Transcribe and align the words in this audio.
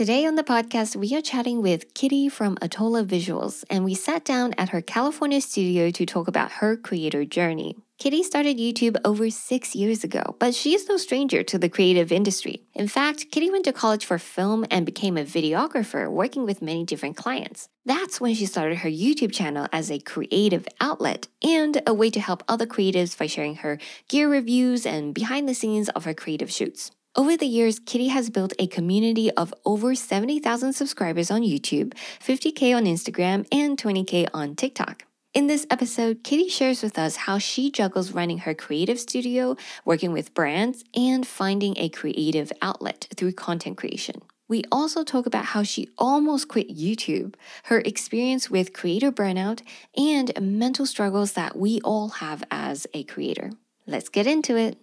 Today 0.00 0.24
on 0.24 0.34
the 0.34 0.42
podcast, 0.42 0.96
we 0.96 1.14
are 1.14 1.20
chatting 1.20 1.60
with 1.60 1.92
Kitty 1.92 2.30
from 2.30 2.56
Atola 2.62 3.04
Visuals, 3.04 3.64
and 3.68 3.84
we 3.84 3.94
sat 3.94 4.24
down 4.24 4.54
at 4.56 4.70
her 4.70 4.80
California 4.80 5.42
studio 5.42 5.90
to 5.90 6.06
talk 6.06 6.26
about 6.26 6.52
her 6.52 6.74
creator 6.74 7.26
journey. 7.26 7.76
Kitty 7.98 8.22
started 8.22 8.56
YouTube 8.56 8.96
over 9.04 9.28
six 9.28 9.76
years 9.76 10.02
ago, 10.02 10.36
but 10.38 10.54
she 10.54 10.74
is 10.74 10.88
no 10.88 10.96
stranger 10.96 11.42
to 11.42 11.58
the 11.58 11.68
creative 11.68 12.10
industry. 12.10 12.62
In 12.72 12.88
fact, 12.88 13.30
Kitty 13.30 13.50
went 13.50 13.66
to 13.66 13.74
college 13.74 14.06
for 14.06 14.16
film 14.16 14.64
and 14.70 14.86
became 14.86 15.18
a 15.18 15.22
videographer, 15.22 16.10
working 16.10 16.46
with 16.46 16.62
many 16.62 16.82
different 16.82 17.18
clients. 17.18 17.68
That's 17.84 18.22
when 18.22 18.34
she 18.34 18.46
started 18.46 18.78
her 18.78 18.88
YouTube 18.88 19.34
channel 19.34 19.68
as 19.70 19.90
a 19.90 19.98
creative 19.98 20.66
outlet 20.80 21.28
and 21.44 21.82
a 21.86 21.92
way 21.92 22.08
to 22.08 22.20
help 22.20 22.42
other 22.48 22.64
creatives 22.64 23.18
by 23.18 23.26
sharing 23.26 23.56
her 23.56 23.78
gear 24.08 24.30
reviews 24.30 24.86
and 24.86 25.12
behind 25.12 25.46
the 25.46 25.52
scenes 25.52 25.90
of 25.90 26.06
her 26.06 26.14
creative 26.14 26.50
shoots. 26.50 26.90
Over 27.16 27.36
the 27.36 27.46
years, 27.46 27.80
Kitty 27.80 28.06
has 28.08 28.30
built 28.30 28.52
a 28.60 28.68
community 28.68 29.32
of 29.32 29.52
over 29.64 29.96
70,000 29.96 30.72
subscribers 30.72 31.28
on 31.28 31.42
YouTube, 31.42 31.92
50k 32.24 32.74
on 32.74 32.84
Instagram, 32.84 33.48
and 33.50 33.76
20k 33.76 34.28
on 34.32 34.54
TikTok. 34.54 35.06
In 35.34 35.48
this 35.48 35.66
episode, 35.70 36.22
Kitty 36.22 36.48
shares 36.48 36.84
with 36.84 36.96
us 36.96 37.16
how 37.16 37.38
she 37.38 37.68
juggles 37.72 38.12
running 38.12 38.38
her 38.38 38.54
creative 38.54 39.00
studio, 39.00 39.56
working 39.84 40.12
with 40.12 40.34
brands, 40.34 40.84
and 40.94 41.26
finding 41.26 41.76
a 41.78 41.88
creative 41.88 42.52
outlet 42.62 43.08
through 43.16 43.32
content 43.32 43.76
creation. 43.76 44.22
We 44.46 44.62
also 44.70 45.02
talk 45.02 45.26
about 45.26 45.46
how 45.46 45.64
she 45.64 45.88
almost 45.98 46.46
quit 46.46 46.68
YouTube, 46.68 47.34
her 47.64 47.80
experience 47.80 48.50
with 48.50 48.72
creator 48.72 49.10
burnout, 49.10 49.62
and 49.96 50.30
mental 50.40 50.86
struggles 50.86 51.32
that 51.32 51.56
we 51.56 51.80
all 51.80 52.08
have 52.08 52.44
as 52.52 52.86
a 52.94 53.02
creator. 53.02 53.50
Let's 53.84 54.08
get 54.08 54.28
into 54.28 54.56
it. 54.56 54.78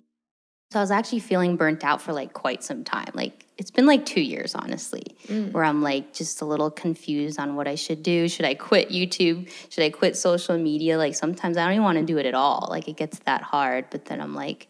So 0.72 0.80
I 0.80 0.84
was 0.84 0.92
actually 0.92 1.20
feeling 1.20 1.56
burnt 1.56 1.86
out 1.86 2.02
for 2.02 2.12
like 2.12 2.34
quite 2.34 2.62
some 2.62 2.84
time. 2.84 3.12
Like 3.14 3.46
it's 3.58 3.72
been 3.72 3.86
like 3.86 4.06
two 4.06 4.22
years, 4.22 4.54
honestly, 4.54 5.16
mm. 5.28 5.52
where 5.54 5.64
I'm 5.64 5.82
like 5.82 6.14
just 6.14 6.42
a 6.42 6.46
little 6.46 6.70
confused 6.70 7.40
on 7.40 7.56
what 7.56 7.70
I 7.70 7.76
should 7.76 8.04
do. 8.04 8.28
Should 8.28 8.46
I 8.46 8.54
quit 8.54 8.90
YouTube? 8.90 9.50
Should 9.70 9.84
I 9.86 9.90
quit 9.90 10.18
social 10.18 10.58
media? 10.58 10.98
Like 10.98 11.16
sometimes 11.16 11.56
I 11.56 11.64
don't 11.64 11.74
even 11.74 11.84
want 11.84 12.00
to 12.00 12.04
do 12.04 12.18
it 12.18 12.26
at 12.26 12.34
all. 12.34 12.68
Like 12.70 12.90
it 12.90 12.98
gets 12.98 13.20
that 13.20 13.44
hard. 13.44 13.86
But 13.90 14.06
then 14.06 14.20
I'm 14.20 14.36
like, 14.36 14.68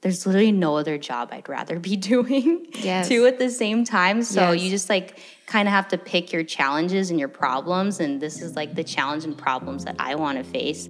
there's 0.00 0.26
literally 0.26 0.50
no 0.50 0.76
other 0.76 0.98
job 0.98 1.28
I'd 1.30 1.48
rather 1.48 1.78
be 1.78 1.96
doing 1.96 2.66
yes. 2.72 3.06
two 3.06 3.24
at 3.26 3.38
the 3.38 3.48
same 3.48 3.84
time. 3.84 4.24
So 4.24 4.50
yes. 4.50 4.62
you 4.62 4.70
just 4.70 4.90
like 4.90 5.16
kind 5.46 5.68
of 5.68 5.72
have 5.72 5.86
to 5.88 5.98
pick 5.98 6.32
your 6.32 6.42
challenges 6.42 7.10
and 7.10 7.20
your 7.20 7.28
problems. 7.28 8.00
And 8.00 8.20
this 8.20 8.42
is 8.42 8.56
like 8.56 8.74
the 8.74 8.84
challenge 8.84 9.24
and 9.24 9.38
problems 9.38 9.84
that 9.84 9.94
I 10.00 10.16
want 10.16 10.38
to 10.38 10.44
face. 10.44 10.88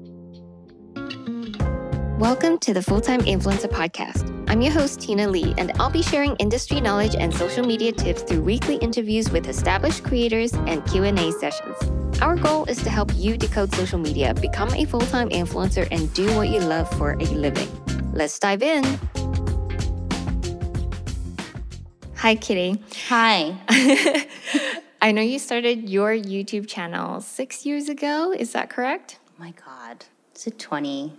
Welcome 2.19 2.57
to 2.61 2.73
the 2.73 2.81
Full 2.81 3.03
Time 3.03 3.21
Influencer 3.21 3.69
Podcast. 3.69 4.33
I'm 4.49 4.63
your 4.63 4.73
host, 4.73 5.03
Tina 5.03 5.29
Lee, 5.29 5.53
and 5.59 5.71
I'll 5.79 5.91
be 5.91 6.01
sharing 6.01 6.35
industry 6.37 6.81
knowledge 6.81 7.15
and 7.15 7.33
social 7.35 7.63
media 7.63 7.93
tips 7.93 8.23
through 8.23 8.41
weekly 8.41 8.77
interviews 8.77 9.31
with 9.31 9.47
established 9.47 10.03
creators 10.03 10.55
and 10.55 10.83
Q&A 10.87 11.31
sessions. 11.33 11.77
Our 12.23 12.37
goal 12.37 12.65
is 12.71 12.83
to 12.85 12.89
help 12.89 13.11
you 13.15 13.37
decode 13.37 13.71
social 13.75 13.99
media, 13.99 14.33
become 14.33 14.73
a 14.73 14.87
full-time 14.87 15.29
influencer, 15.29 15.87
and 15.91 16.11
do 16.15 16.35
what 16.35 16.49
you 16.49 16.61
love 16.61 16.91
for 16.97 17.13
a 17.21 17.25
living. 17.27 17.69
Let's 18.15 18.39
dive 18.39 18.63
in. 18.63 18.83
Hi, 22.15 22.35
Kitty. 22.35 22.83
Hi. 23.09 23.59
I 25.03 25.13
know 25.13 25.21
you 25.21 25.39
started 25.39 25.91
your 25.91 26.13
YouTube 26.13 26.67
channel 26.67 27.21
six 27.21 27.67
years 27.67 27.91
ago. 27.91 28.33
Is 28.33 28.53
that 28.53 28.71
correct? 28.71 29.19
Oh 29.29 29.33
my 29.39 29.53
God. 29.67 30.07
Is 30.35 30.47
it 30.47 30.59
20? 30.59 31.13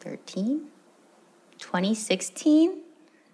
2013, 0.00 0.66
2016, 1.58 2.80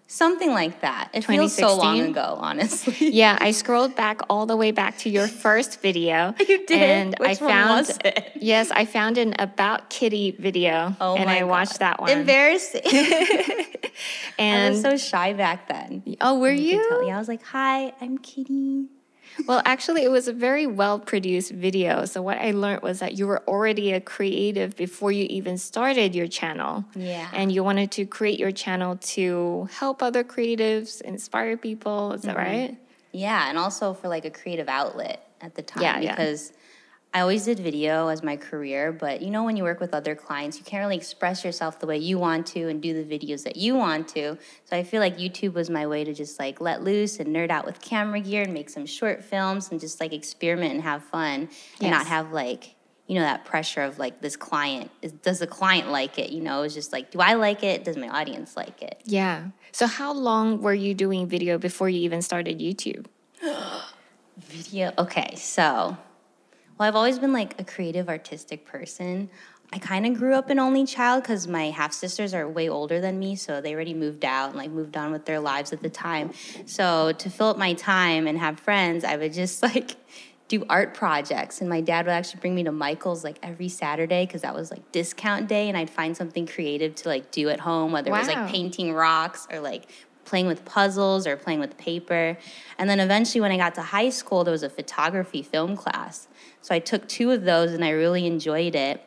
something 0.07 0.51
like 0.51 0.81
that. 0.81 1.09
It 1.13 1.23
feels 1.23 1.55
so 1.55 1.75
long 1.77 1.99
ago, 2.01 2.35
honestly. 2.39 3.09
yeah, 3.13 3.37
I 3.39 3.51
scrolled 3.51 3.95
back 3.95 4.21
all 4.29 4.45
the 4.45 4.55
way 4.57 4.71
back 4.71 4.97
to 4.99 5.09
your 5.09 5.27
first 5.27 5.81
video. 5.81 6.35
you 6.39 6.65
did, 6.65 6.71
and 6.71 7.15
Which 7.19 7.29
I 7.29 7.35
found 7.35 7.69
one 7.69 7.77
was 7.79 7.97
it? 8.03 8.31
yes, 8.35 8.69
I 8.71 8.83
found 8.85 9.17
an 9.17 9.33
about 9.39 9.89
Kitty 9.89 10.31
video, 10.31 10.95
oh 10.99 11.15
and 11.15 11.29
I 11.29 11.39
God. 11.39 11.49
watched 11.49 11.79
that 11.79 12.01
one. 12.01 12.09
Embarrassing. 12.09 12.81
and 14.37 14.65
I 14.65 14.69
was 14.71 14.81
so 14.81 14.97
shy 14.97 15.33
back 15.33 15.67
then. 15.69 16.03
Oh, 16.21 16.39
were 16.39 16.51
you? 16.51 16.73
you? 16.79 17.03
Yeah, 17.07 17.15
I 17.15 17.19
was 17.19 17.27
like, 17.29 17.43
"Hi, 17.45 17.93
I'm 18.01 18.17
Kitty." 18.17 18.87
Well, 19.45 19.61
actually, 19.65 20.03
it 20.03 20.11
was 20.11 20.27
a 20.27 20.33
very 20.33 20.65
well 20.65 20.99
produced 20.99 21.51
video. 21.51 22.05
So, 22.05 22.21
what 22.21 22.37
I 22.37 22.51
learned 22.51 22.81
was 22.81 22.99
that 22.99 23.17
you 23.17 23.27
were 23.27 23.43
already 23.47 23.93
a 23.93 24.01
creative 24.01 24.75
before 24.75 25.11
you 25.11 25.25
even 25.29 25.57
started 25.57 26.15
your 26.15 26.27
channel. 26.27 26.85
Yeah. 26.95 27.29
And 27.33 27.51
you 27.51 27.63
wanted 27.63 27.91
to 27.91 28.05
create 28.05 28.39
your 28.39 28.51
channel 28.51 28.97
to 28.97 29.69
help 29.71 30.01
other 30.01 30.23
creatives, 30.23 31.01
inspire 31.01 31.57
people. 31.57 32.13
Is 32.13 32.23
that 32.23 32.35
mm-hmm. 32.35 32.45
right? 32.45 32.77
Yeah. 33.11 33.49
And 33.49 33.57
also 33.57 33.93
for 33.93 34.07
like 34.07 34.25
a 34.25 34.31
creative 34.31 34.67
outlet 34.67 35.29
at 35.41 35.55
the 35.55 35.61
time. 35.61 35.83
Yeah. 35.83 36.15
Because. 36.15 36.53
I 37.13 37.21
always 37.21 37.45
did 37.45 37.59
video 37.59 38.09
as 38.09 38.21
my 38.21 38.37
career, 38.37 38.91
but 38.91 39.21
you 39.21 39.31
know, 39.31 39.43
when 39.43 39.57
you 39.57 39.63
work 39.63 39.79
with 39.79 39.93
other 39.93 40.13
clients, 40.13 40.57
you 40.57 40.63
can't 40.63 40.81
really 40.81 40.97
express 40.97 41.43
yourself 41.43 41.79
the 41.79 41.87
way 41.87 41.97
you 41.97 42.19
want 42.19 42.45
to 42.47 42.67
and 42.67 42.81
do 42.81 42.93
the 42.93 43.17
videos 43.17 43.43
that 43.43 43.55
you 43.55 43.75
want 43.75 44.07
to. 44.09 44.37
So 44.65 44.77
I 44.77 44.83
feel 44.83 44.99
like 44.99 45.17
YouTube 45.17 45.53
was 45.53 45.69
my 45.69 45.87
way 45.87 46.03
to 46.03 46.13
just 46.13 46.37
like 46.37 46.61
let 46.61 46.83
loose 46.83 47.19
and 47.19 47.35
nerd 47.35 47.49
out 47.49 47.65
with 47.65 47.81
camera 47.81 48.19
gear 48.19 48.43
and 48.43 48.53
make 48.53 48.69
some 48.69 48.85
short 48.85 49.23
films 49.23 49.71
and 49.71 49.79
just 49.79 49.99
like 49.99 50.13
experiment 50.13 50.73
and 50.73 50.83
have 50.83 51.03
fun 51.03 51.49
yes. 51.49 51.51
and 51.81 51.91
not 51.91 52.07
have 52.07 52.31
like, 52.31 52.75
you 53.07 53.15
know, 53.15 53.21
that 53.21 53.45
pressure 53.45 53.81
of 53.81 53.97
like 53.97 54.21
this 54.21 54.35
client. 54.35 54.91
Is, 55.01 55.13
does 55.13 55.39
the 55.39 55.47
client 55.47 55.89
like 55.89 56.19
it? 56.19 56.29
You 56.29 56.41
know, 56.41 56.63
it's 56.63 56.75
just 56.75 56.91
like, 56.91 57.09
do 57.09 57.19
I 57.19 57.33
like 57.33 57.63
it? 57.63 57.85
Does 57.85 57.97
my 57.97 58.09
audience 58.09 58.55
like 58.57 58.81
it? 58.81 59.01
Yeah. 59.05 59.47
So 59.71 59.87
how 59.87 60.13
long 60.13 60.61
were 60.61 60.73
you 60.73 60.93
doing 60.93 61.27
video 61.27 61.57
before 61.57 61.89
you 61.89 62.01
even 62.01 62.21
started 62.21 62.59
YouTube? 62.59 63.07
video. 64.37 64.93
Okay. 64.99 65.33
So 65.35 65.97
well, 66.77 66.87
I've 66.87 66.95
always 66.95 67.19
been 67.19 67.33
like 67.33 67.59
a 67.59 67.63
creative, 67.63 68.09
artistic 68.09 68.65
person. 68.65 69.29
I 69.73 69.79
kind 69.79 70.05
of 70.05 70.13
grew 70.13 70.33
up 70.33 70.49
an 70.49 70.59
only 70.59 70.85
child 70.85 71.23
because 71.23 71.47
my 71.47 71.71
half 71.71 71.91
sisters 71.91 72.33
are 72.33 72.47
way 72.47 72.69
older 72.69 73.01
than 73.01 73.19
me, 73.19 73.35
so 73.35 73.59
they 73.59 73.73
already 73.73 73.93
moved 73.93 74.23
out 74.23 74.49
and 74.49 74.57
like 74.57 74.71
moved 74.71 74.95
on 74.95 75.11
with 75.11 75.25
their 75.25 75.39
lives 75.39 75.73
at 75.73 75.81
the 75.81 75.89
time. 75.89 76.31
So 76.65 77.11
to 77.11 77.29
fill 77.29 77.47
up 77.47 77.57
my 77.57 77.73
time 77.73 78.27
and 78.27 78.37
have 78.37 78.59
friends, 78.59 79.03
I 79.03 79.17
would 79.17 79.33
just 79.33 79.61
like 79.63 79.97
do 80.47 80.65
art 80.69 80.93
projects. 80.93 81.59
And 81.59 81.69
my 81.69 81.81
dad 81.81 82.05
would 82.05 82.13
actually 82.13 82.39
bring 82.39 82.55
me 82.55 82.63
to 82.63 82.71
Michael's 82.71 83.25
like 83.25 83.39
every 83.43 83.67
Saturday 83.67 84.25
because 84.25 84.43
that 84.43 84.55
was 84.55 84.71
like 84.71 84.89
discount 84.93 85.49
day, 85.49 85.67
and 85.67 85.77
I'd 85.77 85.89
find 85.89 86.15
something 86.15 86.47
creative 86.47 86.95
to 86.95 87.09
like 87.09 87.31
do 87.31 87.49
at 87.49 87.59
home, 87.59 87.91
whether 87.91 88.11
wow. 88.11 88.17
it 88.17 88.19
was 88.19 88.27
like 88.29 88.47
painting 88.47 88.93
rocks 88.93 89.47
or 89.51 89.59
like 89.59 89.89
playing 90.23 90.47
with 90.47 90.63
puzzles 90.63 91.25
or 91.27 91.35
playing 91.35 91.59
with 91.59 91.77
paper. 91.77 92.37
And 92.77 92.89
then 92.89 92.99
eventually, 92.99 93.41
when 93.41 93.51
I 93.51 93.57
got 93.57 93.75
to 93.75 93.81
high 93.81 94.09
school, 94.09 94.43
there 94.43 94.51
was 94.53 94.63
a 94.63 94.69
photography 94.69 95.41
film 95.41 95.75
class. 95.75 96.27
So 96.67 96.75
I 96.75 96.79
took 96.79 97.07
two 97.07 97.31
of 97.31 97.45
those 97.45 97.71
and 97.71 97.85
I 97.85 97.91
really 97.91 98.25
enjoyed 98.25 98.75
it. 98.75 99.01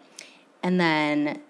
And 0.62 0.80
then, 0.80 1.42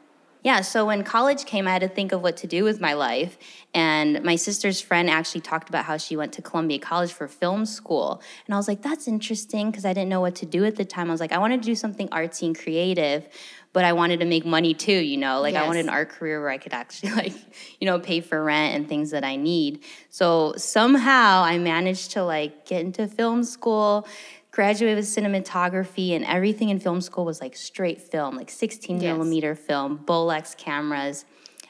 yeah, 0.42 0.60
so 0.60 0.84
when 0.84 1.04
college 1.04 1.44
came, 1.44 1.68
I 1.68 1.70
had 1.70 1.82
to 1.82 1.88
think 1.88 2.10
of 2.10 2.20
what 2.20 2.36
to 2.38 2.48
do 2.48 2.64
with 2.64 2.80
my 2.80 2.94
life. 2.94 3.38
And 3.74 4.20
my 4.24 4.34
sister's 4.34 4.80
friend 4.80 5.08
actually 5.08 5.42
talked 5.42 5.68
about 5.68 5.84
how 5.84 5.98
she 5.98 6.16
went 6.16 6.32
to 6.32 6.42
Columbia 6.42 6.80
College 6.80 7.12
for 7.12 7.28
film 7.28 7.64
school. 7.64 8.20
And 8.46 8.56
I 8.56 8.58
was 8.58 8.66
like, 8.66 8.82
that's 8.82 9.06
interesting 9.06 9.70
because 9.70 9.84
I 9.84 9.92
didn't 9.92 10.08
know 10.08 10.20
what 10.20 10.34
to 10.36 10.46
do 10.46 10.64
at 10.64 10.74
the 10.74 10.84
time. 10.84 11.10
I 11.10 11.12
was 11.12 11.20
like, 11.20 11.30
I 11.30 11.38
wanted 11.38 11.62
to 11.62 11.66
do 11.66 11.76
something 11.76 12.08
artsy 12.08 12.46
and 12.46 12.58
creative 12.58 13.28
but 13.72 13.84
I 13.84 13.92
wanted 13.92 14.20
to 14.20 14.26
make 14.26 14.44
money 14.44 14.74
too, 14.74 14.92
you 14.92 15.16
know, 15.16 15.40
like 15.40 15.54
yes. 15.54 15.62
I 15.62 15.66
wanted 15.66 15.84
an 15.84 15.90
art 15.90 16.08
career 16.08 16.40
where 16.40 16.50
I 16.50 16.58
could 16.58 16.72
actually 16.72 17.12
like, 17.14 17.32
you 17.78 17.86
know, 17.86 18.00
pay 18.00 18.20
for 18.20 18.42
rent 18.42 18.74
and 18.74 18.88
things 18.88 19.10
that 19.10 19.24
I 19.24 19.36
need. 19.36 19.84
So 20.08 20.54
somehow 20.56 21.42
I 21.42 21.58
managed 21.58 22.12
to 22.12 22.24
like 22.24 22.66
get 22.66 22.80
into 22.80 23.06
film 23.06 23.44
school, 23.44 24.08
graduated 24.50 24.96
with 24.96 25.06
cinematography 25.06 26.14
and 26.14 26.24
everything 26.24 26.70
in 26.70 26.80
film 26.80 27.00
school 27.00 27.24
was 27.24 27.40
like 27.40 27.56
straight 27.56 28.00
film, 28.00 28.36
like 28.36 28.50
16 28.50 29.00
yes. 29.00 29.02
millimeter 29.04 29.54
film, 29.54 29.98
Bolex 29.98 30.56
cameras. 30.56 31.24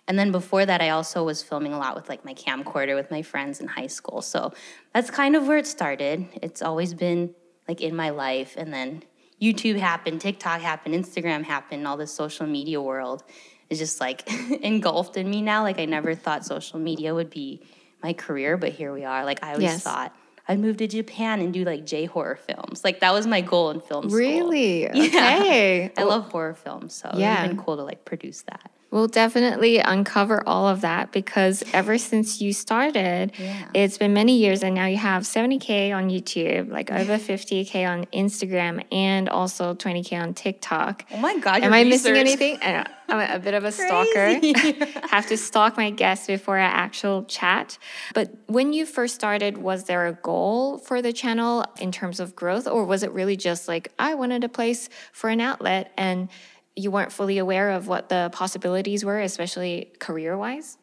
And 0.08 0.18
then 0.18 0.32
before 0.32 0.66
that, 0.66 0.80
I 0.80 0.90
also 0.90 1.22
was 1.22 1.42
filming 1.42 1.72
a 1.72 1.78
lot 1.78 1.94
with 1.94 2.08
like 2.08 2.24
my 2.24 2.34
camcorder 2.34 2.96
with 2.96 3.10
my 3.10 3.22
friends 3.22 3.60
in 3.60 3.68
high 3.68 3.86
school. 3.86 4.22
So 4.22 4.52
that's 4.92 5.10
kind 5.10 5.36
of 5.36 5.46
where 5.46 5.58
it 5.58 5.66
started. 5.66 6.26
It's 6.42 6.62
always 6.62 6.94
been 6.94 7.34
like 7.68 7.80
in 7.80 7.94
my 7.94 8.10
life. 8.10 8.54
And 8.56 8.72
then 8.72 9.04
YouTube 9.40 9.78
happened, 9.78 10.20
TikTok 10.20 10.60
happened, 10.60 10.94
Instagram 10.94 11.44
happened, 11.44 11.86
all 11.86 11.96
this 11.96 12.12
social 12.12 12.46
media 12.46 12.80
world 12.80 13.22
is 13.68 13.78
just 13.78 14.00
like 14.00 14.28
engulfed 14.62 15.16
in 15.16 15.30
me 15.30 15.42
now. 15.42 15.62
Like 15.62 15.78
I 15.78 15.84
never 15.84 16.14
thought 16.14 16.44
social 16.44 16.78
media 16.78 17.14
would 17.14 17.30
be 17.30 17.62
my 18.02 18.12
career, 18.12 18.56
but 18.56 18.72
here 18.72 18.92
we 18.92 19.04
are. 19.04 19.24
Like 19.24 19.44
I 19.44 19.50
always 19.50 19.62
yes. 19.64 19.82
thought 19.82 20.14
I'd 20.50 20.58
move 20.58 20.78
to 20.78 20.88
Japan 20.88 21.40
and 21.40 21.54
do 21.54 21.62
like 21.64 21.86
J 21.86 22.06
horror 22.06 22.34
films. 22.34 22.82
Like 22.82 22.98
that 23.00 23.14
was 23.14 23.24
my 23.24 23.40
goal 23.40 23.70
in 23.70 23.80
film 23.80 24.10
school. 24.10 24.18
Really? 24.18 24.88
Okay. 25.10 25.92
I 25.96 26.02
love 26.02 26.32
horror 26.32 26.54
films, 26.54 26.92
so 26.92 27.08
yeah. 27.14 27.44
it's 27.44 27.48
been 27.48 27.62
cool 27.62 27.76
to 27.76 27.84
like 27.84 28.04
produce 28.04 28.42
that. 28.42 28.70
We'll 28.90 29.06
definitely 29.06 29.78
uncover 29.78 30.42
all 30.48 30.66
of 30.68 30.80
that 30.80 31.12
because 31.12 31.62
ever 31.72 31.96
since 31.96 32.40
you 32.40 32.52
started, 32.52 33.32
Yeah. 33.38 33.68
it's 33.72 33.98
been 33.98 34.12
many 34.12 34.38
years 34.38 34.64
and 34.64 34.74
now 34.74 34.86
you 34.86 34.96
have 34.96 35.22
70K 35.22 35.92
on 35.92 36.10
YouTube, 36.10 36.70
like 36.72 36.90
over 36.90 37.16
50K 37.16 37.84
on 37.88 38.06
Instagram, 38.06 38.84
and 38.90 39.28
also 39.28 39.74
20K 39.74 40.20
on 40.20 40.34
TikTok. 40.34 41.04
Oh 41.12 41.18
my 41.18 41.38
God, 41.38 41.62
Am 41.62 41.72
I 41.72 41.84
missing 41.84 42.16
anything? 42.16 42.58
I 42.62 42.84
I'm 43.10 43.36
a 43.36 43.38
bit 43.40 43.54
of 43.54 43.64
a 43.64 43.72
stalker. 43.72 44.40
have 45.10 45.26
to 45.26 45.36
stalk 45.36 45.76
my 45.76 45.90
guests 45.90 46.26
before 46.28 46.58
our 46.58 46.64
actual 46.64 47.24
chat. 47.24 47.76
But 48.14 48.32
when 48.46 48.72
you 48.72 48.86
first 48.86 49.16
started, 49.16 49.58
was 49.58 49.84
there 49.84 50.06
a 50.06 50.12
goal 50.12 50.78
for 50.78 51.02
the 51.02 51.12
channel 51.12 51.64
in 51.80 51.90
terms 51.90 52.20
of 52.20 52.36
growth, 52.36 52.68
or 52.68 52.84
was 52.84 53.02
it 53.02 53.10
really 53.12 53.36
just 53.36 53.66
like 53.66 53.92
I 53.98 54.14
wanted 54.14 54.44
a 54.44 54.48
place 54.48 54.88
for 55.12 55.28
an 55.28 55.40
outlet 55.40 55.92
and 55.96 56.28
you 56.76 56.90
weren't 56.90 57.12
fully 57.12 57.38
aware 57.38 57.70
of 57.70 57.88
what 57.88 58.08
the 58.08 58.30
possibilities 58.32 59.04
were, 59.04 59.20
especially 59.20 59.92
career 59.98 60.36
wise? 60.36 60.78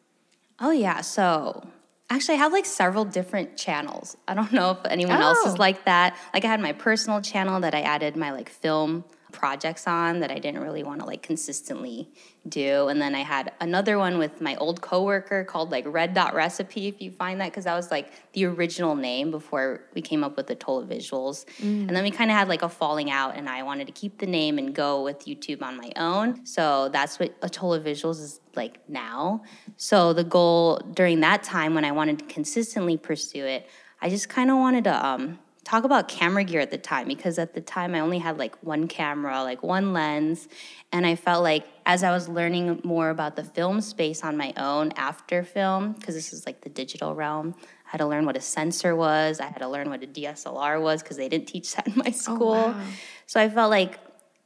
Oh 0.60 0.70
yeah. 0.70 1.00
So 1.00 1.66
actually, 2.10 2.34
I 2.34 2.38
have 2.38 2.52
like 2.52 2.66
several 2.66 3.04
different 3.04 3.56
channels. 3.56 4.16
I 4.26 4.34
don't 4.34 4.52
know 4.52 4.72
if 4.72 4.78
anyone 4.90 5.20
else 5.20 5.38
Oh. 5.42 5.52
is 5.52 5.58
like 5.58 5.84
that. 5.84 6.16
Like 6.34 6.44
I 6.44 6.48
had 6.48 6.60
my 6.60 6.72
personal 6.72 7.20
channel 7.20 7.60
that 7.60 7.74
I 7.74 7.80
added 7.82 8.16
my 8.16 8.32
like 8.32 8.48
film 8.48 9.04
projects 9.38 9.86
on 9.86 10.20
that 10.20 10.30
I 10.30 10.38
didn't 10.38 10.60
really 10.60 10.82
want 10.82 11.00
to 11.00 11.06
like 11.06 11.22
consistently 11.22 12.10
do. 12.48 12.88
And 12.88 13.00
then 13.00 13.14
I 13.14 13.20
had 13.20 13.52
another 13.60 13.98
one 13.98 14.18
with 14.18 14.40
my 14.40 14.56
old 14.56 14.80
coworker 14.80 15.44
called 15.44 15.70
like 15.70 15.84
Red 15.86 16.12
Dot 16.12 16.34
Recipe, 16.34 16.88
if 16.88 17.00
you 17.00 17.10
find 17.10 17.40
that, 17.40 17.50
because 17.50 17.64
that 17.64 17.74
was 17.74 17.90
like 17.90 18.12
the 18.32 18.44
original 18.46 18.96
name 18.96 19.30
before 19.30 19.84
we 19.94 20.02
came 20.02 20.24
up 20.24 20.36
with 20.36 20.48
the 20.48 20.54
Tola 20.54 20.84
Visuals. 20.84 21.46
And 21.88 21.90
then 21.90 22.02
we 22.02 22.10
kind 22.10 22.30
of 22.30 22.36
had 22.36 22.48
like 22.48 22.62
a 22.62 22.68
falling 22.68 23.10
out, 23.10 23.36
and 23.36 23.48
I 23.48 23.62
wanted 23.62 23.86
to 23.86 23.92
keep 23.92 24.18
the 24.18 24.26
name 24.26 24.58
and 24.58 24.74
go 24.74 25.02
with 25.02 25.24
YouTube 25.26 25.62
on 25.62 25.76
my 25.76 25.92
own. 25.96 26.44
So 26.44 26.88
that's 26.88 27.18
what 27.18 27.40
Atola 27.40 27.80
Visuals 27.80 28.20
is 28.20 28.40
like 28.56 28.80
now. 28.88 29.42
So 29.76 30.12
the 30.12 30.24
goal 30.24 30.78
during 30.94 31.20
that 31.20 31.42
time 31.44 31.74
when 31.74 31.84
I 31.84 31.92
wanted 31.92 32.18
to 32.18 32.24
consistently 32.24 32.96
pursue 32.96 33.44
it, 33.44 33.68
I 34.00 34.10
just 34.10 34.28
kind 34.28 34.50
of 34.50 34.56
wanted 34.56 34.84
to 34.84 35.06
um, 35.06 35.38
talk 35.68 35.84
about 35.84 36.08
camera 36.08 36.44
gear 36.44 36.60
at 36.60 36.70
the 36.70 36.78
time 36.78 37.06
because 37.06 37.38
at 37.38 37.52
the 37.52 37.60
time 37.60 37.94
I 37.94 38.00
only 38.00 38.18
had 38.18 38.38
like 38.38 38.56
one 38.62 38.88
camera, 38.88 39.42
like 39.42 39.62
one 39.62 39.92
lens. 39.92 40.48
And 40.92 41.04
I 41.04 41.14
felt 41.14 41.42
like 41.42 41.66
as 41.84 42.02
I 42.02 42.10
was 42.10 42.26
learning 42.26 42.80
more 42.84 43.10
about 43.10 43.36
the 43.36 43.44
film 43.44 43.82
space 43.82 44.24
on 44.24 44.38
my 44.38 44.54
own 44.56 44.92
after 44.92 45.44
film, 45.44 45.92
because 45.92 46.14
this 46.14 46.32
is 46.32 46.46
like 46.46 46.62
the 46.62 46.70
digital 46.70 47.14
realm, 47.14 47.54
I 47.86 47.90
had 47.90 47.98
to 47.98 48.06
learn 48.06 48.24
what 48.24 48.36
a 48.36 48.40
sensor 48.40 48.96
was. 48.96 49.40
I 49.40 49.44
had 49.44 49.58
to 49.58 49.68
learn 49.68 49.90
what 49.90 50.02
a 50.02 50.06
DSLR 50.06 50.80
was 50.80 51.02
because 51.02 51.18
they 51.18 51.28
didn't 51.28 51.48
teach 51.48 51.74
that 51.76 51.86
in 51.86 51.96
my 51.96 52.08
oh, 52.08 52.12
school. 52.12 52.52
wow. 52.52 52.80
So 53.26 53.38
I 53.38 53.50
felt 53.50 53.70
like 53.70 53.98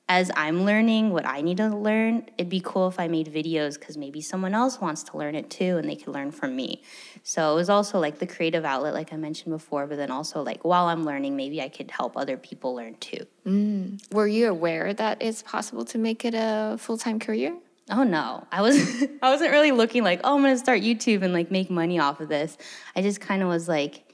as 0.09 0.31
I'm 0.37 0.65
learning 0.65 1.11
what 1.11 1.27
I 1.27 1.41
need 1.41 1.57
to 1.59 1.69
learn, 1.69 2.29
it'd 2.37 2.51
be 2.51 2.61
cool 2.63 2.89
if 2.89 3.01
I 3.01 3.09
made 3.09 3.33
videos 3.33 3.79
because 3.79 3.97
maybe 3.97 4.21
someone 4.21 4.55
else 4.55 4.81
wants 4.81 5.03
to 5.05 5.17
learn 5.17 5.35
it 5.35 5.49
too 5.49 5.79
and 5.79 5.89
they 5.89 5.97
could 5.97 6.13
learn 6.13 6.31
from 6.31 6.55
me. 6.55 6.83
So 7.23 7.53
it 7.53 7.55
was 7.55 7.71
also 7.71 7.99
like 7.99 8.19
the 8.19 8.27
creative 8.27 8.65
outlet, 8.65 8.95
like 8.95 9.13
I 9.13 9.17
mentioned 9.17 9.53
before, 9.53 9.87
but 9.87 9.97
then 9.97 10.11
also 10.11 10.43
like 10.43 10.65
while 10.65 10.87
I'm 10.87 11.05
learning, 11.05 11.37
maybe 11.37 11.63
I 11.63 11.69
could 11.69 11.91
help 11.91 12.17
other 12.17 12.37
people 12.37 12.75
learn 12.75 12.97
too. 12.97 13.27
Mm. 13.47 14.13
Were 14.13 14.27
you 14.27 14.49
aware 14.51 14.93
that 14.93 15.23
it's 15.23 15.43
possible 15.43 15.85
to 15.87 15.99
make 15.99 16.25
it 16.25 16.35
a 16.35 16.77
full 16.79 16.99
time 16.99 17.19
career? 17.19 17.57
Oh 17.91 18.03
no, 18.03 18.47
I 18.53 18.61
was 18.61 18.77
I 19.23 19.31
wasn't 19.31 19.51
really 19.51 19.73
looking 19.73 20.03
like 20.03 20.21
oh 20.25 20.37
I'm 20.37 20.43
gonna 20.43 20.59
start 20.59 20.83
YouTube 20.83 21.23
and 21.23 21.33
like 21.33 21.51
make 21.51 21.71
money 21.71 21.99
off 21.99 22.21
of 22.21 22.29
this. 22.29 22.59
I 22.95 23.03
just 23.03 23.21
kind 23.21 23.43
of 23.43 23.49
was 23.49 23.69
like, 23.69 24.12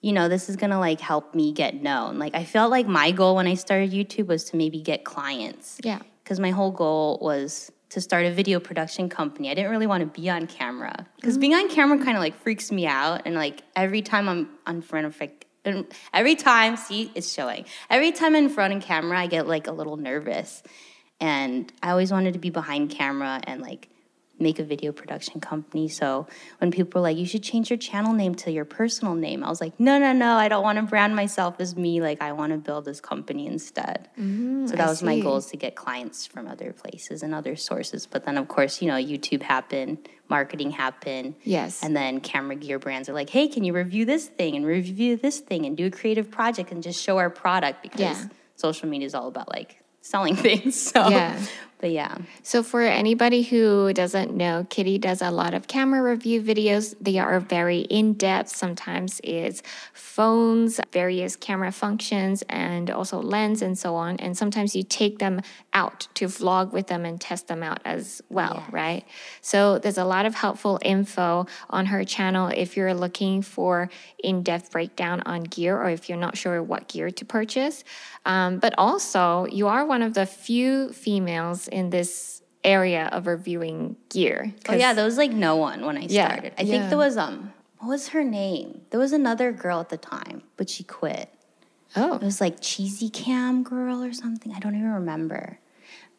you 0.00 0.12
know, 0.12 0.28
this 0.28 0.48
is 0.48 0.56
gonna 0.56 0.78
like 0.78 1.00
help 1.00 1.34
me 1.34 1.52
get 1.52 1.82
known. 1.82 2.18
Like 2.18 2.34
I 2.34 2.44
felt 2.44 2.70
like 2.70 2.86
my 2.86 3.10
goal 3.10 3.36
when 3.36 3.46
I 3.46 3.54
started 3.54 3.90
YouTube 3.90 4.26
was 4.26 4.44
to 4.44 4.56
maybe 4.56 4.80
get 4.80 5.04
clients. 5.04 5.80
Yeah. 5.82 6.00
because 6.22 6.38
my 6.38 6.50
whole 6.50 6.70
goal 6.70 7.18
was 7.22 7.72
to 7.90 8.00
start 8.00 8.26
a 8.26 8.30
video 8.30 8.60
production 8.60 9.08
company. 9.08 9.50
I 9.50 9.54
didn't 9.54 9.70
really 9.70 9.86
want 9.86 10.02
to 10.02 10.20
be 10.20 10.28
on 10.28 10.46
camera 10.46 11.06
because 11.16 11.34
mm-hmm. 11.34 11.40
being 11.40 11.54
on 11.54 11.68
camera 11.70 11.98
kind 11.98 12.16
of 12.16 12.22
like 12.22 12.38
freaks 12.42 12.70
me 12.70 12.86
out. 12.86 13.22
And 13.24 13.34
like 13.34 13.62
every 13.74 14.02
time 14.02 14.28
I'm 14.28 14.48
on 14.66 14.82
front 14.82 15.06
of 15.06 15.18
like, 15.18 15.46
every 16.12 16.34
time, 16.34 16.76
see, 16.76 17.10
it's 17.14 17.32
showing. 17.32 17.64
Every 17.88 18.12
time 18.12 18.36
I'm 18.36 18.44
in 18.44 18.50
front 18.50 18.74
of 18.74 18.82
camera, 18.82 19.18
I 19.18 19.26
get 19.26 19.46
like 19.46 19.66
a 19.66 19.72
little 19.72 19.96
nervous. 19.96 20.62
And 21.20 21.72
I 21.82 21.90
always 21.90 22.12
wanted 22.12 22.34
to 22.34 22.38
be 22.38 22.50
behind 22.50 22.90
camera 22.90 23.40
and 23.44 23.60
like 23.60 23.88
make 24.40 24.58
a 24.58 24.64
video 24.64 24.92
production 24.92 25.40
company. 25.40 25.88
So 25.88 26.26
when 26.58 26.70
people 26.70 27.00
were 27.00 27.08
like, 27.08 27.16
you 27.16 27.26
should 27.26 27.42
change 27.42 27.70
your 27.70 27.76
channel 27.76 28.12
name 28.12 28.34
to 28.36 28.50
your 28.50 28.64
personal 28.64 29.14
name, 29.14 29.42
I 29.42 29.48
was 29.48 29.60
like, 29.60 29.78
no, 29.80 29.98
no, 29.98 30.12
no, 30.12 30.34
I 30.36 30.48
don't 30.48 30.62
want 30.62 30.76
to 30.78 30.82
brand 30.82 31.16
myself 31.16 31.56
as 31.58 31.76
me. 31.76 32.00
Like, 32.00 32.20
I 32.22 32.32
want 32.32 32.52
to 32.52 32.58
build 32.58 32.84
this 32.84 33.00
company 33.00 33.46
instead. 33.46 34.08
Mm, 34.18 34.68
so 34.68 34.76
that 34.76 34.86
I 34.86 34.90
was 34.90 35.02
my 35.02 35.18
goal 35.20 35.36
is 35.38 35.46
to 35.46 35.56
get 35.56 35.74
clients 35.74 36.26
from 36.26 36.46
other 36.46 36.72
places 36.72 37.22
and 37.22 37.34
other 37.34 37.56
sources. 37.56 38.06
But 38.06 38.24
then, 38.24 38.38
of 38.38 38.48
course, 38.48 38.80
you 38.80 38.88
know, 38.88 38.94
YouTube 38.94 39.42
happened, 39.42 40.08
marketing 40.28 40.70
happened. 40.70 41.34
Yes. 41.44 41.82
And 41.82 41.96
then 41.96 42.20
camera 42.20 42.56
gear 42.56 42.78
brands 42.78 43.08
are 43.08 43.14
like, 43.14 43.30
hey, 43.30 43.48
can 43.48 43.64
you 43.64 43.72
review 43.72 44.04
this 44.04 44.26
thing 44.26 44.54
and 44.56 44.64
review 44.64 45.16
this 45.16 45.40
thing 45.40 45.66
and 45.66 45.76
do 45.76 45.86
a 45.86 45.90
creative 45.90 46.30
project 46.30 46.70
and 46.70 46.82
just 46.82 47.02
show 47.02 47.18
our 47.18 47.30
product 47.30 47.82
because 47.82 48.00
Yeah. 48.00 48.24
social 48.56 48.88
media 48.88 49.06
is 49.06 49.14
all 49.14 49.28
about 49.28 49.48
like 49.48 49.82
selling 50.00 50.36
things. 50.46 50.80
So, 50.80 51.08
Yeah. 51.08 51.38
But 51.78 51.90
yeah. 51.90 52.18
So, 52.42 52.62
for 52.62 52.82
anybody 52.82 53.42
who 53.42 53.92
doesn't 53.92 54.34
know, 54.34 54.66
Kitty 54.68 54.98
does 54.98 55.22
a 55.22 55.30
lot 55.30 55.54
of 55.54 55.68
camera 55.68 56.02
review 56.02 56.42
videos. 56.42 56.94
They 57.00 57.18
are 57.18 57.38
very 57.38 57.80
in 57.80 58.14
depth. 58.14 58.48
Sometimes 58.48 59.20
it's 59.22 59.62
phones, 59.92 60.80
various 60.92 61.36
camera 61.36 61.70
functions, 61.70 62.42
and 62.48 62.90
also 62.90 63.20
lens 63.20 63.62
and 63.62 63.78
so 63.78 63.94
on. 63.94 64.16
And 64.16 64.36
sometimes 64.36 64.74
you 64.74 64.82
take 64.82 65.18
them 65.18 65.40
out 65.72 66.08
to 66.14 66.26
vlog 66.26 66.72
with 66.72 66.88
them 66.88 67.04
and 67.04 67.20
test 67.20 67.46
them 67.46 67.62
out 67.62 67.80
as 67.84 68.22
well, 68.28 68.64
right? 68.70 69.04
So, 69.40 69.78
there's 69.78 69.98
a 69.98 70.04
lot 70.04 70.26
of 70.26 70.34
helpful 70.34 70.80
info 70.82 71.46
on 71.70 71.86
her 71.86 72.02
channel 72.04 72.48
if 72.48 72.76
you're 72.76 72.94
looking 72.94 73.42
for 73.42 73.88
in 74.18 74.42
depth 74.42 74.72
breakdown 74.72 75.22
on 75.26 75.44
gear 75.44 75.76
or 75.76 75.90
if 75.90 76.08
you're 76.08 76.18
not 76.18 76.36
sure 76.36 76.60
what 76.60 76.88
gear 76.88 77.10
to 77.10 77.24
purchase. 77.24 77.84
Um, 78.26 78.58
but 78.58 78.74
also, 78.76 79.46
you 79.46 79.68
are 79.68 79.86
one 79.86 80.02
of 80.02 80.14
the 80.14 80.26
few 80.26 80.90
females 80.90 81.67
in 81.68 81.90
this 81.90 82.42
area 82.64 83.08
of 83.12 83.26
reviewing 83.26 83.96
gear. 84.08 84.52
Oh 84.68 84.74
yeah, 84.74 84.92
there 84.92 85.04
was 85.04 85.16
like 85.16 85.30
no 85.30 85.56
one 85.56 85.84
when 85.86 85.96
I 85.96 86.02
Yeah, 86.02 86.28
started. 86.28 86.52
I 86.58 86.62
yeah. 86.62 86.70
think 86.78 86.88
there 86.90 86.98
was 86.98 87.16
um 87.16 87.52
what 87.78 87.88
was 87.88 88.08
her 88.08 88.24
name? 88.24 88.82
There 88.90 88.98
was 88.98 89.12
another 89.12 89.52
girl 89.52 89.80
at 89.80 89.88
the 89.88 89.96
time, 89.96 90.42
but 90.56 90.68
she 90.68 90.82
quit. 90.82 91.32
Oh. 91.96 92.16
It 92.16 92.22
was 92.22 92.40
like 92.40 92.56
cheesy 92.60 93.08
cam 93.08 93.62
girl 93.62 94.02
or 94.02 94.12
something. 94.12 94.52
I 94.52 94.58
don't 94.58 94.74
even 94.74 94.90
remember. 94.92 95.58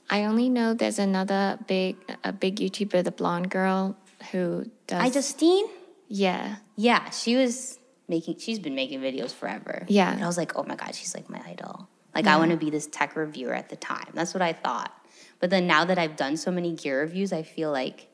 I 0.10 0.24
only 0.24 0.50
know 0.50 0.74
there's 0.74 0.98
another 0.98 1.60
big, 1.68 1.98
a 2.24 2.32
big 2.34 2.56
YouTuber, 2.56 3.04
the 3.04 3.12
blonde 3.12 3.52
girl 3.52 3.96
who 4.32 4.66
does. 4.88 5.02
I 5.02 5.10
Justine? 5.12 5.68
yeah, 6.08 6.56
Yeah, 6.76 7.10
she 7.12 7.36
was 7.36 7.78
making 8.08 8.40
she's 8.40 8.58
been 8.58 8.74
making 8.74 9.02
videos 9.02 9.32
forever. 9.32 9.86
Yeah. 9.88 10.12
And 10.12 10.24
I 10.24 10.28
was 10.28 10.38
like, 10.38 10.56
oh 10.56 10.64
my 10.64 10.76
god, 10.76 10.96
she's 10.96 11.14
like 11.14 11.30
my 11.30 11.42
idol. 11.46 11.88
Like 12.16 12.26
I 12.26 12.38
want 12.38 12.52
to 12.52 12.58
be 12.58 12.72
this 12.72 12.88
tech 12.88 13.16
reviewer 13.16 13.54
at 13.54 13.70
the 13.70 13.76
time. 13.76 14.08
That's 14.16 14.34
what 14.34 14.42
I 14.42 14.54
thought. 14.54 14.92
But 15.40 15.50
then 15.50 15.68
now 15.68 15.86
that 15.86 15.98
I've 15.98 16.16
done 16.16 16.38
so 16.38 16.52
many 16.52 16.74
gear 16.74 17.00
reviews, 17.02 17.32
I 17.34 17.44
feel 17.44 17.72
like 17.72 18.08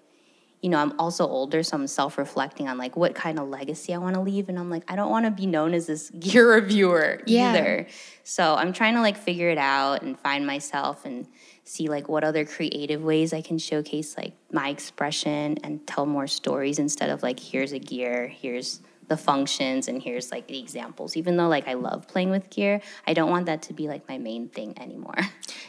you 0.62 0.70
know, 0.70 0.80
I'm 0.80 1.00
also 1.00 1.28
older, 1.28 1.62
so 1.62 1.78
I'm 1.78 1.86
self-reflecting 1.86 2.68
on 2.68 2.80
like 2.80 2.96
what 2.96 3.14
kind 3.14 3.38
of 3.38 3.48
legacy 3.50 3.94
I 3.94 4.00
want 4.00 4.16
to 4.16 4.22
leave, 4.22 4.50
and 4.50 4.58
I'm 4.58 4.72
like, 4.72 4.82
I 4.88 4.96
don't 4.96 5.12
want 5.12 5.26
to 5.26 5.30
be 5.32 5.46
known 5.46 5.76
as 5.76 5.86
this 5.86 6.10
gear 6.20 6.56
reviewer 6.56 7.22
Yeah. 7.28 7.50
either. 7.52 7.88
So 8.24 8.56
I'm 8.56 8.74
trying 8.74 8.96
to 8.96 9.02
like 9.02 9.16
figure 9.16 9.50
it 9.50 9.60
out 9.60 10.02
and 10.02 10.18
find 10.20 10.48
myself 10.48 11.06
and 11.06 11.28
see 11.66 11.88
like 11.88 12.10
what 12.10 12.24
other 12.24 12.46
creative 12.46 13.04
ways 13.04 13.32
I 13.32 13.42
can 13.42 13.60
showcase 13.60 14.18
like 14.18 14.34
my 14.52 14.70
expression 14.70 15.60
and 15.64 15.86
tell 15.86 16.08
more 16.08 16.26
stories 16.26 16.80
instead 16.80 17.12
of 17.12 17.22
like 17.22 17.40
here's 17.40 17.72
a 17.72 17.80
gear, 17.80 18.28
here's 18.28 18.80
the 19.08 19.18
functions 19.18 19.88
and 19.88 20.02
here's 20.02 20.32
like 20.32 20.48
the 20.48 20.60
examples. 20.60 21.16
Even 21.18 21.38
though 21.38 21.48
like 21.48 21.68
I 21.68 21.74
love 21.74 22.08
playing 22.08 22.32
with 22.32 22.50
gear, 22.50 22.82
I 23.08 23.14
don't 23.14 23.30
want 23.30 23.46
that 23.48 23.62
to 23.64 23.74
be 23.74 23.88
like 23.88 24.08
my 24.08 24.18
main 24.18 24.50
thing 24.50 24.78
anymore. 24.80 25.16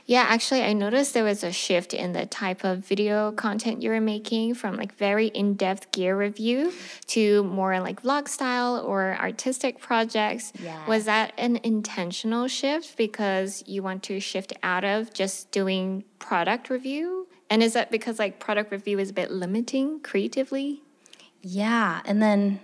Yeah, 0.09 0.25
actually, 0.29 0.63
I 0.63 0.73
noticed 0.73 1.15
there 1.15 1.25
was 1.25 1.43
a 1.43 1.51
shift 1.51 1.93
in 1.93 2.13
the 2.13 2.27
type 2.27 2.63
of 2.63 2.87
video 2.87 3.33
content 3.33 3.83
you 3.83 3.91
were 3.91 4.01
making 4.01 4.55
from 4.55 4.77
like 4.77 4.95
very 4.95 5.27
in 5.27 5.55
depth 5.55 5.91
gear 5.91 6.17
review 6.17 6.73
to 7.09 7.43
more 7.43 7.81
like 7.81 8.03
vlog 8.03 8.29
style 8.29 8.85
or 8.87 9.17
artistic 9.19 9.81
projects. 9.81 10.53
yeah. 10.63 10.87
Was 10.87 11.07
that 11.07 11.33
an 11.37 11.59
intentional 11.65 12.47
shift 12.47 12.97
because 12.97 13.65
you 13.67 13.83
want 13.83 14.05
to 14.05 14.21
shift 14.21 14.53
out 14.63 14.85
of 14.85 15.13
just 15.13 15.51
doing 15.51 16.05
product 16.21 16.71
review? 16.71 17.27
And 17.51 17.61
is 17.61 17.73
that 17.73 17.91
because 17.91 18.21
like 18.21 18.39
product 18.39 18.71
review 18.71 19.01
is 19.01 19.11
a 19.11 19.13
bit 19.13 19.33
limiting 19.33 19.99
creatively? 20.01 20.83
Yeah, 21.43 22.01
and 22.05 22.23
then 22.23 22.61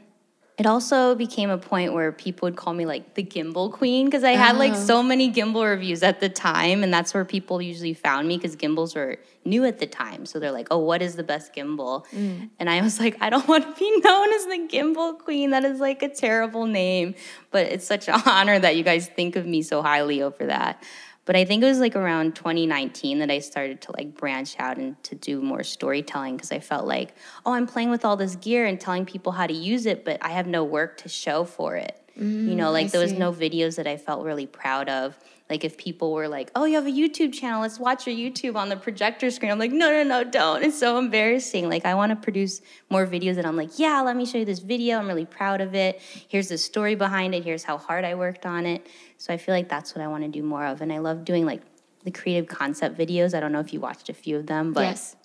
it 0.58 0.66
also 0.66 1.14
became 1.14 1.48
a 1.48 1.56
point 1.56 1.94
where 1.94 2.12
people 2.12 2.46
would 2.46 2.56
call 2.56 2.74
me 2.74 2.84
like 2.84 3.14
the 3.14 3.24
gimbal 3.24 3.72
queen 3.72 4.04
because 4.04 4.22
I 4.22 4.32
had 4.32 4.56
like 4.56 4.72
uh-huh. 4.72 4.84
so 4.84 5.02
many 5.02 5.32
gimbal 5.32 5.64
reviews 5.64 6.02
at 6.02 6.20
the 6.20 6.28
time, 6.28 6.82
and 6.82 6.92
that's 6.92 7.14
where 7.14 7.24
people 7.24 7.62
usually 7.62 7.94
found 7.94 8.28
me 8.28 8.36
because 8.36 8.54
gimbals 8.54 8.94
were 8.94 9.18
new 9.46 9.64
at 9.64 9.78
the 9.78 9.86
time. 9.86 10.26
So 10.26 10.38
they're 10.38 10.52
like, 10.52 10.68
"Oh, 10.70 10.78
what 10.78 11.00
is 11.00 11.16
the 11.16 11.22
best 11.22 11.54
gimbal?" 11.54 12.06
Mm. 12.08 12.50
And 12.58 12.68
I 12.68 12.82
was 12.82 13.00
like, 13.00 13.16
"I 13.22 13.30
don't 13.30 13.48
want 13.52 13.64
to 13.64 13.78
be 13.78 14.00
known 14.00 14.32
as 14.34 14.44
the 14.44 14.68
gimbal 14.70 15.18
queen. 15.18 15.50
That 15.50 15.64
is 15.64 15.80
like 15.80 16.02
a 16.02 16.08
terrible 16.08 16.66
name, 16.66 17.14
but 17.50 17.66
it's 17.66 17.86
such 17.86 18.08
an 18.08 18.20
honor 18.26 18.58
that 18.58 18.76
you 18.76 18.82
guys 18.82 19.08
think 19.08 19.36
of 19.36 19.46
me 19.46 19.62
so 19.62 19.80
highly 19.80 20.20
over 20.20 20.46
that." 20.46 20.82
But 21.24 21.36
I 21.36 21.44
think 21.44 21.62
it 21.62 21.66
was 21.66 21.78
like 21.78 21.94
around 21.94 22.34
2019 22.34 23.20
that 23.20 23.30
I 23.30 23.38
started 23.38 23.80
to 23.82 23.92
like 23.96 24.16
branch 24.16 24.56
out 24.58 24.76
and 24.76 25.00
to 25.04 25.14
do 25.14 25.40
more 25.40 25.62
storytelling 25.62 26.36
because 26.36 26.50
I 26.50 26.58
felt 26.58 26.86
like, 26.86 27.14
oh, 27.46 27.52
I'm 27.52 27.66
playing 27.66 27.90
with 27.90 28.04
all 28.04 28.16
this 28.16 28.34
gear 28.36 28.66
and 28.66 28.80
telling 28.80 29.06
people 29.06 29.32
how 29.32 29.46
to 29.46 29.54
use 29.54 29.86
it, 29.86 30.04
but 30.04 30.18
I 30.20 30.30
have 30.30 30.46
no 30.46 30.64
work 30.64 30.96
to 30.98 31.08
show 31.08 31.44
for 31.44 31.76
it. 31.76 31.96
Mm, 32.18 32.48
you 32.48 32.54
know, 32.56 32.72
like 32.72 32.86
I 32.86 32.88
there 32.88 33.00
was 33.00 33.12
no 33.12 33.32
videos 33.32 33.76
that 33.76 33.86
I 33.86 33.96
felt 33.96 34.24
really 34.24 34.46
proud 34.46 34.88
of. 34.88 35.16
Like 35.52 35.64
if 35.64 35.76
people 35.76 36.14
were 36.14 36.28
like, 36.28 36.50
"Oh, 36.56 36.64
you 36.64 36.76
have 36.76 36.86
a 36.86 36.90
YouTube 36.90 37.34
channel. 37.34 37.60
Let's 37.60 37.78
watch 37.78 38.06
your 38.06 38.16
YouTube 38.16 38.56
on 38.56 38.70
the 38.70 38.76
projector 38.76 39.30
screen." 39.30 39.52
I'm 39.52 39.58
like, 39.58 39.70
"No, 39.70 39.90
no, 39.90 40.02
no, 40.02 40.24
don't." 40.24 40.62
It's 40.62 40.78
so 40.78 40.96
embarrassing. 40.96 41.68
Like 41.68 41.84
I 41.84 41.94
want 41.94 42.08
to 42.08 42.16
produce 42.16 42.62
more 42.88 43.06
videos 43.06 43.34
that 43.34 43.44
I'm 43.44 43.54
like, 43.54 43.78
"Yeah, 43.78 44.00
let 44.00 44.16
me 44.16 44.24
show 44.24 44.38
you 44.38 44.46
this 44.46 44.60
video. 44.60 44.96
I'm 44.96 45.06
really 45.06 45.26
proud 45.26 45.60
of 45.60 45.74
it. 45.74 46.00
Here's 46.26 46.48
the 46.48 46.56
story 46.56 46.94
behind 46.94 47.34
it. 47.34 47.44
Here's 47.44 47.64
how 47.64 47.76
hard 47.76 48.02
I 48.02 48.14
worked 48.14 48.46
on 48.46 48.64
it." 48.64 48.86
So 49.18 49.34
I 49.34 49.36
feel 49.36 49.54
like 49.54 49.68
that's 49.68 49.94
what 49.94 50.02
I 50.02 50.08
want 50.08 50.24
to 50.24 50.30
do 50.30 50.42
more 50.42 50.64
of 50.64 50.80
and 50.80 50.90
I 50.90 51.00
love 51.00 51.22
doing 51.26 51.44
like 51.44 51.60
the 52.02 52.10
creative 52.10 52.48
concept 52.48 52.96
videos. 52.96 53.34
I 53.34 53.40
don't 53.40 53.52
know 53.52 53.60
if 53.60 53.74
you 53.74 53.80
watched 53.80 54.08
a 54.08 54.14
few 54.14 54.38
of 54.38 54.46
them, 54.46 54.72
but 54.72 54.84
yes. 54.84 55.16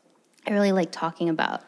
I 0.46 0.52
really 0.52 0.74
like 0.74 0.92
talking 0.92 1.30
about 1.30 1.64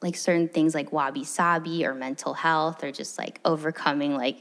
like 0.00 0.16
certain 0.16 0.48
things 0.48 0.74
like 0.74 0.92
wabi 0.92 1.24
sabi 1.24 1.84
or 1.84 1.92
mental 1.92 2.32
health 2.32 2.82
or 2.82 2.90
just 2.90 3.18
like 3.18 3.38
overcoming 3.44 4.16
like 4.16 4.38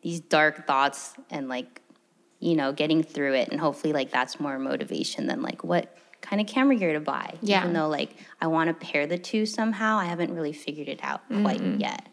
these 0.00 0.20
dark 0.20 0.66
thoughts 0.66 1.12
and 1.28 1.50
like 1.50 1.82
you 2.40 2.54
know, 2.54 2.72
getting 2.72 3.02
through 3.02 3.34
it. 3.34 3.48
And 3.50 3.60
hopefully, 3.60 3.92
like, 3.92 4.10
that's 4.10 4.38
more 4.38 4.58
motivation 4.58 5.26
than 5.26 5.42
like 5.42 5.64
what 5.64 5.96
kind 6.20 6.40
of 6.40 6.46
camera 6.46 6.76
gear 6.76 6.92
to 6.92 7.00
buy. 7.00 7.34
Yeah. 7.40 7.60
Even 7.60 7.72
though, 7.72 7.88
like, 7.88 8.16
I 8.40 8.46
want 8.46 8.68
to 8.68 8.74
pair 8.74 9.06
the 9.06 9.18
two 9.18 9.46
somehow, 9.46 9.98
I 9.98 10.06
haven't 10.06 10.34
really 10.34 10.52
figured 10.52 10.88
it 10.88 11.00
out 11.02 11.22
quite 11.28 11.60
mm-hmm. 11.60 11.80
yet. 11.80 12.08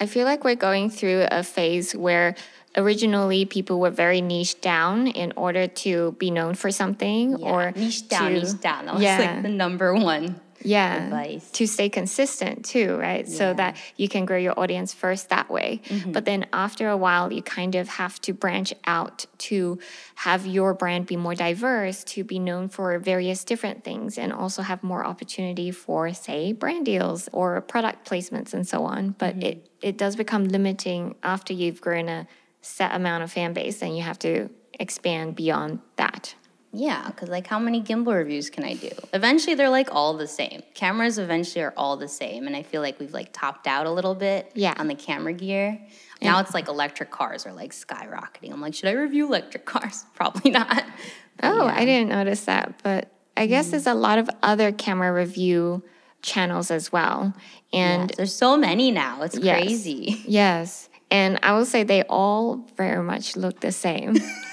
I 0.00 0.06
feel 0.06 0.24
like 0.24 0.44
we're 0.44 0.54
going 0.54 0.90
through 0.90 1.26
a 1.30 1.42
phase 1.42 1.94
where 1.94 2.36
originally 2.76 3.44
people 3.44 3.80
were 3.80 3.90
very 3.90 4.20
niche 4.20 4.60
down 4.60 5.08
in 5.08 5.32
order 5.34 5.66
to 5.66 6.12
be 6.18 6.30
known 6.30 6.54
for 6.54 6.70
something 6.70 7.38
yeah, 7.38 7.46
or 7.46 7.72
niche 7.72 8.06
down, 8.08 8.32
to, 8.32 8.40
niche 8.40 8.60
down. 8.60 8.86
That 8.86 8.94
was 8.94 9.02
yeah. 9.02 9.18
like 9.18 9.42
the 9.42 9.48
number 9.48 9.94
one 9.94 10.40
yeah 10.62 11.04
advice. 11.04 11.50
to 11.50 11.66
stay 11.66 11.88
consistent 11.88 12.64
too 12.64 12.96
right 12.96 13.28
yeah. 13.28 13.36
so 13.36 13.54
that 13.54 13.76
you 13.96 14.08
can 14.08 14.24
grow 14.24 14.36
your 14.36 14.58
audience 14.58 14.92
first 14.92 15.28
that 15.28 15.50
way 15.50 15.80
mm-hmm. 15.84 16.12
but 16.12 16.24
then 16.24 16.46
after 16.52 16.88
a 16.88 16.96
while 16.96 17.32
you 17.32 17.42
kind 17.42 17.74
of 17.74 17.88
have 17.88 18.20
to 18.20 18.32
branch 18.32 18.72
out 18.86 19.26
to 19.38 19.78
have 20.16 20.46
your 20.46 20.74
brand 20.74 21.06
be 21.06 21.16
more 21.16 21.34
diverse 21.34 22.04
to 22.04 22.24
be 22.24 22.38
known 22.38 22.68
for 22.68 22.98
various 22.98 23.44
different 23.44 23.84
things 23.84 24.18
and 24.18 24.32
also 24.32 24.62
have 24.62 24.82
more 24.82 25.04
opportunity 25.04 25.70
for 25.70 26.12
say 26.12 26.52
brand 26.52 26.84
deals 26.84 27.28
or 27.32 27.60
product 27.60 28.08
placements 28.08 28.52
and 28.52 28.66
so 28.66 28.84
on 28.84 29.10
but 29.18 29.34
mm-hmm. 29.34 29.48
it 29.48 29.70
it 29.80 29.96
does 29.96 30.16
become 30.16 30.44
limiting 30.44 31.14
after 31.22 31.52
you've 31.52 31.80
grown 31.80 32.08
a 32.08 32.26
set 32.60 32.94
amount 32.94 33.22
of 33.22 33.30
fan 33.30 33.52
base 33.52 33.82
and 33.82 33.96
you 33.96 34.02
have 34.02 34.18
to 34.18 34.50
expand 34.78 35.34
beyond 35.34 35.80
that 35.96 36.34
yeah, 36.72 37.06
because 37.06 37.28
like 37.28 37.46
how 37.46 37.58
many 37.58 37.82
gimbal 37.82 38.14
reviews 38.14 38.50
can 38.50 38.64
I 38.64 38.74
do? 38.74 38.90
Eventually, 39.12 39.54
they're 39.54 39.70
like 39.70 39.94
all 39.94 40.16
the 40.16 40.26
same. 40.26 40.62
Cameras 40.74 41.18
eventually 41.18 41.64
are 41.64 41.72
all 41.76 41.96
the 41.96 42.08
same, 42.08 42.46
and 42.46 42.54
I 42.54 42.62
feel 42.62 42.82
like 42.82 43.00
we've 43.00 43.12
like 43.12 43.32
topped 43.32 43.66
out 43.66 43.86
a 43.86 43.90
little 43.90 44.14
bit. 44.14 44.50
Yeah. 44.54 44.74
on 44.76 44.88
the 44.88 44.94
camera 44.94 45.32
gear. 45.32 45.80
Now 46.20 46.40
it's 46.40 46.52
like 46.52 46.68
electric 46.68 47.10
cars 47.10 47.46
are 47.46 47.52
like 47.52 47.72
skyrocketing. 47.72 48.52
I'm 48.52 48.60
like, 48.60 48.74
should 48.74 48.88
I 48.88 48.92
review 48.92 49.26
electric 49.26 49.64
cars? 49.66 50.04
Probably 50.14 50.50
not. 50.50 50.84
oh, 51.42 51.66
yeah. 51.66 51.74
I 51.74 51.84
didn't 51.84 52.08
notice 52.08 52.44
that, 52.44 52.80
but 52.82 53.10
I 53.36 53.46
guess 53.46 53.68
mm. 53.68 53.70
there's 53.72 53.86
a 53.86 53.94
lot 53.94 54.18
of 54.18 54.28
other 54.42 54.72
camera 54.72 55.12
review 55.12 55.82
channels 56.22 56.70
as 56.70 56.92
well. 56.92 57.34
And 57.72 58.10
yes, 58.10 58.16
there's 58.16 58.34
so 58.34 58.56
many 58.56 58.90
now. 58.90 59.22
It's 59.22 59.38
yes, 59.38 59.62
crazy. 59.62 60.22
Yes. 60.26 60.88
And 61.10 61.38
I 61.42 61.52
will 61.52 61.64
say 61.64 61.84
they 61.84 62.02
all 62.02 62.66
very 62.76 63.02
much 63.02 63.34
look 63.34 63.60
the 63.60 63.72
same. 63.72 64.16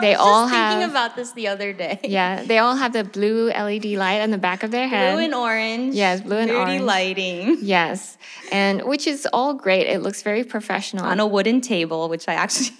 they 0.00 0.14
all 0.14 0.46
have 0.46 0.78
thinking 0.78 0.90
about 0.90 1.16
this 1.16 1.32
the 1.32 1.48
other 1.48 1.72
day. 1.72 2.00
Yeah, 2.04 2.42
they 2.44 2.58
all 2.58 2.76
have 2.76 2.92
the 2.92 3.04
blue 3.04 3.48
LED 3.48 3.86
light 3.86 4.20
on 4.20 4.30
the 4.30 4.38
back 4.38 4.62
of 4.62 4.70
their 4.70 4.88
head. 4.88 5.14
Blue 5.14 5.24
and 5.24 5.34
orange. 5.34 5.94
Yes, 5.94 6.20
blue 6.20 6.36
and 6.38 6.50
orange. 6.50 6.82
lighting. 6.82 7.58
Yes, 7.60 8.16
and 8.52 8.82
which 8.82 9.06
is 9.06 9.26
all 9.32 9.54
great. 9.54 9.86
It 9.86 10.00
looks 10.02 10.22
very 10.22 10.44
professional 10.44 11.04
on 11.04 11.20
a 11.20 11.26
wooden 11.26 11.60
table, 11.60 12.08
which 12.08 12.28
I 12.28 12.34
actually. 12.34 12.76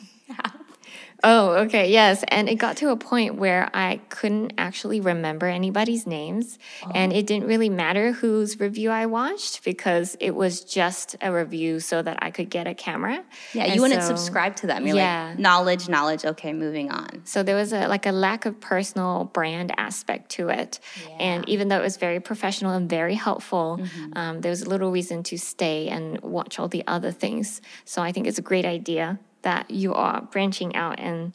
Oh, 1.22 1.50
okay, 1.64 1.90
yes. 1.90 2.24
And 2.28 2.48
it 2.48 2.56
got 2.56 2.78
to 2.78 2.90
a 2.90 2.96
point 2.96 3.34
where 3.34 3.70
I 3.74 4.00
couldn't 4.08 4.54
actually 4.58 5.00
remember 5.00 5.46
anybody's 5.46 6.06
names. 6.06 6.58
Oh. 6.84 6.90
And 6.94 7.12
it 7.12 7.26
didn't 7.26 7.46
really 7.46 7.68
matter 7.68 8.12
whose 8.12 8.58
review 8.58 8.90
I 8.90 9.06
watched 9.06 9.64
because 9.64 10.16
it 10.20 10.32
was 10.32 10.64
just 10.64 11.16
a 11.20 11.32
review 11.32 11.80
so 11.80 12.02
that 12.02 12.18
I 12.22 12.30
could 12.30 12.50
get 12.50 12.66
a 12.66 12.74
camera. 12.74 13.22
Yeah, 13.52 13.64
and 13.64 13.74
you 13.74 13.82
wouldn't 13.82 14.02
subscribe 14.02 14.56
to 14.56 14.66
them. 14.66 14.86
You're 14.86 14.96
yeah. 14.96 15.28
like, 15.30 15.38
knowledge, 15.38 15.88
knowledge, 15.88 16.24
okay, 16.24 16.52
moving 16.52 16.90
on. 16.90 17.22
So 17.24 17.42
there 17.42 17.56
was 17.56 17.72
a 17.72 17.88
like 17.88 18.06
a 18.06 18.12
lack 18.12 18.46
of 18.46 18.60
personal 18.60 19.24
brand 19.24 19.72
aspect 19.78 20.30
to 20.32 20.48
it. 20.48 20.80
Yeah. 21.08 21.16
And 21.20 21.48
even 21.48 21.68
though 21.68 21.78
it 21.78 21.82
was 21.82 21.96
very 21.96 22.20
professional 22.20 22.72
and 22.72 22.88
very 22.88 23.14
helpful, 23.14 23.78
mm-hmm. 23.80 24.12
um, 24.16 24.40
there 24.40 24.50
was 24.50 24.66
little 24.66 24.90
reason 24.90 25.22
to 25.24 25.38
stay 25.38 25.88
and 25.88 26.20
watch 26.20 26.58
all 26.58 26.68
the 26.68 26.84
other 26.86 27.12
things. 27.12 27.60
So 27.84 28.02
I 28.02 28.12
think 28.12 28.26
it's 28.26 28.38
a 28.38 28.42
great 28.42 28.64
idea 28.64 29.18
that 29.42 29.70
you 29.70 29.94
are 29.94 30.22
branching 30.22 30.74
out 30.76 30.98
and 30.98 31.32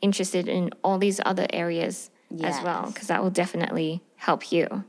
interested 0.00 0.48
in 0.48 0.70
all 0.82 0.98
these 0.98 1.20
other 1.24 1.46
areas 1.52 2.10
yes. 2.30 2.56
as 2.58 2.64
well, 2.64 2.86
because 2.86 3.08
that 3.08 3.22
will 3.22 3.30
definitely 3.30 4.02
help 4.16 4.52
you. 4.52 4.84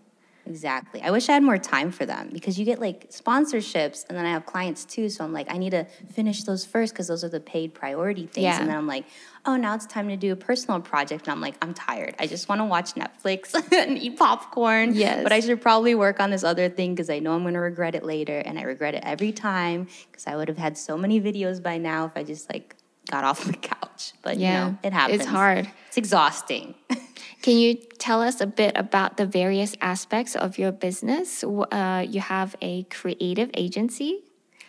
Exactly. 0.46 1.02
I 1.02 1.12
wish 1.12 1.28
I 1.30 1.34
had 1.34 1.44
more 1.44 1.58
time 1.58 1.92
for 1.92 2.06
them 2.06 2.30
because 2.32 2.60
you 2.60 2.66
get 2.66 2.80
like 2.80 3.10
sponsorships 3.10 4.06
and 4.08 4.18
then 4.18 4.26
I 4.26 4.32
have 4.32 4.46
clients 4.46 4.86
too. 4.86 5.10
So 5.10 5.24
I'm 5.24 5.34
like, 5.34 5.52
I 5.52 5.58
need 5.58 5.72
to 5.72 5.86
finish 6.14 6.44
those 6.44 6.66
first 6.66 6.94
because 6.94 7.08
those 7.08 7.24
are 7.24 7.30
the 7.30 7.40
paid 7.40 7.74
priority 7.74 8.28
things. 8.28 8.44
Yeah. 8.44 8.60
And 8.60 8.70
then 8.70 8.78
I'm 8.78 8.88
like, 8.88 9.06
oh, 9.46 9.56
now 9.56 9.76
it's 9.76 9.86
time 9.86 10.08
to 10.10 10.18
do 10.18 10.32
a 10.32 10.36
personal 10.36 10.80
project. 10.82 11.28
And 11.28 11.34
I'm 11.34 11.42
like, 11.42 11.56
I'm 11.62 11.74
tired. 11.74 12.16
I 12.20 12.28
just 12.28 12.48
want 12.48 12.62
to 12.62 12.66
watch 12.66 12.94
Netflix 12.94 13.54
and 13.74 13.98
eat 13.98 14.18
popcorn. 14.18 14.94
Yes. 14.94 15.24
But 15.24 15.32
I 15.32 15.40
should 15.40 15.62
probably 15.62 15.96
work 15.96 16.20
on 16.20 16.30
this 16.30 16.44
other 16.44 16.70
thing 16.70 16.94
because 16.94 17.10
I 17.10 17.20
know 17.20 17.34
I'm 17.34 17.42
going 17.42 17.54
to 17.56 17.60
regret 17.60 17.96
it 17.96 18.04
later. 18.04 18.38
And 18.38 18.60
I 18.60 18.64
regret 18.64 18.96
it 18.96 19.04
every 19.04 19.32
time 19.32 19.88
because 20.12 20.28
I 20.28 20.36
would 20.36 20.48
have 20.48 20.58
had 20.58 20.78
so 20.78 20.98
many 20.98 21.20
videos 21.20 21.62
by 21.62 21.78
now 21.78 22.06
if 22.06 22.12
I 22.16 22.24
just 22.24 22.52
like 22.52 22.76
got 23.10 23.24
off 23.24 23.44
the 23.46 23.54
couch. 23.54 24.14
But 24.22 24.38
yeah, 24.38 24.66
you 24.66 24.72
know, 24.72 24.78
it 24.84 24.94
happens. 24.94 25.22
It's 25.22 25.30
hard. 25.30 25.70
It's 25.88 25.98
exhausting. 25.98 26.76
Can 27.42 27.58
you 27.58 27.78
tell 28.06 28.22
us 28.22 28.40
a 28.40 28.46
bit 28.46 28.72
about 28.76 29.18
the 29.18 29.26
various 29.26 29.76
aspects 29.82 30.36
of 30.36 30.60
your 30.60 30.72
business? 30.72 31.44
Uh, 31.44 32.06
you 32.08 32.22
have 32.22 32.56
a 32.62 32.84
creative 32.84 33.50
agency. 33.56 34.22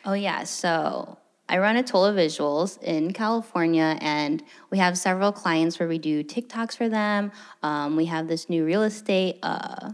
Oh, 0.06 0.14
yeah. 0.14 0.44
So 0.44 1.18
I 1.46 1.58
run 1.58 1.76
Atola 1.76 2.14
Visuals 2.14 2.82
in 2.82 3.12
California, 3.12 3.98
and 4.00 4.42
we 4.70 4.78
have 4.78 4.96
several 4.96 5.32
clients 5.32 5.78
where 5.78 5.86
we 5.86 5.98
do 5.98 6.24
TikToks 6.24 6.78
for 6.78 6.88
them. 6.88 7.30
Um, 7.62 7.94
we 7.94 8.06
have 8.06 8.26
this 8.26 8.48
new 8.48 8.64
real 8.64 8.84
estate 8.84 9.38
uh, 9.42 9.92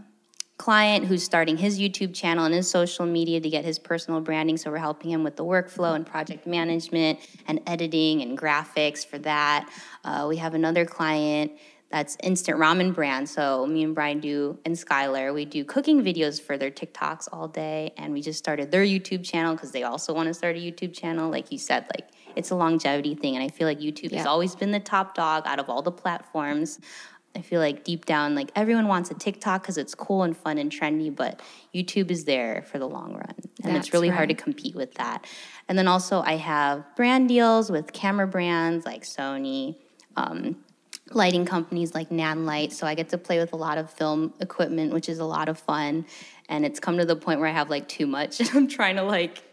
client 0.57 1.05
who's 1.07 1.23
starting 1.23 1.57
his 1.57 1.77
YouTube 1.77 2.13
channel 2.13 2.45
and 2.45 2.53
his 2.55 2.69
social 2.69 3.05
media 3.05 3.41
to 3.41 3.49
get 3.49 3.65
his 3.65 3.77
personal 3.77 4.21
branding. 4.21 4.55
So 4.55 4.71
we're 4.71 4.77
helping 4.77 5.11
him 5.11 5.25
with 5.25 5.35
the 5.35 5.43
workflow 5.43 5.95
and 5.95 6.05
project 6.05 6.47
management 6.47 7.19
and 7.45 7.59
editing 7.67 8.21
and 8.21 8.37
graphics 8.37 9.05
for 9.05 9.17
that. 9.19 9.69
Uh, 10.05 10.27
we 10.29 10.37
have 10.37 10.53
another 10.53 10.85
client 10.85 11.51
that's 11.93 12.17
instant 12.23 12.57
ramen 12.57 12.91
brand. 12.91 13.29
So 13.29 13.67
me 13.67 13.83
and 13.83 13.93
Brian 13.93 14.19
do 14.19 14.57
and 14.65 14.73
Skylar, 14.73 15.31
we 15.31 15.45
do 15.45 15.63
cooking 15.63 16.01
videos 16.01 16.41
for 16.41 16.57
their 16.57 16.71
TikToks 16.71 17.29
all 17.31 17.47
day, 17.47 17.93
and 17.97 18.11
we 18.11 18.19
just 18.19 18.39
started 18.39 18.71
their 18.71 18.83
YouTube 18.83 19.23
channel 19.23 19.53
because 19.53 19.71
they 19.71 19.83
also 19.83 20.11
want 20.11 20.27
to 20.27 20.33
start 20.33 20.55
a 20.55 20.59
YouTube 20.59 20.91
channel. 20.91 21.29
Like 21.29 21.51
you 21.51 21.59
said, 21.59 21.85
like 21.95 22.09
it's 22.35 22.49
a 22.49 22.55
longevity 22.55 23.13
thing, 23.13 23.35
and 23.35 23.43
I 23.43 23.47
feel 23.47 23.67
like 23.67 23.79
YouTube 23.79 24.11
yeah. 24.11 24.17
has 24.17 24.25
always 24.25 24.55
been 24.55 24.71
the 24.71 24.79
top 24.79 25.13
dog 25.13 25.43
out 25.45 25.59
of 25.59 25.69
all 25.69 25.83
the 25.83 25.91
platforms. 25.91 26.79
I 27.35 27.41
feel 27.41 27.59
like 27.59 27.83
deep 27.83 28.05
down, 28.05 28.33
like 28.33 28.49
everyone 28.55 28.87
wants 28.87 29.11
a 29.11 29.13
TikTok 29.13 29.61
because 29.61 29.77
it's 29.77 29.93
cool 29.93 30.23
and 30.23 30.35
fun 30.35 30.57
and 30.57 30.71
trendy, 30.71 31.15
but 31.15 31.41
YouTube 31.75 32.09
is 32.09 32.25
there 32.25 32.63
for 32.71 32.79
the 32.79 32.87
long 32.87 33.13
run. 33.13 33.35
And 33.63 33.75
That's 33.75 33.87
it's 33.87 33.93
really 33.93 34.09
right. 34.09 34.15
hard 34.15 34.29
to 34.29 34.35
compete 34.35 34.73
with 34.75 34.95
that. 34.95 35.27
And 35.69 35.77
then 35.77 35.87
also, 35.87 36.21
I 36.21 36.37
have 36.37 36.83
brand 36.95 37.29
deals 37.29 37.69
with 37.69 37.93
camera 37.93 38.27
brands 38.27 38.83
like 38.83 39.03
Sony, 39.03 39.77
um, 40.15 40.57
lighting 41.11 41.45
companies 41.45 41.93
like 41.93 42.09
Nanlite. 42.09 42.71
So 42.71 42.87
I 42.87 42.95
get 42.95 43.09
to 43.09 43.17
play 43.17 43.39
with 43.39 43.53
a 43.53 43.57
lot 43.57 43.77
of 43.77 43.89
film 43.89 44.33
equipment, 44.39 44.93
which 44.93 45.09
is 45.09 45.19
a 45.19 45.25
lot 45.25 45.49
of 45.49 45.59
fun. 45.59 46.05
And 46.49 46.65
it's 46.65 46.79
come 46.79 46.97
to 46.97 47.05
the 47.05 47.15
point 47.15 47.39
where 47.39 47.49
I 47.49 47.53
have 47.53 47.69
like 47.69 47.87
too 47.87 48.07
much. 48.07 48.39
And 48.39 48.49
I'm 48.53 48.67
trying 48.67 48.95
to 48.95 49.03
like 49.03 49.52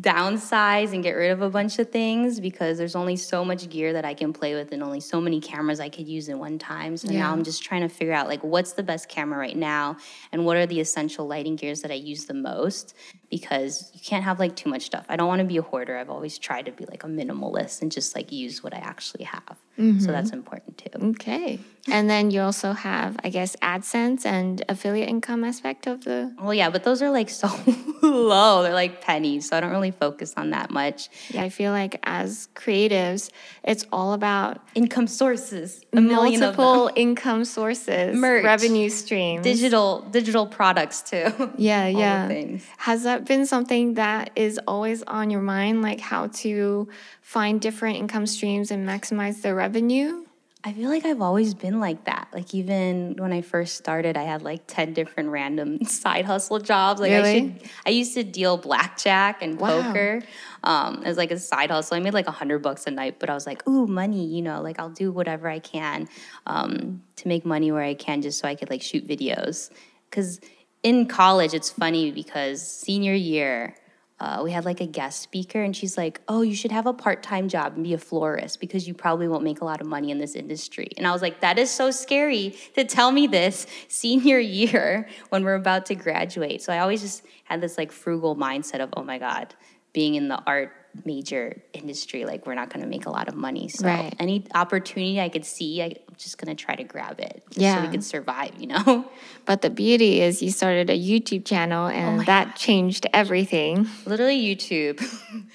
downsize 0.00 0.92
and 0.92 1.02
get 1.02 1.12
rid 1.12 1.30
of 1.30 1.42
a 1.42 1.48
bunch 1.48 1.78
of 1.78 1.90
things 1.90 2.40
because 2.40 2.76
there's 2.76 2.96
only 2.96 3.16
so 3.16 3.44
much 3.44 3.68
gear 3.70 3.92
that 3.92 4.04
I 4.04 4.14
can 4.14 4.32
play 4.32 4.54
with 4.54 4.72
and 4.72 4.82
only 4.82 5.00
so 5.00 5.20
many 5.20 5.40
cameras 5.40 5.80
I 5.80 5.88
could 5.88 6.06
use 6.06 6.28
at 6.28 6.38
one 6.38 6.58
time. 6.58 6.96
So 6.96 7.10
yeah. 7.10 7.20
now 7.20 7.32
I'm 7.32 7.44
just 7.44 7.62
trying 7.62 7.82
to 7.82 7.88
figure 7.88 8.12
out 8.12 8.26
like 8.26 8.42
what's 8.42 8.72
the 8.72 8.82
best 8.82 9.08
camera 9.08 9.38
right 9.38 9.56
now 9.56 9.96
and 10.32 10.44
what 10.44 10.56
are 10.56 10.66
the 10.66 10.80
essential 10.80 11.26
lighting 11.26 11.56
gears 11.56 11.82
that 11.82 11.90
I 11.90 11.94
use 11.94 12.26
the 12.26 12.34
most 12.34 12.94
because 13.30 13.90
you 13.94 14.00
can't 14.00 14.24
have 14.24 14.38
like 14.38 14.54
too 14.56 14.68
much 14.68 14.82
stuff. 14.82 15.06
I 15.08 15.16
don't 15.16 15.28
want 15.28 15.40
to 15.40 15.46
be 15.46 15.56
a 15.56 15.62
hoarder. 15.62 15.96
I've 15.96 16.10
always 16.10 16.38
tried 16.38 16.66
to 16.66 16.72
be 16.72 16.84
like 16.86 17.04
a 17.04 17.08
minimalist 17.08 17.80
and 17.82 17.90
just 17.90 18.14
like 18.14 18.32
use 18.32 18.62
what 18.62 18.74
I 18.74 18.78
actually 18.78 19.24
have. 19.24 19.56
So 19.76 19.82
mm-hmm. 19.82 20.06
that's 20.06 20.30
important 20.30 20.78
too. 20.78 21.10
Okay. 21.10 21.60
And 21.96 22.10
then 22.10 22.30
you 22.30 22.40
also 22.40 22.72
have, 22.72 23.16
I 23.24 23.28
guess, 23.30 23.56
AdSense 23.62 24.26
and 24.26 24.64
affiliate 24.68 25.08
income 25.08 25.44
aspect 25.44 25.86
of 25.86 26.04
the. 26.04 26.34
Well, 26.40 26.52
yeah, 26.54 26.68
but 26.70 26.84
those 26.84 27.00
are 27.02 27.10
like 27.10 27.30
so 27.30 27.48
low. 28.02 28.62
They're 28.62 28.74
like 28.74 29.00
pennies. 29.00 29.48
So 29.48 29.56
I 29.56 29.60
don't 29.60 29.70
really 29.70 29.92
focus 29.92 30.34
on 30.36 30.50
that 30.50 30.70
much. 30.70 31.08
Yeah, 31.30 31.42
I 31.42 31.48
feel 31.48 31.72
like 31.72 31.98
as 32.02 32.48
creatives, 32.54 33.30
it's 33.64 33.86
all 33.92 34.12
about 34.12 34.60
Income 34.74 35.06
sources, 35.06 35.80
a 35.92 36.00
million 36.00 36.42
of 36.42 36.56
them. 36.56 36.64
multiple 36.64 36.90
income 36.96 37.44
sources, 37.44 38.16
Merch. 38.16 38.44
revenue 38.44 38.88
streams. 38.90 39.42
digital 39.44 40.00
digital 40.10 40.46
products 40.46 41.02
too. 41.02 41.52
Yeah, 41.58 41.86
yeah. 41.86 42.58
Has 42.78 43.04
that 43.04 43.24
been 43.24 43.46
something 43.46 43.94
that 43.94 44.30
is 44.36 44.60
always 44.66 45.02
on 45.04 45.30
your 45.30 45.40
mind, 45.40 45.82
like 45.82 46.00
how 46.00 46.26
to 46.44 46.88
find 47.22 47.60
different 47.60 47.96
income 47.96 48.26
streams 48.26 48.70
and 48.70 48.86
maximize 48.86 49.40
the 49.42 49.54
revenue? 49.54 50.25
I 50.66 50.72
feel 50.72 50.90
like 50.90 51.04
I've 51.04 51.22
always 51.22 51.54
been 51.54 51.78
like 51.78 52.06
that. 52.06 52.26
Like 52.32 52.52
even 52.52 53.14
when 53.18 53.32
I 53.32 53.40
first 53.40 53.76
started, 53.76 54.16
I 54.16 54.24
had 54.24 54.42
like 54.42 54.62
ten 54.66 54.94
different 54.94 55.28
random 55.28 55.84
side 55.84 56.24
hustle 56.24 56.58
jobs. 56.58 57.00
Like 57.00 57.12
I 57.12 57.32
should, 57.32 57.70
I 57.86 57.90
used 57.90 58.14
to 58.14 58.24
deal 58.24 58.56
blackjack 58.56 59.42
and 59.42 59.60
Wow. 59.60 59.84
poker 59.84 60.22
um, 60.64 61.02
as 61.04 61.16
like 61.16 61.30
a 61.30 61.38
side 61.38 61.70
hustle. 61.70 61.96
I 61.96 62.00
made 62.00 62.14
like 62.14 62.26
a 62.26 62.32
hundred 62.32 62.64
bucks 62.64 62.84
a 62.88 62.90
night, 62.90 63.20
but 63.20 63.30
I 63.30 63.34
was 63.34 63.46
like, 63.46 63.64
ooh, 63.68 63.86
money. 63.86 64.26
You 64.26 64.42
know, 64.42 64.60
like 64.60 64.80
I'll 64.80 64.90
do 64.90 65.12
whatever 65.12 65.48
I 65.48 65.60
can 65.60 66.08
um, 66.48 67.00
to 67.14 67.28
make 67.28 67.46
money 67.46 67.70
where 67.70 67.84
I 67.84 67.94
can, 67.94 68.20
just 68.20 68.40
so 68.40 68.48
I 68.48 68.56
could 68.56 68.68
like 68.68 68.82
shoot 68.82 69.06
videos. 69.06 69.70
Because 70.10 70.40
in 70.82 71.06
college, 71.06 71.54
it's 71.54 71.70
funny 71.70 72.10
because 72.10 72.60
senior 72.60 73.14
year 73.14 73.76
uh, 74.18 74.40
we 74.42 74.50
had 74.50 74.64
like 74.64 74.80
a 74.80 74.86
guest 74.86 75.20
speaker 75.22 75.62
and 75.62 75.76
she's 75.76 75.96
like 75.98 76.20
oh 76.28 76.40
you 76.42 76.54
should 76.54 76.72
have 76.72 76.86
a 76.86 76.92
part-time 76.92 77.48
job 77.48 77.74
and 77.74 77.84
be 77.84 77.92
a 77.92 77.98
florist 77.98 78.60
because 78.60 78.88
you 78.88 78.94
probably 78.94 79.28
won't 79.28 79.44
make 79.44 79.60
a 79.60 79.64
lot 79.64 79.80
of 79.80 79.86
money 79.86 80.10
in 80.10 80.18
this 80.18 80.34
industry. 80.34 80.88
And 80.96 81.06
i 81.06 81.12
was 81.12 81.22
like 81.22 81.40
that 81.40 81.58
is 81.58 81.70
so 81.70 81.90
scary 81.90 82.56
to 82.74 82.84
tell 82.84 83.12
me 83.12 83.26
this 83.26 83.66
senior 83.88 84.38
year 84.60 85.08
when 85.28 85.44
we're 85.44 85.54
about 85.54 85.86
to 85.86 85.94
graduate. 85.94 86.62
So 86.62 86.72
i 86.72 86.78
always 86.78 87.02
just 87.02 87.22
had 87.44 87.60
this 87.60 87.76
like 87.76 87.92
frugal 87.92 88.34
mindset 88.36 88.80
of 88.80 88.90
oh 88.96 89.02
my 89.02 89.18
god 89.18 89.54
being 89.92 90.14
in 90.14 90.28
the 90.28 90.42
art 90.46 90.72
major 91.04 91.62
industry 91.74 92.24
like 92.24 92.46
we're 92.46 92.54
not 92.54 92.70
going 92.70 92.82
to 92.82 92.88
make 92.88 93.04
a 93.04 93.10
lot 93.10 93.28
of 93.28 93.34
money. 93.34 93.68
So 93.68 93.86
Right. 93.86 94.14
any 94.18 94.46
opportunity 94.54 95.20
i 95.20 95.28
could 95.28 95.44
see 95.44 95.82
i'm 95.82 96.05
just 96.16 96.38
going 96.38 96.54
to 96.54 96.64
try 96.64 96.74
to 96.74 96.84
grab 96.84 97.20
it 97.20 97.42
just 97.50 97.56
so 97.56 97.62
Yeah. 97.62 97.82
we 97.84 97.88
could 97.88 98.04
survive 98.04 98.52
you 98.58 98.66
know 98.68 99.08
But 99.46 99.62
the 99.62 99.70
beauty 99.70 100.20
is 100.20 100.42
you 100.42 100.50
started 100.50 100.90
a 100.90 100.98
YouTube 100.98 101.44
channel 101.44 101.86
oh 101.86 101.90
and 101.90 102.16
my 102.18 102.24
that 102.24 102.56
changed 102.56 103.06
everything. 103.12 103.86
literally 104.06 104.38
YouTube. 104.42 104.98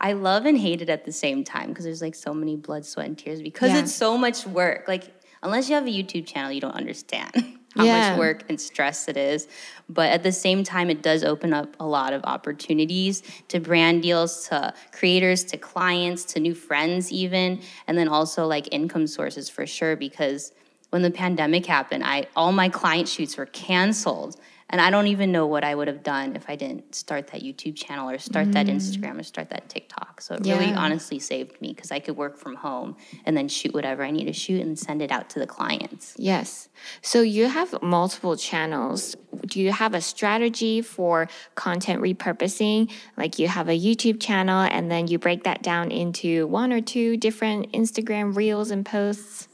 I 0.00 0.12
love 0.14 0.46
and 0.46 0.56
hate 0.56 0.80
it 0.80 0.88
at 0.88 1.04
the 1.04 1.12
same 1.12 1.44
time 1.44 1.68
because 1.70 1.84
there's 1.84 2.00
like 2.00 2.14
so 2.14 2.32
many 2.32 2.56
blood, 2.56 2.86
sweat, 2.86 3.06
and 3.06 3.18
tears 3.18 3.42
because 3.42 3.70
Yeah. 3.72 3.80
it's 3.80 3.94
so 3.94 4.16
much 4.16 4.46
work. 4.46 4.88
Like, 4.88 5.04
unless 5.42 5.68
you 5.68 5.74
have 5.74 5.86
a 5.86 5.90
YouTube 5.90 6.26
channel, 6.26 6.50
you 6.52 6.60
don't 6.60 6.74
understand 6.74 7.32
how 7.76 7.84
Yeah. 7.84 8.10
much 8.10 8.18
work 8.18 8.44
and 8.48 8.60
stress 8.60 9.08
it 9.08 9.16
is. 9.16 9.46
But 9.88 10.10
at 10.10 10.22
the 10.22 10.32
same 10.32 10.64
time, 10.64 10.90
it 10.90 11.02
does 11.02 11.22
open 11.24 11.52
up 11.52 11.76
a 11.78 11.86
lot 11.86 12.12
of 12.12 12.24
opportunities 12.24 13.22
to 13.48 13.60
brand 13.60 14.02
deals, 14.02 14.48
to 14.48 14.74
creators, 14.92 15.44
to 15.44 15.56
clients, 15.56 16.24
to 16.24 16.40
new 16.40 16.54
friends, 16.54 17.12
even, 17.12 17.60
and 17.86 17.96
then 17.96 18.08
also 18.08 18.46
like 18.46 18.68
income 18.72 19.06
sources 19.06 19.48
for 19.48 19.66
sure. 19.66 19.96
Because 19.96 20.52
when 20.90 21.02
the 21.02 21.10
pandemic 21.10 21.66
happened, 21.66 22.04
I 22.04 22.26
all 22.34 22.52
my 22.52 22.68
client 22.68 23.08
shoots 23.08 23.36
were 23.36 23.46
canceled. 23.46 24.36
And 24.70 24.80
I 24.80 24.90
don't 24.90 25.08
even 25.08 25.32
know 25.32 25.46
what 25.46 25.64
I 25.64 25.74
would 25.74 25.88
have 25.88 26.02
done 26.02 26.36
if 26.36 26.48
I 26.48 26.56
didn't 26.56 26.94
start 26.94 27.26
that 27.28 27.42
YouTube 27.42 27.76
channel 27.76 28.08
or 28.08 28.18
start 28.18 28.52
that 28.52 28.66
Instagram 28.66 29.18
or 29.18 29.24
start 29.24 29.50
that 29.50 29.68
TikTok. 29.68 30.20
So 30.20 30.36
it 30.36 30.46
really 30.46 30.70
Mm. 30.70 30.76
Honestly 30.76 31.18
saved 31.18 31.60
me 31.60 31.72
because 31.74 31.90
I 31.90 31.98
could 31.98 32.16
work 32.16 32.38
from 32.38 32.54
home 32.54 32.96
and 33.24 33.36
then 33.36 33.48
shoot 33.48 33.74
whatever 33.74 34.04
I 34.04 34.10
need 34.10 34.26
to 34.26 34.32
shoot 34.32 34.60
and 34.60 34.78
send 34.78 35.02
it 35.02 35.10
out 35.10 35.28
to 35.30 35.38
the 35.38 35.46
clients. 35.46 36.14
Yes. 36.16 36.68
So 37.02 37.22
you 37.22 37.48
have 37.48 37.82
multiple 37.82 38.36
channels. 38.36 39.16
Do 39.46 39.60
you 39.60 39.72
have 39.72 39.94
a 39.94 40.00
strategy 40.00 40.80
for 40.80 41.28
content 41.54 42.00
repurposing? 42.00 42.90
Like 43.16 43.38
you 43.38 43.48
have 43.48 43.68
a 43.68 43.78
YouTube 43.78 44.20
channel 44.20 44.60
and 44.70 44.90
then 44.90 45.08
you 45.08 45.18
break 45.18 45.44
that 45.44 45.62
down 45.62 45.90
into 45.90 46.46
one 46.46 46.72
or 46.72 46.80
two 46.80 47.16
different 47.16 47.72
Instagram 47.72 48.36
reels 48.36 48.70
and 48.70 48.86
posts? 48.86 49.48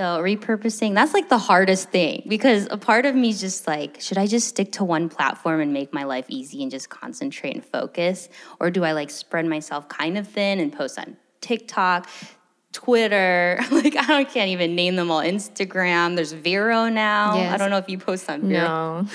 So 0.00 0.22
repurposing, 0.22 0.94
that's 0.94 1.12
like 1.12 1.28
the 1.28 1.36
hardest 1.36 1.90
thing 1.90 2.22
because 2.26 2.66
a 2.70 2.78
part 2.78 3.04
of 3.04 3.14
me 3.14 3.28
is 3.28 3.38
just 3.38 3.66
like, 3.66 4.00
should 4.00 4.16
I 4.16 4.26
just 4.26 4.48
stick 4.48 4.72
to 4.72 4.84
one 4.84 5.10
platform 5.10 5.60
and 5.60 5.74
make 5.74 5.92
my 5.92 6.04
life 6.04 6.24
easy 6.28 6.62
and 6.62 6.70
just 6.70 6.88
concentrate 6.88 7.54
and 7.54 7.62
focus? 7.62 8.30
Or 8.60 8.70
do 8.70 8.82
I 8.82 8.92
like 8.92 9.10
spread 9.10 9.44
myself 9.44 9.90
kind 9.90 10.16
of 10.16 10.26
thin 10.26 10.58
and 10.58 10.72
post 10.72 10.98
on 10.98 11.18
TikTok, 11.42 12.08
Twitter? 12.72 13.60
Like 13.70 13.94
I 13.94 14.06
don't, 14.06 14.26
can't 14.30 14.48
even 14.48 14.74
name 14.74 14.96
them 14.96 15.10
all. 15.10 15.20
Instagram, 15.20 16.16
there's 16.16 16.32
Vero 16.32 16.88
now. 16.88 17.36
Yes. 17.36 17.52
I 17.52 17.58
don't 17.58 17.68
know 17.68 17.76
if 17.76 17.90
you 17.90 17.98
post 17.98 18.30
on 18.30 18.48
Vero. 18.48 19.02
No. 19.02 19.06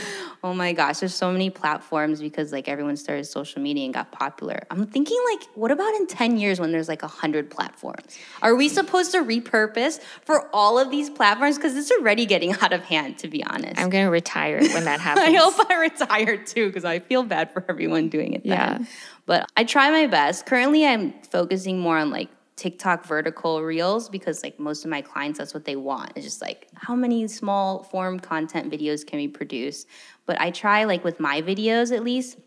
Oh 0.45 0.53
my 0.53 0.73
gosh, 0.73 0.99
there's 0.99 1.15
so 1.15 1.31
many 1.31 1.49
platforms 1.49 2.21
because 2.21 2.51
like 2.51 2.67
everyone 2.67 2.97
started 2.97 3.25
social 3.25 3.63
media 3.63 3.83
and 3.85 3.91
got 3.91 4.11
popular. 4.11 4.59
I'm 4.69 4.85
thinking 4.85 5.17
like, 5.33 5.49
what 5.55 5.71
about 5.71 5.91
in 5.95 6.05
10 6.05 6.37
years 6.37 6.59
when 6.59 6.71
there's 6.71 6.87
like 6.87 7.01
a 7.01 7.07
hundred 7.07 7.49
platforms? 7.49 8.19
Are 8.43 8.53
we 8.53 8.69
supposed 8.69 9.11
to 9.13 9.23
repurpose 9.23 9.99
for 10.23 10.47
all 10.53 10.77
of 10.77 10.91
these 10.91 11.09
platforms? 11.09 11.57
Because 11.57 11.75
it's 11.75 11.89
already 11.89 12.27
getting 12.27 12.53
out 12.61 12.73
of 12.73 12.83
hand, 12.83 13.17
to 13.19 13.27
be 13.27 13.43
honest. 13.43 13.79
I'm 13.81 13.89
going 13.89 14.05
to 14.05 14.11
retire 14.11 14.59
when 14.59 14.83
that 14.83 14.99
happens. 15.07 15.29
I 15.29 15.33
hope 15.33 15.55
I 15.67 15.81
retire 15.81 16.37
too, 16.37 16.67
because 16.67 16.85
I 16.85 16.99
feel 16.99 17.23
bad 17.23 17.51
for 17.51 17.65
everyone 17.67 18.09
doing 18.09 18.33
it. 18.33 18.43
Then. 18.43 18.51
Yeah. 18.51 18.85
But 19.25 19.49
I 19.57 19.63
try 19.63 19.89
my 19.89 20.05
best. 20.05 20.45
Currently, 20.45 20.85
I'm 20.85 21.13
focusing 21.31 21.79
more 21.79 21.97
on 21.97 22.11
like 22.11 22.29
TikTok 22.55 23.05
vertical 23.05 23.61
reels 23.63 24.07
because 24.07 24.41
like 24.41 24.59
most 24.59 24.85
of 24.85 24.91
my 24.91 25.01
clients, 25.01 25.39
that's 25.39 25.53
what 25.53 25.65
they 25.65 25.75
want. 25.75 26.13
It's 26.15 26.25
just 26.25 26.41
like 26.41 26.67
how 26.75 26.95
many 26.95 27.27
small 27.27 27.83
form 27.83 28.19
content 28.19 28.71
videos 28.71 29.05
can 29.05 29.19
we 29.19 29.27
produce? 29.27 29.85
But 30.25 30.39
I 30.39 30.51
try 30.51 30.85
like 30.85 31.03
with 31.03 31.19
my 31.19 31.41
videos 31.41 31.95
at 31.95 32.03
least. 32.03 32.37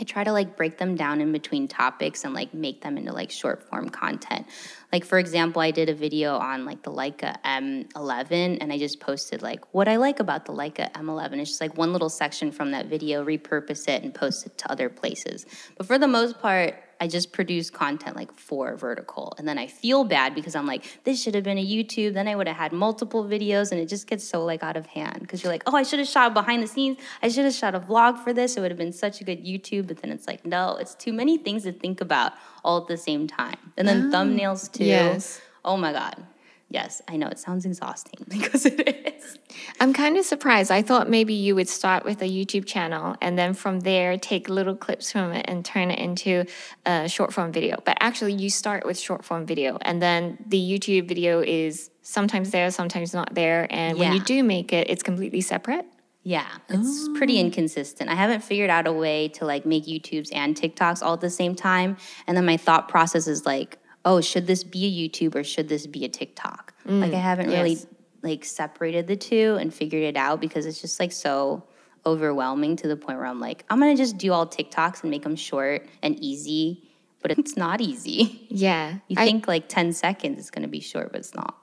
I 0.00 0.02
try 0.02 0.24
to 0.24 0.32
like 0.32 0.56
break 0.56 0.78
them 0.78 0.96
down 0.96 1.20
in 1.20 1.30
between 1.30 1.68
topics 1.68 2.24
and 2.24 2.34
like 2.34 2.52
make 2.52 2.80
them 2.80 2.96
into 2.96 3.12
like 3.12 3.30
short 3.30 3.62
form 3.62 3.90
content. 3.90 4.46
Like 4.92 5.04
for 5.04 5.20
example, 5.20 5.62
I 5.62 5.70
did 5.70 5.88
a 5.88 5.94
video 5.94 6.36
on 6.36 6.64
like 6.64 6.82
the 6.82 6.90
Leica 6.90 7.40
M11 7.44 8.58
and 8.60 8.72
I 8.72 8.78
just 8.78 8.98
posted 8.98 9.40
like 9.40 9.72
what 9.72 9.86
I 9.86 9.96
like 9.96 10.18
about 10.18 10.46
the 10.46 10.52
Leica 10.52 10.90
M11. 10.94 11.34
It's 11.34 11.50
just 11.50 11.60
like 11.60 11.76
one 11.76 11.92
little 11.92 12.08
section 12.08 12.50
from 12.50 12.72
that 12.72 12.86
video, 12.86 13.24
repurpose 13.24 13.86
it 13.88 14.02
and 14.02 14.12
post 14.12 14.46
it 14.46 14.58
to 14.58 14.72
other 14.72 14.88
places. 14.88 15.46
But 15.76 15.86
for 15.86 15.96
the 15.96 16.08
most 16.08 16.40
part, 16.40 16.74
I 17.00 17.08
just 17.08 17.32
produce 17.32 17.70
content 17.70 18.16
like 18.16 18.32
for 18.32 18.76
vertical. 18.76 19.34
And 19.38 19.46
then 19.46 19.58
I 19.58 19.66
feel 19.66 20.04
bad 20.04 20.34
because 20.34 20.54
I'm 20.54 20.66
like, 20.66 20.84
this 21.04 21.22
should 21.22 21.34
have 21.34 21.44
been 21.44 21.58
a 21.58 21.66
YouTube. 21.66 22.14
Then 22.14 22.28
I 22.28 22.34
would 22.36 22.46
have 22.46 22.56
had 22.56 22.72
multiple 22.72 23.24
videos 23.24 23.72
and 23.72 23.80
it 23.80 23.86
just 23.86 24.06
gets 24.06 24.24
so 24.24 24.44
like 24.44 24.62
out 24.62 24.76
of 24.76 24.86
hand. 24.86 25.20
Because 25.20 25.42
you're 25.42 25.52
like, 25.52 25.62
oh, 25.66 25.76
I 25.76 25.82
should 25.82 25.98
have 25.98 26.08
shot 26.08 26.34
behind 26.34 26.62
the 26.62 26.66
scenes. 26.66 26.98
I 27.22 27.28
should 27.28 27.44
have 27.44 27.54
shot 27.54 27.74
a 27.74 27.80
vlog 27.80 28.22
for 28.22 28.32
this. 28.32 28.56
It 28.56 28.60
would 28.60 28.70
have 28.70 28.78
been 28.78 28.92
such 28.92 29.20
a 29.20 29.24
good 29.24 29.44
YouTube. 29.44 29.86
But 29.86 29.98
then 29.98 30.10
it's 30.10 30.26
like, 30.26 30.44
no, 30.44 30.76
it's 30.76 30.94
too 30.94 31.12
many 31.12 31.38
things 31.38 31.64
to 31.64 31.72
think 31.72 32.00
about 32.00 32.32
all 32.64 32.78
at 32.78 32.88
the 32.88 32.96
same 32.96 33.26
time. 33.26 33.56
And 33.76 33.86
then 33.86 34.10
ah, 34.12 34.16
thumbnails 34.16 34.70
too. 34.70 34.84
yes. 34.84 35.40
Oh 35.64 35.76
my 35.76 35.92
God. 35.92 36.22
Yes, 36.68 37.02
I 37.06 37.16
know 37.16 37.28
it 37.28 37.38
sounds 37.38 37.64
exhausting 37.66 38.24
because 38.28 38.66
it 38.66 39.06
is. 39.06 39.38
I'm 39.80 39.92
kind 39.92 40.16
of 40.16 40.24
surprised. 40.24 40.70
I 40.70 40.82
thought 40.82 41.08
maybe 41.08 41.34
you 41.34 41.54
would 41.54 41.68
start 41.68 42.04
with 42.04 42.20
a 42.22 42.28
YouTube 42.28 42.66
channel 42.66 43.16
and 43.20 43.38
then 43.38 43.54
from 43.54 43.80
there 43.80 44.16
take 44.16 44.48
little 44.48 44.74
clips 44.74 45.12
from 45.12 45.32
it 45.32 45.44
and 45.48 45.64
turn 45.64 45.90
it 45.90 45.98
into 45.98 46.44
a 46.84 47.08
short 47.08 47.32
form 47.32 47.52
video. 47.52 47.76
But 47.84 47.98
actually, 48.00 48.32
you 48.32 48.50
start 48.50 48.84
with 48.86 48.98
short 48.98 49.24
form 49.24 49.46
video 49.46 49.78
and 49.82 50.02
then 50.02 50.38
the 50.46 50.58
YouTube 50.58 51.08
video 51.08 51.40
is 51.40 51.90
sometimes 52.02 52.50
there, 52.50 52.70
sometimes 52.70 53.14
not 53.14 53.34
there. 53.34 53.66
And 53.70 53.98
when 53.98 54.12
you 54.12 54.20
do 54.20 54.42
make 54.42 54.72
it, 54.72 54.90
it's 54.90 55.02
completely 55.02 55.40
separate. 55.40 55.86
Yeah, 56.26 56.46
it's 56.70 57.08
pretty 57.18 57.36
oh. 57.36 57.42
inconsistent. 57.42 58.08
I 58.08 58.14
haven't 58.14 58.42
figured 58.42 58.70
out 58.70 58.86
a 58.86 58.92
way 58.92 59.28
to 59.28 59.44
like 59.44 59.66
make 59.66 59.84
YouTubes 59.84 60.30
and 60.34 60.56
TikToks 60.56 61.02
all 61.02 61.14
at 61.14 61.20
the 61.20 61.28
same 61.28 61.54
time. 61.54 61.98
And 62.26 62.34
then 62.34 62.46
my 62.46 62.56
thought 62.56 62.88
process 62.88 63.28
is 63.28 63.44
like, 63.44 63.78
oh, 64.04 64.20
should 64.20 64.46
this 64.46 64.64
be 64.64 64.84
a 64.86 65.08
YouTube 65.08 65.34
or 65.34 65.44
should 65.44 65.68
this 65.68 65.86
be 65.86 66.04
a 66.04 66.08
TikTok? 66.08 66.74
Mm, 66.86 67.00
like 67.00 67.12
I 67.12 67.18
haven't 67.18 67.48
really 67.48 67.78
like 68.22 68.44
separated 68.44 69.06
the 69.06 69.16
two 69.16 69.56
and 69.60 69.72
figured 69.72 70.02
it 70.02 70.16
out 70.16 70.40
because 70.40 70.66
it's 70.66 70.80
just 70.80 70.98
like 71.00 71.12
so 71.12 71.64
overwhelming 72.06 72.76
to 72.76 72.88
the 72.88 72.96
point 72.96 73.18
where 73.18 73.26
I'm 73.26 73.40
like, 73.40 73.64
I'm 73.70 73.78
gonna 73.80 73.96
just 73.96 74.18
do 74.18 74.32
all 74.32 74.46
TikToks 74.46 75.02
and 75.02 75.10
make 75.10 75.22
them 75.22 75.36
short 75.36 75.86
and 76.02 76.18
easy, 76.22 76.88
but 77.22 77.30
it's 77.32 77.56
not 77.56 77.80
easy. 77.80 78.46
Yeah. 78.50 78.98
You 79.08 79.16
I- 79.18 79.24
think 79.24 79.48
like 79.48 79.68
10 79.68 79.92
seconds 79.92 80.38
is 80.38 80.50
gonna 80.50 80.68
be 80.68 80.80
short, 80.80 81.12
but 81.12 81.20
it's 81.20 81.34
not. 81.34 81.56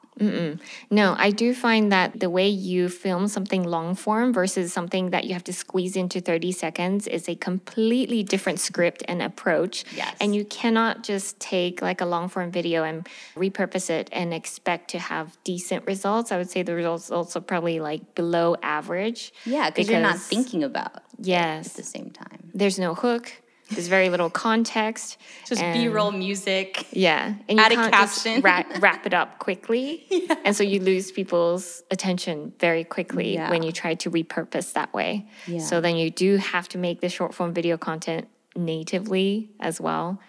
No, 0.90 1.16
I 1.18 1.32
do 1.32 1.54
find 1.54 1.92
that 1.92 2.20
the 2.20 2.30
way 2.30 2.48
you 2.48 2.90
film 2.90 3.28
something 3.28 3.64
long 3.64 3.96
form 3.96 4.34
versus 4.34 4.72
something 4.72 5.10
that 5.10 5.26
you 5.26 5.34
have 5.34 5.44
to 5.46 5.54
squeeze 5.54 5.96
into 5.96 6.22
30 6.22 6.52
seconds 6.52 7.08
is 7.08 7.28
a 7.28 7.36
completely 7.36 8.24
different 8.24 8.60
script 8.60 9.04
and 9.08 9.22
approach. 9.22 9.84
Yes. 9.96 10.16
And 10.22 10.36
you 10.36 10.46
cannot 10.46 11.04
just 11.04 11.40
take 11.40 11.82
like 11.82 12.02
a 12.02 12.06
long 12.06 12.30
form 12.30 12.52
video 12.52 12.84
and 12.84 13.08
repurpose 13.36 13.90
it 13.90 14.10
and 14.12 14.34
expect 14.34 14.92
to 14.92 15.00
have 15.00 15.38
decent 15.44 15.86
results. 15.86 16.32
I 16.32 16.38
would 16.38 16.50
say 16.50 16.64
the 16.64 16.76
results 16.76 17.36
are 17.36 17.42
probably 17.42 17.80
like 17.80 18.16
below 18.16 18.56
average. 18.62 19.34
Yeah, 19.46 19.70
because 19.70 19.90
you're 19.90 20.02
not 20.02 20.20
thinking 20.20 20.64
about 20.64 21.04
it 21.20 21.30
at 21.30 21.64
the 21.74 21.84
same 21.84 22.12
time. 22.12 22.52
There's 22.54 22.80
no 22.80 22.94
hook. 22.96 23.32
There's 23.72 23.88
very 23.88 24.10
little 24.10 24.30
context. 24.30 25.18
Just 25.48 25.62
and- 25.62 25.74
B 25.74 25.88
roll 25.88 26.12
music. 26.12 26.86
Yeah, 26.92 27.34
and 27.50 27.58
you 27.58 27.64
Add 27.66 27.72
a 27.72 27.76
can't 27.76 27.94
caption. 27.94 28.34
just 28.36 28.44
wrap, 28.44 28.82
wrap 28.82 29.06
it 29.06 29.14
up 29.14 29.40
quickly, 29.40 30.06
and 30.46 30.56
so 30.56 30.64
you 30.64 30.80
lose 30.80 31.12
people's 31.12 31.84
attention 31.92 32.54
very 32.60 32.84
quickly 32.84 33.34
Yeah. 33.36 33.50
when 33.50 33.64
you 33.64 33.72
try 33.72 33.96
to 33.96 34.12
repurpose 34.12 34.74
that 34.74 34.94
way. 34.94 35.28
Yeah. 35.48 35.60
So 35.60 35.82
then 35.82 35.96
you 35.96 36.10
do 36.12 36.38
have 36.38 36.68
to 36.70 36.78
make 36.78 37.02
the 37.02 37.10
short 37.10 37.34
form 37.34 37.54
video 37.54 37.78
content 37.78 38.28
natively 38.56 39.50
as 39.60 39.80
well 39.82 40.20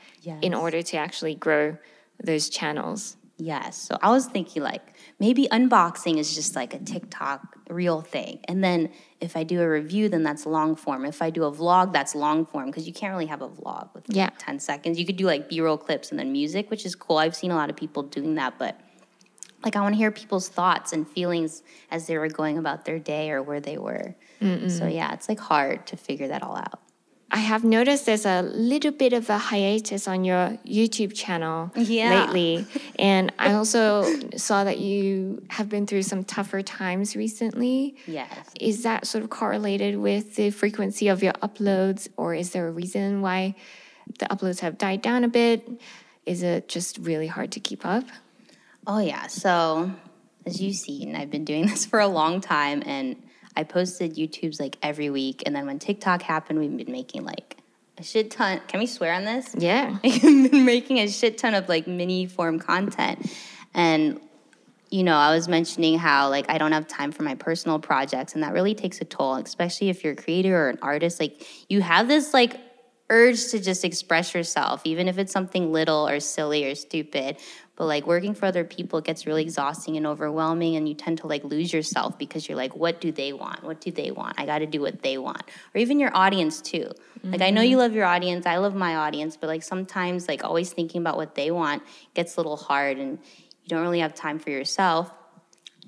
in 0.41 0.55
order 0.55 0.81
to 0.83 0.97
actually 0.97 1.35
grow 1.35 1.77
those 2.23 2.49
channels. 2.49 3.17
Yes. 3.39 3.77
So 3.77 3.99
I 4.01 4.11
was 4.11 4.27
thinking 4.27 4.63
like 4.63 4.95
maybe 5.19 5.49
unboxing 5.51 6.17
is 6.19 6.33
just 6.35 6.55
like 6.55 6.75
a 6.75 6.79
TikTok 6.79 7.41
reel 7.69 8.01
thing. 8.01 8.39
And 8.47 8.63
then 8.63 8.91
if 9.23 9.37
I 9.37 9.45
do 9.45 9.63
a 9.63 9.69
review, 9.69 10.09
then 10.09 10.23
that's 10.25 10.45
long 10.45 10.75
form. 10.75 11.05
If 11.05 11.23
I 11.23 11.31
do 11.31 11.45
a 11.45 11.53
vlog, 11.53 11.93
that's 11.93 12.15
long 12.15 12.45
form 12.45 12.67
because 12.67 12.87
you 12.87 12.93
can't 12.93 13.13
really 13.13 13.27
have 13.27 13.41
a 13.41 13.49
vlog 13.49 13.89
with 13.95 14.05
Yeah. 14.09 14.31
10 14.39 14.59
seconds. 14.59 14.99
You 14.99 15.07
could 15.07 15.17
do 15.17 15.27
like 15.27 15.49
B 15.49 15.61
roll 15.61 15.79
clips 15.79 16.11
and 16.11 16.19
then 16.19 16.33
music, 16.33 16.71
which 16.71 16.85
is 16.85 16.95
cool. 16.97 17.19
I've 17.19 17.37
seen 17.37 17.53
a 17.53 17.55
lot 17.55 17.71
of 17.71 17.77
people 17.77 18.03
doing 18.03 18.35
that, 18.35 18.59
but 18.59 18.79
like 19.65 19.77
I 19.77 19.81
want 19.81 19.95
to 19.95 19.97
hear 19.97 20.11
people's 20.11 20.49
thoughts 20.49 20.93
and 20.93 21.09
feelings 21.09 21.63
as 21.91 22.09
they 22.09 22.19
were 22.19 22.29
going 22.29 22.59
about 22.59 22.85
their 22.85 22.99
day 22.99 23.31
or 23.31 23.43
where 23.45 23.61
they 23.61 23.79
were. 23.79 24.17
So 24.67 24.89
yeah, 24.89 25.13
it's 25.13 25.29
like 25.29 25.39
hard 25.39 25.87
to 25.87 25.97
figure 25.97 26.27
that 26.27 26.43
all 26.43 26.57
out. 26.57 26.81
I 27.35 27.39
have 27.39 27.65
noticed 27.65 28.05
there's 28.05 28.27
a 28.27 28.43
little 28.43 28.93
bit 28.93 29.15
of 29.15 29.31
a 29.31 29.39
hiatus 29.39 30.07
on 30.07 30.23
your 30.25 30.59
YouTube 30.67 31.15
channel 31.15 31.71
Yeah. 31.75 32.27
lately. 32.27 32.67
And 32.99 33.33
I 33.39 33.55
also 33.55 34.05
saw 34.37 34.65
that 34.65 34.79
you 34.79 35.43
have 35.49 35.69
been 35.69 35.87
through 35.87 36.03
some 36.03 36.25
tougher 36.25 36.63
times 36.63 37.17
recently. 37.17 37.97
Yes. 38.07 38.29
Is 38.61 38.83
that 38.83 39.07
sort 39.07 39.25
of 39.25 39.31
correlated 39.31 39.97
with 39.97 40.37
the 40.37 40.51
frequency 40.51 41.09
of 41.09 41.23
your 41.23 41.33
uploads, 41.35 42.07
or 42.19 42.35
is 42.35 42.51
there 42.51 42.69
a 42.69 42.71
reason 42.71 43.23
why 43.23 43.55
the 44.19 44.27
uploads 44.27 44.61
have 44.61 44.77
died 44.77 45.01
down 45.01 45.25
a 45.25 45.29
bit? 45.29 45.67
Is 46.27 46.43
it 46.43 46.69
just 46.69 46.99
really 46.99 47.29
hard 47.29 47.51
to 47.53 47.61
keep 47.61 47.85
up? 47.87 48.05
Oh 48.87 48.99
yeah. 48.99 49.27
So 49.29 49.91
as 50.45 50.61
you've 50.61 50.77
seen, 50.77 51.17
I've 51.17 51.31
been 51.31 51.45
doing 51.47 51.67
this 51.73 51.87
for 51.87 51.99
a 51.99 52.09
long 52.09 52.41
time 52.43 52.83
and 52.85 53.17
I 53.57 53.65
posted 53.65 54.17
YouTube's 54.17 54.59
like 54.59 54.79
every 54.83 55.11
week. 55.11 55.43
And 55.47 55.55
then 55.55 55.67
when 55.67 55.79
TikTok 55.79 56.23
happened, 56.23 56.59
we've 56.59 56.77
been 56.77 56.93
making 56.93 57.25
like 57.25 57.59
a 57.99 58.03
shit 58.03 58.31
ton. 58.31 58.61
Can 58.69 58.81
we 58.81 58.87
swear 58.87 59.13
on 59.13 59.25
this? 59.25 59.55
Yeah. 59.57 59.99
I've 60.05 60.23
been 60.23 60.65
making 60.65 60.99
a 60.99 61.09
shit 61.09 61.39
ton 61.39 61.55
of 61.55 61.69
like 61.69 61.87
mini 61.87 62.27
form 62.27 62.59
content. 62.59 63.31
And 63.75 64.21
you 64.91 65.03
know, 65.03 65.17
I 65.17 65.35
was 65.35 65.49
mentioning 65.49 65.99
how 65.99 66.29
like 66.29 66.51
I 66.51 66.59
don't 66.59 66.73
have 66.73 66.87
time 66.87 67.13
for 67.13 67.23
my 67.23 67.35
personal 67.35 67.79
projects 67.79 68.35
and 68.35 68.43
that 68.43 68.53
really 68.53 68.75
takes 68.75 69.01
a 69.01 69.05
toll, 69.05 69.37
especially 69.37 69.89
if 69.89 70.05
you're 70.05 70.13
a 70.13 70.17
creator 70.17 70.67
or 70.67 70.69
an 70.69 70.79
artist. 70.83 71.19
Like 71.19 71.47
you 71.71 71.81
have 71.81 72.09
this 72.09 72.35
like 72.35 72.61
urge 73.09 73.49
to 73.49 73.59
just 73.59 73.85
express 73.85 74.35
yourself, 74.35 74.83
even 74.85 75.09
if 75.09 75.19
it's 75.19 75.33
something 75.33 75.73
little 75.73 76.09
or 76.09 76.21
silly 76.21 76.65
or 76.65 76.75
stupid. 76.75 77.39
But 77.83 77.87
like 77.87 78.07
working 78.07 78.33
for 78.35 78.47
other 78.47 78.63
people 78.63 79.01
gets 79.01 79.27
really 79.27 79.43
exhausting 79.43 79.97
and 79.97 80.07
overwhelming, 80.07 80.77
and 80.77 80.89
you 80.89 80.95
tend 80.95 81.19
to 81.19 81.27
like 81.27 81.43
lose 81.43 81.73
yourself 81.73 82.17
because 82.17 82.49
you're 82.49 82.57
like, 82.57 82.77
what 82.77 83.01
do 83.01 83.11
they 83.11 83.33
want? 83.33 83.65
What 83.65 83.81
do 83.81 83.91
they 83.91 84.13
want? 84.13 84.39
I 84.39 84.47
got 84.47 84.61
to 84.61 84.67
do 84.67 84.81
what 84.81 85.03
they 85.03 85.19
want. 85.19 85.43
Or 85.75 85.81
even 85.81 85.99
your 85.99 86.17
audience 86.17 86.61
too. 86.61 86.93
Like 87.25 87.43
I 87.43 87.51
know 87.51 87.61
you 87.61 87.71
mm-hmm. 87.71 87.81
love 87.81 87.93
your 87.93 88.05
audience, 88.05 88.47
I 88.47 88.59
love 88.59 88.77
my 88.77 88.95
audience, 88.95 89.37
but 89.37 89.49
like 89.49 89.65
sometimes 89.65 90.29
like 90.29 90.45
always 90.45 90.73
thinking 90.73 91.01
about 91.01 91.17
what 91.17 91.35
they 91.35 91.51
want 91.51 91.83
gets 92.15 92.37
a 92.37 92.39
little 92.39 92.57
hard, 92.57 92.99
and 92.99 93.19
you 93.65 93.69
don't 93.69 93.83
really 93.83 93.99
have 93.99 94.15
time 94.15 94.39
for 94.39 94.51
yourself. 94.51 95.11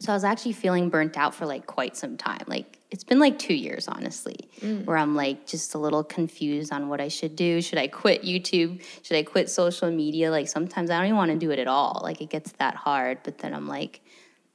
So 0.01 0.13
I 0.13 0.17
was 0.17 0.25
actually 0.25 0.53
feeling 0.53 0.89
burnt 0.89 1.17
out 1.17 1.35
for 1.35 1.47
like 1.47 1.67
quite 1.67 1.97
some 1.97 2.17
time. 2.17 2.43
Like 2.47 2.79
it's 2.91 3.05
been 3.05 3.19
like 3.21 3.39
two 3.39 3.55
years, 3.55 3.89
honestly, 3.89 4.37
mm. 4.61 4.85
where 4.85 4.97
I'm 4.97 5.15
like 5.15 5.47
just 5.47 5.75
a 5.75 5.79
little 5.79 6.03
confused 6.03 6.73
on 6.73 6.89
what 6.89 7.01
I 7.01 7.09
should 7.09 7.37
do. 7.37 7.63
Should 7.63 7.79
I 7.79 7.87
quit 7.87 8.23
YouTube? 8.23 8.83
Should 9.03 9.17
I 9.17 9.23
quit 9.23 9.49
social 9.49 9.91
media? 9.91 10.31
Like 10.31 10.49
sometimes 10.49 10.91
I 10.91 10.97
don't 10.97 11.07
even 11.07 11.17
want 11.17 11.31
to 11.31 11.39
do 11.39 11.51
it 11.53 11.59
at 11.59 11.69
all. 11.69 12.01
Like 12.03 12.21
it 12.21 12.29
gets 12.29 12.53
that 12.53 12.75
hard. 12.75 13.19
But 13.23 13.39
then 13.39 13.55
I'm 13.55 13.69
like, 13.69 14.01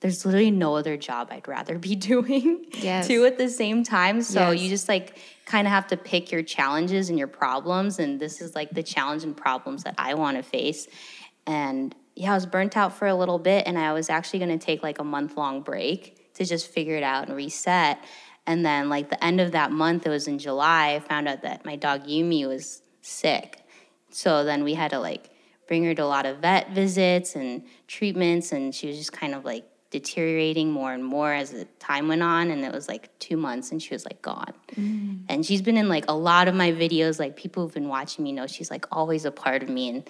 there's 0.02 0.25
literally 0.25 0.52
no 0.52 0.75
other 0.75 0.97
job 0.97 1.30
I'd 1.32 1.47
rather 1.47 1.78
be 1.78 1.95
doing 2.12 2.65
Yes. 2.73 3.08
two 3.08 3.25
at 3.25 3.38
the 3.38 3.49
same 3.49 3.84
time. 3.84 4.21
So 4.21 4.52
Yes. 4.52 4.62
you 4.62 4.69
just 4.69 4.88
like 4.89 5.17
kind 5.45 5.67
of 5.67 5.71
have 5.71 5.88
to 5.88 5.97
pick 5.97 6.32
your 6.32 6.43
challenges 6.43 7.10
and 7.10 7.17
your 7.17 7.28
problems. 7.28 7.99
And 7.99 8.19
this 8.19 8.41
is 8.41 8.56
like 8.56 8.71
the 8.71 8.84
challenge 8.84 9.23
and 9.23 9.36
problems 9.36 9.84
that 9.84 9.95
I 9.97 10.13
want 10.15 10.38
to 10.38 10.43
face. 10.43 10.88
And 11.47 11.95
yeah, 12.19 12.34
I 12.34 12.36
was 12.36 12.45
burnt 12.45 12.75
out 12.75 12.91
for 12.97 13.08
a 13.08 13.15
little 13.15 13.39
bit, 13.39 13.63
and 13.65 13.79
I 13.79 13.93
was 13.93 14.10
actually 14.10 14.39
going 14.39 14.60
to 14.60 14.63
take 14.63 14.84
like 14.84 14.99
a 14.99 15.05
month 15.05 15.38
long 15.38 15.62
break 15.62 16.34
to 16.34 16.43
just 16.43 16.67
figure 16.67 16.97
it 16.97 17.03
out 17.03 17.29
and 17.29 17.36
reset. 17.36 17.97
And 18.45 18.65
then, 18.65 18.89
like 18.89 19.10
the 19.10 19.23
end 19.23 19.39
of 19.39 19.53
that 19.53 19.71
month, 19.71 20.05
it 20.05 20.10
was 20.10 20.27
in 20.27 20.38
July, 20.38 20.95
I 20.95 20.99
found 20.99 21.29
out 21.29 21.43
that 21.43 21.63
my 21.63 21.77
dog 21.77 22.05
Yumi 22.08 22.45
was 22.45 22.82
sick. 23.01 23.63
So 24.12 24.43
then 24.43 24.65
we 24.65 24.73
had 24.73 24.91
to 24.91 24.99
like 24.99 25.29
bring 25.65 25.86
her 25.86 25.95
to 25.95 26.03
a 26.03 26.05
lot 26.05 26.25
of 26.25 26.39
vet 26.39 26.71
visits 26.71 27.38
and 27.38 27.63
treatments, 27.88 28.51
and 28.51 28.75
she 28.75 28.88
was 28.88 28.97
just 28.97 29.13
kind 29.13 29.34
of 29.34 29.45
like 29.45 29.63
deteriorating 29.89 30.71
more 30.71 30.91
and 30.91 31.05
more 31.05 31.34
as 31.34 31.51
the 31.51 31.65
time 31.79 32.10
went 32.10 32.21
on. 32.21 32.51
And 32.51 32.65
it 32.65 32.73
was 32.73 32.89
like 32.89 33.17
two 33.19 33.38
months, 33.38 33.71
and 33.71 33.82
she 33.82 33.93
was 33.93 34.03
like 34.03 34.21
gone. 34.21 34.53
Mm. 34.75 35.21
And 35.29 35.45
she's 35.45 35.62
been 35.62 35.77
in 35.77 35.88
like 35.88 36.03
a 36.10 36.13
lot 36.13 36.49
of 36.49 36.53
my 36.53 36.73
videos. 36.73 37.17
Like 37.17 37.38
people 37.38 37.63
who've 37.63 37.73
been 37.73 37.88
watching 37.88 38.25
me 38.25 38.34
know 38.34 38.45
she's 38.45 38.69
like 38.69 38.88
always 38.91 39.23
a 39.23 39.32
part 39.32 39.63
of 39.63 39.69
me, 39.69 39.88
and 39.88 40.10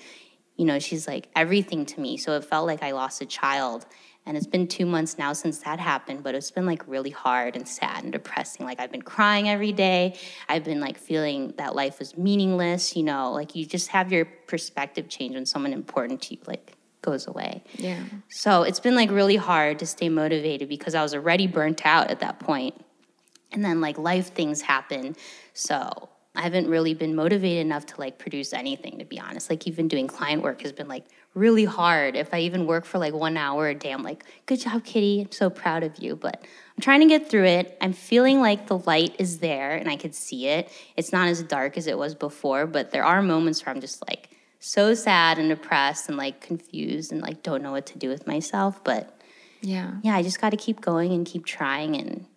you 0.60 0.66
know, 0.66 0.78
she's 0.78 1.08
like 1.08 1.30
everything 1.38 1.86
to 1.86 2.02
me. 2.02 2.18
So 2.18 2.36
it 2.36 2.44
felt 2.44 2.68
like 2.68 2.84
I 2.84 2.92
lost 2.92 3.22
a 3.22 3.26
child. 3.26 3.86
And 4.26 4.36
it's 4.36 4.46
been 4.46 4.68
two 4.68 4.86
months 4.86 5.18
now 5.18 5.32
since 5.32 5.60
that 5.60 5.80
happened, 5.80 6.22
but 6.22 6.36
it's 6.36 6.52
been 6.52 6.66
like 6.66 6.86
really 6.86 7.12
hard 7.12 7.56
and 7.56 7.66
sad 7.66 8.04
and 8.04 8.12
depressing. 8.12 8.66
Like 8.66 8.78
I've 8.78 8.92
been 8.92 9.02
crying 9.02 9.48
every 9.48 9.72
day. 9.72 10.20
I've 10.50 10.66
been 10.66 10.82
like 10.82 10.98
feeling 10.98 11.54
that 11.58 11.76
life 11.76 11.98
was 11.98 12.18
meaningless, 12.18 12.94
you 12.98 13.04
know, 13.04 13.32
like 13.32 13.56
you 13.56 13.66
just 13.66 13.88
have 13.88 14.12
your 14.12 14.26
perspective 14.26 15.08
change 15.08 15.36
when 15.36 15.46
someone 15.46 15.72
important 15.72 16.22
to 16.24 16.36
you 16.36 16.42
like 16.46 16.76
goes 17.02 17.26
away. 17.26 17.64
Yeah. 17.78 18.04
So 18.28 18.64
it's 18.64 18.82
been 18.82 18.96
like 18.96 19.10
really 19.12 19.38
hard 19.38 19.80
to 19.80 19.86
stay 19.86 20.10
motivated 20.10 20.68
because 20.68 20.94
I 20.94 21.02
was 21.02 21.16
already 21.16 21.48
burnt 21.48 21.86
out 21.86 22.12
at 22.12 22.20
that 22.20 22.42
point. 22.42 22.76
And 23.54 23.64
then 23.64 23.80
like 23.80 23.98
life 23.98 24.34
things 24.36 24.62
happen. 24.62 25.16
So 25.54 26.10
I 26.40 26.44
haven't 26.44 26.70
really 26.70 26.94
been 26.94 27.16
motivated 27.16 27.66
enough 27.66 27.86
to 27.88 28.00
like 28.00 28.18
produce 28.18 28.54
anything 28.54 29.00
to 29.00 29.06
be 29.06 29.20
honest. 29.20 29.50
Like 29.50 29.68
even 29.68 29.90
doing 29.90 30.08
client 30.08 30.42
work 30.42 30.62
has 30.62 30.72
been 30.72 30.88
like 30.88 31.04
really 31.34 31.66
hard. 31.66 32.16
If 32.16 32.34
I 32.34 32.40
even 32.40 32.66
work 32.66 32.86
for 32.86 32.98
like 32.98 33.14
one 33.14 33.36
hour 33.36 33.68
a 33.68 33.76
day, 33.76 33.92
I'm 33.92 34.04
like, 34.04 34.24
good 34.46 34.62
job, 34.62 34.86
Kitty. 34.86 35.22
I'm 35.22 35.32
so 35.34 35.50
proud 35.50 35.84
of 35.84 36.00
you. 36.00 36.16
But 36.16 36.42
I'm 36.42 36.82
trying 36.82 37.02
to 37.02 37.08
get 37.08 37.30
through 37.30 37.44
it. 37.44 37.78
I'm 37.82 37.92
feeling 37.92 38.40
like 38.40 38.68
the 38.68 38.78
light 38.78 39.16
is 39.20 39.40
there 39.40 39.76
and 39.76 39.90
I 39.90 39.98
can 39.98 40.14
see 40.14 40.48
it. 40.48 40.72
It's 40.96 41.12
not 41.12 41.28
as 41.28 41.44
dark 41.44 41.78
as 41.78 41.88
it 41.88 41.98
was 41.98 42.16
before, 42.16 42.66
but 42.66 42.92
there 42.92 43.04
are 43.04 43.22
moments 43.22 43.66
where 43.66 43.76
I'm 43.76 43.82
just 43.82 44.02
like 44.08 44.30
so 44.62 44.94
sad 44.94 45.40
and 45.40 45.50
depressed 45.50 46.08
and 46.08 46.18
like 46.18 46.40
confused 46.40 47.12
and 47.12 47.22
like 47.22 47.44
don't 47.44 47.62
know 47.62 47.72
what 47.74 47.86
to 47.88 47.98
do 47.98 48.08
with 48.08 48.28
myself. 48.28 48.82
But 48.84 49.20
Yeah. 49.60 49.96
yeah, 50.04 50.16
I 50.16 50.24
just 50.24 50.40
got 50.40 50.52
to 50.52 50.58
keep 50.58 50.80
going 50.80 51.12
and 51.12 51.26
keep 51.26 51.46
trying. 51.46 51.98
And 51.98 52.28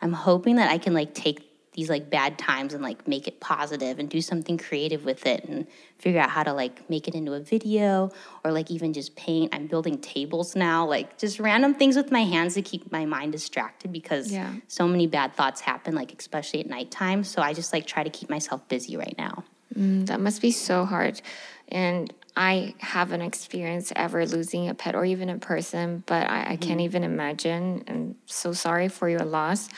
I'm 0.00 0.12
hoping 0.12 0.56
that 0.56 0.70
I 0.70 0.78
can 0.78 0.94
like 0.94 1.12
take 1.12 1.47
these 1.78 1.88
like 1.88 2.10
bad 2.10 2.36
times 2.36 2.74
and 2.74 2.82
like 2.82 3.06
make 3.06 3.28
it 3.28 3.38
positive 3.38 4.00
and 4.00 4.10
do 4.10 4.20
something 4.20 4.58
creative 4.58 5.04
with 5.04 5.24
it 5.26 5.44
and 5.44 5.64
figure 5.96 6.20
out 6.20 6.28
how 6.28 6.42
to 6.42 6.52
like 6.52 6.90
make 6.90 7.06
it 7.06 7.14
into 7.14 7.34
a 7.34 7.40
video 7.40 8.10
or 8.42 8.50
like 8.50 8.68
even 8.68 8.92
just 8.92 9.14
paint. 9.14 9.54
I'm 9.54 9.68
building 9.68 9.98
tables 9.98 10.56
now, 10.56 10.84
like 10.84 11.16
just 11.18 11.38
random 11.38 11.74
things 11.74 11.94
with 11.94 12.10
my 12.10 12.24
hands 12.24 12.54
to 12.54 12.62
keep 12.62 12.90
my 12.90 13.04
mind 13.04 13.30
distracted 13.30 13.92
because 13.92 14.32
Yeah. 14.32 14.52
so 14.66 14.88
many 14.88 15.06
bad 15.06 15.34
thoughts 15.36 15.60
happen, 15.60 15.94
like 15.94 16.12
especially 16.18 16.58
at 16.58 16.66
nighttime. 16.66 17.22
So 17.22 17.42
I 17.42 17.52
just 17.52 17.72
like 17.72 17.86
try 17.86 18.02
to 18.02 18.10
keep 18.10 18.28
myself 18.28 18.66
busy 18.66 18.96
right 18.96 19.14
now. 19.16 19.44
Mm, 19.78 20.06
that 20.06 20.18
must 20.18 20.42
be 20.42 20.50
so 20.50 20.84
hard. 20.84 21.20
And 21.68 22.12
I 22.36 22.74
haven't 22.78 23.22
experienced 23.22 23.92
ever 23.94 24.26
losing 24.26 24.68
a 24.68 24.74
pet 24.74 24.96
or 24.96 25.04
even 25.04 25.28
a 25.28 25.38
person, 25.38 26.02
but 26.06 26.28
I, 26.28 26.54
I 26.54 26.56
can't 26.56 26.80
even 26.80 27.04
imagine. 27.04 27.84
And 27.86 28.16
so 28.26 28.52
sorry 28.52 28.88
for 28.88 29.08
your 29.08 29.24
loss. 29.24 29.68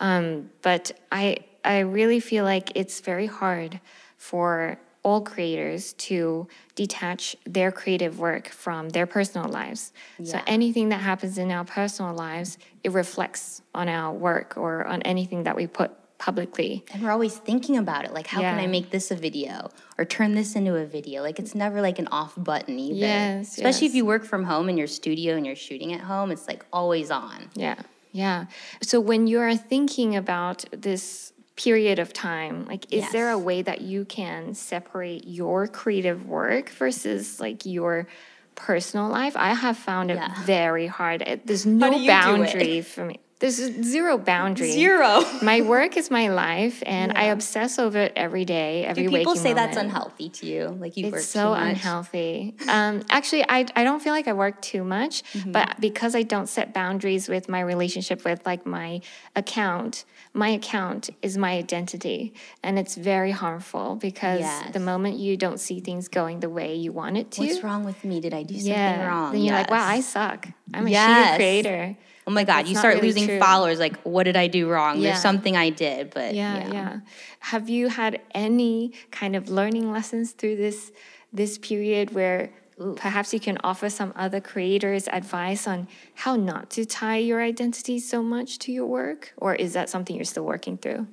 Um, 0.00 0.50
but 0.62 0.92
I 1.12 1.38
I 1.64 1.80
really 1.80 2.20
feel 2.20 2.44
like 2.44 2.72
it's 2.74 3.00
very 3.00 3.26
hard 3.26 3.80
for 4.16 4.78
all 5.02 5.20
creators 5.20 5.92
to 5.92 6.48
detach 6.74 7.36
their 7.44 7.70
creative 7.70 8.18
work 8.18 8.48
from 8.48 8.88
their 8.88 9.06
personal 9.06 9.48
lives. 9.48 9.92
So 10.22 10.40
anything 10.46 10.88
that 10.88 11.00
happens 11.00 11.36
in 11.36 11.50
our 11.50 11.64
personal 11.64 12.14
lives, 12.14 12.56
it 12.82 12.92
reflects 12.92 13.60
on 13.74 13.88
our 13.88 14.12
work 14.12 14.56
or 14.56 14.86
on 14.86 15.02
anything 15.02 15.42
that 15.44 15.56
we 15.56 15.66
put 15.66 15.90
publicly. 16.16 16.84
And 16.90 17.02
we're 17.02 17.10
always 17.10 17.36
thinking 17.36 17.76
about 17.76 18.06
it, 18.06 18.14
like 18.14 18.26
how 18.26 18.40
can 18.40 18.58
I 18.58 18.66
make 18.66 18.90
this 18.90 19.10
a 19.10 19.16
video 19.16 19.70
or 19.98 20.06
turn 20.06 20.34
this 20.34 20.56
into 20.56 20.74
a 20.74 20.86
video? 20.86 21.20
Like 21.20 21.38
it's 21.38 21.54
never 21.54 21.82
like 21.82 21.98
an 21.98 22.08
off 22.08 22.32
button 22.38 22.78
either. 22.78 22.98
Yes, 22.98 23.58
Especially 23.58 23.86
if 23.86 23.94
you 23.94 24.06
work 24.06 24.24
from 24.24 24.44
home 24.44 24.70
in 24.70 24.78
your 24.78 24.86
studio 24.86 25.36
and 25.36 25.44
you're 25.44 25.54
shooting 25.54 25.92
at 25.92 26.00
home, 26.00 26.30
it's 26.30 26.48
like 26.48 26.64
always 26.72 27.10
on. 27.10 27.50
Yeah, 27.54 27.76
yeah. 28.14 28.46
So 28.80 29.00
when 29.00 29.26
you're 29.26 29.56
thinking 29.56 30.16
about 30.16 30.64
this 30.70 31.32
period 31.56 31.98
of 31.98 32.12
time, 32.12 32.64
like, 32.66 32.90
is 32.92 33.10
there 33.12 33.30
a 33.30 33.38
way 33.38 33.60
that 33.62 33.80
you 33.82 34.04
can 34.06 34.54
separate 34.54 35.26
your 35.26 35.66
creative 35.68 36.26
work 36.26 36.70
versus 36.70 37.38
like 37.40 37.66
your 37.66 38.06
personal 38.54 39.08
life? 39.08 39.36
I 39.36 39.52
have 39.54 39.76
found 39.76 40.10
it 40.10 40.14
Yeah. 40.16 40.42
very 40.44 40.86
hard. 40.86 41.22
It- 41.22 41.46
There's 41.46 41.66
no 41.66 41.90
do 41.90 41.96
you 41.98 42.02
do 42.02 42.04
it? 42.04 42.08
boundary 42.08 42.80
for 42.80 43.04
me. 43.04 43.20
There's 43.44 43.56
zero 43.84 44.16
boundary. 44.16 44.70
Zero. 44.72 45.20
My 45.42 45.60
work 45.60 45.98
is 45.98 46.10
my 46.10 46.28
life, 46.28 46.82
and 46.86 47.12
I 47.12 47.24
obsess 47.24 47.78
over 47.78 47.98
it 47.98 48.14
every 48.16 48.46
day, 48.46 48.86
every 48.86 49.02
Do 49.02 49.10
people 49.10 49.36
say 49.36 49.52
that's 49.52 49.76
unhealthy 49.76 50.30
to 50.30 50.46
you? 50.46 50.68
Like 50.80 50.96
you 50.96 51.10
work 51.10 51.20
so 51.20 51.42
too 51.52 51.60
much? 51.60 51.68
unhealthy. 51.72 52.54
Um, 52.66 53.02
actually, 53.10 53.44
I, 53.46 53.66
I 53.76 53.84
don't 53.84 54.00
feel 54.02 54.14
like 54.14 54.28
I 54.28 54.32
work 54.32 54.62
too 54.62 54.82
much, 54.82 55.22
Mm-hmm. 55.34 55.52
but 55.52 55.78
because 55.78 56.14
I 56.14 56.22
don't 56.22 56.48
set 56.48 56.72
boundaries 56.72 57.28
with 57.28 57.50
my 57.50 57.60
relationship 57.60 58.24
with 58.24 58.40
like 58.46 58.64
my 58.64 59.02
account, 59.36 60.06
my 60.32 60.48
account 60.48 61.10
is 61.20 61.36
my 61.36 61.52
identity, 61.58 62.32
and 62.62 62.78
it's 62.78 62.94
very 62.94 63.32
harmful 63.32 63.96
because 63.96 64.40
Yes. 64.40 64.72
the 64.72 64.80
moment 64.80 65.18
you 65.18 65.36
don't 65.36 65.60
see 65.60 65.80
things 65.80 66.08
going 66.08 66.40
the 66.40 66.48
way 66.48 66.76
you 66.76 66.92
want 66.92 67.18
it 67.18 67.30
to, 67.32 67.42
What's 67.42 67.62
wrong 67.62 67.84
with 67.84 68.02
me? 68.04 68.20
Did 68.22 68.32
I 68.32 68.42
do 68.42 68.54
something 68.54 68.72
yeah, 68.72 69.06
wrong? 69.06 69.32
then 69.32 69.42
you're 69.42 69.54
like, 69.54 69.70
wow, 69.70 69.86
I 69.86 70.00
suck. 70.00 70.48
I'm 70.72 70.86
a 70.86 70.90
Yes. 70.90 71.04
shitty 71.04 71.36
creator. 71.36 71.96
Oh 72.26 72.30
my 72.30 72.44
God, 72.44 72.66
you 72.66 72.74
start 72.74 72.94
really 72.96 73.08
losing 73.08 73.26
true. 73.26 73.38
followers. 73.38 73.78
Like, 73.78 73.96
what 74.02 74.24
did 74.24 74.36
I 74.36 74.46
do 74.46 74.68
wrong? 74.68 74.96
Yeah. 74.98 75.10
There's 75.10 75.22
something 75.22 75.56
I 75.56 75.70
did, 75.70 76.10
but 76.10 76.34
Yeah, 76.34 76.68
yeah, 76.68 77.00
Have 77.40 77.68
you 77.68 77.88
had 77.88 78.20
any 78.34 78.92
kind 79.10 79.36
of 79.36 79.48
learning 79.48 79.92
lessons 79.92 80.32
through 80.32 80.56
this 80.56 80.92
this 81.32 81.58
period 81.58 82.14
where 82.14 82.50
perhaps 82.96 83.34
you 83.34 83.40
can 83.40 83.58
offer 83.64 83.90
some 83.90 84.12
other 84.16 84.40
creators 84.40 85.08
advice 85.08 85.66
on 85.66 85.88
how 86.14 86.36
not 86.36 86.70
to 86.70 86.84
tie 86.84 87.18
your 87.18 87.42
identity 87.42 87.98
so 87.98 88.22
much 88.22 88.58
to 88.60 88.72
your 88.72 88.86
work, 88.86 89.32
or 89.36 89.54
is 89.54 89.72
that 89.74 89.90
something 89.90 90.16
you're 90.16 90.24
still 90.24 90.46
working 90.46 90.78
through? 90.78 91.06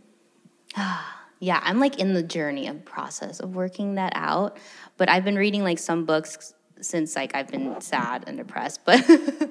Yeah, 1.44 1.60
I'm 1.64 1.80
like 1.80 1.98
in 1.98 2.14
the 2.14 2.22
journey 2.22 2.68
of 2.68 2.86
process 2.86 3.40
of 3.40 3.56
working 3.56 3.96
that 3.96 4.14
out. 4.14 4.58
But 4.98 5.10
I've 5.10 5.26
been 5.26 5.36
reading 5.36 5.64
like 5.64 5.80
some 5.80 6.06
books 6.06 6.54
since 6.82 7.16
like 7.16 7.34
I've 7.34 7.48
been 7.48 7.82
sad 7.82 8.26
and 8.28 8.38
depressed. 8.38 8.82
But 8.86 9.04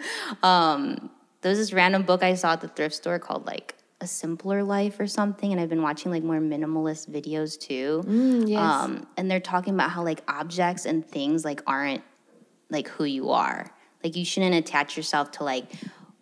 um, 0.45 1.11
there 1.43 1.51
was 1.51 1.59
this 1.59 1.73
random 1.73 2.03
book 2.03 2.23
I 2.23 2.35
saw 2.35 2.53
at 2.53 2.61
the 2.61 2.69
thrift 2.69 2.95
store 2.95 3.19
called 3.19 3.47
like 3.47 3.75
A 4.01 4.07
Simpler 4.07 4.63
Life 4.63 5.01
or 5.01 5.07
something, 5.07 5.53
and 5.53 5.61
I've 5.61 5.69
been 5.69 5.83
watching 5.83 6.11
like 6.11 6.23
more 6.23 6.39
minimalist 6.39 7.11
videos 7.11 7.59
too. 7.59 8.03
yes. 8.47 8.61
Um, 8.61 9.07
and 9.17 9.31
they're 9.31 9.41
talking 9.41 9.75
about 9.75 9.91
how 9.91 10.03
like 10.03 10.23
objects 10.29 10.87
and 10.87 11.07
things 11.07 11.45
like 11.45 11.63
aren't 11.67 12.03
like 12.69 12.89
who 12.89 13.05
you 13.05 13.31
are. 13.31 13.73
Like 14.05 14.17
you 14.17 14.25
shouldn't 14.25 14.55
attach 14.55 14.97
yourself 14.97 15.31
to 15.33 15.45
like 15.45 15.67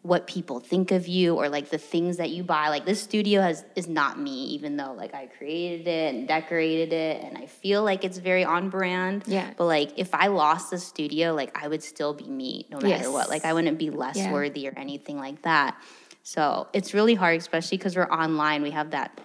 what 0.09 0.27
people 0.27 0.59
think 0.59 0.91
of 0.91 1.07
you 1.07 1.35
or 1.35 1.49
like 1.51 1.69
the 1.69 1.77
things 1.79 2.17
that 2.17 2.31
you 2.31 2.43
buy. 2.43 2.71
Like 2.71 2.87
this 2.87 3.01
studio 3.01 3.43
has 3.43 3.65
is 3.77 3.87
not 3.87 4.19
me, 4.19 4.47
even 4.47 4.77
though 4.79 4.93
like 4.93 5.15
I 5.15 5.27
created 5.27 5.87
it 5.87 6.15
and 6.15 6.27
decorated 6.27 6.93
it 6.95 7.23
and 7.23 7.37
I 7.37 7.47
feel 7.47 7.85
like 7.85 8.05
it's 8.05 8.17
very 8.19 8.43
on 8.43 8.71
brand. 8.71 9.25
Yeah. 9.27 9.51
But 9.57 9.67
like 9.67 9.93
if 9.99 10.15
I 10.15 10.29
lost 10.29 10.71
the 10.71 10.79
studio, 10.79 11.35
like 11.35 11.57
I 11.63 11.69
would 11.69 11.83
still 11.83 12.15
be 12.15 12.25
me 12.25 12.67
no 12.71 12.79
matter 12.79 12.89
Yes. 12.89 13.09
what. 13.09 13.29
Like 13.29 13.45
I 13.45 13.53
wouldn't 13.53 13.79
be 13.79 13.91
less 13.91 14.17
Yeah. 14.17 14.33
worthy 14.33 14.67
or 14.67 14.73
anything 14.77 15.19
like 15.19 15.43
that. 15.43 15.77
So 16.23 16.69
it's 16.73 16.95
really 16.95 17.15
hard, 17.15 17.37
especially 17.39 17.79
because 17.79 17.95
we're 17.97 18.11
online. 18.11 18.63
We 18.63 18.71
have 18.73 18.91
that 18.93 19.19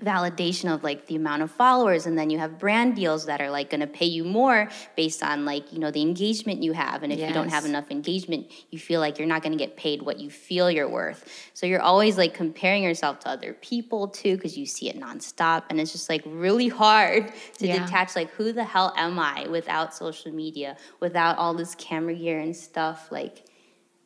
validation 0.00 0.72
of 0.72 0.84
like 0.84 1.06
the 1.06 1.16
amount 1.16 1.42
of 1.42 1.50
followers 1.50 2.06
and 2.06 2.16
then 2.16 2.30
you 2.30 2.38
have 2.38 2.58
brand 2.58 2.94
deals 2.94 3.26
that 3.26 3.40
are 3.40 3.50
like 3.50 3.68
going 3.70 3.80
to 3.80 3.86
pay 3.86 4.06
you 4.06 4.22
more 4.24 4.68
based 4.96 5.22
on 5.24 5.44
like 5.44 5.72
you 5.72 5.78
know 5.78 5.90
the 5.90 6.00
engagement 6.00 6.62
you 6.62 6.72
have 6.72 7.02
and 7.02 7.12
if 7.12 7.18
you 7.18 7.32
don't 7.34 7.48
have 7.48 7.64
enough 7.64 7.90
engagement 7.90 8.46
you 8.70 8.78
feel 8.78 9.00
like 9.00 9.18
you're 9.18 9.26
not 9.26 9.42
going 9.42 9.50
to 9.50 9.58
get 9.58 9.76
paid 9.76 10.00
what 10.02 10.20
you 10.20 10.30
feel 10.30 10.70
you're 10.70 10.88
worth. 10.88 11.24
So 11.52 11.66
you're 11.66 11.80
always 11.82 12.16
like 12.16 12.32
comparing 12.32 12.82
yourself 12.84 13.18
to 13.20 13.28
other 13.28 13.54
people 13.54 14.06
too 14.08 14.36
because 14.36 14.56
you 14.56 14.66
see 14.66 14.88
it 14.88 14.98
nonstop 15.00 15.64
and 15.68 15.80
it's 15.80 15.90
just 15.92 16.08
like 16.08 16.22
really 16.26 16.68
hard 16.68 17.32
to 17.58 17.66
Yeah. 17.66 17.84
detach 17.84 18.14
like 18.14 18.30
who 18.30 18.52
the 18.52 18.64
hell 18.64 18.92
am 18.96 19.18
i 19.18 19.46
without 19.48 19.94
social 19.94 20.32
media 20.32 20.76
without 21.00 21.38
all 21.38 21.54
this 21.54 21.74
camera 21.74 22.14
gear 22.14 22.38
and 22.38 22.54
stuff? 22.56 23.10
Like 23.10 23.44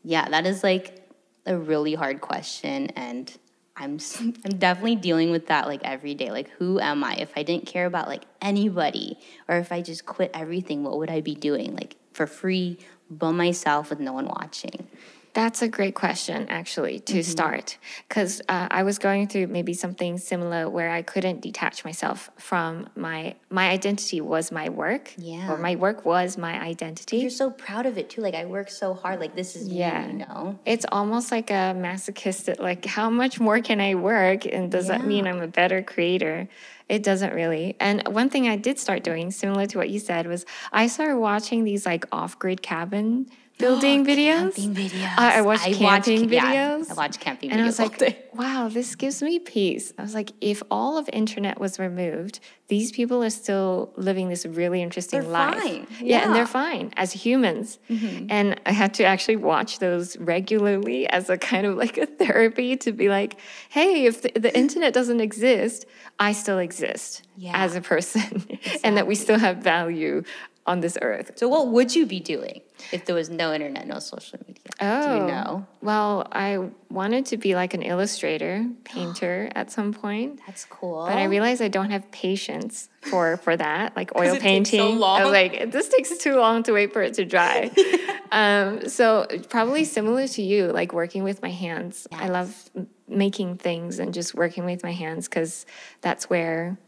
yeah 0.04 0.28
that 0.30 0.46
is 0.46 0.62
like 0.64 1.06
a 1.44 1.56
really 1.56 1.94
hard 1.94 2.20
question 2.20 2.86
and 2.96 3.36
I'm 3.76 3.98
I'm 4.44 4.58
definitely 4.58 4.96
dealing 4.96 5.30
with 5.30 5.46
that 5.46 5.66
like 5.66 5.82
every 5.84 6.14
day. 6.14 6.30
Like 6.30 6.50
who 6.50 6.78
am 6.78 7.02
I? 7.04 7.14
If 7.16 7.32
I 7.36 7.42
didn't 7.42 7.66
care 7.66 7.86
about 7.86 8.08
like 8.08 8.24
anybody 8.40 9.18
or 9.48 9.56
if 9.56 9.72
I 9.72 9.82
just 9.82 10.06
quit 10.06 10.30
everything, 10.34 10.84
what 10.84 10.98
would 10.98 11.10
I 11.10 11.20
be 11.20 11.34
doing? 11.34 11.74
Like 11.74 11.96
for 12.12 12.26
free 12.26 12.78
by 13.10 13.30
myself 13.30 13.90
with 13.90 14.00
no 14.00 14.12
one 14.12 14.26
watching. 14.26 14.88
That's 15.34 15.62
a 15.62 15.68
great 15.68 15.94
question, 15.94 16.46
actually, 16.50 17.00
to 17.00 17.24
start. 17.24 17.78
Because 18.06 18.42
uh, 18.50 18.68
I 18.70 18.82
was 18.82 18.98
going 18.98 19.28
through 19.28 19.46
maybe 19.46 19.72
something 19.72 20.18
similar 20.18 20.68
where 20.68 20.90
I 20.90 21.00
couldn't 21.00 21.40
detach 21.40 21.84
myself 21.84 22.30
from 22.36 22.88
my 22.96 23.36
my 23.48 23.70
identity 23.70 24.20
was 24.20 24.52
my 24.52 24.68
work, 24.68 25.12
Yeah. 25.16 25.50
or 25.50 25.56
my 25.56 25.76
work 25.76 26.04
was 26.04 26.36
my 26.36 26.60
identity. 26.60 27.18
You're 27.18 27.30
so 27.30 27.50
proud 27.50 27.86
of 27.86 27.96
it 27.96 28.10
too. 28.10 28.20
Like 28.20 28.34
I 28.34 28.44
work 28.44 28.68
so 28.68 28.92
hard. 28.92 29.20
Like 29.20 29.34
this 29.34 29.56
is 29.56 29.68
Yeah. 29.68 30.06
me, 30.06 30.12
you 30.12 30.18
know? 30.18 30.58
It's 30.66 30.84
almost 30.92 31.30
like 31.32 31.50
a 31.50 31.72
masochistic, 31.74 32.58
like 32.60 32.84
how 32.84 33.08
much 33.08 33.40
more 33.40 33.60
can 33.60 33.80
I 33.80 33.94
work, 33.94 34.44
and 34.44 34.70
does 34.70 34.88
that 34.88 35.06
mean 35.06 35.26
I'm 35.26 35.40
a 35.40 35.48
better 35.48 35.82
creator? 35.82 36.48
It 36.90 37.02
doesn't 37.02 37.32
really. 37.32 37.74
And 37.80 38.06
one 38.08 38.28
thing 38.28 38.48
I 38.48 38.56
did 38.56 38.78
start 38.78 39.02
doing, 39.02 39.30
similar 39.30 39.64
to 39.66 39.78
what 39.78 39.88
you 39.88 39.98
said, 39.98 40.26
was 40.26 40.44
I 40.72 40.88
started 40.88 41.16
watching 41.18 41.64
these 41.64 41.86
like 41.86 42.04
off-grid 42.12 42.60
cabin 42.60 43.28
building 43.62 44.04
videos. 44.04 44.54
Camping 44.56 44.74
videos. 44.74 45.14
I, 45.16 45.38
I 45.38 45.40
watched 45.42 45.66
watch- 45.68 46.04
camping 46.04 46.28
yeah, 46.32 46.52
videos. 46.78 46.90
I 46.90 46.94
watch 46.94 47.18
camping 47.20 47.50
and 47.50 47.60
videos 47.60 47.62
I 47.62 47.66
was 47.66 47.78
like, 47.78 47.98
day. 47.98 48.18
wow, 48.34 48.68
this 48.68 48.94
gives 48.96 49.22
me 49.22 49.38
peace. 49.38 49.92
I 49.98 50.02
was 50.02 50.14
like, 50.14 50.32
if 50.40 50.62
all 50.70 50.98
of 50.98 51.08
internet 51.12 51.58
was 51.60 51.78
removed, 51.78 52.40
these 52.68 52.90
people 52.92 53.22
are 53.22 53.30
still 53.30 53.92
living 53.96 54.28
this 54.28 54.46
really 54.46 54.80
interesting 54.82 55.20
They're 55.20 55.28
life. 55.28 55.62
fine. 55.62 55.86
Yeah. 56.00 56.24
and 56.24 56.34
they're 56.34 56.46
fine 56.46 56.92
as 56.96 57.12
humans. 57.12 57.78
Mm-hmm. 57.90 58.26
And 58.30 58.60
I 58.64 58.72
had 58.72 58.94
to 58.94 59.04
actually 59.04 59.36
watch 59.36 59.78
those 59.78 60.16
regularly 60.18 61.06
as 61.08 61.28
a 61.30 61.36
kind 61.36 61.66
of 61.66 61.76
like 61.76 61.98
a 61.98 62.06
therapy 62.06 62.76
to 62.78 62.92
be 62.92 63.08
like, 63.08 63.38
hey, 63.68 64.06
if 64.06 64.22
the, 64.22 64.32
the 64.38 64.56
internet 64.62 64.94
doesn't 64.94 65.20
exist, 65.20 65.84
I 66.18 66.32
still 66.32 66.58
exist 66.58 67.22
Yeah. 67.36 67.52
as 67.54 67.74
a 67.76 67.80
person, 67.80 68.46
and 68.84 68.96
that 68.96 69.06
we 69.06 69.14
still 69.16 69.38
have 69.38 69.58
value 69.58 70.22
on 70.66 70.80
this 70.80 70.96
earth. 71.02 71.32
So 71.36 71.48
what 71.48 71.68
would 71.68 71.94
you 71.94 72.06
be 72.06 72.20
doing 72.20 72.60
if 72.92 73.04
there 73.04 73.14
was 73.16 73.28
no 73.28 73.52
internet, 73.52 73.86
no 73.86 73.98
social 73.98 74.38
media? 74.46 74.62
Do 74.78 74.86
Oh. 74.86 75.16
you 75.16 75.26
know? 75.26 75.66
Well, 75.80 76.28
I 76.30 76.70
wanted 76.88 77.26
to 77.26 77.36
be 77.36 77.54
like 77.56 77.74
an 77.74 77.82
illustrator, 77.82 78.66
painter 78.84 79.50
at 79.56 79.72
some 79.72 79.92
point. 79.92 80.40
That's 80.46 80.64
cool. 80.64 81.04
But 81.06 81.18
I 81.18 81.24
realized 81.24 81.60
I 81.62 81.68
don't 81.68 81.90
have 81.90 82.10
patience 82.12 82.88
for 83.00 83.36
for 83.38 83.56
that, 83.56 83.96
like 83.96 84.14
oil 84.16 84.34
it 84.34 84.40
takes 84.40 84.70
so 84.70 84.76
painting. 84.76 85.02
I 85.02 85.24
was 85.24 85.32
like, 85.32 85.72
this 85.72 85.88
takes 85.88 86.16
too 86.18 86.36
long 86.36 86.62
to 86.64 86.72
wait 86.72 86.92
for 86.92 87.02
it 87.02 87.14
to 87.14 87.24
dry. 87.24 87.70
um, 88.30 88.88
so 88.88 89.26
probably 89.48 89.84
similar 89.84 90.28
to 90.28 90.42
you, 90.42 90.66
like 90.68 90.92
working 90.92 91.24
with 91.24 91.42
my 91.42 91.50
hands. 91.50 92.06
I 92.12 92.28
love 92.28 92.70
making 93.08 93.56
things 93.58 93.98
and 93.98 94.14
just 94.14 94.34
working 94.34 94.64
with 94.64 94.82
my 94.84 94.92
hands 94.92 95.28
because 95.28 95.66
that's 96.02 96.30
where 96.30 96.78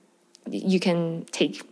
you 0.49 0.79
can 0.79 1.25
take 1.33 1.63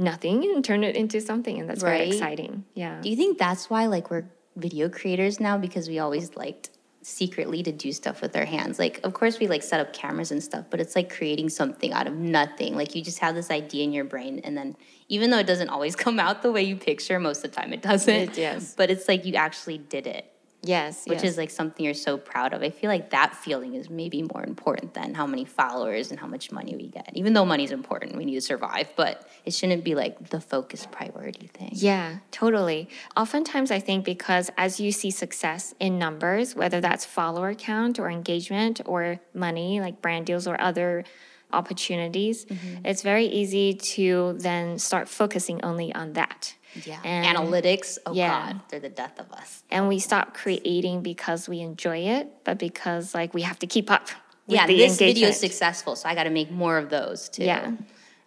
nothing 0.00 0.42
and 0.44 0.64
turn 0.64 0.82
it 0.82 0.96
into 0.96 1.20
something, 1.20 1.60
and 1.60 1.68
that's 1.68 1.82
very 1.82 2.08
exciting. 2.08 2.64
Yeah. 2.74 3.00
Do 3.00 3.08
you 3.10 3.16
think 3.16 3.38
that's 3.38 3.70
why 3.70 3.86
like 3.86 4.10
we're 4.10 4.24
video 4.56 4.88
creators 4.88 5.38
now 5.38 5.56
because 5.58 5.88
we 5.88 5.98
always 5.98 6.34
liked 6.36 6.70
secretly 7.02 7.62
to 7.62 7.72
do 7.72 7.92
stuff 7.92 8.20
with 8.20 8.34
our 8.36 8.44
hands? 8.44 8.78
Like 8.78 9.00
of 9.04 9.14
course 9.14 9.38
we 9.38 9.46
like 9.46 9.62
set 9.62 9.80
up 9.80 9.92
cameras 9.92 10.30
and 10.32 10.42
stuff, 10.42 10.66
but 10.70 10.80
it's 10.80 10.96
like 10.96 11.14
creating 11.14 11.48
something 11.50 11.92
out 11.92 12.06
of 12.06 12.14
nothing. 12.14 12.74
Like 12.74 12.94
you 12.94 13.02
just 13.02 13.20
have 13.20 13.34
this 13.34 13.50
idea 13.50 13.84
in 13.84 13.92
your 13.92 14.04
brain 14.04 14.40
and 14.42 14.56
then 14.56 14.76
even 15.08 15.30
though 15.30 15.38
it 15.38 15.46
doesn't 15.46 15.68
always 15.68 15.94
come 16.04 16.18
out 16.18 16.42
the 16.42 16.52
way 16.52 16.62
you 16.62 16.76
picture, 16.76 17.18
most 17.20 17.44
of 17.44 17.50
the 17.52 17.56
time 17.60 17.72
it 17.72 17.82
doesn't. 17.82 18.14
It- 18.14 18.38
yes. 18.38 18.74
But 18.76 18.90
it's 18.90 19.06
like 19.08 19.24
you 19.24 19.34
actually 19.34 19.78
did 19.78 20.06
it. 20.06 20.26
Yes. 20.62 21.06
Which 21.06 21.22
yes. 21.22 21.32
is 21.32 21.38
like 21.38 21.50
something 21.50 21.84
you're 21.84 21.94
so 21.94 22.16
proud 22.18 22.52
of. 22.52 22.62
I 22.62 22.70
feel 22.70 22.90
like 22.90 23.10
that 23.10 23.34
feeling 23.34 23.74
is 23.74 23.88
maybe 23.88 24.22
more 24.22 24.44
important 24.44 24.94
than 24.94 25.14
how 25.14 25.26
many 25.26 25.44
followers 25.44 26.10
and 26.10 26.20
how 26.20 26.26
much 26.26 26.50
money 26.52 26.76
we 26.76 26.88
get. 26.88 27.10
Even 27.14 27.32
though 27.32 27.44
money's 27.44 27.72
important, 27.72 28.16
we 28.16 28.24
need 28.24 28.34
to 28.34 28.40
survive, 28.40 28.88
but 28.96 29.28
it 29.44 29.54
shouldn't 29.54 29.84
be 29.84 29.94
like 29.94 30.30
the 30.30 30.40
focus 30.40 30.86
priority 30.90 31.46
thing. 31.48 31.70
Yeah, 31.72 32.16
totally. 32.30 32.88
Oftentimes, 33.16 33.70
I 33.70 33.78
think 33.80 34.04
because 34.04 34.50
as 34.56 34.80
you 34.80 34.92
see 34.92 35.10
success 35.10 35.74
in 35.80 35.98
numbers, 35.98 36.54
whether 36.54 36.80
that's 36.80 37.04
follower 37.04 37.54
count 37.54 37.98
or 37.98 38.10
engagement 38.10 38.80
or 38.84 39.20
money, 39.34 39.80
like 39.80 40.02
brand 40.02 40.26
deals 40.26 40.46
or 40.46 40.60
other 40.60 41.04
opportunities, 41.52 42.44
Mm-hmm. 42.44 42.86
it's 42.86 43.02
very 43.02 43.26
easy 43.26 43.74
to 43.74 44.34
then 44.38 44.78
start 44.78 45.08
focusing 45.08 45.62
only 45.64 45.92
on 45.94 46.12
that. 46.14 46.54
Yeah. 46.84 47.00
And- 47.04 47.36
Analytics, 47.36 47.98
oh 48.06 48.12
yeah. 48.12 48.52
God, 48.52 48.60
they're 48.68 48.80
the 48.80 48.88
death 48.88 49.18
of 49.18 49.30
us. 49.32 49.62
And 49.70 49.88
we 49.88 49.98
stop 49.98 50.34
creating 50.34 51.02
because 51.02 51.48
we 51.48 51.60
enjoy 51.60 51.98
it, 51.98 52.28
but 52.44 52.58
because 52.58 53.14
like 53.14 53.34
we 53.34 53.42
have 53.42 53.58
to 53.60 53.66
keep 53.66 53.90
up. 53.90 54.08
With 54.46 54.56
yeah, 54.56 54.66
this 54.66 54.98
video 54.98 55.28
is 55.28 55.38
successful, 55.38 55.94
so 55.94 56.08
I 56.08 56.14
got 56.16 56.24
to 56.24 56.30
make 56.30 56.50
more 56.50 56.76
of 56.78 56.90
those 56.90 57.28
too. 57.28 57.44
Yeah. 57.44 57.72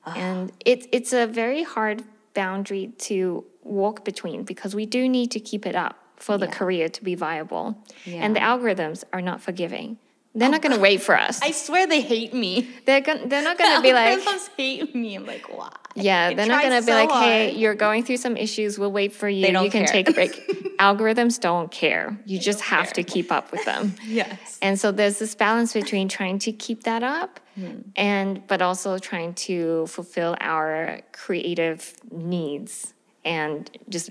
And 0.06 0.52
it's 0.66 0.88
it's 0.92 1.12
a 1.14 1.26
very 1.28 1.64
hard 1.64 2.04
boundary 2.34 2.94
to 3.00 3.44
walk 3.64 4.04
between 4.06 4.44
because 4.44 4.74
we 4.76 4.86
do 4.86 5.08
need 5.10 5.32
to 5.32 5.40
keep 5.40 5.66
it 5.66 5.76
up 5.76 5.98
for 6.18 6.38
the 6.38 6.46
Yeah. 6.46 6.52
career 6.52 6.90
to 6.90 7.04
be 7.04 7.16
viable. 7.16 7.78
And 8.06 8.36
the 8.36 8.40
algorithms 8.40 9.04
are 9.12 9.22
not 9.22 9.42
forgiving. 9.42 9.98
They're 10.36 10.50
not 10.50 10.62
gonna 10.64 10.80
wait 10.80 11.02
for 11.04 11.18
us. 11.18 11.40
I 11.44 11.52
swear 11.52 11.86
they 11.86 12.02
hate 12.02 12.34
me. 12.34 12.68
They're 12.86 13.02
gonna. 13.02 13.28
They're 13.28 13.44
not 13.44 13.58
gonna 13.58 13.82
be 13.82 13.94
like. 14.02 14.20
Hate 14.58 14.96
me. 14.96 15.16
I'm 15.16 15.26
like, 15.26 15.46
why? 15.56 15.72
Yeah, 15.96 16.30
I 16.30 16.34
they're 16.34 16.48
not 16.48 16.64
gonna 16.64 16.82
be 16.82 16.88
so 16.88 16.94
like, 16.94 17.12
"Hey, 17.12 17.48
hard. 17.50 17.58
you're 17.62 17.76
going 17.76 18.04
through 18.04 18.18
some 18.18 18.36
issues. 18.36 18.80
We'll 18.80 18.92
wait 18.92 19.14
for 19.14 19.30
you. 19.30 19.44
They 19.46 19.52
don't 19.52 19.66
you 19.66 19.70
can 19.72 19.86
care. 19.86 19.94
take 19.94 20.10
a 20.10 20.14
break." 20.14 20.78
Algorithms 20.80 21.40
don't 21.40 21.70
care. 21.72 22.18
You 22.26 22.40
just 22.40 22.62
have 22.62 22.92
to 22.94 23.04
keep 23.04 23.32
up 23.32 23.52
with 23.52 23.64
them. 23.66 23.94
Yes. 24.04 24.58
And 24.62 24.80
so 24.80 24.92
there's 24.92 25.20
this 25.20 25.36
balance 25.36 25.72
between 25.74 26.10
trying 26.10 26.40
to 26.40 26.52
keep 26.52 26.84
that 26.84 27.04
up 27.04 27.40
Hmm. 27.56 27.82
and 27.96 28.42
but 28.48 28.64
also 28.64 28.98
trying 28.98 29.36
to 29.36 29.86
fulfill 29.86 30.36
our 30.42 31.02
creative 31.12 31.94
needs 32.12 32.96
and 33.24 33.70
just 33.90 34.10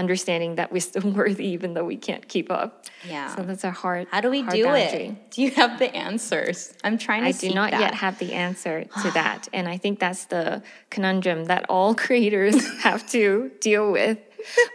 understanding 0.00 0.56
that 0.56 0.72
we're 0.72 0.80
still 0.80 1.08
worthy 1.20 1.46
even 1.48 1.74
though 1.74 1.84
we 1.84 1.96
can't 1.96 2.26
keep 2.26 2.50
up. 2.50 2.86
Yeah. 3.06 3.34
So 3.34 3.42
that's 3.42 3.64
a 3.64 3.70
hard 3.70 4.08
How 4.10 4.20
do 4.20 4.30
we 4.30 4.42
do 4.42 4.64
boundary. 4.64 5.06
it? 5.08 5.30
Do 5.30 5.42
you 5.42 5.50
have 5.52 5.78
the 5.78 5.94
answers? 5.94 6.74
I'm 6.82 6.98
trying 6.98 7.22
to. 7.22 7.28
I 7.28 7.32
do 7.32 7.54
not 7.54 7.70
that. 7.70 7.80
yet 7.80 7.94
have 7.94 8.18
the 8.18 8.32
answer 8.32 8.84
to 9.02 9.10
that. 9.12 9.48
And 9.52 9.68
I 9.68 9.76
think 9.76 10.00
that's 10.00 10.24
the 10.24 10.62
conundrum 10.90 11.44
that 11.44 11.66
all 11.68 11.94
creators 12.06 12.56
have 12.82 13.08
to 13.10 13.52
deal 13.60 13.92
with. 13.92 14.18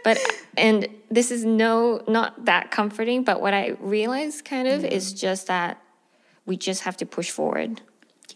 But 0.04 0.18
and 0.56 0.86
this 1.10 1.30
is 1.32 1.44
no 1.44 2.02
not 2.06 2.44
that 2.44 2.70
comforting, 2.70 3.24
but 3.24 3.40
what 3.40 3.52
I 3.52 3.76
realize 3.80 4.40
kind 4.40 4.68
of 4.68 4.84
is 4.84 5.12
mm. 5.12 5.18
just 5.18 5.48
that 5.48 5.82
we 6.46 6.56
just 6.56 6.82
have 6.82 6.96
to 6.98 7.06
push 7.06 7.30
forward. 7.30 7.82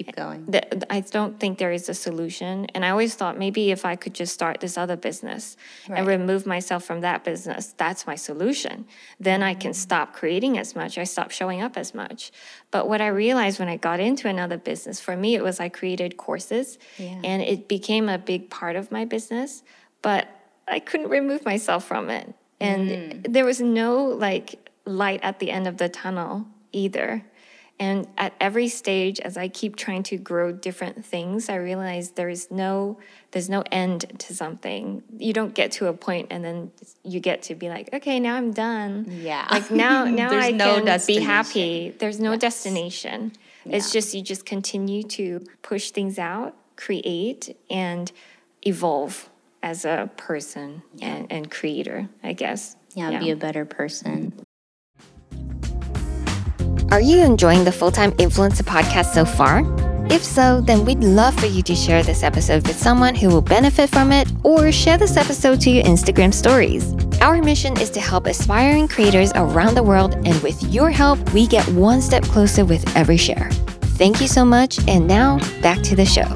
Keep 0.05 0.17
going. 0.17 0.47
The- 0.47 0.91
I 0.91 1.01
don't 1.01 1.39
think 1.39 1.59
there 1.59 1.73
is 1.73 1.91
a 1.91 1.95
solution. 1.95 2.65
And 2.75 2.87
I 2.87 2.91
always 2.91 3.15
thought 3.15 3.39
maybe 3.39 3.71
if 3.71 3.85
I 3.85 3.97
could 3.97 4.15
just 4.15 4.33
start 4.33 4.61
this 4.61 4.79
other 4.79 4.97
business 4.97 5.59
and 5.89 6.07
remove 6.07 6.47
myself 6.47 6.85
from 6.85 7.03
that 7.03 7.23
business, 7.23 7.75
that's 7.77 8.07
my 8.07 8.15
solution. 8.15 8.87
Then 9.19 9.43
I 9.43 9.53
can 9.53 9.73
mm-hmm. 9.73 9.79
stop 9.79 10.15
creating 10.15 10.57
as 10.57 10.75
much. 10.75 10.97
I 10.97 11.05
stop 11.05 11.31
showing 11.31 11.61
up 11.61 11.77
as 11.77 11.93
much. 11.95 12.33
But 12.71 12.89
what 12.89 13.03
I 13.03 13.09
realized 13.09 13.59
when 13.59 13.69
I 13.69 13.77
got 13.77 14.01
into 14.01 14.27
another 14.27 14.57
business, 14.57 15.01
for 15.01 15.15
me, 15.17 15.35
it 15.35 15.43
was 15.43 15.61
I 15.61 15.69
created 15.69 16.17
courses 16.17 16.79
Yeah. 16.97 17.21
and 17.23 17.43
it 17.43 17.69
became 17.69 18.09
a 18.09 18.17
big 18.17 18.49
part 18.49 18.77
of 18.77 18.91
my 18.91 19.05
business. 19.05 19.63
But 20.01 20.29
I 20.67 20.79
couldn't 20.79 21.11
remove 21.11 21.45
myself 21.45 21.85
from 21.85 22.09
it. 22.09 22.33
And 22.59 22.89
mm. 22.89 23.33
there 23.35 23.45
was 23.45 23.61
no 23.61 24.05
like 24.07 24.71
light 24.87 25.21
at 25.23 25.41
the 25.41 25.51
end 25.51 25.69
of 25.69 25.77
the 25.77 25.91
tunnel 25.91 26.47
either. 26.73 27.23
And 27.81 28.07
at 28.19 28.35
every 28.39 28.69
stage, 28.69 29.21
as 29.21 29.39
I 29.39 29.49
keep 29.49 29.75
trying 29.75 30.03
to 30.05 30.19
grow 30.19 30.53
different 30.53 31.03
things, 31.03 31.49
I 31.49 31.55
realize 31.55 32.11
there 32.11 32.29
is 32.29 32.51
no 32.51 32.99
there's 33.31 33.49
no 33.49 33.65
end 33.73 34.19
to 34.19 34.35
something. 34.35 35.03
You 35.17 35.33
don't 35.33 35.55
get 35.55 35.73
to 35.73 35.87
a 35.87 35.95
point 35.95 36.29
and 36.31 36.45
then 36.45 36.73
you 37.05 37.21
get 37.21 37.43
to 37.45 37.55
be 37.55 37.71
like, 37.71 37.89
okay, 37.95 38.21
now 38.21 38.35
I'm 38.37 38.53
done. 38.53 39.07
Yeah. 39.09 39.49
Like 39.51 39.71
now 39.71 40.05
now 40.23 40.29
I 40.31 40.51
no 40.51 40.83
can 40.85 41.01
be 41.07 41.21
happy. 41.21 41.95
There's 41.99 42.21
no 42.21 42.37
destination. 42.37 43.33
It's 43.65 43.93
just 43.93 44.15
you 44.15 44.23
just 44.23 44.45
continue 44.45 45.03
to 45.05 45.41
push 45.63 45.91
things 45.91 46.19
out, 46.19 46.55
create, 46.77 47.57
and 47.71 48.13
evolve 48.67 49.31
as 49.63 49.87
a 49.87 50.11
person 50.17 50.83
and, 51.01 51.31
and 51.31 51.51
creator, 51.51 52.09
I 52.23 52.35
guess. 52.35 52.77
Yeah, 52.95 53.19
be 53.19 53.31
a 53.31 53.37
better 53.37 53.65
person. 53.65 54.45
Are 56.91 57.01
you 57.01 57.23
enjoying 57.23 57.63
the 57.63 57.71
Full 57.71 57.93
Time 57.93 58.11
Influencer 58.15 58.65
podcast 58.65 59.15
so 59.15 59.25
far? 59.25 59.63
If 60.13 60.25
so, 60.25 60.61
then 60.61 60.85
we'd 60.85 61.05
love 61.05 61.39
for 61.39 61.47
you 61.47 61.63
to 61.63 61.75
share 61.77 62.03
this 62.03 62.25
episode 62.25 62.67
with 62.67 62.77
someone 62.77 63.15
who 63.15 63.29
will 63.29 63.43
benefit 63.43 63.91
from 63.91 64.11
it 64.11 64.29
or 64.43 64.73
share 64.73 64.99
this 64.99 65.17
episode 65.17 65.61
to 65.61 65.71
your 65.71 65.85
Instagram 65.85 66.35
stories. 66.35 66.93
Our 67.21 67.41
mission 67.41 67.79
is 67.81 67.91
to 67.91 68.01
help 68.01 68.27
aspiring 68.27 68.89
creators 68.89 69.31
around 69.37 69.77
the 69.77 69.85
world, 69.85 70.15
and 70.27 70.43
with 70.43 70.61
your 70.65 70.91
help, 70.91 71.33
we 71.33 71.47
get 71.47 71.65
one 71.69 72.03
step 72.03 72.25
closer 72.25 72.65
with 72.65 72.85
every 72.97 73.17
share. 73.17 73.51
Thank 73.95 74.21
you 74.21 74.27
so 74.27 74.45
much, 74.45 74.81
and 74.89 75.07
now 75.07 75.39
back 75.63 75.81
to 75.83 75.95
the 75.95 76.05
show. 76.05 76.27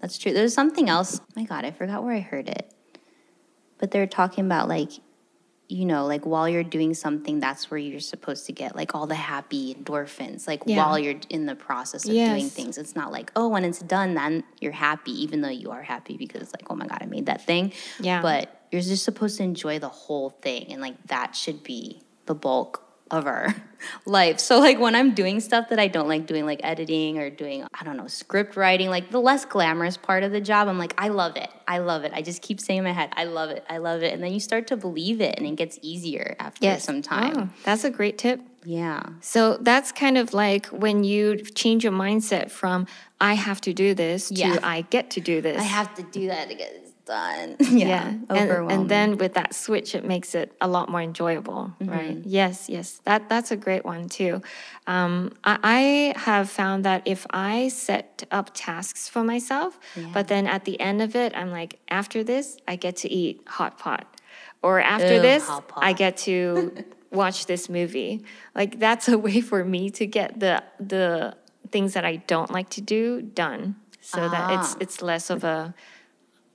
That's 0.00 0.18
true. 0.18 0.32
There's 0.32 0.52
something 0.52 0.88
else. 0.88 1.20
Oh 1.20 1.26
my 1.36 1.44
God, 1.44 1.64
I 1.64 1.70
forgot 1.70 2.02
where 2.02 2.16
I 2.16 2.18
heard 2.18 2.48
it. 2.48 2.74
But 3.78 3.92
they're 3.92 4.08
talking 4.08 4.44
about 4.44 4.68
like, 4.68 4.90
you 5.68 5.86
know, 5.86 6.06
like 6.06 6.26
while 6.26 6.48
you're 6.48 6.62
doing 6.62 6.92
something, 6.94 7.40
that's 7.40 7.70
where 7.70 7.78
you're 7.78 7.98
supposed 8.00 8.46
to 8.46 8.52
get 8.52 8.76
like 8.76 8.94
all 8.94 9.06
the 9.06 9.14
happy 9.14 9.74
endorphins. 9.74 10.46
Like 10.46 10.62
Yeah. 10.66 10.76
while 10.76 10.98
you're 10.98 11.20
in 11.30 11.46
the 11.46 11.54
process 11.54 12.04
of 12.04 12.12
doing 12.12 12.48
things, 12.50 12.76
it's 12.76 12.94
not 12.94 13.10
like 13.12 13.32
oh, 13.34 13.48
when 13.48 13.64
it's 13.64 13.78
done, 13.80 14.14
then 14.14 14.44
you're 14.60 14.72
happy, 14.72 15.12
even 15.22 15.40
though 15.40 15.48
you 15.48 15.70
are 15.70 15.82
happy 15.82 16.16
because 16.16 16.52
like 16.52 16.70
oh 16.70 16.74
my 16.74 16.86
God, 16.86 16.98
I 17.00 17.06
made 17.06 17.26
that 17.26 17.44
thing. 17.44 17.72
Yeah. 17.98 18.20
But 18.20 18.60
you're 18.70 18.82
just 18.82 19.04
supposed 19.04 19.38
to 19.38 19.42
enjoy 19.42 19.78
the 19.78 19.88
whole 19.88 20.30
thing, 20.30 20.70
and 20.72 20.80
like 20.82 21.02
that 21.06 21.34
should 21.34 21.62
be 21.62 22.02
the 22.26 22.34
bulk 22.34 22.83
of 23.10 23.26
our 23.26 23.54
life. 24.06 24.40
So 24.40 24.58
like 24.58 24.78
when 24.78 24.94
I'm 24.94 25.14
doing 25.14 25.40
stuff 25.40 25.68
that 25.68 25.78
I 25.78 25.88
don't 25.88 26.08
like 26.08 26.26
doing, 26.26 26.46
like 26.46 26.60
editing 26.62 27.18
or 27.18 27.30
doing, 27.30 27.66
I 27.78 27.84
don't 27.84 27.96
know, 27.96 28.06
script 28.06 28.56
writing, 28.56 28.88
like 28.90 29.10
the 29.10 29.20
less 29.20 29.44
glamorous 29.44 29.96
part 29.96 30.22
of 30.22 30.32
the 30.32 30.40
job, 30.40 30.68
I'm 30.68 30.78
like, 30.78 30.94
I 30.98 31.08
love 31.08 31.36
it. 31.36 31.50
I 31.68 31.78
love 31.78 32.04
it. 32.04 32.12
I 32.14 32.22
just 32.22 32.42
keep 32.42 32.60
saying 32.60 32.78
in 32.78 32.84
my 32.84 32.92
head, 32.92 33.10
I 33.16 33.24
love 33.24 33.50
it. 33.50 33.64
I 33.68 33.78
love 33.78 34.02
it. 34.02 34.12
And 34.12 34.22
then 34.22 34.32
you 34.32 34.40
start 34.40 34.66
to 34.68 34.76
believe 34.76 35.20
it 35.20 35.34
and 35.36 35.46
it 35.46 35.56
gets 35.56 35.78
easier 35.82 36.36
after 36.38 36.78
some 36.80 37.02
time. 37.02 37.34
Oh, 37.36 37.48
that's 37.64 37.84
a 37.84 37.90
great 37.90 38.18
tip. 38.18 38.40
Yeah. 38.64 39.02
So 39.20 39.58
that's 39.58 39.92
kind 39.92 40.16
of 40.16 40.32
like 40.32 40.66
when 40.66 41.04
you 41.04 41.36
change 41.36 41.84
your 41.84 41.92
mindset 41.92 42.50
from 42.50 42.86
I 43.20 43.34
have 43.34 43.60
to 43.62 43.74
do 43.74 43.94
this 43.94 44.30
to 44.30 44.60
I 44.62 44.82
get 44.82 45.10
to 45.10 45.20
do 45.20 45.40
this. 45.42 45.60
I 45.60 45.64
have 45.64 45.94
to 45.96 46.02
do 46.02 46.28
that 46.28 46.48
this 46.48 46.93
done. 47.04 47.56
yeah. 47.60 47.86
yeah. 47.88 48.14
And, 48.30 48.70
and 48.72 48.88
then 48.88 49.18
with 49.18 49.34
that 49.34 49.54
switch, 49.54 49.94
it 49.94 50.04
makes 50.04 50.34
it 50.34 50.52
a 50.60 50.68
lot 50.68 50.88
more 50.88 51.00
enjoyable, 51.02 51.72
Mm-hmm. 51.80 51.90
right? 51.90 52.18
Yes, 52.24 52.68
yes. 52.68 53.00
That 53.04 53.28
that's 53.28 53.50
a 53.50 53.56
great 53.56 53.84
one 53.84 54.08
too. 54.08 54.42
Um, 54.86 55.32
I, 55.44 55.58
I 55.62 56.18
have 56.20 56.48
found 56.50 56.84
that 56.84 57.02
if 57.04 57.26
I 57.30 57.68
set 57.68 58.24
up 58.30 58.50
tasks 58.54 59.08
for 59.08 59.22
myself, 59.24 59.78
but 60.12 60.28
then 60.28 60.46
at 60.46 60.64
the 60.64 60.78
end 60.80 61.02
of 61.02 61.14
it, 61.16 61.32
I'm 61.36 61.50
like, 61.50 61.78
after 61.88 62.24
this, 62.24 62.58
I 62.66 62.76
get 62.76 62.96
to 62.96 63.08
eat 63.10 63.42
hot 63.46 63.78
pot, 63.78 64.06
or 64.62 64.80
after 64.80 65.14
Ew, 65.14 65.20
this, 65.22 65.50
I 65.76 65.92
get 65.92 66.16
to 66.28 66.84
watch 67.10 67.46
this 67.46 67.68
movie. 67.68 68.24
Like 68.54 68.78
that's 68.78 69.08
a 69.08 69.18
way 69.18 69.40
for 69.40 69.64
me 69.64 69.90
to 69.90 70.06
get 70.06 70.40
the 70.40 70.62
the 70.80 71.36
things 71.70 71.94
that 71.94 72.04
I 72.04 72.16
don't 72.16 72.50
like 72.50 72.70
to 72.70 72.80
do 72.80 73.20
done, 73.22 73.76
so 74.00 74.20
that 74.28 74.50
it's 74.58 74.74
Ah. 74.74 74.78
it's 74.80 75.02
less 75.02 75.30
of 75.30 75.44
a 75.44 75.74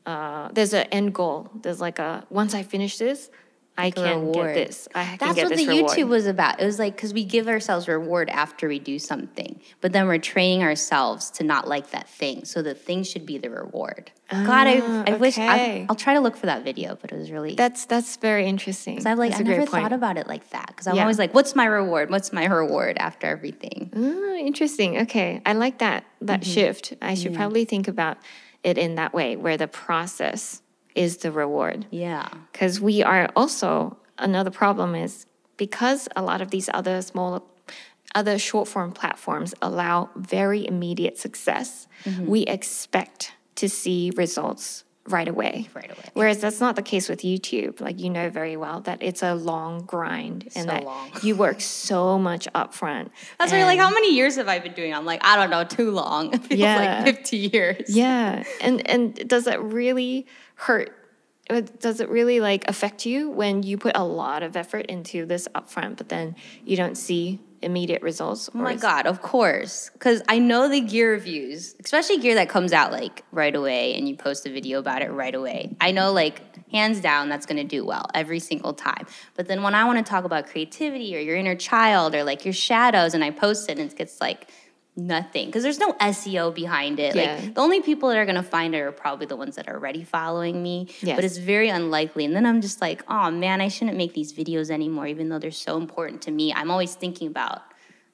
uh, 0.05 0.49
there's 0.53 0.73
an 0.73 0.87
end 0.91 1.13
goal. 1.13 1.49
There's 1.61 1.81
like 1.81 1.99
a 1.99 2.25
once 2.29 2.53
I 2.53 2.63
finish 2.63 2.97
this, 2.97 3.29
I 3.77 3.91
can 3.91 4.19
reward. 4.21 4.55
get 4.55 4.67
this. 4.67 4.87
I 4.93 5.05
can 5.05 5.17
That's 5.19 5.37
what 5.49 5.55
the 5.57 5.65
reward. 5.67 5.91
YouTube 5.97 6.07
was 6.09 6.25
about. 6.25 6.59
It 6.61 6.65
was 6.65 6.79
like 6.79 6.95
because 6.95 7.13
we 7.13 7.23
give 7.23 7.47
ourselves 7.47 7.87
reward 7.87 8.29
after 8.29 8.67
we 8.67 8.79
do 8.79 8.99
something, 8.99 9.61
but 9.81 9.93
then 9.93 10.07
we're 10.07 10.17
training 10.17 10.63
ourselves 10.63 11.29
to 11.31 11.43
not 11.43 11.67
like 11.67 11.91
that 11.91 12.09
thing. 12.09 12.43
So 12.45 12.61
the 12.61 12.73
thing 12.73 13.03
should 13.03 13.25
be 13.25 13.37
the 13.37 13.49
reward. 13.49 14.11
God, 14.31 14.67
I, 14.67 14.77
I 15.07 15.13
wish 15.17 15.37
I, 15.39 15.47
Ah, 15.47 15.53
okay. 15.55 15.85
I'll 15.89 15.95
try 15.95 16.13
to 16.13 16.19
look 16.19 16.37
for 16.37 16.45
that 16.45 16.63
video, 16.63 16.95
but 17.01 17.11
it 17.11 17.17
was 17.17 17.31
really. 17.31 17.55
That's 17.55 17.85
that's 17.85 18.17
very 18.17 18.45
interesting. 18.47 18.99
So 18.99 19.09
I've 19.11 19.17
like 19.17 19.31
That's 19.31 19.41
I 19.41 19.43
never 19.43 19.65
thought 19.65 19.93
about 19.93 20.17
it 20.17 20.27
like 20.27 20.49
that 20.51 20.67
because 20.67 20.85
I'm 20.87 20.95
Yeah. 20.95 21.03
always 21.03 21.17
like, 21.17 21.33
"What's 21.33 21.55
my 21.55 21.65
reward? 21.65 22.09
What's 22.09 22.31
my 22.33 22.45
reward 22.45 22.97
after 22.99 23.27
everything?" 23.27 23.91
Ah, 23.95 24.35
interesting. 24.35 24.97
Okay, 24.99 25.41
I 25.45 25.53
like 25.53 25.79
that 25.79 26.03
that 26.21 26.41
Mm-hmm. 26.41 26.51
shift. 26.51 26.93
I 27.01 27.13
should 27.15 27.33
probably 27.33 27.65
think 27.65 27.87
about 27.87 28.17
it 28.63 28.77
in 28.77 28.95
that 28.95 29.13
way, 29.13 29.35
where 29.35 29.57
the 29.57 29.67
process 29.67 30.61
is 30.95 31.17
the 31.17 31.31
reward. 31.31 31.85
Yeah, 31.91 32.27
because 32.51 32.79
we 32.81 33.03
are 33.03 33.29
also 33.35 33.97
another 34.17 34.51
problem 34.51 34.95
is 34.95 35.25
because 35.57 36.07
a 36.15 36.21
lot 36.21 36.41
of 36.41 36.51
these 36.51 36.69
other 36.73 37.01
small 37.01 37.45
other 38.15 38.39
short 38.39 38.67
form 38.67 38.91
platforms 38.91 39.53
allow 39.61 40.09
very 40.15 40.65
immediate 40.67 41.17
success 41.17 41.87
Mm-hmm. 42.05 42.27
we 42.27 42.41
expect 42.43 43.33
to 43.55 43.67
see 43.67 44.11
results 44.15 44.85
right 45.11 45.27
away 45.27 45.67
Right 45.73 45.89
away. 45.91 46.03
whereas 46.13 46.39
that's 46.39 46.59
not 46.59 46.75
the 46.75 46.81
case 46.81 47.09
with 47.09 47.21
youtube 47.21 47.81
like 47.81 47.99
you 47.99 48.09
know 48.09 48.29
very 48.29 48.55
well 48.57 48.81
that 48.81 49.01
it's 49.01 49.23
a 49.23 49.33
long 49.35 49.85
grind 49.85 50.43
and 50.43 50.53
So 50.53 50.63
that 50.65 50.83
long. 50.85 51.11
you 51.23 51.35
work 51.35 51.61
so 51.61 52.17
much 52.19 52.47
upfront 52.55 53.09
that's 53.37 53.51
why 53.51 53.63
like, 53.63 53.79
"How 53.79 53.89
many 53.89 54.13
years 54.15 54.35
have 54.35 54.47
I 54.47 54.59
been 54.59 54.73
doing?" 54.73 54.93
I'm 54.93 55.05
like, 55.05 55.21
"I 55.25 55.35
don't 55.35 55.49
know, 55.49 55.63
too 55.63 55.91
long. 55.91 56.33
It 56.33 56.43
feels 56.43 56.59
Yeah. 56.59 57.03
like 57.03 57.15
50 57.15 57.37
years." 57.37 57.95
Yeah, 57.95 58.43
and 58.61 58.87
and 58.87 59.27
does 59.27 59.47
it 59.47 59.59
really 59.59 60.27
hurt? 60.55 60.95
Uh, 61.49 61.61
Does 61.79 61.99
it 61.99 62.09
really 62.09 62.39
like 62.41 62.67
affect 62.69 63.05
you 63.07 63.31
when 63.31 63.63
you 63.63 63.75
put 63.77 63.97
a 63.97 64.03
lot 64.03 64.43
of 64.43 64.55
effort 64.55 64.85
into 64.85 65.25
this 65.25 65.47
upfront, 65.55 65.97
but 65.97 66.07
then 66.09 66.35
you 66.63 66.77
don't 66.77 66.95
see 66.95 67.39
immediate 67.61 68.01
results? 68.01 68.49
Oh 68.53 68.57
my 68.57 68.75
god, 68.75 69.05
of 69.05 69.21
course. 69.21 69.89
Cuz 69.99 70.21
I 70.27 70.39
know 70.39 70.67
the 70.67 70.81
gear 70.81 71.11
reviews, 71.11 71.75
especially 71.83 72.17
gear 72.17 72.35
that 72.35 72.49
comes 72.49 72.73
out 72.73 72.91
like 72.91 73.23
right 73.31 73.55
away 73.55 73.95
and 73.95 74.07
you 74.07 74.15
post 74.15 74.45
a 74.45 74.51
video 74.51 74.79
about 74.79 75.01
it 75.01 75.11
right 75.11 75.35
away. 75.35 75.75
I 75.81 75.91
know 75.91 76.11
like 76.11 76.41
hands 76.71 76.99
down 77.01 77.29
that's 77.29 77.45
going 77.45 77.57
to 77.57 77.63
do 77.63 77.83
well 77.83 78.05
every 78.13 78.39
single 78.39 78.73
time. 78.73 79.07
But 79.35 79.47
then 79.47 79.63
when 79.63 79.75
I 79.75 79.85
want 79.85 80.05
to 80.05 80.09
talk 80.09 80.23
about 80.23 80.47
creativity 80.47 81.15
or 81.15 81.19
your 81.19 81.35
inner 81.35 81.55
child 81.55 82.15
or 82.15 82.23
like 82.23 82.45
your 82.45 82.53
shadows 82.53 83.13
and 83.13 83.23
I 83.23 83.31
post 83.31 83.69
it 83.69 83.79
and 83.79 83.91
it 83.91 83.97
gets 83.97 84.21
like 84.21 84.49
nothing 84.99 85.47
because 85.47 85.63
there's 85.63 85.79
no 85.79 85.93
SEO 85.93 86.53
behind 86.53 86.99
it. 86.99 87.15
Yeah. 87.15 87.35
Like 87.41 87.53
the 87.55 87.61
only 87.61 87.81
people 87.81 88.09
that 88.09 88.17
are 88.17 88.25
gonna 88.25 88.43
find 88.43 88.75
it 88.75 88.79
are 88.79 88.91
probably 88.91 89.25
the 89.25 89.35
ones 89.35 89.55
that 89.55 89.67
are 89.67 89.75
already 89.75 90.03
following 90.03 90.61
me. 90.61 90.87
Yes. 91.01 91.15
But 91.15 91.23
it's 91.25 91.37
very 91.37 91.69
unlikely. 91.69 92.25
And 92.25 92.35
then 92.35 92.45
I'm 92.45 92.61
just 92.61 92.81
like, 92.81 93.03
oh 93.07 93.31
man, 93.31 93.61
I 93.61 93.67
shouldn't 93.69 93.97
make 93.97 94.13
these 94.13 94.33
videos 94.33 94.69
anymore, 94.69 95.07
even 95.07 95.29
though 95.29 95.39
they're 95.39 95.51
so 95.51 95.77
important 95.77 96.21
to 96.23 96.31
me. 96.31 96.53
I'm 96.53 96.69
always 96.69 96.93
thinking 96.95 97.27
about 97.27 97.61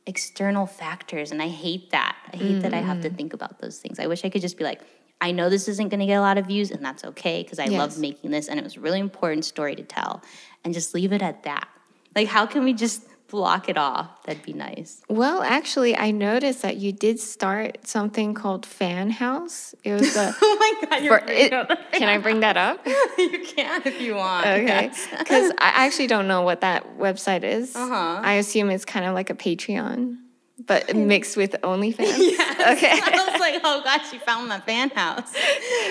external 0.08 0.66
factors, 0.68 1.32
and 1.32 1.42
I 1.42 1.48
hate 1.48 1.90
that. 1.92 2.16
I 2.32 2.38
hate 2.38 2.62
that 2.62 2.74
I 2.74 2.78
have 2.82 2.98
Mm. 2.98 3.02
to 3.04 3.10
think 3.10 3.34
about 3.34 3.60
those 3.60 3.80
things. 3.80 3.98
I 4.00 4.06
wish 4.08 4.24
I 4.24 4.30
could 4.30 4.42
just 4.42 4.58
be 4.58 4.64
like. 4.64 4.82
I 5.22 5.32
know 5.32 5.50
this 5.50 5.70
isn't 5.70 5.88
going 5.88 6.02
to 6.02 6.06
get 6.06 6.16
a 6.16 6.22
lot 6.22 6.38
of 6.38 6.46
views, 6.46 6.72
and 6.72 6.84
that's 6.84 7.06
okay 7.06 7.42
because 7.42 7.58
I 7.58 7.68
Yes. 7.68 7.80
love 7.80 7.98
making 7.98 8.32
this, 8.32 8.50
and 8.50 8.60
it 8.60 8.64
was 8.64 8.76
a 8.76 8.82
really 8.82 9.00
important 9.00 9.46
story 9.46 9.74
to 9.78 9.82
tell, 9.82 10.22
and 10.66 10.74
just 10.74 10.94
leave 10.94 11.14
it 11.14 11.22
at 11.22 11.44
that. 11.44 11.70
Like, 12.14 12.28
how 12.28 12.46
can 12.46 12.66
we 12.66 12.74
just 12.74 13.02
block 13.28 13.70
it 13.70 13.78
off? 13.78 14.24
That'd 14.24 14.44
be 14.44 14.54
nice. 14.54 15.02
Well, 15.10 15.42
actually, 15.42 15.96
I 15.96 16.12
noticed 16.12 16.62
that 16.62 16.78
you 16.78 16.92
did 16.92 17.20
start 17.20 17.86
something 17.88 18.34
called 18.34 18.66
Fan 18.66 19.10
House. 19.10 19.74
It 19.84 19.94
was 19.94 20.16
a. 20.16 20.34
Oh 20.42 20.58
my 20.60 20.88
god, 21.00 21.08
for, 21.08 21.32
it, 21.32 21.52
can 21.92 22.08
I 22.10 22.18
bring 22.18 22.40
that 22.42 22.58
up? 22.58 22.86
you 23.18 23.44
can 23.46 23.82
if 23.86 24.00
you 24.02 24.16
want. 24.16 24.46
Okay. 24.46 24.66
yes. 24.66 25.08
Because 25.18 25.52
I 25.60 25.86
actually 25.86 26.08
don't 26.08 26.28
know 26.28 26.42
what 26.44 26.62
that 26.62 26.98
website 26.98 27.44
is. 27.44 27.76
Uh-huh. 27.76 28.20
I 28.24 28.34
assume 28.34 28.70
it's 28.70 28.86
kind 28.86 29.06
of 29.06 29.14
like 29.14 29.30
a 29.30 29.36
Patreon, 29.36 30.18
but 30.66 30.96
mixed 30.96 31.36
with 31.38 31.52
OnlyFans. 31.64 32.18
Yes. 32.18 32.78
Okay. 32.78 32.92
I 32.92 33.32
was 33.32 33.40
like, 33.40 33.62
oh 33.64 33.82
gosh, 33.84 34.12
you 34.14 34.20
found 34.20 34.48
my 34.48 34.60
fan 34.62 34.90
house. 34.92 35.34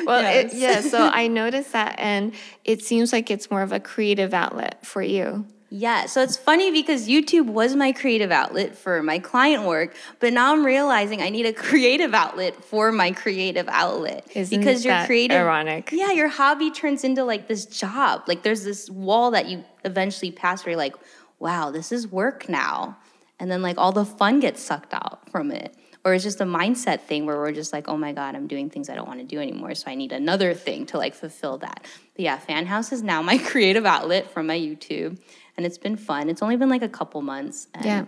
Well, 0.07 0.23
Yes. 0.23 0.53
it, 0.53 0.57
yeah, 0.59 0.81
so 0.81 0.99
I 1.13 1.29
noticed 1.29 1.73
that, 1.73 1.95
and 1.99 2.35
it 2.65 2.83
seems 2.83 3.13
like 3.13 3.31
it's 3.31 3.51
more 3.51 3.63
of 3.63 3.73
a 3.73 3.81
creative 3.81 4.35
outlet 4.35 4.85
for 4.85 5.03
you. 5.03 5.47
Yeah, 5.77 6.07
so 6.07 6.23
it's 6.23 6.37
funny 6.37 6.71
because 6.71 7.09
YouTube 7.09 7.47
was 7.47 7.75
my 7.75 7.91
creative 7.91 8.31
outlet 8.31 8.79
for 8.79 9.03
my 9.03 9.19
client 9.19 9.65
work, 9.65 9.97
but 10.21 10.33
now 10.33 10.53
I'm 10.53 10.65
realizing 10.65 11.21
I 11.21 11.31
need 11.31 11.47
a 11.47 11.53
creative 11.67 12.15
outlet 12.15 12.65
for 12.65 12.93
my 12.93 13.11
creative 13.11 13.69
outlet 13.69 14.25
Isn't 14.37 14.57
because 14.57 14.85
your 14.85 15.05
creative 15.05 15.37
ironic? 15.37 15.91
Yeah, 15.91 16.13
your 16.13 16.29
hobby 16.29 16.71
turns 16.71 17.03
into 17.03 17.25
like 17.25 17.49
this 17.49 17.67
job. 17.67 18.23
Like 18.29 18.45
there's 18.45 18.63
this 18.63 18.89
wall 18.89 19.33
that 19.33 19.49
you 19.49 19.65
eventually 19.85 20.31
pass 20.31 20.65
where 20.65 20.71
you're 20.71 20.79
like, 20.79 20.95
wow, 21.41 21.73
this 21.73 21.91
is 21.91 22.07
work 22.07 22.49
now. 22.49 22.97
And 23.41 23.51
then 23.51 23.61
like 23.61 23.77
all 23.77 23.91
the 23.91 24.05
fun 24.05 24.39
gets 24.39 24.63
sucked 24.63 24.95
out 24.95 25.29
from 25.29 25.51
it. 25.51 25.75
Or 26.05 26.15
it's 26.15 26.23
just 26.23 26.41
a 26.41 26.45
mindset 26.45 27.01
thing 27.01 27.27
where 27.27 27.39
we're 27.39 27.51
just 27.51 27.73
like, 27.73 27.89
oh 27.89 27.97
my 27.97 28.13
God, 28.13 28.37
I'm 28.37 28.47
doing 28.47 28.71
things 28.71 28.89
I 28.89 28.95
don't 28.95 29.09
want 29.09 29.21
to 29.21 29.27
do 29.27 29.41
anymore. 29.41 29.75
So 29.75 29.91
I 29.91 29.97
need 29.97 30.13
another 30.13 30.55
thing 30.55 30.87
to 30.87 30.99
like 30.99 31.15
fulfill 31.15 31.59
that. 31.59 31.85
But 32.15 32.23
yeah, 32.23 32.39
Fan 32.39 32.67
House 32.67 32.93
is 32.93 33.03
now 33.03 33.23
my 33.23 33.39
creative 33.51 33.87
outlet 33.87 34.31
from 34.31 34.47
my 34.47 34.57
YouTube. 34.57 35.19
And 35.57 35.65
it's 35.65 35.79
been 35.79 35.97
fun. 35.97 36.29
It's 36.29 36.43
only 36.43 36.57
been 36.57 36.69
like 36.69 36.83
a 36.83 36.89
couple 36.89 37.23
months. 37.23 37.69
And 37.75 37.85
Yeah. 37.85 38.05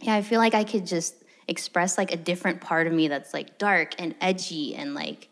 yeah, 0.00 0.14
I 0.14 0.22
feel 0.22 0.38
like 0.38 0.54
I 0.54 0.64
could 0.64 0.86
just 0.86 1.14
express 1.48 1.98
like 1.98 2.12
a 2.12 2.16
different 2.16 2.60
part 2.60 2.86
of 2.86 2.92
me 2.92 3.08
that's 3.08 3.34
like 3.34 3.58
dark 3.58 3.94
and 3.98 4.14
edgy 4.20 4.74
and 4.76 4.94
like 4.94 5.28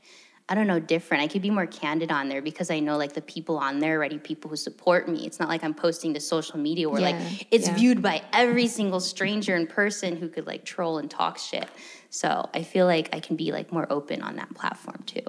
I 0.51 0.55
don't 0.55 0.67
know, 0.67 0.81
different. 0.81 1.23
I 1.23 1.29
could 1.29 1.43
be 1.43 1.51
more 1.51 1.67
candid 1.67 2.11
on 2.11 2.31
there 2.31 2.41
because 2.41 2.71
I 2.71 2.81
know 2.81 2.97
like 2.97 3.13
the 3.13 3.21
people 3.21 3.59
on 3.59 3.81
there 3.81 3.95
are 3.95 3.97
already 3.99 4.17
people 4.17 4.49
who 4.49 4.57
support 4.57 5.07
me. 5.07 5.27
It's 5.27 5.39
not 5.39 5.51
like 5.51 5.63
I'm 5.63 5.75
posting 5.75 6.15
to 6.15 6.21
social 6.21 6.59
media 6.59 6.89
where 6.89 7.03
Yeah, 7.03 7.19
like 7.19 7.47
it's 7.51 7.69
yeah. 7.69 7.75
viewed 7.75 8.01
by 8.01 8.23
every 8.33 8.67
single 8.67 9.01
stranger 9.01 9.55
in 9.57 9.67
person 9.67 10.17
who 10.17 10.29
could 10.29 10.47
like 10.47 10.65
troll 10.65 10.97
and 10.99 11.11
talk 11.11 11.37
shit. 11.37 11.69
So 12.09 12.49
I 12.55 12.63
feel 12.63 12.87
like 12.87 13.15
I 13.15 13.21
can 13.21 13.37
be 13.37 13.53
like 13.53 13.71
more 13.73 13.87
open 13.93 14.23
on 14.23 14.37
that 14.37 14.55
platform 14.55 15.03
too. 15.05 15.21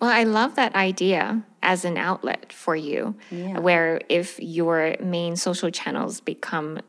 Well, 0.00 0.10
I 0.10 0.22
love 0.22 0.54
that 0.54 0.76
idea 0.76 1.42
as 1.62 1.84
an 1.84 1.96
outlet 1.96 2.52
for 2.52 2.74
you, 2.74 3.14
Yeah. 3.30 3.58
where 3.60 4.00
if 4.08 4.38
your 4.40 4.96
main 5.00 5.36
social 5.36 5.70
channels 5.70 6.20
become 6.20 6.80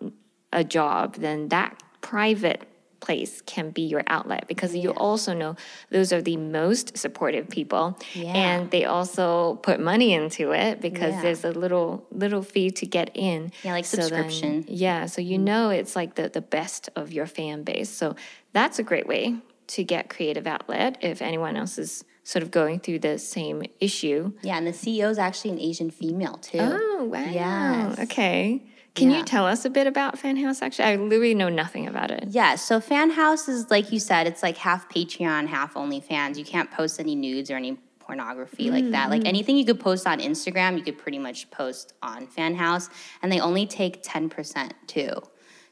a 0.54 0.64
job, 0.64 1.16
then 1.16 1.50
that 1.50 1.82
private 2.02 2.64
place 3.00 3.42
can 3.42 3.72
be 3.72 3.82
your 3.82 4.04
outlet 4.06 4.48
because 4.48 4.76
you 4.76 4.92
also 4.92 5.34
know 5.34 5.56
those 5.90 6.14
are 6.14 6.22
the 6.22 6.38
most 6.38 6.96
supportive 6.96 7.50
people 7.50 7.98
Yeah. 8.14 8.32
and 8.34 8.70
they 8.70 8.86
also 8.86 9.56
put 9.64 9.80
money 9.80 10.14
into 10.14 10.52
it 10.52 10.80
because 10.82 11.16
Yeah. 11.16 11.22
there's 11.24 11.44
a 11.44 11.50
little 11.52 12.06
little 12.12 12.44
fee 12.44 12.70
to 12.70 12.86
get 12.86 13.10
in 13.16 13.52
Yeah, 13.64 13.72
like 13.74 13.86
So 13.86 13.98
then- 13.98 14.06
subscription. 14.10 14.66
yeah 14.68 15.08
so 15.08 15.20
you 15.20 15.40
mm. 15.40 15.44
know 15.50 15.70
it's 15.72 15.96
like 15.96 16.14
the 16.14 16.30
the 16.30 16.42
best 16.42 16.90
of 16.96 17.12
your 17.12 17.26
fan 17.26 17.64
base 17.64 17.90
so 17.90 18.16
that's 18.54 18.78
a 18.78 18.84
great 18.84 19.08
way 19.08 19.36
to 19.68 19.84
get 19.84 20.08
creative 20.10 20.46
outlet 20.46 20.98
if 21.02 21.24
anyone 21.24 21.56
else 21.58 21.80
is 21.80 22.04
sort 22.24 22.44
of 22.44 22.52
going 22.52 22.80
through 22.80 23.00
the 23.00 23.18
same 23.18 23.64
issue. 23.80 24.34
Yeah, 24.42 24.58
and 24.58 24.68
the 24.68 24.72
CEO 24.72 25.10
is 25.10 25.18
actually 25.18 25.52
an 25.52 25.60
Asian 25.60 25.90
female 25.90 26.36
too. 26.36 26.60
Oh, 26.60 27.06
wow. 27.06 27.26
Yes. 27.26 28.00
Okay. 28.00 28.64
Can 28.94 29.10
Yeah. 29.10 29.20
you 29.20 29.24
tell 29.24 29.46
us 29.46 29.64
a 29.64 29.70
bit 29.70 29.88
about 29.88 30.20
Fan 30.20 30.38
House? 30.38 30.62
Actually, 30.62 30.86
I 30.86 30.96
literally 30.98 31.34
know 31.34 31.50
nothing 31.50 31.88
about 31.88 32.12
it. 32.12 32.26
Yeah, 32.30 32.56
so 32.56 32.82
Fan 32.82 33.12
House 33.12 33.48
is 33.48 33.72
like 33.72 33.92
you 33.92 34.00
said, 34.00 34.28
it's 34.28 34.44
like 34.44 34.58
half 34.58 34.90
Patreon, 34.90 35.48
half 35.48 35.76
OnlyFans. 35.76 36.38
You 36.38 36.44
can't 36.44 36.70
post 36.70 37.00
any 37.00 37.16
nudes 37.16 37.50
or 37.50 37.56
any 37.56 37.78
pornography 38.00 38.70
like 38.70 38.92
that. 38.92 39.10
Like 39.10 39.22
mm. 39.22 39.28
anything 39.28 39.56
you 39.56 39.64
could 39.64 39.80
post 39.80 40.06
on 40.06 40.20
Instagram, 40.20 40.78
you 40.78 40.84
could 40.84 40.98
pretty 40.98 41.20
much 41.20 41.50
post 41.52 41.94
on 42.04 42.28
Fan 42.28 42.56
House, 42.56 42.90
and 43.22 43.32
they 43.32 43.40
only 43.40 43.66
take 43.66 44.00
ten 44.04 44.30
percent 44.30 44.74
too. 44.88 45.14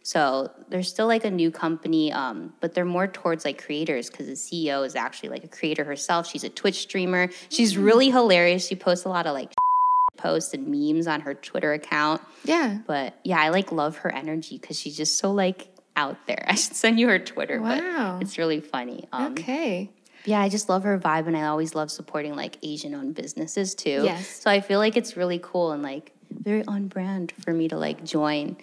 So 0.10 0.49
they're 0.70 0.82
still 0.82 1.05
like 1.05 1.24
a 1.24 1.30
new 1.30 1.51
company, 1.51 2.12
um, 2.12 2.51
but 2.62 2.74
they're 2.74 2.84
more 2.84 3.05
towards 3.05 3.45
like 3.45 3.64
creators 3.64 4.10
because 4.10 4.26
the 4.26 4.34
CEO 4.34 4.84
is 4.84 4.95
actually 4.95 5.30
like 5.30 5.43
a 5.43 5.47
creator 5.47 5.84
herself. 5.84 6.26
She's 6.26 6.43
a 6.43 6.49
Twitch 6.49 6.80
streamer. 6.82 7.30
She's 7.49 7.78
really 7.78 8.10
hilarious. 8.10 8.66
She 8.66 8.76
posts 8.76 9.05
a 9.05 9.10
lot 9.10 9.28
of 9.28 9.36
like 9.36 9.53
posts 10.18 10.55
and 10.55 10.66
memes 10.68 11.05
on 11.05 11.22
her 11.22 11.36
Twitter 11.36 11.74
account. 11.74 12.24
Yeah. 12.43 12.80
But 12.88 13.20
yeah, 13.24 13.39
I 13.39 13.49
like 13.49 13.72
love 13.72 13.97
her 13.97 14.12
energy 14.12 14.57
because 14.57 14.80
she's 14.80 14.97
just 14.97 15.20
so 15.20 15.32
like 15.32 15.68
out 15.95 16.18
there. 16.26 16.43
I 16.47 16.55
should 16.55 16.76
send 16.76 16.99
you 16.99 17.07
her 17.07 17.20
Twitter, 17.20 17.62
Wow. 17.62 18.16
but 18.18 18.24
it's 18.26 18.39
really 18.39 18.62
funny. 18.62 19.07
Um, 19.12 19.34
Okay. 19.34 19.91
Yeah, 20.26 20.41
I 20.41 20.49
just 20.49 20.70
love 20.70 20.84
her 20.84 20.97
vibe, 20.97 21.28
and 21.28 21.38
I 21.38 21.43
always 21.43 21.76
love 21.76 21.91
supporting 21.91 22.36
like 22.36 22.57
Asian-owned 22.64 23.14
businesses 23.14 23.76
too. 23.76 24.01
Yes. 24.05 24.28
So 24.28 24.49
I 24.49 24.60
feel 24.60 24.80
like 24.80 24.97
it's 24.97 25.16
really 25.16 25.39
cool 25.41 25.72
and 25.72 25.84
like 25.84 26.14
very 26.32 26.66
on 26.66 26.88
brand 26.88 27.32
for 27.43 27.53
me 27.53 27.68
to 27.68 27.78
like 27.78 28.03
join. 28.03 28.57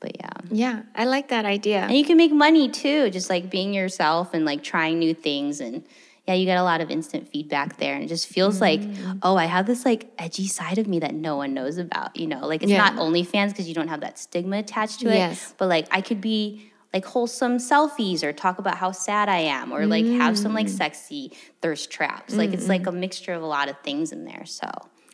But 0.00 0.12
yeah. 0.20 0.30
Yeah, 0.50 0.82
I 0.94 1.04
like 1.04 1.28
that 1.28 1.44
idea. 1.44 1.80
And 1.80 1.96
you 1.96 2.04
can 2.04 2.16
make 2.16 2.32
money 2.32 2.68
too, 2.68 3.10
just 3.10 3.28
like 3.28 3.50
being 3.50 3.74
yourself 3.74 4.32
and 4.34 4.44
like 4.44 4.62
trying 4.62 4.98
new 4.98 5.12
things. 5.14 5.60
And 5.60 5.82
yeah, 6.26 6.34
you 6.34 6.44
get 6.44 6.58
a 6.58 6.62
lot 6.62 6.80
of 6.80 6.90
instant 6.90 7.28
feedback 7.28 7.78
there. 7.78 7.94
And 7.94 8.04
it 8.04 8.08
just 8.08 8.28
feels 8.28 8.60
like, 8.60 8.80
Mm. 8.80 9.18
oh, 9.22 9.36
I 9.36 9.46
have 9.46 9.66
this 9.66 9.84
like 9.84 10.10
edgy 10.18 10.46
side 10.46 10.78
of 10.78 10.86
me 10.86 10.98
that 11.00 11.14
no 11.14 11.36
one 11.36 11.52
knows 11.54 11.78
about. 11.78 12.16
You 12.16 12.26
know, 12.28 12.46
like 12.46 12.62
it's 12.62 12.70
Yeah. 12.70 12.78
not 12.78 12.94
OnlyFans 12.96 13.48
because 13.48 13.66
you 13.68 13.74
don't 13.74 13.88
have 13.88 14.00
that 14.02 14.18
stigma 14.18 14.58
attached 14.58 15.00
to 15.00 15.08
it. 15.10 15.14
Yes. 15.16 15.54
But 15.58 15.68
like 15.68 15.86
I 15.90 16.00
could 16.00 16.20
be 16.20 16.70
like 16.94 17.04
wholesome 17.04 17.58
selfies 17.58 18.22
or 18.22 18.32
talk 18.32 18.58
about 18.58 18.76
how 18.78 18.92
sad 18.92 19.28
I 19.28 19.40
am 19.40 19.72
or 19.72 19.84
like 19.86 20.06
have 20.06 20.38
some 20.38 20.52
Mm. 20.52 20.56
like 20.56 20.68
sexy 20.68 21.32
thirst 21.60 21.90
traps. 21.90 22.34
Like 22.34 22.52
it's 22.54 22.68
like 22.68 22.86
a 22.86 22.92
mixture 22.92 23.32
of 23.34 23.42
a 23.42 23.46
lot 23.46 23.68
of 23.68 23.76
things 23.80 24.12
in 24.12 24.24
there. 24.24 24.44
So 24.46 24.70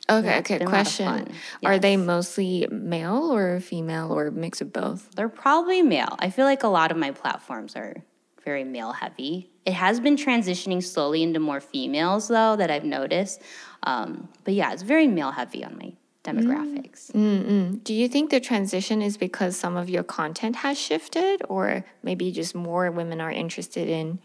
Okay, 0.08 0.38
okay. 0.38 0.58
been 0.58 0.68
a 0.68 0.70
lot 0.70 0.80
of 0.80 0.86
Question. 0.86 1.06
fun. 1.06 1.34
Are 1.64 1.78
they 1.78 1.96
mostly 1.96 2.66
male 2.70 3.32
or 3.32 3.60
female 3.60 4.12
or 4.12 4.30
mix 4.30 4.60
of 4.60 4.72
both? 4.72 5.10
They're 5.14 5.28
probably 5.28 5.82
male. 5.82 6.16
I 6.18 6.30
feel 6.30 6.44
like 6.44 6.62
a 6.62 6.68
lot 6.68 6.90
of 6.90 6.96
my 6.96 7.10
platforms 7.10 7.74
are 7.74 7.96
very 8.44 8.64
male 8.64 8.92
heavy. 8.92 9.50
It 9.64 9.72
has 9.72 10.00
been 10.00 10.16
transitioning 10.16 10.82
slowly 10.82 11.22
into 11.22 11.40
more 11.40 11.60
females 11.60 12.28
though 12.28 12.56
that 12.56 12.70
I've 12.70 12.84
noticed. 12.84 13.40
Um, 13.82 14.28
but 14.44 14.54
yeah, 14.54 14.72
it's 14.72 14.82
very 14.82 15.08
male 15.08 15.30
heavy 15.30 15.64
on 15.64 15.78
my 15.78 15.92
demographics. 16.22 17.12
Mm-mm. 17.12 17.84
Do 17.84 17.94
you 17.94 18.08
think 18.08 18.30
the 18.30 18.40
transition 18.40 19.02
is 19.02 19.16
because 19.16 19.56
some 19.56 19.76
of 19.76 19.88
your 19.88 20.02
content 20.02 20.56
has 20.56 20.78
shifted, 20.78 21.42
or 21.48 21.84
maybe 22.02 22.32
just 22.32 22.54
more 22.54 22.90
women 22.90 23.20
are 23.20 23.30
interested 23.30 23.88
in 23.88 24.18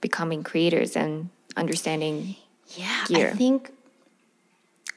becoming 0.00 0.42
creators 0.42 0.96
and 0.96 1.30
understanding? 1.56 2.36
Yeah, 2.76 3.04
Gear. 3.06 3.30
I 3.30 3.36
think 3.36 3.70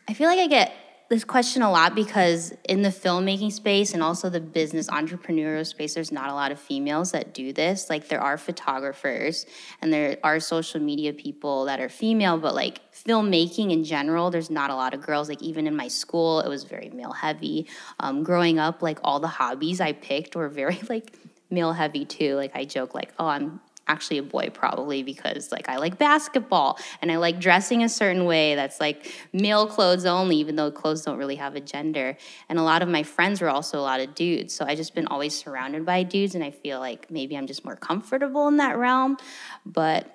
I 0.08 0.14
feel 0.14 0.30
like 0.30 0.40
I 0.40 0.48
get 0.48 0.74
this 1.10 1.24
question 1.24 1.62
a 1.62 1.72
lot 1.72 1.96
because 1.96 2.54
in 2.68 2.82
the 2.82 2.90
filmmaking 2.90 3.52
space 3.52 3.94
and 3.94 4.04
also 4.04 4.30
the 4.30 4.42
business 4.42 4.88
entrepreneurial 4.88 5.66
space, 5.66 5.94
there's 5.94 6.12
not 6.12 6.30
a 6.30 6.34
lot 6.34 6.52
of 6.52 6.60
females 6.60 7.12
that 7.12 7.34
do 7.34 7.54
this. 7.54 7.90
Like 7.90 8.10
there 8.10 8.20
are 8.22 8.38
photographers 8.38 9.46
and 9.82 9.92
there 9.92 10.18
are 10.24 10.40
social 10.40 10.82
media 10.82 11.14
people 11.14 11.66
that 11.66 11.80
are 11.80 11.90
female, 11.90 12.38
but 12.38 12.56
like 12.56 12.82
filmmaking 12.94 13.72
in 13.72 13.84
general, 13.84 14.32
there's 14.32 14.50
not 14.50 14.70
a 14.70 14.76
lot 14.76 14.94
of 14.94 15.02
girls. 15.02 15.30
Like 15.30 15.42
even 15.42 15.66
in 15.66 15.76
my 15.76 15.88
school, 15.88 16.42
it 16.42 16.50
was 16.50 16.66
very 16.66 16.90
male 16.90 17.14
heavy. 17.14 17.68
Um, 18.00 18.24
growing 18.24 18.60
up, 18.60 18.82
like 18.82 19.00
all 19.04 19.20
the 19.20 19.28
hobbies 19.28 19.80
I 19.80 19.94
picked 19.94 20.36
were 20.36 20.50
very 20.50 20.80
like 20.90 21.18
male 21.50 21.74
heavy 21.74 22.06
too. 22.06 22.36
Like 22.36 22.56
I 22.56 22.66
joke 22.66 22.94
like, 22.94 23.14
oh, 23.18 23.28
I'm 23.28 23.62
actually 23.88 24.18
a 24.18 24.24
boy 24.24 24.50
probably 24.54 25.04
because 25.04 25.52
like 25.52 25.70
I 25.70 25.78
like 25.78 25.98
basketball 25.98 26.78
and 27.02 27.12
I 27.12 27.18
like 27.18 27.40
dressing 27.40 27.84
a 27.84 27.90
certain 27.90 28.26
way 28.26 28.56
that's 28.56 28.80
like 28.80 29.12
male 29.34 29.68
clothes 29.68 30.06
only 30.06 30.38
even 30.38 30.56
though 30.56 30.72
clothes 30.72 31.04
don't 31.04 31.18
really 31.18 31.36
have 31.36 31.56
a 31.56 31.62
gender 31.62 32.18
and 32.50 32.60
a 32.60 32.64
lot 32.64 32.82
of 32.82 32.90
my 32.90 33.04
friends 33.04 33.42
were 33.42 33.50
also 33.50 33.80
a 33.80 33.82
lot 33.82 34.00
of 34.00 34.16
dudes 34.16 34.54
so 34.54 34.66
I 34.66 34.76
just 34.76 34.94
been 34.94 35.08
always 35.08 35.38
surrounded 35.38 35.86
by 35.86 36.04
dudes 36.04 36.36
and 36.36 36.44
I 36.44 36.52
feel 36.52 36.80
like 36.80 37.10
maybe 37.10 37.38
I'm 37.38 37.48
just 37.48 37.64
more 37.66 37.76
comfortable 37.76 38.48
in 38.48 38.58
that 38.58 38.78
realm 38.78 39.18
but 39.66 40.14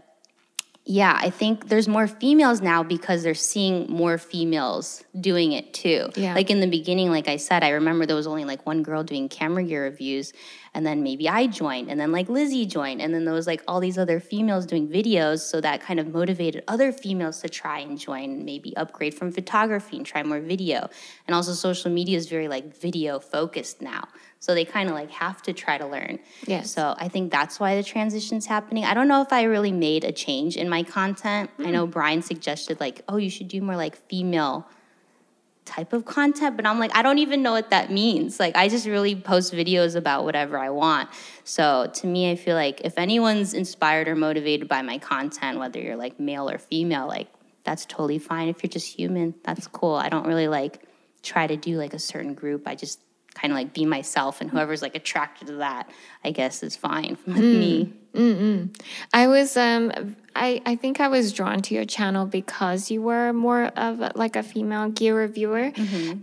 Yeah, 0.84 1.16
I 1.16 1.30
think 1.30 1.68
there's 1.68 1.86
more 1.86 2.08
females 2.08 2.60
now 2.60 2.82
because 2.82 3.22
they're 3.22 3.34
seeing 3.34 3.88
more 3.88 4.18
females 4.18 5.04
doing 5.20 5.52
it 5.52 5.72
too. 5.72 6.10
Yeah. 6.16 6.34
Like 6.34 6.50
in 6.50 6.58
the 6.58 6.66
beginning, 6.66 7.08
like 7.10 7.28
I 7.28 7.36
said, 7.36 7.62
I 7.62 7.68
remember 7.70 8.04
there 8.04 8.16
was 8.16 8.26
only 8.26 8.44
like 8.44 8.66
one 8.66 8.82
girl 8.82 9.04
doing 9.04 9.28
camera 9.28 9.62
gear 9.62 9.84
reviews, 9.84 10.32
and 10.74 10.86
then 10.86 11.02
maybe 11.02 11.28
I 11.28 11.46
joined, 11.46 11.90
and 11.90 12.00
then 12.00 12.12
like 12.12 12.28
Lizzie 12.28 12.64
joined, 12.64 13.02
and 13.02 13.12
then 13.12 13.24
there 13.24 13.34
was 13.34 13.46
like 13.46 13.62
all 13.68 13.80
these 13.80 13.98
other 13.98 14.20
females 14.20 14.64
doing 14.64 14.88
videos. 14.88 15.40
So 15.40 15.60
that 15.60 15.82
kind 15.82 16.00
of 16.00 16.08
motivated 16.08 16.64
other 16.66 16.92
females 16.92 17.40
to 17.40 17.48
try 17.48 17.80
and 17.80 17.98
join, 17.98 18.44
maybe 18.44 18.76
upgrade 18.76 19.14
from 19.14 19.32
photography 19.32 19.98
and 19.98 20.06
try 20.06 20.22
more 20.22 20.40
video. 20.40 20.88
And 21.26 21.34
also, 21.34 21.52
social 21.52 21.90
media 21.90 22.16
is 22.16 22.28
very 22.28 22.48
like 22.48 22.74
video 22.74 23.18
focused 23.18 23.82
now. 23.82 24.08
So 24.40 24.54
they 24.54 24.64
kind 24.64 24.88
of 24.88 24.94
like 24.94 25.10
have 25.10 25.40
to 25.42 25.52
try 25.52 25.78
to 25.78 25.86
learn. 25.86 26.18
Yeah. 26.46 26.62
So 26.62 26.96
I 26.98 27.08
think 27.08 27.30
that's 27.30 27.60
why 27.60 27.76
the 27.76 27.82
transition's 27.82 28.46
happening. 28.46 28.84
I 28.84 28.94
don't 28.94 29.06
know 29.06 29.22
if 29.22 29.32
I 29.32 29.42
really 29.42 29.72
made 29.72 30.04
a 30.04 30.10
change 30.10 30.56
in 30.56 30.68
my 30.68 30.82
content. 30.82 31.50
I 31.58 31.64
mm. 31.64 31.72
know 31.72 31.86
Brian 31.86 32.22
suggested 32.22 32.80
like, 32.80 33.02
oh, 33.08 33.18
you 33.18 33.30
should 33.30 33.48
do 33.48 33.60
more 33.60 33.76
like 33.76 33.94
female 34.08 34.66
type 35.64 35.92
of 35.92 36.04
content, 36.04 36.56
but 36.56 36.66
I'm 36.66 36.78
like, 36.78 36.94
I 36.94 37.02
don't 37.02 37.18
even 37.18 37.42
know 37.42 37.52
what 37.52 37.70
that 37.70 37.90
means. 37.90 38.40
Like 38.40 38.56
I 38.56 38.68
just 38.68 38.86
really 38.86 39.14
post 39.14 39.52
videos 39.52 39.94
about 39.94 40.24
whatever 40.24 40.58
I 40.58 40.70
want. 40.70 41.08
So 41.44 41.90
to 41.94 42.06
me, 42.06 42.30
I 42.30 42.36
feel 42.36 42.56
like 42.56 42.80
if 42.82 42.98
anyone's 42.98 43.54
inspired 43.54 44.08
or 44.08 44.16
motivated 44.16 44.68
by 44.68 44.82
my 44.82 44.98
content, 44.98 45.58
whether 45.58 45.80
you're 45.80 45.96
like 45.96 46.18
male 46.18 46.50
or 46.50 46.58
female, 46.58 47.06
like 47.06 47.28
that's 47.64 47.86
totally 47.86 48.18
fine. 48.18 48.48
If 48.48 48.62
you're 48.62 48.70
just 48.70 48.88
human, 48.88 49.34
that's 49.44 49.66
cool. 49.68 49.94
I 49.94 50.08
don't 50.08 50.26
really 50.26 50.48
like 50.48 50.80
try 51.22 51.46
to 51.46 51.56
do 51.56 51.76
like 51.78 51.94
a 51.94 51.98
certain 51.98 52.34
group. 52.34 52.66
I 52.66 52.74
just 52.74 53.00
kind 53.34 53.52
of 53.52 53.56
like 53.56 53.72
be 53.72 53.86
myself 53.86 54.40
and 54.40 54.50
whoever's 54.50 54.82
like 54.82 54.94
attracted 54.94 55.46
to 55.46 55.54
that, 55.54 55.90
I 56.24 56.32
guess 56.32 56.62
is 56.62 56.76
fine 56.76 57.16
with 57.26 57.36
me. 57.36 57.84
Mm. 57.84 57.92
I 58.14 59.26
was 59.26 59.56
um 59.56 60.16
I 60.34 60.62
I 60.64 60.76
think 60.76 61.00
I 61.00 61.08
was 61.08 61.32
drawn 61.32 61.60
to 61.62 61.74
your 61.74 61.84
channel 61.84 62.26
because 62.26 62.90
you 62.90 63.02
were 63.02 63.32
more 63.32 63.64
of 63.76 64.00
a- 64.00 64.12
like 64.14 64.36
a 64.36 64.42
female 64.42 64.88
gear 64.90 65.16
reviewer 65.16 65.72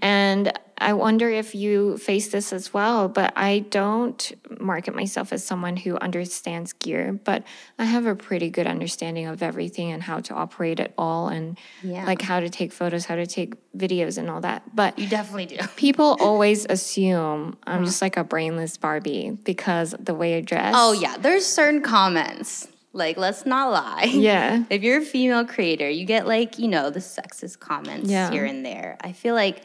and 0.01 0.51
I 0.81 0.93
wonder 0.93 1.29
if 1.29 1.55
you 1.55 1.97
face 1.97 2.29
this 2.29 2.53
as 2.53 2.73
well, 2.73 3.09
but 3.09 3.33
I 3.35 3.59
don't 3.69 4.31
market 4.61 4.95
myself 4.95 5.33
as 5.33 5.43
someone 5.43 5.75
who 5.75 5.97
understands 5.97 6.71
gear, 6.71 7.19
but 7.25 7.43
I 7.77 7.83
have 7.83 8.05
a 8.05 8.15
pretty 8.15 8.49
good 8.49 8.65
understanding 8.65 9.27
of 9.27 9.43
everything 9.43 9.91
and 9.91 10.01
how 10.01 10.21
to 10.21 10.33
operate 10.33 10.79
it 10.79 10.93
all 10.97 11.27
and 11.27 11.57
Yeah. 11.83 12.05
like 12.05 12.21
how 12.21 12.39
to 12.39 12.49
take 12.49 12.71
photos, 12.71 13.03
how 13.03 13.15
to 13.17 13.27
take 13.27 13.55
videos 13.75 14.17
and 14.17 14.29
all 14.29 14.39
that. 14.39 14.73
But 14.73 14.97
You 14.97 15.07
definitely 15.09 15.47
do. 15.47 15.57
people 15.75 16.15
always 16.21 16.65
assume 16.69 17.57
I'm 17.67 17.83
just 17.83 18.01
like 18.01 18.15
a 18.15 18.23
brainless 18.23 18.77
Barbie 18.77 19.31
because 19.43 19.93
the 19.99 20.13
way 20.13 20.37
I 20.37 20.41
dress. 20.41 20.75
Oh 20.77 20.93
yeah, 20.93 21.17
there's 21.17 21.45
certain 21.45 21.78
comments. 21.79 22.67
Like, 22.91 23.17
let's 23.17 23.45
not 23.45 23.71
lie. 23.71 24.05
Yeah. 24.11 24.63
If 24.69 24.81
you're 24.83 24.97
a 24.99 25.05
female 25.05 25.45
creator, 25.45 25.89
you 25.89 26.05
get 26.05 26.27
like, 26.27 26.57
you 26.57 26.67
know, 26.67 26.89
the 26.89 26.99
sexist 26.99 27.59
comments 27.59 28.09
Yeah. 28.09 28.31
here 28.31 28.45
and 28.45 28.65
there. 28.65 28.97
I 29.01 29.11
feel 29.11 29.35
like 29.35 29.63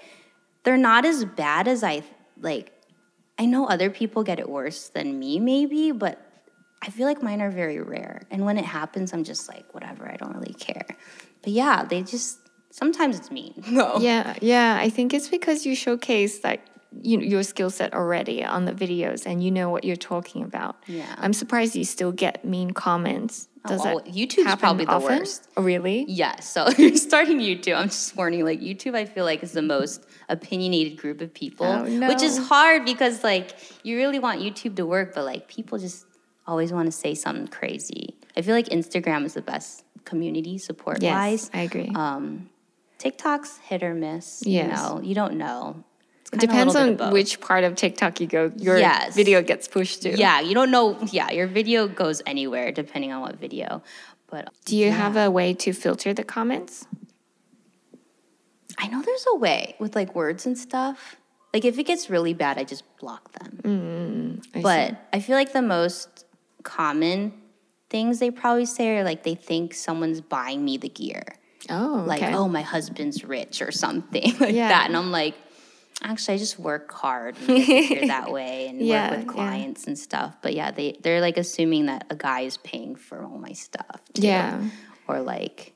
they're 0.62 0.76
not 0.76 1.04
as 1.04 1.24
bad 1.24 1.66
as 1.68 1.82
I 1.82 2.02
like 2.40 2.70
I 3.38 3.46
know 3.46 3.66
other 3.66 3.90
people 3.90 4.22
get 4.22 4.38
it 4.38 4.48
worse 4.48 4.88
than 4.90 5.18
me 5.18 5.40
maybe, 5.40 5.90
but 5.90 6.20
I 6.82 6.90
feel 6.90 7.06
like 7.06 7.22
mine 7.22 7.40
are 7.40 7.50
very 7.50 7.80
rare. 7.80 8.22
And 8.30 8.44
when 8.44 8.58
it 8.58 8.64
happens, 8.64 9.12
I'm 9.12 9.24
just 9.24 9.48
like, 9.48 9.72
whatever, 9.72 10.08
I 10.10 10.16
don't 10.16 10.36
really 10.36 10.52
care. 10.54 10.86
But 11.42 11.52
yeah, 11.52 11.84
they 11.84 12.02
just 12.02 12.38
sometimes 12.70 13.18
it's 13.18 13.30
mean. 13.30 13.54
No. 13.70 13.96
Yeah, 13.98 14.36
yeah. 14.42 14.76
I 14.78 14.90
think 14.90 15.14
it's 15.14 15.28
because 15.28 15.64
you 15.66 15.74
showcase 15.74 16.44
like 16.44 16.60
you 17.02 17.20
your 17.20 17.42
skill 17.42 17.70
set 17.70 17.92
already 17.94 18.44
on 18.44 18.64
the 18.64 18.72
videos 18.72 19.26
and 19.26 19.42
you 19.42 19.50
know 19.50 19.70
what 19.70 19.84
you're 19.84 19.96
talking 19.96 20.42
about. 20.42 20.76
Yeah. 20.86 21.14
I'm 21.18 21.32
surprised 21.32 21.74
you 21.76 21.84
still 21.84 22.12
get 22.12 22.44
mean 22.44 22.70
comments. 22.72 23.48
Does 23.66 23.80
Oh, 23.84 24.00
that 24.00 24.12
YouTube's 24.12 24.56
probably 24.56 24.84
the 24.84 24.92
often? 24.92 25.20
worst. 25.20 25.48
Oh, 25.56 25.62
really? 25.62 26.04
Yes. 26.06 26.50
So 26.52 26.68
you're 26.78 26.96
starting 26.96 27.38
YouTube, 27.38 27.76
I'm 27.76 27.88
just 27.88 28.14
warning, 28.16 28.44
like 28.44 28.60
YouTube 28.60 28.94
I 28.94 29.06
feel 29.06 29.24
like 29.24 29.42
is 29.42 29.52
the 29.52 29.62
most 29.62 30.04
opinionated 30.28 30.98
group 30.98 31.20
of 31.22 31.32
people. 31.32 31.66
Oh, 31.66 32.08
Which 32.08 32.22
is 32.22 32.36
hard 32.48 32.84
because 32.84 33.24
like 33.24 33.56
you 33.82 33.96
really 33.96 34.18
want 34.18 34.40
YouTube 34.40 34.76
to 34.76 34.84
work, 34.86 35.14
but 35.14 35.24
like 35.24 35.48
people 35.48 35.78
just 35.78 36.04
always 36.46 36.72
want 36.72 36.86
to 36.86 36.92
say 36.92 37.14
something 37.14 37.48
crazy. 37.48 38.14
I 38.36 38.42
feel 38.42 38.54
like 38.54 38.66
Instagram 38.68 39.24
is 39.24 39.32
the 39.34 39.42
best 39.42 39.84
community 40.04 40.58
support 40.58 41.00
Yes, 41.02 41.12
wise. 41.14 41.50
I 41.54 41.60
agree. 41.62 41.90
Um, 41.94 42.50
TikTok's 42.98 43.58
hit 43.58 43.82
or 43.82 43.94
miss. 43.94 44.42
Yes. 44.44 44.66
You 44.66 44.74
know, 44.76 45.00
you 45.02 45.14
don't 45.14 45.36
know. 45.36 45.84
It 46.34 46.40
depends 46.40 46.74
on 46.76 47.10
which 47.12 47.40
part 47.40 47.64
of 47.64 47.74
TikTok 47.76 48.20
you 48.20 48.26
go. 48.26 48.52
Your 48.56 48.78
Yes. 48.78 49.14
video 49.14 49.42
gets 49.42 49.68
pushed 49.68 50.02
to. 50.02 50.16
Yeah, 50.16 50.40
you 50.40 50.54
don't 50.54 50.70
know. 50.70 50.98
Yeah, 51.10 51.30
your 51.30 51.46
video 51.46 51.86
goes 51.88 52.22
anywhere 52.26 52.72
depending 52.72 53.12
on 53.12 53.20
what 53.22 53.36
video. 53.38 53.82
But 54.28 54.48
Do 54.64 54.76
you 54.76 54.90
have 54.90 55.16
a 55.16 55.30
way 55.30 55.54
to 55.54 55.72
filter 55.72 56.12
the 56.12 56.24
comments? 56.24 56.86
I 58.78 58.88
know 58.88 59.00
there's 59.02 59.26
a 59.32 59.36
way 59.36 59.76
with 59.78 59.94
like 59.94 60.14
words 60.14 60.46
and 60.46 60.58
stuff. 60.58 61.16
Like 61.52 61.64
if 61.64 61.78
it 61.78 61.84
gets 61.84 62.10
really 62.10 62.34
bad, 62.34 62.58
I 62.58 62.64
just 62.64 62.82
block 62.98 63.30
them. 63.38 63.60
Mm, 63.62 64.46
I 64.58 64.60
but 64.62 64.90
see. 64.90 64.96
I 65.12 65.20
feel 65.20 65.36
like 65.36 65.52
the 65.52 65.62
most 65.62 66.24
common 66.64 67.32
things 67.90 68.18
they 68.18 68.30
probably 68.32 68.66
say 68.66 68.96
are 68.98 69.04
like 69.04 69.22
they 69.22 69.36
think 69.36 69.72
someone's 69.74 70.20
buying 70.20 70.64
me 70.64 70.76
the 70.78 70.88
gear. 70.88 71.22
oh, 71.70 72.02
Like, 72.06 72.22
oh, 72.24 72.48
my 72.48 72.62
husband's 72.62 73.24
rich 73.24 73.62
or 73.62 73.70
something 73.70 74.34
like 74.40 74.54
Yeah. 74.54 74.68
that. 74.68 74.86
And 74.88 74.96
I'm 74.96 75.12
like, 75.12 75.36
actually, 76.04 76.34
I 76.34 76.38
just 76.38 76.58
work 76.58 76.92
hard 76.92 77.36
and 77.48 78.10
that 78.10 78.30
way 78.30 78.68
and 78.68 78.80
Yeah, 78.80 79.10
work 79.10 79.18
with 79.18 79.26
yeah. 79.26 79.32
clients 79.32 79.86
and 79.86 79.98
stuff. 79.98 80.36
But 80.42 80.54
yeah, 80.54 80.70
they, 80.70 80.98
they're 81.02 81.20
like 81.20 81.36
assuming 81.36 81.86
that 81.86 82.06
a 82.10 82.14
guy 82.16 82.40
is 82.40 82.58
paying 82.58 82.94
for 82.96 83.22
all 83.24 83.38
my 83.38 83.52
stuff. 83.52 84.00
Too. 84.12 84.22
Yeah. 84.22 84.60
Or 85.08 85.20
like, 85.20 85.72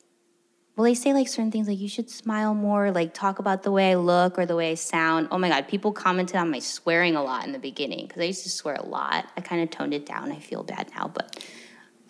well, 0.76 0.85
they 0.85 0.95
say 0.95 1.12
like 1.12 1.29
certain 1.29 1.51
things 1.51 1.66
like 1.66 1.79
you 1.79 1.89
should 1.89 2.09
smile 2.09 2.55
more, 2.55 2.93
like 2.93 3.12
talk 3.12 3.39
about 3.41 3.62
the 3.64 3.72
way 3.72 3.91
I 3.91 3.97
look 3.97 4.39
or 4.39 4.47
the 4.47 4.55
way 4.55 4.70
I 4.70 4.74
sound. 4.74 5.29
Oh 5.33 5.39
my 5.39 5.49
God, 5.49 5.66
people 5.66 5.93
commented 5.93 6.37
on 6.37 6.51
my 6.51 6.61
swearing 6.61 7.16
a 7.16 7.22
lot 7.22 7.45
in 7.47 7.53
the 7.53 7.59
beginning 7.59 8.07
because 8.07 8.22
I 8.22 8.26
used 8.26 8.45
to 8.45 8.51
swear 8.51 8.74
a 8.76 8.87
lot. 8.87 9.26
I 9.37 9.41
kind 9.41 9.62
of 9.62 9.70
toned 9.70 9.93
it 9.95 10.07
down. 10.07 10.31
I 10.31 10.39
feel 10.39 10.62
bad 10.62 10.91
now, 10.95 11.09
but 11.09 11.45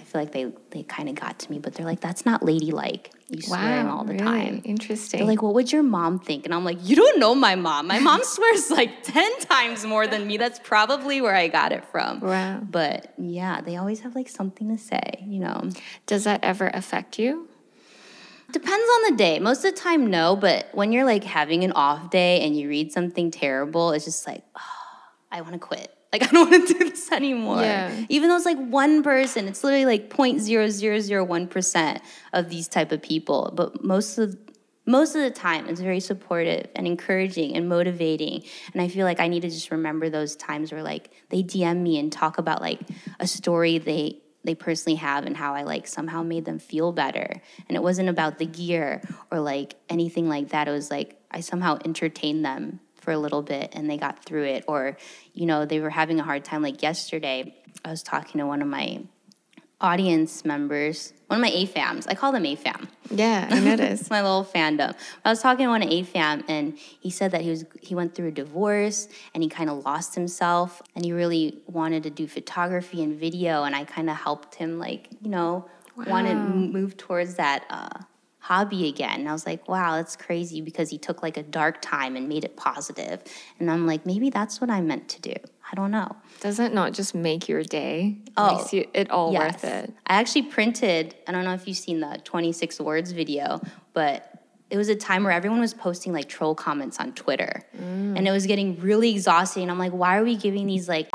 feel 0.09 0.21
like 0.23 0.33
they, 0.33 0.51
they 0.71 0.83
kind 0.83 1.09
of 1.09 1.15
got 1.15 1.39
to 1.41 1.51
me. 1.51 1.59
But 1.59 1.75
they're 1.75 1.87
like, 1.87 2.01
that's 2.01 2.25
not 2.25 2.43
ladylike. 2.43 3.13
You 3.29 3.43
swearing 3.43 3.87
all 3.87 4.05
the 4.05 4.15
really 4.15 4.25
time. 4.25 4.63
interesting. 4.65 5.19
They're 5.19 5.27
like, 5.27 5.43
what 5.43 5.55
would 5.55 5.71
your 5.71 5.83
mom 5.83 6.19
think? 6.19 6.47
And 6.47 6.55
I'm 6.55 6.65
like, 6.65 6.79
you 6.83 6.97
don't 6.97 7.19
know 7.19 7.35
my 7.35 7.55
mom. 7.57 7.87
My 7.87 7.99
mom 7.99 8.21
swears 8.25 8.71
like 8.71 9.03
10 9.03 9.41
times 9.41 9.85
more 9.85 10.07
than 10.07 10.27
me. 10.27 10.39
That's 10.39 10.59
probably 10.59 11.21
where 11.21 11.35
I 11.35 11.49
got 11.49 11.73
it 11.73 11.85
from. 11.85 12.21
Wow. 12.21 12.61
But 12.61 13.13
yeah, 13.19 13.61
they 13.61 13.77
always 13.77 14.01
have 14.01 14.15
like 14.15 14.29
something 14.29 14.75
to 14.75 14.83
say, 14.83 15.25
you 15.27 15.41
know. 15.41 15.69
Does 16.07 16.25
that 16.25 16.43
ever 16.43 16.69
affect 16.73 17.19
you? 17.19 17.49
Depends 18.51 18.73
on 18.97 19.11
the 19.11 19.17
day. 19.19 19.39
Most 19.41 19.63
of 19.65 19.75
the 19.75 19.81
time, 19.81 20.09
no. 20.09 20.35
But 20.35 20.69
when 20.73 20.91
you're 20.93 21.05
like 21.05 21.25
having 21.25 21.65
an 21.65 21.73
off 21.73 22.11
day 22.11 22.41
and 22.41 22.59
you 22.59 22.69
read 22.69 22.93
something 22.93 23.31
terrible, 23.31 23.93
it's 23.93 24.07
just 24.07 24.27
like, 24.27 24.43
oh, 24.57 24.63
I 25.31 25.43
want 25.43 25.53
to 25.53 25.59
quit. 25.59 25.95
Like, 26.13 26.23
I 26.29 26.31
don't 26.33 26.51
want 26.51 26.69
to 26.69 26.75
do 26.75 26.91
this 26.91 27.11
anymore. 27.13 27.61
Yeah. 27.61 28.05
Even 28.09 28.29
though 28.29 28.37
it's 28.37 28.45
like 28.45 28.59
one 28.59 29.03
person, 29.03 29.49
it's 29.49 29.63
literally 29.63 29.87
like 29.87 30.11
0.0001% 30.11 32.01
of 32.33 32.49
these 32.49 32.69
type 32.69 32.93
of 32.93 33.03
people. 33.03 33.53
But 33.55 33.85
most 33.85 34.19
of 34.19 34.37
most 34.89 35.15
of 35.15 35.21
the 35.21 35.31
time 35.31 35.69
it's 35.69 35.83
very 35.83 36.01
supportive 36.01 36.67
and 36.75 36.87
encouraging 36.87 37.55
and 37.55 37.69
motivating 37.69 38.43
and 38.73 38.81
i 38.81 38.89
feel 38.89 39.05
like 39.05 39.21
i 39.21 39.29
need 39.29 39.43
to 39.43 39.51
just 39.51 39.71
remember 39.71 40.09
those 40.09 40.35
times 40.35 40.73
where 40.73 40.83
like 40.83 41.11
they 41.29 41.43
dm 41.43 41.83
me 41.83 41.99
and 41.99 42.11
talk 42.11 42.39
about 42.39 42.63
like 42.63 42.81
a 43.21 43.27
story 43.27 43.77
they 43.77 44.19
they 44.45 44.55
personally 44.55 44.97
have 44.97 45.27
and 45.27 45.37
how 45.37 45.55
i 45.55 45.63
like 45.63 45.87
somehow 45.87 46.23
made 46.23 46.47
them 46.47 46.59
feel 46.59 46.91
better 46.91 47.43
and 47.69 47.77
it 47.77 47.83
wasn't 47.83 48.09
about 48.09 48.39
the 48.39 48.47
gear 48.47 49.03
or 49.31 49.41
like 49.41 49.75
anything 49.91 50.27
like 50.27 50.49
that 50.49 50.67
it 50.67 50.71
was 50.71 50.91
like 50.91 51.21
i 51.31 51.41
somehow 51.41 51.79
entertained 51.85 52.43
them 52.43 52.81
for 53.01 53.13
a 53.13 53.19
little 53.19 53.43
bit 53.43 53.71
and 53.73 53.89
they 53.91 53.97
got 53.97 54.25
through 54.25 54.45
it 54.45 54.65
or 54.69 54.97
you 55.35 55.47
know 55.47 55.65
they 55.65 55.81
were 55.81 55.91
having 55.91 56.19
a 56.21 56.23
hard 56.23 56.45
time 56.45 56.63
like 56.63 56.83
yesterday 56.83 57.55
i 57.85 57.91
was 57.91 58.03
talking 58.03 58.39
to 58.41 58.47
one 58.47 58.61
of 58.63 58.69
my 58.69 59.01
audience 59.81 60.45
members 60.45 61.13
one 61.29 61.39
of 61.39 61.43
my 61.43 61.51
afams 61.51 62.07
i 62.09 62.15
call 62.15 62.33
them 62.33 62.43
afam 62.45 62.89
Yeah, 63.11 63.49
I 63.51 63.61
noticed. 63.61 64.11
my 64.17 64.21
little 64.21 64.45
fandom. 64.45 64.95
I 65.25 65.31
was 65.31 65.41
talking 65.41 65.65
to 65.65 65.71
one 65.71 65.81
AFAM, 65.81 66.45
and 66.47 66.77
he 66.77 67.09
said 67.11 67.31
that 67.31 67.41
he 67.41 67.49
was 67.49 67.65
he 67.81 67.95
went 67.95 68.15
through 68.15 68.29
a 68.29 68.37
divorce 68.43 69.09
and 69.33 69.43
he 69.43 69.49
kind 69.49 69.71
of 69.71 69.83
lost 69.87 70.15
himself, 70.15 70.83
and 70.95 71.05
he 71.07 71.13
really 71.13 71.57
wanted 71.67 72.03
to 72.03 72.11
do 72.11 72.27
photography 72.29 73.03
and 73.03 73.19
video, 73.19 73.65
and 73.65 73.75
I 73.75 73.85
kind 73.85 74.11
of 74.11 74.17
helped 74.17 74.57
him, 74.57 74.79
like 74.79 75.09
you 75.23 75.31
know, 75.31 75.65
want 75.97 76.27
to 76.29 76.35
move 76.35 76.99
towards 76.99 77.37
that 77.37 77.65
uh, 77.71 77.99
hobby 78.49 78.89
again. 78.89 79.21
And 79.21 79.29
I 79.29 79.33
was 79.33 79.45
like, 79.45 79.69
wow, 79.69 79.97
that's 79.97 80.17
crazy 80.17 80.63
because 80.63 80.89
he 80.89 80.97
took 80.97 81.23
like 81.23 81.37
a 81.37 81.43
dark 81.43 81.83
time 81.83 82.17
and 82.17 82.31
made 82.31 82.47
it 82.47 82.57
positive. 82.57 83.23
and 83.59 83.71
I'm 83.71 83.87
like, 83.87 84.07
maybe 84.07 84.31
that's 84.31 84.59
what 84.59 84.71
I 84.71 84.81
meant 84.81 85.07
to 85.11 85.21
do. 85.21 85.35
I 85.71 85.75
don't 85.75 85.91
know. 85.91 86.17
Does 86.41 86.59
it 86.59 86.73
not 86.73 86.95
just 86.95 87.15
make 87.15 87.47
your 87.47 87.63
day? 87.63 88.17
It 88.27 88.33
Oh, 88.39 88.67
you, 88.73 88.89
it 88.95 89.11
all 89.11 89.35
worth 89.35 89.65
it. 89.65 89.93
I 90.07 90.15
actually 90.15 90.45
printed, 90.45 91.15
I 91.27 91.33
don't 91.33 91.45
know 91.45 91.53
if 91.53 91.69
you've 91.69 91.77
seen 91.77 92.01
the 92.01 92.23
26 92.25 92.81
words 92.81 93.13
video, 93.13 93.61
but 93.93 94.33
it 94.71 94.79
was 94.79 94.89
a 94.89 94.97
time 94.97 95.25
where 95.25 95.33
everyone 95.33 95.61
was 95.61 95.75
posting 95.75 96.15
like 96.15 96.27
troll 96.27 96.55
comments 96.55 96.99
on 96.99 97.13
Twitter. 97.13 97.67
Mm. 97.77 98.17
And 98.17 98.27
it 98.27 98.31
was 98.31 98.47
getting 98.47 98.81
really 98.81 99.11
exhausting. 99.11 99.63
And 99.63 99.71
I'm 99.71 99.79
like, 99.79 99.93
why 99.93 100.17
are 100.17 100.25
we 100.25 100.37
giving 100.37 100.67
these 100.67 100.89
like 100.89 101.11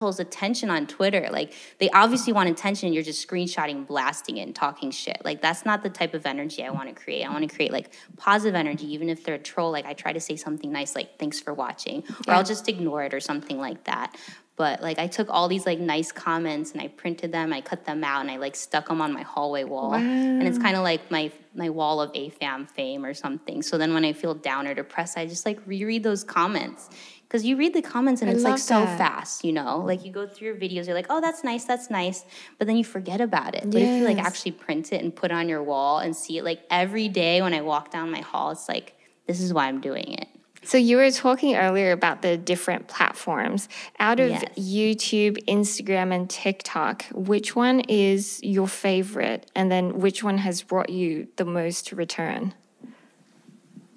assholes 0.00 0.18
attention 0.18 0.70
on 0.70 0.86
Twitter. 0.86 1.28
Like 1.30 1.52
they 1.76 1.90
obviously 1.90 2.32
want 2.32 2.48
attention. 2.48 2.94
You're 2.94 3.02
just 3.02 3.26
screenshotting, 3.28 3.86
blasting 3.86 4.38
it, 4.38 4.44
and 4.44 4.54
talking 4.56 4.90
shit. 4.90 5.20
Like 5.26 5.42
that's 5.42 5.66
not 5.66 5.82
the 5.82 5.90
type 5.90 6.14
of 6.14 6.24
energy 6.24 6.64
I 6.64 6.70
want 6.70 6.88
to 6.88 6.94
create. 6.94 7.22
I 7.22 7.30
want 7.30 7.46
to 7.46 7.54
create 7.54 7.70
like 7.70 7.92
positive 8.16 8.54
energy, 8.54 8.90
even 8.94 9.10
if 9.10 9.22
they're 9.24 9.34
a 9.34 9.38
troll. 9.38 9.70
Like 9.70 9.84
I 9.84 9.92
try 9.92 10.14
to 10.14 10.20
say 10.20 10.36
something 10.36 10.72
nice, 10.72 10.94
like 10.94 11.18
"Thanks 11.18 11.38
for 11.38 11.52
watching," 11.52 12.02
or 12.26 12.32
I'll 12.32 12.44
just 12.44 12.66
ignore 12.66 13.02
it 13.02 13.12
or 13.12 13.20
something 13.20 13.58
like 13.58 13.84
that. 13.84 14.16
But 14.56 14.80
like 14.80 14.98
I 14.98 15.06
took 15.06 15.28
all 15.28 15.48
these 15.48 15.66
like 15.66 15.78
nice 15.78 16.12
comments 16.12 16.72
and 16.72 16.80
I 16.80 16.88
printed 16.88 17.30
them, 17.30 17.52
I 17.52 17.60
cut 17.60 17.84
them 17.84 18.02
out, 18.02 18.22
and 18.22 18.30
I 18.30 18.36
like 18.36 18.56
stuck 18.56 18.88
them 18.88 19.02
on 19.02 19.12
my 19.12 19.22
hallway 19.22 19.64
wall. 19.64 19.92
And 19.94 20.48
it's 20.48 20.58
kind 20.58 20.76
of 20.76 20.82
like 20.82 21.10
my 21.10 21.30
my 21.54 21.68
wall 21.68 22.00
of 22.00 22.10
AFAM 22.12 22.70
fame 22.70 23.04
or 23.04 23.12
something. 23.12 23.60
So 23.60 23.76
then 23.76 23.92
when 23.92 24.06
I 24.06 24.14
feel 24.14 24.32
down 24.32 24.66
or 24.66 24.72
depressed, 24.72 25.18
I 25.18 25.26
just 25.26 25.44
like 25.44 25.58
reread 25.66 26.02
those 26.04 26.24
comments. 26.24 26.88
Because 27.30 27.44
you 27.44 27.56
read 27.56 27.74
the 27.74 27.80
comments 27.82 28.22
and 28.22 28.30
I 28.30 28.34
it's 28.34 28.42
like 28.42 28.58
so 28.58 28.80
that. 28.80 28.98
fast, 28.98 29.44
you 29.44 29.52
know? 29.52 29.78
Like 29.78 30.04
you 30.04 30.10
go 30.10 30.26
through 30.26 30.48
your 30.48 30.56
videos, 30.56 30.86
you're 30.86 30.96
like, 30.96 31.06
oh, 31.10 31.20
that's 31.20 31.44
nice, 31.44 31.64
that's 31.64 31.88
nice. 31.88 32.24
But 32.58 32.66
then 32.66 32.76
you 32.76 32.82
forget 32.82 33.20
about 33.20 33.54
it. 33.54 33.70
But 33.70 33.82
if 33.82 33.88
you 33.88 34.04
like 34.04 34.18
actually 34.18 34.50
print 34.50 34.92
it 34.92 35.00
and 35.00 35.14
put 35.14 35.30
it 35.30 35.34
on 35.34 35.48
your 35.48 35.62
wall 35.62 36.00
and 36.00 36.16
see 36.16 36.38
it 36.38 36.44
like 36.44 36.60
every 36.70 37.08
day 37.08 37.40
when 37.40 37.54
I 37.54 37.60
walk 37.60 37.92
down 37.92 38.10
my 38.10 38.18
hall, 38.18 38.50
it's 38.50 38.68
like, 38.68 38.96
this 39.28 39.40
is 39.40 39.54
why 39.54 39.68
I'm 39.68 39.80
doing 39.80 40.12
it. 40.14 40.26
So 40.64 40.76
you 40.76 40.96
were 40.96 41.12
talking 41.12 41.54
earlier 41.54 41.92
about 41.92 42.20
the 42.22 42.36
different 42.36 42.88
platforms. 42.88 43.68
Out 44.00 44.18
of 44.18 44.30
Yes. 44.30 44.44
YouTube, 44.58 45.38
Instagram, 45.46 46.12
and 46.12 46.28
TikTok, 46.28 47.04
which 47.12 47.54
one 47.54 47.78
is 47.88 48.40
your 48.42 48.66
favorite? 48.66 49.48
And 49.54 49.70
then 49.70 50.00
which 50.00 50.24
one 50.24 50.38
has 50.38 50.62
brought 50.62 50.90
you 50.90 51.28
the 51.36 51.44
most 51.44 51.92
return? 51.92 52.54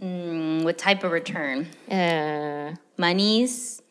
Mm, 0.03 0.63
what 0.63 0.77
type 0.77 1.03
of 1.03 1.11
return? 1.11 1.67
Uh, 1.89 2.75
Monies? 2.97 3.81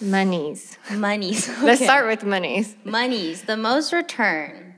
monies. 0.00 0.78
Monies. 0.92 1.48
Let's 1.62 1.82
start 1.82 2.06
with 2.06 2.24
monies. 2.24 2.74
Monies, 2.84 3.42
the 3.42 3.56
most 3.56 3.92
return. 3.92 4.74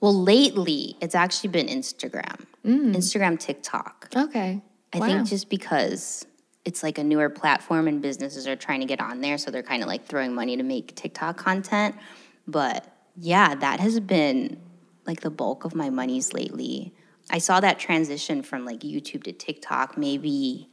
Well, 0.00 0.14
lately, 0.14 0.96
it's 1.00 1.14
actually 1.14 1.50
been 1.50 1.66
Instagram, 1.66 2.46
Instagram, 2.64 3.38
TikTok. 3.38 4.08
Okay. 4.16 4.62
I 4.92 4.98
Wow. 4.98 5.06
think 5.06 5.28
just 5.28 5.48
because 5.50 6.26
it's 6.64 6.82
like 6.82 6.98
a 6.98 7.04
newer 7.04 7.28
platform 7.28 7.86
and 7.86 8.00
businesses 8.02 8.48
are 8.48 8.56
trying 8.56 8.80
to 8.80 8.86
get 8.86 9.00
on 9.00 9.20
there, 9.20 9.38
so 9.38 9.50
they're 9.52 9.62
kind 9.62 9.82
of 9.82 9.88
like 9.88 10.06
throwing 10.06 10.34
money 10.34 10.56
to 10.56 10.62
make 10.64 10.96
TikTok 10.96 11.36
content. 11.36 11.94
But 12.48 12.86
yeah, 13.16 13.54
that 13.54 13.78
has 13.80 14.00
been 14.00 14.58
like 15.06 15.20
the 15.20 15.30
bulk 15.30 15.64
of 15.64 15.74
my 15.76 15.90
monies 15.90 16.32
lately. 16.32 16.92
I 17.30 17.38
saw 17.38 17.60
that 17.60 17.78
transition 17.78 18.42
from 18.42 18.64
like 18.64 18.80
YouTube 18.80 19.22
to 19.24 19.32
TikTok 19.32 19.96
maybe 19.96 20.68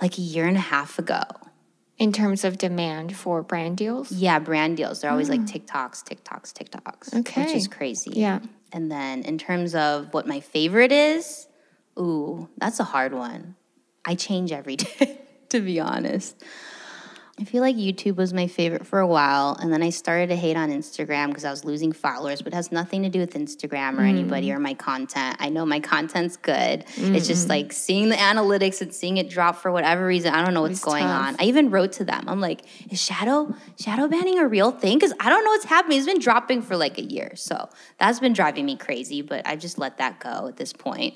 like 0.00 0.18
a 0.18 0.20
year 0.20 0.46
and 0.46 0.56
a 0.56 0.60
half 0.60 0.98
ago. 0.98 1.22
in 1.98 2.12
terms 2.12 2.42
of 2.42 2.58
demand 2.58 3.14
for 3.14 3.42
brand 3.42 3.76
deals. 3.76 4.10
Yeah, 4.10 4.40
brand 4.40 4.76
deals. 4.76 5.00
They're 5.00 5.10
always 5.10 5.28
like 5.28 5.42
mm. 5.42 5.52
TikToks, 5.52 6.02
TikToks, 6.02 6.52
TikToks. 6.52 7.14
Which 7.36 7.54
is 7.54 7.68
crazy. 7.68 8.10
Yeah. 8.14 8.40
And 8.72 8.90
then 8.90 9.22
in 9.22 9.38
terms 9.38 9.74
of 9.74 10.12
what 10.12 10.26
my 10.26 10.40
favorite 10.40 10.90
is, 10.90 11.46
ooh, 11.98 12.48
that's 12.56 12.80
a 12.80 12.84
hard 12.84 13.12
one. 13.12 13.54
I 14.04 14.16
change 14.16 14.50
every 14.50 14.76
day, 14.84 15.20
to 15.50 15.60
be 15.60 15.78
honest. 15.78 16.42
I 17.42 17.44
feel 17.44 17.60
like 17.60 17.74
YouTube 17.74 18.14
was 18.14 18.32
my 18.32 18.46
favorite 18.46 18.86
for 18.86 19.00
a 19.00 19.06
while, 19.06 19.56
and 19.60 19.72
then 19.72 19.82
I 19.82 19.90
started 19.90 20.28
to 20.28 20.36
hate 20.36 20.56
on 20.56 20.70
Instagram 20.70 21.26
because 21.26 21.44
I 21.44 21.50
was 21.50 21.64
losing 21.64 21.90
followers, 21.90 22.40
but 22.40 22.52
it 22.52 22.54
has 22.56 22.70
nothing 22.70 23.02
to 23.02 23.08
do 23.08 23.18
with 23.18 23.34
Instagram 23.34 23.98
or 23.98 24.02
anybody 24.02 24.46
Mm. 24.50 24.54
or 24.54 24.58
my 24.60 24.74
content. 24.74 25.38
I 25.40 25.48
know 25.48 25.66
my 25.66 25.80
content's 25.80 26.36
good. 26.36 26.84
It's 26.96 27.26
just 27.26 27.48
like 27.48 27.72
seeing 27.72 28.10
the 28.10 28.14
analytics 28.14 28.80
and 28.80 28.94
seeing 28.94 29.16
it 29.16 29.28
drop 29.28 29.56
for 29.56 29.72
whatever 29.72 30.06
reason. 30.06 30.32
I 30.32 30.44
don't 30.44 30.54
know 30.54 30.62
what's 30.62 30.74
It's 30.76 30.84
going 30.84 31.02
tough. 31.02 31.26
on. 31.30 31.36
I 31.40 31.46
even 31.46 31.70
wrote 31.70 31.90
to 31.94 32.04
them. 32.04 32.26
I'm 32.28 32.40
like, 32.40 32.62
is 32.92 33.02
shadow 33.02 33.52
shadow 33.76 34.06
banning 34.06 34.38
a 34.38 34.46
real 34.46 34.70
thing? 34.70 34.96
Because 35.00 35.12
I 35.18 35.28
don't 35.28 35.42
know 35.44 35.50
what's 35.50 35.64
happening. 35.64 35.98
It's 35.98 36.06
been 36.06 36.20
dropping 36.20 36.62
for 36.62 36.76
like 36.76 36.96
a 36.98 37.02
year, 37.04 37.32
so 37.34 37.68
that's 37.98 38.20
been 38.20 38.34
driving 38.34 38.66
me 38.66 38.76
crazy. 38.76 39.20
But 39.20 39.44
I 39.48 39.56
just 39.56 39.78
let 39.78 39.98
that 39.98 40.20
go 40.20 40.46
at 40.46 40.58
this 40.58 40.72
point. 40.72 41.14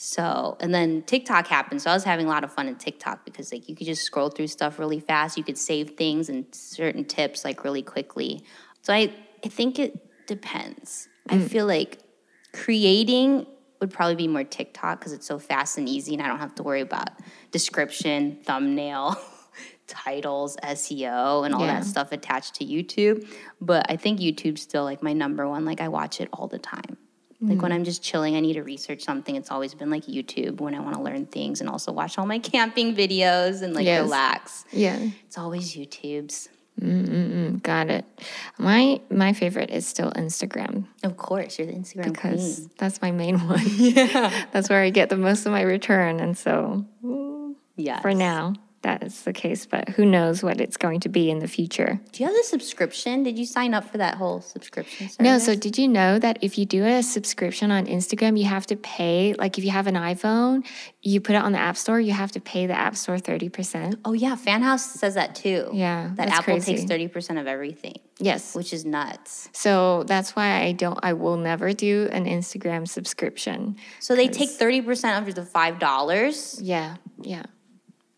So 0.00 0.56
and 0.60 0.72
then 0.72 1.02
TikTok 1.02 1.48
happened. 1.48 1.82
So 1.82 1.90
I 1.90 1.94
was 1.94 2.04
having 2.04 2.26
a 2.26 2.28
lot 2.28 2.44
of 2.44 2.52
fun 2.52 2.68
in 2.68 2.76
TikTok 2.76 3.24
because 3.24 3.50
like 3.50 3.68
you 3.68 3.74
could 3.74 3.88
just 3.88 4.02
scroll 4.04 4.28
through 4.30 4.46
stuff 4.46 4.78
really 4.78 5.00
fast. 5.00 5.36
You 5.36 5.42
could 5.42 5.58
save 5.58 5.96
things 5.96 6.28
and 6.28 6.46
certain 6.52 7.04
tips 7.04 7.44
like 7.44 7.64
really 7.64 7.82
quickly. 7.82 8.44
So 8.82 8.94
I 8.94 9.12
I 9.44 9.48
think 9.48 9.80
it 9.80 10.26
depends. 10.28 11.08
I 11.28 11.38
mm. 11.38 11.48
feel 11.48 11.66
like 11.66 11.98
creating 12.52 13.48
would 13.80 13.90
probably 13.90 14.14
be 14.14 14.28
more 14.28 14.44
TikTok 14.44 15.00
because 15.00 15.12
it's 15.12 15.26
so 15.26 15.40
fast 15.40 15.78
and 15.78 15.88
easy, 15.88 16.14
and 16.14 16.22
I 16.22 16.28
don't 16.28 16.38
have 16.38 16.54
to 16.56 16.62
worry 16.62 16.80
about 16.80 17.08
description, 17.50 18.38
thumbnail, 18.44 19.20
titles, 19.88 20.56
SEO, 20.62 21.44
and 21.44 21.52
all 21.52 21.62
Yeah. 21.62 21.80
that 21.80 21.84
stuff 21.84 22.12
attached 22.12 22.54
to 22.56 22.64
YouTube. 22.64 23.26
But 23.60 23.90
I 23.90 23.96
think 23.96 24.20
YouTube's 24.20 24.62
still 24.62 24.84
like 24.84 25.02
my 25.02 25.12
number 25.12 25.48
one. 25.48 25.64
Like 25.64 25.80
I 25.80 25.88
watch 25.88 26.20
it 26.20 26.28
all 26.32 26.46
the 26.46 26.58
time. 26.60 26.98
Like 27.40 27.62
when 27.62 27.70
mm. 27.70 27.74
I'm 27.76 27.84
just 27.84 28.02
chilling, 28.02 28.34
I 28.34 28.40
need 28.40 28.54
to 28.54 28.62
research 28.64 29.04
something. 29.04 29.36
It's 29.36 29.50
always 29.52 29.72
been 29.72 29.90
like 29.90 30.06
YouTube 30.06 30.60
when 30.60 30.74
I 30.74 30.80
want 30.80 30.96
to 30.96 31.02
learn 31.02 31.26
things 31.26 31.60
and 31.60 31.70
also 31.70 31.92
watch 31.92 32.18
all 32.18 32.26
my 32.26 32.38
camping 32.52 32.96
videos 32.96 33.62
and 33.62 33.74
like 33.74 33.84
Yes. 33.84 34.02
relax. 34.02 34.64
Yeah. 34.72 34.98
It's 35.26 35.38
always 35.38 35.74
YouTube's. 35.76 36.48
Got 37.62 37.90
it. 37.90 38.04
My 38.58 39.00
my 39.10 39.32
favorite 39.32 39.70
is 39.70 39.84
still 39.86 40.12
Instagram 40.12 40.84
Of 41.02 41.16
course, 41.16 41.58
you're 41.58 41.66
the 41.66 41.72
Instagram 41.74 42.04
because 42.12 42.56
queen. 42.58 42.70
that's 42.78 43.02
my 43.02 43.10
main 43.10 43.38
one. 43.48 43.60
Yeah. 43.66 44.44
that's 44.52 44.68
where 44.68 44.80
I 44.82 44.90
get 44.90 45.08
the 45.08 45.16
most 45.16 45.44
of 45.46 45.50
my 45.52 45.62
return 45.62 46.20
and 46.20 46.38
so 46.38 46.84
Yeah. 47.76 48.00
for 48.00 48.14
now 48.14 48.54
that 48.88 49.02
is 49.02 49.22
the 49.24 49.34
case, 49.34 49.66
but 49.66 49.90
who 49.90 50.04
knows 50.06 50.42
what 50.42 50.60
it's 50.62 50.78
going 50.78 51.00
to 51.00 51.10
be 51.10 51.30
in 51.30 51.40
the 51.40 51.46
future. 51.46 52.00
Do 52.12 52.22
you 52.22 52.26
have 52.30 52.38
a 52.38 52.42
subscription? 52.44 53.22
Did 53.22 53.38
you 53.38 53.44
sign 53.44 53.74
up 53.74 53.84
for 53.90 53.98
that 53.98 54.14
whole 54.14 54.40
subscription 54.40 55.10
service? 55.10 55.20
No, 55.20 55.38
so 55.38 55.54
did 55.54 55.76
you 55.76 55.86
know 55.86 56.18
that 56.18 56.38
if 56.40 56.56
you 56.56 56.64
do 56.64 56.86
a 56.86 57.02
subscription 57.02 57.70
on 57.70 57.84
Instagram, 57.84 58.38
you 58.38 58.46
have 58.46 58.66
to 58.68 58.76
pay, 58.76 59.34
like 59.34 59.58
if 59.58 59.64
you 59.66 59.70
have 59.72 59.86
an 59.86 59.94
iPhone, 59.94 60.64
you 61.02 61.20
put 61.20 61.34
it 61.34 61.42
on 61.42 61.52
the 61.52 61.58
App 61.58 61.76
Store, 61.76 62.00
you 62.00 62.12
have 62.12 62.32
to 62.32 62.40
pay 62.40 62.66
the 62.66 62.72
App 62.78 62.96
Store 62.96 63.16
30%. 63.18 63.98
Oh 64.06 64.14
yeah, 64.14 64.36
Fanhouse 64.36 64.80
says 64.80 65.14
that 65.16 65.34
too. 65.34 65.68
Yeah, 65.74 66.10
that 66.14 66.28
Apple 66.28 66.44
crazy. 66.44 66.72
takes 66.76 66.84
thirty 66.84 67.08
percent 67.08 67.38
of 67.38 67.46
everything, 67.46 67.96
Yes. 68.18 68.54
which 68.54 68.72
is 68.72 68.86
nuts. 68.86 69.50
So 69.52 70.04
that's 70.04 70.34
why 70.34 70.62
I 70.62 70.72
don't, 70.72 70.98
I 71.02 71.12
will 71.12 71.36
never 71.36 71.74
do 71.74 72.08
an 72.10 72.24
Instagram 72.24 72.88
subscription. 72.88 73.76
So 74.00 74.16
they 74.16 74.28
take 74.28 74.48
thirty 74.50 74.80
percent 74.80 75.28
of 75.28 75.34
the 75.34 75.44
five 75.44 75.78
dollars. 75.78 76.58
Yeah, 76.62 76.96
yeah. 77.20 77.44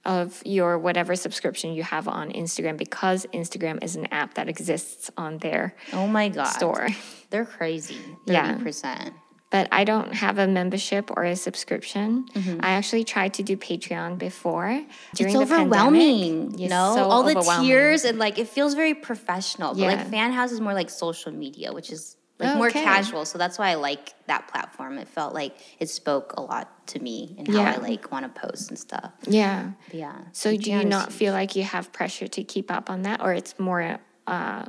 Of 0.05 0.41
your 0.47 0.79
whatever 0.79 1.15
subscription 1.15 1.75
you 1.75 1.83
have 1.83 2.09
on 2.09 2.33
Instagram 2.33 2.79
because 2.79 3.27
Instagram 3.35 3.85
is 3.85 3.97
an 3.97 4.07
app 4.11 4.35
that 4.35 4.49
exists 4.49 5.11
on 5.19 5.37
their 5.39 5.75
Oh 5.93 6.07
my 6.07 6.31
god, 6.31 6.45
store. 6.45 6.89
They're 7.29 7.45
crazy. 7.45 7.99
Yeah. 8.27 8.53
Thirty 8.53 8.65
percent. 8.65 9.13
But 9.51 9.69
I 9.73 9.83
don't 9.85 10.15
have 10.15 10.39
a 10.39 10.47
membership 10.47 11.11
or 11.17 11.25
a 11.25 11.35
subscription. 11.37 12.25
I 12.61 12.71
actually 12.79 13.03
tried 13.05 13.35
to 13.35 13.43
do 13.43 13.57
Patreon 13.57 14.17
before. 14.17 14.69
During 15.17 15.35
Mm-hmm. 15.35 15.43
It's 15.43 15.51
the 15.51 15.57
overwhelming, 15.57 16.31
pandemic. 16.53 16.61
you 16.61 16.69
know, 16.69 16.93
so 16.95 17.03
all 17.05 17.23
the 17.25 17.35
tiers 17.61 18.05
and 18.05 18.17
like 18.19 18.39
it 18.39 18.49
feels 18.49 18.75
very 18.75 18.95
professional. 18.95 19.75
But 19.75 19.81
Yeah. 19.81 19.89
like 19.89 20.07
Fanhouse 20.11 20.53
is 20.53 20.61
more 20.61 20.73
like 20.73 20.89
social 20.89 21.33
media, 21.33 21.73
which 21.73 21.91
is 21.91 22.17
like 22.41 22.57
more 22.57 22.71
casual. 22.71 23.25
So 23.25 23.39
that's 23.39 23.59
why 23.59 23.69
I 23.71 23.75
like 23.75 24.15
that 24.27 24.49
platform. 24.49 24.99
It 24.99 25.09
felt 25.09 25.35
like 25.35 25.57
it 25.79 25.89
spoke 25.89 26.35
a 26.37 26.43
lot 26.43 26.87
to 26.89 26.99
me 26.99 27.35
and 27.39 27.47
how 27.49 27.55
Yeah. 27.63 27.75
I 27.75 27.77
like 27.77 28.11
want 28.11 28.33
to 28.35 28.41
post 28.41 28.71
and 28.71 28.79
stuff. 28.79 29.13
Yeah. 29.27 29.73
But 29.87 29.95
yeah. 29.95 30.17
So 30.33 30.57
do 30.57 30.71
you 30.71 30.85
not 30.85 31.13
feel 31.13 31.33
like 31.33 31.55
you 31.57 31.63
have 31.65 31.93
pressure 31.93 32.27
to 32.29 32.43
keep 32.45 32.71
up 32.71 32.91
on 32.91 33.03
that, 33.03 33.21
or 33.23 33.33
it's 33.33 33.59
more? 33.59 33.99
Uh, 34.27 34.65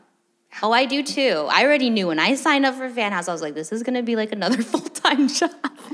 Oh, 0.61 0.74
I 0.74 0.84
do 0.84 1.01
too. 1.01 1.47
I 1.49 1.63
already 1.63 1.89
knew 1.89 2.07
when 2.07 2.19
I 2.19 2.36
signed 2.36 2.65
up 2.65 2.76
for 2.76 2.89
Fanhouse, 2.89 3.30
I 3.30 3.32
was 3.32 3.41
like, 3.41 3.53
this 3.53 3.72
is 3.72 3.84
going 3.84 3.93
to 3.93 4.03
be 4.03 4.17
like 4.17 4.34
another 4.34 4.61
full 4.72 4.82
time 4.82 5.30
job. 5.30 5.49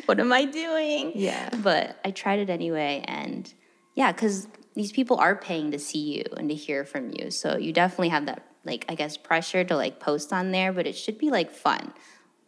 what 0.08 0.20
am 0.20 0.34
I 0.34 0.46
doing? 0.46 1.12
Yeah. 1.14 1.50
But 1.62 2.00
I 2.04 2.10
tried 2.10 2.40
it 2.40 2.50
anyway. 2.50 3.04
And 3.08 3.54
yeah, 3.94 4.12
because 4.12 4.48
these 4.74 4.92
people 4.92 5.18
are 5.18 5.36
paying 5.36 5.70
to 5.74 5.78
see 5.80 6.00
you 6.18 6.24
and 6.38 6.50
to 6.50 6.56
hear 6.56 6.86
from 6.86 7.12
you. 7.12 7.30
So 7.30 7.56
you 7.58 7.72
definitely 7.72 8.10
have 8.10 8.26
that, 8.26 8.47
like, 8.68 8.86
I 8.88 8.96
guess, 8.96 9.18
pressure 9.18 9.64
to 9.64 9.76
like 9.76 10.00
post 10.00 10.32
on 10.32 10.52
there, 10.52 10.72
but 10.72 10.86
it 10.86 10.94
should 10.94 11.18
be 11.18 11.32
like 11.32 11.52
fun. 11.52 11.94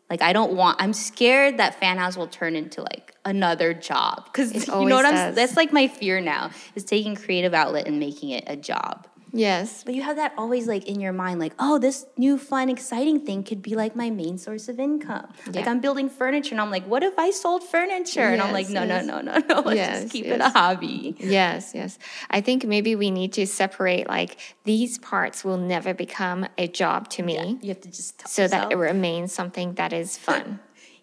Like, 0.10 0.22
I 0.22 0.34
don't 0.34 0.54
want, 0.54 0.82
I'm 0.82 0.94
scared 0.94 1.58
that 1.58 1.80
fan 1.80 1.98
house 1.98 2.18
will 2.18 2.28
turn 2.28 2.56
into 2.56 2.82
like 2.82 3.16
another 3.26 3.74
job. 3.74 4.26
Because 4.26 4.54
you 4.68 4.74
know 4.74 4.96
what 4.96 5.06
I'm, 5.06 5.14
does. 5.14 5.36
that's 5.36 5.56
like 5.56 5.72
my 5.72 5.88
fear 5.88 6.20
now 6.20 6.52
is 6.76 6.84
taking 6.84 7.16
creative 7.16 7.54
outlet 7.54 7.88
and 7.88 8.00
making 8.00 8.32
it 8.32 8.44
a 8.48 8.56
job. 8.56 9.08
Yes. 9.32 9.84
But 9.84 9.94
you 9.96 10.02
have 10.04 10.16
that 10.18 10.34
always 10.38 10.68
like 10.68 10.88
in 10.88 11.00
your 11.00 11.14
mind, 11.14 11.40
like, 11.40 11.54
oh, 11.60 11.78
this 11.80 12.06
new 12.18 12.38
fun, 12.38 12.70
exciting 12.70 13.20
thing 13.26 13.44
could 13.44 13.62
be 13.62 13.76
like 13.76 13.96
my 13.96 14.10
main 14.10 14.38
source 14.38 14.68
of 14.70 14.80
income. 14.80 15.32
Like 15.52 15.68
I'm 15.68 15.80
building 15.80 16.10
furniture 16.10 16.54
and 16.54 16.62
I'm 16.62 16.72
like, 16.72 16.86
what 16.86 17.04
if 17.04 17.18
I 17.18 17.32
sold 17.32 17.64
furniture? 17.64 18.22
and 18.22 18.42
I'm 18.42 18.52
like, 18.54 18.66
Yes, 18.70 18.74
no, 18.74 18.84
yes. 18.84 19.06
no, 19.06 19.22
no, 19.22 19.32
no, 19.32 19.46
no. 19.48 19.62
Let's 19.66 19.76
Yes, 19.78 20.02
just 20.04 20.14
keep 20.14 20.26
it 20.26 20.42
a 20.42 20.50
hobby. 20.50 21.16
Yes, 21.20 21.72
yes. 21.74 21.98
I 22.30 22.42
think 22.42 22.66
maybe 22.66 22.96
we 22.96 23.12
need 23.12 23.34
to 23.34 23.46
separate 23.48 24.08
like 24.08 24.38
these 24.64 24.98
parts 24.98 25.44
will 25.44 25.58
never 25.58 25.94
become 25.94 26.48
a 26.58 26.68
job 26.68 27.10
to 27.12 27.24
me. 27.24 27.58
You 27.62 27.70
have 27.70 27.82
to 27.82 27.90
just 27.90 28.28
So 28.28 28.48
that 28.48 28.72
it 28.72 28.76
remains 28.76 29.32
something 29.34 29.74
that 29.76 29.94
is 29.94 30.18
fun. 30.28 30.60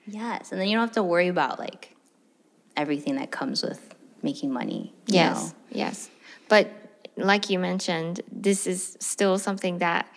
yes, 0.07 0.53
and 0.53 0.61
then 0.61 0.69
you 0.69 0.77
don't 0.77 0.87
have 0.87 0.95
to 0.97 1.03
worry 1.03 1.29
about 1.29 1.59
like 1.59 1.95
everything 2.77 3.17
that 3.17 3.31
comes 3.31 3.63
with 3.63 3.95
making 4.23 4.53
money. 4.53 4.95
yes, 5.07 5.37
know? 5.49 5.53
yes. 5.71 6.11
But 6.49 6.71
like 7.17 7.51
you 7.51 7.59
mentioned, 7.59 8.21
this 8.31 8.67
is 8.67 8.97
still 9.01 9.39
something 9.39 9.79
that 9.79 10.09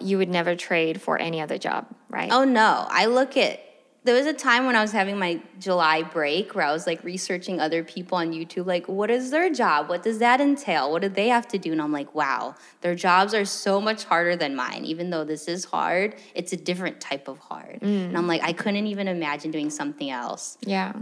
you 0.00 0.18
would 0.18 0.28
never 0.28 0.56
trade 0.56 1.00
for 1.00 1.18
any 1.18 1.40
other 1.40 1.58
job, 1.58 1.86
right? 2.08 2.30
Oh 2.32 2.44
no, 2.44 2.86
I 2.88 3.06
look 3.06 3.36
at 3.36 3.60
there 4.04 4.14
was 4.14 4.26
a 4.26 4.34
time 4.34 4.66
when 4.66 4.76
I 4.76 4.82
was 4.82 4.92
having 4.92 5.18
my 5.18 5.40
July 5.58 6.02
break 6.02 6.54
where 6.54 6.66
I 6.66 6.72
was 6.72 6.86
like 6.86 7.02
researching 7.04 7.58
other 7.58 7.82
people 7.82 8.18
on 8.18 8.32
YouTube, 8.32 8.66
like, 8.66 8.86
what 8.86 9.10
is 9.10 9.30
their 9.30 9.50
job? 9.50 9.88
What 9.88 10.02
does 10.02 10.18
that 10.18 10.42
entail? 10.42 10.92
What 10.92 11.00
do 11.00 11.08
they 11.08 11.28
have 11.28 11.48
to 11.48 11.58
do? 11.58 11.72
And 11.72 11.80
I'm 11.80 11.90
like, 11.90 12.14
wow, 12.14 12.54
their 12.82 12.94
jobs 12.94 13.32
are 13.32 13.46
so 13.46 13.80
much 13.80 14.04
harder 14.04 14.36
than 14.36 14.54
mine. 14.54 14.84
Even 14.84 15.08
though 15.08 15.24
this 15.24 15.48
is 15.48 15.64
hard, 15.64 16.16
it's 16.34 16.52
a 16.52 16.56
different 16.56 17.00
type 17.00 17.28
of 17.28 17.38
hard. 17.38 17.80
Mm. 17.80 18.08
And 18.08 18.18
I'm 18.18 18.26
like, 18.26 18.42
I 18.42 18.52
couldn't 18.52 18.86
even 18.86 19.08
imagine 19.08 19.50
doing 19.50 19.70
something 19.70 20.10
else. 20.10 20.58
Yeah. 20.60 20.92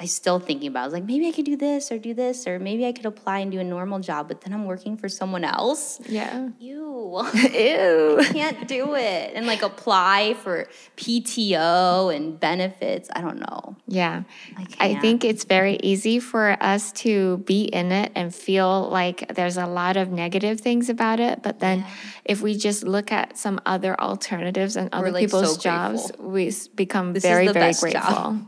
I 0.00 0.06
still 0.06 0.38
thinking 0.40 0.68
about. 0.68 0.80
I 0.80 0.84
was 0.86 0.94
like, 0.94 1.04
maybe 1.04 1.28
I 1.28 1.30
could 1.30 1.44
do 1.44 1.56
this 1.56 1.92
or 1.92 1.98
do 1.98 2.14
this, 2.14 2.46
or 2.46 2.58
maybe 2.58 2.86
I 2.86 2.92
could 2.92 3.04
apply 3.04 3.40
and 3.40 3.52
do 3.52 3.60
a 3.60 3.64
normal 3.64 4.00
job, 4.00 4.28
but 4.28 4.40
then 4.40 4.54
I'm 4.54 4.64
working 4.64 4.96
for 4.96 5.10
someone 5.10 5.44
else. 5.44 6.00
Yeah. 6.08 6.48
Ew. 6.58 7.20
Ew. 7.34 8.18
I 8.18 8.24
can't 8.32 8.66
do 8.66 8.94
it. 8.94 9.32
And 9.34 9.46
like 9.46 9.60
apply 9.60 10.34
for 10.42 10.68
PTO 10.96 12.16
and 12.16 12.40
benefits. 12.40 13.10
I 13.14 13.20
don't 13.20 13.40
know. 13.40 13.76
Yeah. 13.88 14.22
I, 14.56 14.66
I 14.80 15.00
think 15.00 15.22
it's 15.22 15.44
very 15.44 15.76
easy 15.82 16.18
for 16.18 16.56
us 16.62 16.92
to 16.92 17.36
be 17.38 17.64
in 17.64 17.92
it 17.92 18.10
and 18.14 18.34
feel 18.34 18.88
like 18.88 19.34
there's 19.34 19.58
a 19.58 19.66
lot 19.66 19.98
of 19.98 20.10
negative 20.10 20.62
things 20.62 20.88
about 20.88 21.20
it. 21.20 21.42
But 21.42 21.60
then 21.60 21.80
yeah. 21.80 21.90
if 22.24 22.40
we 22.40 22.56
just 22.56 22.84
look 22.84 23.12
at 23.12 23.36
some 23.36 23.60
other 23.66 24.00
alternatives 24.00 24.76
and 24.76 24.88
other 24.94 25.10
like 25.10 25.26
people's 25.26 25.56
so 25.56 25.60
jobs, 25.60 26.10
we 26.18 26.50
become 26.74 27.12
this 27.12 27.22
very, 27.22 27.48
very 27.48 27.74
grateful. 27.74 27.90
Job. 27.90 28.46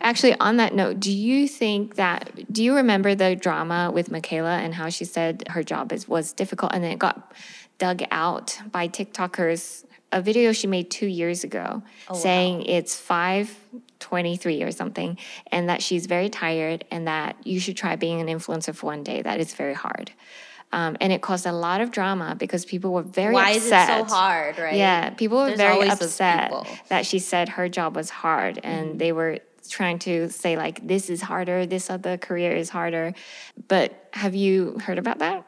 Actually, 0.00 0.34
on 0.38 0.56
that 0.56 0.74
note, 0.74 1.00
do 1.00 1.12
you 1.12 1.48
think 1.48 1.96
that 1.96 2.52
do 2.52 2.62
you 2.62 2.76
remember 2.76 3.14
the 3.14 3.36
drama 3.36 3.90
with 3.92 4.10
Mikayla 4.10 4.58
and 4.58 4.74
how 4.74 4.88
she 4.88 5.04
said 5.04 5.44
her 5.48 5.62
job 5.62 5.92
is 5.92 6.08
was 6.08 6.32
difficult 6.32 6.72
and 6.74 6.82
then 6.82 6.92
it 6.92 6.98
got 6.98 7.32
dug 7.78 8.02
out 8.10 8.60
by 8.70 8.88
TikTokers 8.88 9.84
a 10.12 10.20
video 10.20 10.52
she 10.52 10.66
made 10.66 10.90
two 10.90 11.06
years 11.06 11.42
ago 11.42 11.82
oh, 12.08 12.14
saying 12.14 12.58
wow. 12.58 12.64
it's 12.68 12.94
523 12.96 14.62
or 14.62 14.70
something 14.70 15.16
and 15.50 15.68
that 15.68 15.82
she's 15.82 16.06
very 16.06 16.28
tired 16.28 16.84
and 16.90 17.08
that 17.08 17.36
you 17.44 17.58
should 17.58 17.76
try 17.76 17.96
being 17.96 18.20
an 18.20 18.26
influencer 18.26 18.74
for 18.74 18.86
one 18.86 19.02
day 19.02 19.22
that 19.22 19.40
is 19.40 19.54
very 19.54 19.74
hard 19.74 20.12
um, 20.72 20.96
and 21.00 21.12
it 21.12 21.20
caused 21.20 21.44
a 21.44 21.52
lot 21.52 21.80
of 21.80 21.90
drama 21.90 22.34
because 22.34 22.64
people 22.64 22.92
were 22.92 23.02
very 23.02 23.34
Why 23.34 23.52
upset. 23.52 23.88
Why 23.88 23.96
is 23.96 24.06
it 24.06 24.08
so 24.08 24.14
hard, 24.14 24.58
right? 24.58 24.74
Yeah, 24.74 25.10
people 25.10 25.38
were 25.38 25.48
There's 25.48 25.58
very 25.58 25.88
upset 25.88 26.66
that 26.88 27.04
she 27.04 27.18
said 27.18 27.50
her 27.50 27.68
job 27.68 27.94
was 27.94 28.08
hard, 28.08 28.58
and 28.62 28.94
mm. 28.94 28.98
they 28.98 29.12
were 29.12 29.40
trying 29.72 29.98
to 30.00 30.28
say 30.28 30.56
like 30.56 30.86
this 30.86 31.10
is 31.10 31.22
harder, 31.22 31.66
this 31.66 31.90
other 31.90 32.16
career 32.16 32.52
is 32.52 32.68
harder. 32.68 33.14
But 33.68 34.08
have 34.12 34.34
you 34.34 34.78
heard 34.78 34.98
about 34.98 35.18
that? 35.18 35.44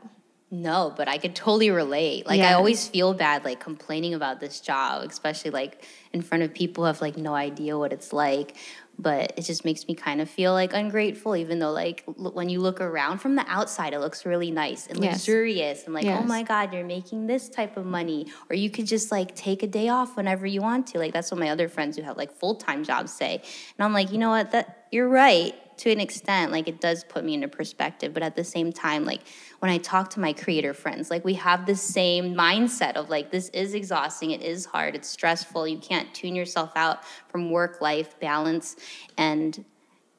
No, 0.51 0.93
but 0.97 1.09
I 1.09 1.19
could 1.19 1.35
totally 1.35 1.71
relate. 1.71 2.27
Like 2.27 2.39
yeah. 2.39 2.51
I 2.51 2.55
always 2.55 2.87
feel 2.87 3.13
bad 3.13 3.45
like 3.45 3.61
complaining 3.61 4.15
about 4.15 4.41
this 4.41 4.61
job, 4.61 5.03
especially 5.09 5.51
like 5.51 5.85
in 6.13 6.23
front 6.23 6.45
of 6.45 6.55
people 6.55 6.85
who 6.85 6.87
have 6.87 7.01
like 7.01 7.17
no 7.17 7.35
idea 7.35 7.77
what 7.77 7.93
it's 7.93 8.13
like 8.13 8.57
but 8.99 9.33
it 9.37 9.43
just 9.43 9.65
makes 9.65 9.87
me 9.89 9.95
kind 9.95 10.21
of 10.21 10.29
feel 10.29 10.53
like 10.53 10.73
ungrateful 10.73 11.37
even 11.37 11.59
though 11.59 11.73
like 11.73 12.05
l- 12.07 12.33
when 12.33 12.49
you 12.49 12.61
look 12.61 12.81
around 12.81 13.19
from 13.19 13.35
the 13.35 13.45
outside 13.49 13.93
it 13.93 13.99
looks 13.99 14.25
really 14.25 14.51
nice 14.51 14.87
and 14.87 15.03
yes. 15.03 15.15
luxurious 15.15 15.85
and 15.85 15.95
like 15.95 16.05
oh 16.05 16.09
yes. 16.09 16.21
oh 16.23 16.27
my 16.27 16.43
god 16.43 16.73
you're 16.73 16.85
making 16.85 17.27
this 17.27 17.49
type 17.49 17.77
of 17.77 17.87
money. 17.87 18.27
Or 18.51 18.57
you 18.57 18.71
could 18.71 18.87
just 18.87 19.11
like 19.11 19.35
take 19.35 19.63
a 19.63 19.67
day 19.67 19.89
off 19.89 20.17
whenever 20.17 20.47
you 20.47 20.61
want 20.61 20.87
to. 20.89 20.99
Like 20.99 21.13
that's 21.13 21.31
what 21.31 21.41
my 21.41 21.51
other 21.51 21.69
friends 21.69 21.97
who 21.97 22.03
have 22.03 22.17
like 22.17 22.33
full-time 22.33 22.85
jobs 22.85 23.13
say. 23.13 23.37
And 23.37 23.85
i'm 23.85 23.93
like 23.93 24.13
you 24.13 24.19
know 24.19 24.31
what? 24.31 24.51
That 24.53 24.87
you're 24.91 25.09
right 25.09 25.55
to 25.77 25.91
an 25.91 26.01
extent 26.01 26.53
like 26.53 26.69
it 26.69 26.81
does 26.81 27.05
put 27.05 27.25
me 27.25 27.35
into 27.35 27.49
perspective 27.49 28.13
but 28.15 28.23
at 28.23 28.37
the 28.37 28.45
same 28.45 28.73
time 28.73 29.05
like 29.05 29.23
when 29.59 29.71
i 29.71 29.79
talk 29.79 30.11
to 30.11 30.21
my 30.21 30.33
creator 30.33 30.75
friends 30.75 31.11
like 31.11 31.25
we 31.25 31.35
have 31.35 31.67
the 31.67 31.75
same 31.75 32.35
mindset 32.35 32.95
of 32.95 33.11
like 33.11 33.31
this 33.31 33.49
is 33.51 33.75
exhausting 33.75 34.31
it 34.31 34.43
is 34.43 34.65
hard 34.65 34.95
it's 34.95 35.09
stressful 35.09 35.67
you 35.67 35.79
can't 35.79 36.13
tune 36.15 36.35
yourself 36.35 36.71
out 36.77 37.05
from 37.29 37.51
work 37.51 37.81
life 37.81 38.19
balance 38.21 38.77
and 39.17 39.65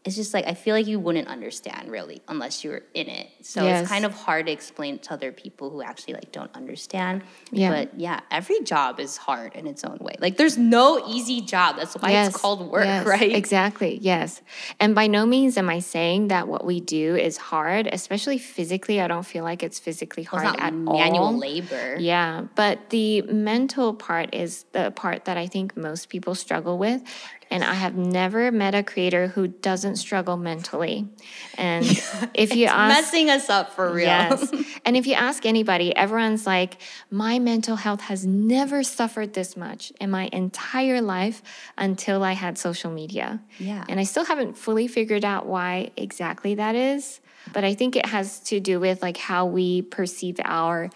it's 0.05 0.15
just 0.15 0.35
like 0.35 0.45
I 0.45 0.53
feel 0.53 0.75
like 0.75 0.85
you 0.85 0.99
wouldn't 0.99 1.27
understand 1.27 1.89
really 1.89 2.21
unless 2.27 2.63
you 2.63 2.69
were 2.69 2.83
in 2.93 3.07
it. 3.07 3.27
So 3.41 3.63
yes. 3.63 3.81
it's 3.81 3.89
kind 3.89 4.05
of 4.05 4.13
hard 4.13 4.45
to 4.45 4.51
explain 4.51 4.99
to 4.99 5.13
other 5.13 5.31
people 5.31 5.71
who 5.71 5.81
actually 5.81 6.13
like 6.13 6.31
don't 6.31 6.53
understand. 6.55 7.23
Yeah. 7.51 7.71
But 7.71 7.99
yeah, 7.99 8.19
every 8.29 8.61
job 8.61 8.99
is 8.99 9.17
hard 9.17 9.55
in 9.55 9.65
its 9.65 9.83
own 9.83 9.97
way. 9.99 10.15
Like 10.19 10.37
there's 10.37 10.59
no 10.59 11.03
easy 11.07 11.41
job. 11.41 11.77
That's 11.77 11.95
why 11.95 12.11
yes. 12.11 12.29
it's 12.29 12.37
called 12.37 12.69
work, 12.69 12.85
yes. 12.85 13.05
right? 13.07 13.35
Exactly. 13.35 13.97
Yes. 13.99 14.43
And 14.79 14.93
by 14.93 15.07
no 15.07 15.25
means 15.25 15.57
am 15.57 15.71
I 15.71 15.79
saying 15.79 16.27
that 16.27 16.47
what 16.47 16.65
we 16.65 16.81
do 16.81 17.15
is 17.15 17.37
hard, 17.37 17.87
especially 17.91 18.37
physically. 18.37 19.01
I 19.01 19.07
don't 19.07 19.25
feel 19.25 19.43
like 19.43 19.63
it's 19.63 19.79
physically 19.79 20.23
hard 20.23 20.43
well, 20.43 20.53
it's 20.53 20.61
at 20.61 20.73
manual 20.73 20.93
all. 20.93 21.31
Manual 21.31 21.37
labor. 21.37 21.97
Yeah, 21.99 22.45
but 22.53 22.91
the 22.91 23.23
mental 23.23 23.95
part 23.95 24.35
is 24.35 24.65
the 24.71 24.91
part 24.91 25.25
that 25.25 25.35
I 25.35 25.47
think 25.47 25.75
most 25.75 26.09
people 26.09 26.35
struggle 26.35 26.77
with 26.77 27.01
and 27.51 27.63
I 27.63 27.73
have 27.73 27.95
never 27.95 28.51
met 28.51 28.75
a 28.75 28.83
creator 28.83 29.27
who 29.27 29.47
doesn't 29.47 29.97
struggle 29.97 30.37
mentally. 30.37 31.07
And 31.57 31.85
if 32.33 32.55
you 32.55 32.65
ask, 32.67 32.95
messing 32.95 33.29
us 33.29 33.49
up 33.49 33.73
for 33.73 33.91
real. 33.91 34.07
Yes. 34.07 34.51
And 34.85 34.95
if 34.95 35.07
you 35.07 35.15
ask 35.15 35.47
anybody, 35.47 35.95
everyone's 35.95 36.45
like, 36.45 36.77
my 37.09 37.39
mental 37.39 37.75
health 37.75 38.01
has 38.01 38.23
never 38.23 38.83
suffered 38.83 39.33
this 39.33 39.57
much 39.57 39.91
in 39.99 40.11
my 40.11 40.29
entire 40.31 41.01
life 41.01 41.41
until 41.75 42.23
I 42.23 42.33
had 42.33 42.59
social 42.59 42.91
media. 42.91 43.41
Yeah. 43.57 43.83
And 43.89 43.99
I 43.99 44.03
still 44.03 44.25
haven't 44.25 44.59
fully 44.59 44.87
figured 44.87 45.25
out 45.25 45.47
why 45.47 45.89
exactly 45.97 46.53
that 46.55 46.75
is. 46.75 47.19
But 47.51 47.63
I 47.63 47.73
think 47.73 47.95
it 47.95 48.05
has 48.05 48.39
to 48.41 48.59
do 48.59 48.79
with 48.79 49.01
like 49.01 49.17
how 49.17 49.45
we 49.47 49.81
perceive 49.81 50.39
our 50.43 50.89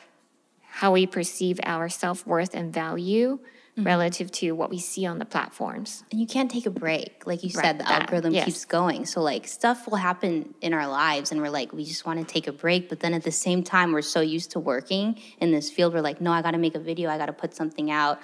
how 0.72 0.92
we 0.94 1.08
perceive 1.08 1.60
our 1.64 1.90
self-worth 1.90 2.54
and 2.54 2.72
value 2.72 3.40
mm-hmm. 3.80 3.88
relative 3.88 4.32
to 4.32 4.52
what 4.52 4.70
we 4.70 4.80
see 4.80 5.06
on 5.06 5.20
the 5.20 5.26
platforms. 5.26 6.04
And 6.12 6.20
you 6.20 6.28
can't 6.28 6.50
take 6.50 6.66
a 6.66 6.72
break. 6.72 7.26
Like 7.26 7.44
you 7.44 7.50
right, 7.56 7.66
said, 7.66 7.80
the 7.80 7.84
that, 7.84 8.04
algorithm 8.04 8.34
yes. 8.34 8.46
keeps 8.46 8.66
going. 8.66 9.06
So, 9.06 9.22
like, 9.22 9.48
stuff 9.48 9.88
will 9.88 9.98
happen 9.98 10.54
in 10.62 10.74
our 10.74 10.88
lives, 10.88 11.32
and 11.32 11.42
we're 11.42 11.50
like, 11.50 11.74
we 11.74 11.84
just 11.84 12.06
want 12.06 12.20
to 12.20 12.26
take 12.26 12.48
a 12.48 12.52
break. 12.52 12.90
But 12.90 13.00
then 13.00 13.14
at 13.14 13.24
the 13.24 13.32
same 13.32 13.64
time, 13.64 13.92
we're 13.92 14.02
so 14.02 14.22
used 14.22 14.52
to 14.52 14.60
working 14.60 15.20
in 15.40 15.52
this 15.52 15.70
field, 15.70 15.94
we're 15.94 16.02
like, 16.02 16.22
no, 16.22 16.32
I 16.32 16.42
got 16.42 16.52
to 16.52 16.58
make 16.58 16.76
a 16.76 16.80
video, 16.80 17.10
I 17.10 17.18
got 17.18 17.28
to 17.28 17.34
put 17.34 17.56
something 17.56 17.90
out. 17.92 18.20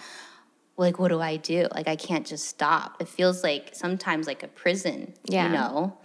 Like, 0.78 0.99
what 0.99 1.08
do 1.08 1.22
I 1.22 1.38
do? 1.38 1.68
Like, 1.74 1.88
I 1.88 1.95
can't 1.95 2.28
just 2.28 2.47
stop. 2.47 2.97
It 2.99 3.08
feels 3.08 3.43
like 3.43 3.72
sometimes 3.74 4.28
like 4.28 4.43
a 4.43 4.47
prison, 4.47 5.14
yeah. 5.26 5.47
you 5.47 5.53
know? 5.53 5.97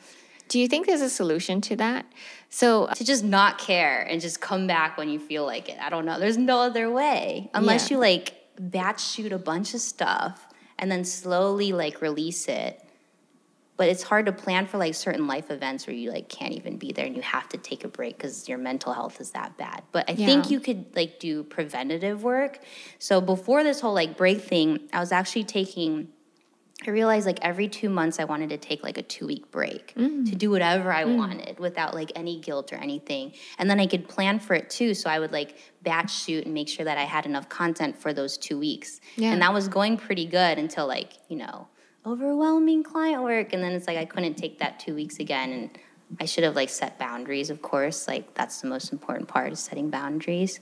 Do 0.49 0.59
you 0.59 0.67
think 0.67 0.87
there's 0.87 1.01
a 1.01 1.11
solution 1.11 1.61
to 1.63 1.77
that? 1.77 2.07
So 2.49 2.89
to 2.97 3.05
just 3.05 3.23
not 3.23 3.59
care 3.59 4.03
and 4.03 4.21
just 4.21 4.41
come 4.41 4.67
back 4.67 4.99
when 4.99 5.09
you 5.09 5.21
feel 5.21 5.47
like 5.47 5.69
it. 5.69 5.79
I 5.81 5.91
don't 5.91 6.05
know. 6.05 6.19
There's 6.19 6.37
no 6.37 6.59
other 6.59 6.91
way 6.91 7.49
unless 7.55 7.89
yeah. 7.89 7.97
you 7.97 8.01
like 8.01 8.35
batch 8.61 9.03
shoot 9.03 9.33
a 9.33 9.39
bunch 9.39 9.75
of 9.75 9.81
stuff 9.81 10.47
and 10.79 10.91
then 10.91 11.05
slowly 11.05 11.73
like 11.73 12.03
release 12.03 12.47
it. 12.47 12.81
But 13.77 13.89
it's 13.89 14.03
hard 14.03 14.27
to 14.27 14.33
plan 14.33 14.67
for 14.67 14.77
like 14.77 14.95
certain 14.95 15.27
life 15.27 15.51
events 15.51 15.87
where 15.87 15.97
you 15.97 16.11
like 16.11 16.29
can't 16.29 16.53
even 16.53 16.77
be 16.77 16.93
there 16.93 17.07
and 17.07 17.17
you 17.17 17.23
have 17.23 17.49
to 17.49 17.57
take 17.57 17.83
a 17.83 17.89
break 17.89 18.19
because 18.19 18.47
your 18.47 18.59
mental 18.59 18.93
health 18.93 19.23
is 19.23 19.31
that 19.31 19.57
bad. 19.57 19.83
But 19.91 20.11
i 20.11 20.13
yeah. 20.13 20.27
think 20.27 20.51
you 20.51 20.61
could 20.61 20.95
like 20.95 21.19
do 21.19 21.43
preventative 21.43 22.23
work. 22.23 22.59
So 22.99 23.23
before 23.23 23.65
this 23.65 23.81
whole 23.81 23.95
like 23.95 24.19
break 24.19 24.43
thing 24.43 24.81
i 24.93 25.01
was 25.01 25.13
actually 25.13 25.45
taking 25.45 26.09
I 26.87 26.91
realized 26.91 27.27
like 27.27 27.39
every 27.43 27.69
two 27.69 27.91
months 27.91 28.19
I 28.19 28.25
wanted 28.25 28.51
to 28.51 28.57
take 28.57 28.83
like 28.83 28.97
a 28.97 29.03
two 29.03 29.27
week 29.27 29.51
break 29.51 29.95
mm. 29.95 30.29
to 30.29 30.35
do 30.35 30.51
whatever 30.51 30.93
I 30.93 31.05
mm. 31.05 31.17
wanted 31.17 31.59
without 31.59 31.95
like 31.95 32.11
any 32.15 32.41
guilt 32.41 32.73
or 32.73 32.77
anything. 32.77 33.33
And 33.59 33.69
then 33.69 33.79
I 33.79 33.87
could 33.87 34.09
plan 34.09 34.41
for 34.41 34.55
it 34.55 34.71
too. 34.71 34.95
So 34.95 35.11
I 35.11 35.19
would 35.19 35.33
like 35.33 35.59
batch 35.83 36.11
shoot 36.11 36.45
and 36.47 36.55
make 36.55 36.69
sure 36.69 36.85
that 36.85 36.97
I 36.97 37.05
had 37.05 37.27
enough 37.27 37.49
content 37.49 37.99
for 37.99 38.15
those 38.15 38.39
two 38.39 38.59
weeks. 38.59 39.01
Yeah. 39.17 39.33
And 39.33 39.43
that 39.43 39.53
was 39.53 39.69
going 39.69 39.99
pretty 39.99 40.25
good 40.25 40.59
until 40.59 40.87
like, 40.87 41.13
you 41.29 41.37
know, 41.37 41.69
overwhelming 42.07 42.83
client 42.83 43.23
work. 43.23 43.53
And 43.53 43.63
then 43.63 43.73
it's 43.73 43.87
like 43.87 43.99
I 43.99 44.07
couldn't 44.07 44.35
take 44.35 44.59
that 44.61 44.81
two 44.81 44.95
weeks 44.95 45.19
again. 45.19 45.53
And 45.53 45.79
I 46.19 46.25
should 46.25 46.45
have 46.45 46.57
like 46.57 46.71
set 46.71 46.99
boundaries, 46.99 47.51
of 47.51 47.61
course. 47.61 48.09
Like 48.09 48.33
that's 48.35 48.63
the 48.63 48.69
most 48.69 48.91
important 48.91 49.29
part 49.29 49.53
is 49.53 49.61
setting 49.61 49.91
boundaries. 49.91 50.61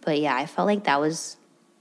But 0.00 0.18
yeah, 0.18 0.34
I 0.34 0.46
felt 0.46 0.66
like 0.66 0.84
that 0.84 1.00
was 1.00 1.36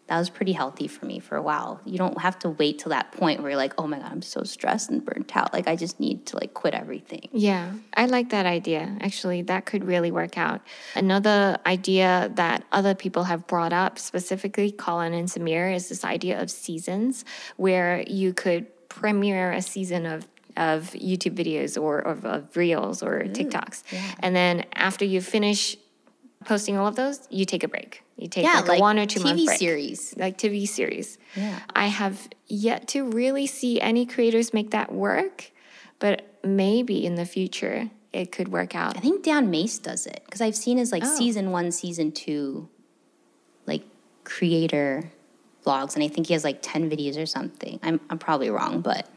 that 0.10 0.18
was 0.18 0.30
pretty 0.30 0.54
healthy 0.54 0.88
for 0.88 1.06
me 1.06 1.20
for 1.20 1.36
a 1.36 1.42
while. 1.42 1.80
You 1.86 2.00
don't 2.00 2.20
have 2.20 2.38
to 2.40 2.50
wait 2.50 2.80
till 2.80 2.90
that 2.90 3.12
point 3.12 3.42
where 3.42 3.52
you're 3.52 3.58
like, 3.58 3.74
oh 3.78 3.86
my 3.86 4.00
God, 4.00 4.12
I'm 4.12 4.24
so 4.24 4.44
stressed 4.44 4.90
and 4.90 5.06
burnt 5.06 5.38
out. 5.38 5.54
Like, 5.54 5.68
I 5.68 5.76
just 5.76 6.00
need 6.00 6.26
to 6.28 6.36
like 6.36 6.56
quit 6.56 6.74
everything. 6.74 7.30
Yeah, 7.32 7.74
I 7.94 8.08
like 8.08 8.30
that 8.30 8.48
idea. 8.48 8.98
Actually, 9.02 9.44
that 9.44 9.68
could 9.68 9.86
really 9.86 10.12
work 10.12 10.36
out. 10.36 10.62
Another 10.96 11.60
idea 11.68 12.32
that 12.36 12.64
other 12.72 12.96
people 12.96 13.26
have 13.26 13.46
brought 13.46 13.72
up, 13.72 14.00
specifically 14.00 14.72
Colin 14.72 15.14
and 15.14 15.28
Samir, 15.28 15.76
is 15.76 15.90
this 15.90 16.04
idea 16.04 16.42
of 16.42 16.50
seasons 16.50 17.24
where 17.58 18.04
you 18.08 18.34
could 18.34 18.66
premiere 18.90 19.52
a 19.52 19.62
season 19.62 20.06
of 20.06 20.28
of 20.58 20.92
YouTube 20.92 21.36
videos 21.36 21.82
or 21.82 22.00
of, 22.00 22.26
of 22.26 22.58
reels 22.58 23.02
or 23.02 23.22
Ooh, 23.22 23.30
TikToks. 23.30 23.84
Yeah. 23.92 24.04
And 24.20 24.36
then 24.36 24.66
after 24.74 25.06
you 25.06 25.22
finish 25.22 25.78
posting 26.46 26.78
all 26.78 26.88
of 26.88 26.96
those, 26.96 27.28
you 27.30 27.46
take 27.46 27.64
a 27.64 27.68
break. 27.68 28.04
You 28.18 28.28
take 28.28 28.44
yeah, 28.46 28.56
like, 28.56 28.68
like, 28.68 28.80
a 28.80 28.82
one 28.82 29.00
or 29.00 29.06
two 29.06 29.20
TV 29.20 29.24
month 29.24 29.46
break. 29.46 29.60
series, 29.60 30.14
like 30.18 30.38
TV 30.38 30.68
series. 30.68 31.18
Yeah, 31.36 31.60
I 31.76 31.88
have 31.88 32.28
yet 32.48 32.88
to 32.90 33.04
really 33.10 33.48
see 33.48 33.80
any 33.80 34.06
creators 34.06 34.54
make 34.54 34.72
that 34.72 34.92
work, 34.92 35.52
but 36.00 36.26
maybe 36.44 37.06
in 37.06 37.16
the 37.16 37.26
future 37.26 37.90
it 38.12 38.32
could 38.32 38.48
work 38.50 38.76
out. 38.76 38.98
I 38.98 39.00
think 39.00 39.24
Dan 39.24 39.50
Mace 39.52 39.78
does 39.80 40.06
it 40.08 40.22
because 40.26 40.42
I've 40.42 40.56
seen 40.56 40.78
his 40.78 40.92
like 40.92 41.04
Oh. 41.06 41.16
season 41.16 41.52
one, 41.52 41.72
season 41.72 42.12
two, 42.12 42.68
like 43.66 43.84
creator 44.24 45.12
vlogs, 45.66 45.96
and 45.96 46.04
I 46.04 46.08
think 46.08 46.28
he 46.28 46.34
has 46.34 46.44
like 46.44 46.60
ten 46.62 46.90
videos 46.90 47.22
or 47.22 47.26
something. 47.26 47.80
I'm 47.84 48.00
I'm 48.10 48.18
probably 48.18 48.50
wrong, 48.50 48.82
but 48.82 49.08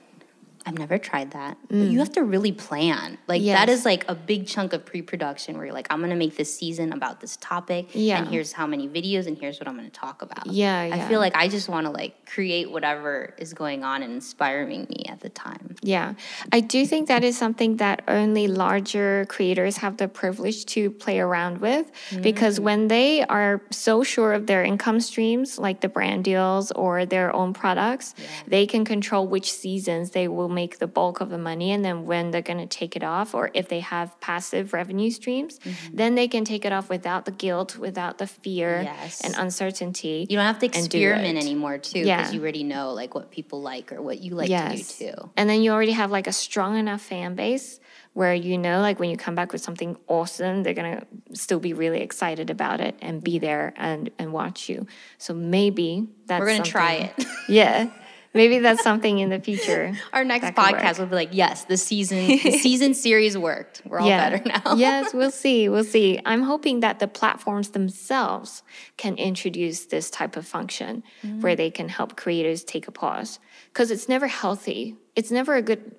I've 0.65 0.79
never 0.79 0.99
tried 0.99 1.33
that. 1.33 1.57
But 1.69 1.77
you 1.77 1.99
have 1.99 2.13
to 2.13 2.23
really 2.23 2.53
plan. 2.53 3.19
Like 3.27 3.43
that 3.43 3.67
Mm. 3.69 3.69
Yes. 3.69 3.79
is 3.81 3.85
like 3.85 4.05
a 4.09 4.15
big 4.15 4.47
chunk 4.47 4.73
of 4.73 4.85
pre-production 4.87 5.57
where 5.57 5.67
you're 5.67 5.75
like, 5.75 5.89
I'm 5.91 6.01
gonna 6.01 6.15
make 6.17 6.37
this 6.37 6.55
season 6.57 6.93
about 6.93 7.21
this 7.21 7.37
topic, 7.41 7.89
Yeah. 7.93 8.19
and 8.19 8.29
here's 8.29 8.53
how 8.53 8.67
many 8.67 8.89
videos, 8.89 9.27
and 9.27 9.37
here's 9.39 9.59
what 9.59 9.69
I'm 9.69 9.77
gonna 9.77 9.91
talk 9.91 10.23
about. 10.23 10.47
Yeah, 10.47 10.79
I 10.93 11.09
feel 11.09 11.19
like 11.21 11.35
I 11.37 11.49
just 11.49 11.69
want 11.69 11.87
to 11.87 11.91
like 11.93 12.27
create 12.27 12.71
whatever 12.71 13.35
is 13.39 13.53
going 13.55 13.83
on 13.85 14.03
and 14.03 14.13
inspiring 14.15 14.87
me 14.89 15.05
at 15.09 15.21
the 15.21 15.29
time. 15.29 15.75
Yeah, 15.83 16.15
I 16.53 16.61
do 16.61 16.87
think 16.87 17.09
that 17.09 17.25
is 17.25 17.37
something 17.37 17.77
that 17.79 18.03
only 18.09 18.47
larger 18.49 19.27
creators 19.29 19.79
have 19.79 19.97
the 19.97 20.09
privilege 20.09 20.65
to 20.67 20.91
play 20.91 21.19
around 21.21 21.59
with 21.59 21.91
because 22.23 22.61
when 22.61 22.89
they 22.89 23.23
are 23.25 23.63
so 23.71 24.03
sure 24.03 24.33
of 24.33 24.47
their 24.47 24.63
income 24.63 25.01
streams, 25.01 25.59
like 25.59 25.81
the 25.81 25.89
brand 25.89 26.25
deals 26.25 26.71
or 26.73 27.05
their 27.05 27.35
own 27.35 27.53
products, 27.53 28.15
they 28.47 28.67
can 28.67 28.85
control 28.85 29.27
which 29.27 29.53
seasons 29.53 30.11
they 30.11 30.29
will 30.29 30.49
make 30.53 30.79
the 30.79 30.87
bulk 30.87 31.21
of 31.21 31.31
the 31.31 31.39
money 31.39 31.73
and 31.73 31.85
then 31.85 32.07
when 32.07 32.31
they're 32.31 32.43
going 32.43 32.59
to 32.59 32.67
take 32.67 32.95
it 32.97 33.03
off 33.03 33.35
or 33.35 33.51
if 33.55 33.69
they 33.69 33.81
have 33.81 34.19
passive 34.21 34.73
revenue 34.73 35.11
streams, 35.11 35.59
mm-hmm. 35.59 35.97
then 35.97 36.15
they 36.15 36.29
can 36.29 36.45
take 36.45 36.65
it 36.65 36.73
off 36.73 36.89
without 36.89 37.25
the 37.25 37.31
guilt, 37.31 37.79
without 37.79 38.19
the 38.19 38.27
fear 38.27 38.83
Yes. 38.83 39.21
and 39.23 39.35
uncertainty. 39.37 40.27
You 40.29 40.37
don't 40.37 40.47
have 40.47 40.59
to 40.61 40.67
experiment 40.67 41.39
anymore 41.39 41.79
too, 41.79 42.05
because 42.05 42.07
Yeah. 42.07 42.31
you 42.31 42.41
already 42.41 42.65
know 42.65 42.93
like 42.93 43.15
what 43.15 43.31
people 43.31 43.63
like 43.63 43.93
or 43.93 44.01
what 44.01 44.21
you 44.21 44.35
like 44.35 44.49
to 44.49 44.77
do 44.77 44.83
too. 44.83 45.31
And 45.37 45.49
then 45.49 45.63
you 45.63 45.73
already 45.73 45.93
have 45.93 46.11
like 46.11 46.27
a 46.27 46.33
strong 46.33 46.77
enough 46.77 47.01
fan 47.03 47.35
base 47.35 47.81
where 48.15 48.35
you 48.35 48.59
know, 48.59 48.81
like 48.81 49.01
when 49.01 49.09
you 49.09 49.17
come 49.17 49.35
back 49.35 49.53
with 49.53 49.63
something 49.63 49.97
awesome, 50.07 50.63
they're 50.63 50.75
gonna 50.75 51.03
still 51.33 51.59
be 51.59 51.73
really 51.73 52.01
excited 52.01 52.51
about 52.51 52.81
it 52.81 52.95
and 53.01 53.23
be 53.25 53.39
there 53.39 53.73
and 53.77 54.11
and 54.19 54.33
watch 54.33 54.69
you. 54.69 54.87
So 55.19 55.33
maybe 55.33 56.09
that's 56.27 56.41
We're 56.41 56.49
gonna 56.49 56.65
try 56.65 57.13
it. 57.17 57.27
Yeah, 57.49 57.91
maybe 58.35 58.59
that's 58.61 58.83
something 58.83 59.19
in 59.19 59.29
the 59.31 59.39
future. 59.41 59.93
Our 60.13 60.25
next 60.25 60.43
that 60.45 60.55
could 60.57 60.73
work. 60.73 60.83
podcast 60.83 60.99
will 60.99 61.07
be 61.07 61.15
like, 61.15 61.31
yes, 61.33 61.65
the 61.65 61.77
season 61.77 62.27
the 62.27 62.59
season 62.59 62.95
series 62.95 63.37
worked. 63.37 63.83
We're 63.85 64.01
all 64.01 64.09
better 64.09 64.43
now. 64.47 64.75
yes, 64.77 65.13
we'll 65.15 65.31
see. 65.31 65.69
We'll 65.69 65.85
see. 65.85 66.21
I'm 66.25 66.43
hoping 66.43 66.81
that 66.81 66.99
the 66.99 67.09
platforms 67.09 67.71
themselves 67.71 68.63
can 68.97 69.17
introduce 69.17 69.87
this 69.87 70.11
type 70.11 70.37
of 70.37 70.47
function 70.47 71.03
Mm. 71.25 71.41
where 71.41 71.55
they 71.57 71.71
can 71.71 71.89
help 71.89 72.17
creators 72.17 72.65
take 72.65 72.89
a 72.89 72.91
pause 72.93 73.39
because 73.73 73.91
it's 73.91 74.09
never 74.09 74.27
healthy. 74.27 74.97
It's 75.15 75.31
never 75.31 75.55
a 75.55 75.63
good 75.63 75.95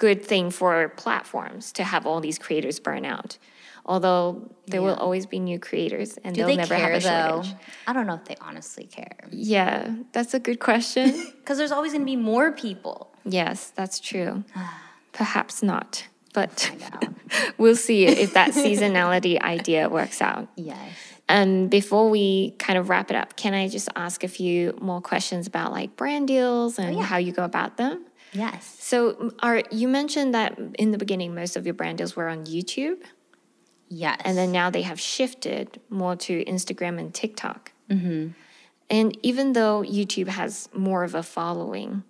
good 0.00 0.24
thing 0.24 0.50
for 0.50 0.88
platforms 0.96 1.72
to 1.72 1.84
have 1.84 2.06
all 2.06 2.20
these 2.22 2.38
creators 2.38 2.80
burn 2.80 3.04
out. 3.04 3.36
Although 3.84 4.50
there 4.66 4.80
will 4.80 4.94
always 4.94 5.26
be 5.26 5.38
new 5.38 5.58
creators 5.58 6.16
and 6.24 6.34
Do 6.34 6.40
they'll 6.40 6.48
they 6.48 6.56
never 6.56 6.74
care 6.74 6.92
have 6.92 7.02
a 7.02 7.04
though? 7.04 7.42
shortage. 7.42 7.54
I 7.86 7.92
don't 7.92 8.06
know 8.06 8.14
if 8.14 8.24
they 8.24 8.36
honestly 8.40 8.86
care. 8.86 9.18
Yeah, 9.30 9.94
that's 10.12 10.32
a 10.32 10.40
good 10.40 10.58
question. 10.58 11.04
Because 11.40 11.58
there's 11.58 11.72
always 11.72 11.92
gonna 11.92 12.04
be 12.04 12.16
more 12.16 12.50
people. 12.52 13.12
yes, 13.24 13.72
that's 13.74 14.00
true. 14.00 14.44
Perhaps 15.12 15.62
not. 15.62 16.06
But 16.32 16.70
we'll 17.58 17.76
see 17.76 18.06
if 18.06 18.32
that 18.34 18.50
seasonality 18.52 19.38
idea 19.56 19.88
works 19.88 20.22
out. 20.22 20.48
Yes. 20.56 20.92
And 21.28 21.68
before 21.68 22.08
we 22.08 22.54
kind 22.58 22.78
of 22.78 22.88
wrap 22.88 23.10
it 23.10 23.16
up, 23.16 23.36
can 23.36 23.52
I 23.54 23.68
just 23.68 23.88
ask 23.96 24.24
a 24.24 24.28
few 24.28 24.78
more 24.80 25.00
questions 25.00 25.46
about 25.46 25.72
like 25.72 25.96
brand 25.96 26.28
deals 26.28 26.78
oh, 26.78 26.82
and 26.84 26.96
yeah. 26.96 27.02
how 27.02 27.18
you 27.18 27.32
go 27.32 27.44
about 27.44 27.76
them? 27.76 28.04
Yes. 28.32 28.76
So, 28.78 29.32
are 29.40 29.62
you 29.70 29.88
mentioned 29.88 30.34
that 30.34 30.58
in 30.78 30.90
the 30.92 30.98
beginning 30.98 31.34
most 31.34 31.56
of 31.56 31.64
your 31.66 31.74
brand 31.74 31.98
deals 31.98 32.14
were 32.16 32.28
on 32.28 32.44
YouTube, 32.46 32.98
Yes. 33.88 34.20
and 34.24 34.38
then 34.38 34.52
now 34.52 34.70
they 34.70 34.82
have 34.82 35.00
shifted 35.00 35.80
more 35.90 36.14
to 36.16 36.44
Instagram 36.44 36.98
and 37.00 37.12
TikTok. 37.12 37.72
Mm-hmm. 37.90 38.28
And 38.88 39.18
even 39.22 39.52
though 39.52 39.82
YouTube 39.82 40.28
has 40.28 40.68
more 40.72 41.02
of 41.04 41.14
a 41.14 41.22
following, 41.22 42.04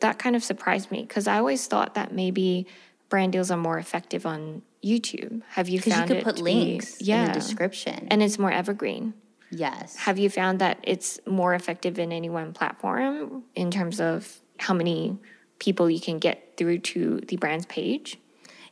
that 0.00 0.18
kind 0.18 0.36
of 0.36 0.44
surprised 0.44 0.90
me 0.90 1.02
because 1.02 1.26
I 1.26 1.38
always 1.38 1.66
thought 1.66 1.94
that 1.94 2.12
maybe 2.12 2.66
brand 3.08 3.32
deals 3.32 3.50
are 3.50 3.56
more 3.56 3.78
effective 3.78 4.26
on 4.26 4.62
YouTube. 4.84 5.42
Have 5.50 5.68
you 5.68 5.78
because 5.80 5.98
you 5.98 6.06
could 6.06 6.24
put 6.24 6.36
to 6.36 6.44
be- 6.44 6.52
links 6.52 7.00
yeah, 7.00 7.22
in 7.22 7.28
the 7.28 7.32
description. 7.34 8.06
and 8.10 8.22
it's 8.22 8.38
more 8.38 8.52
evergreen. 8.52 9.14
yes. 9.50 9.96
Have 9.96 10.18
you 10.18 10.28
found 10.30 10.60
that 10.60 10.78
it's 10.82 11.18
more 11.26 11.54
effective 11.54 11.98
in 11.98 12.12
any 12.12 12.28
one 12.28 12.52
platform 12.52 13.44
in 13.54 13.70
terms 13.70 14.00
of 14.00 14.40
how 14.58 14.74
many 14.74 15.18
people 15.58 15.88
you 15.90 16.00
can 16.00 16.18
get 16.18 16.56
through 16.56 16.78
to 16.78 17.20
the 17.28 17.36
brand's 17.36 17.66
page? 17.66 18.18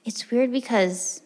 It's 0.05 0.31
weird 0.31 0.51
because 0.53 1.23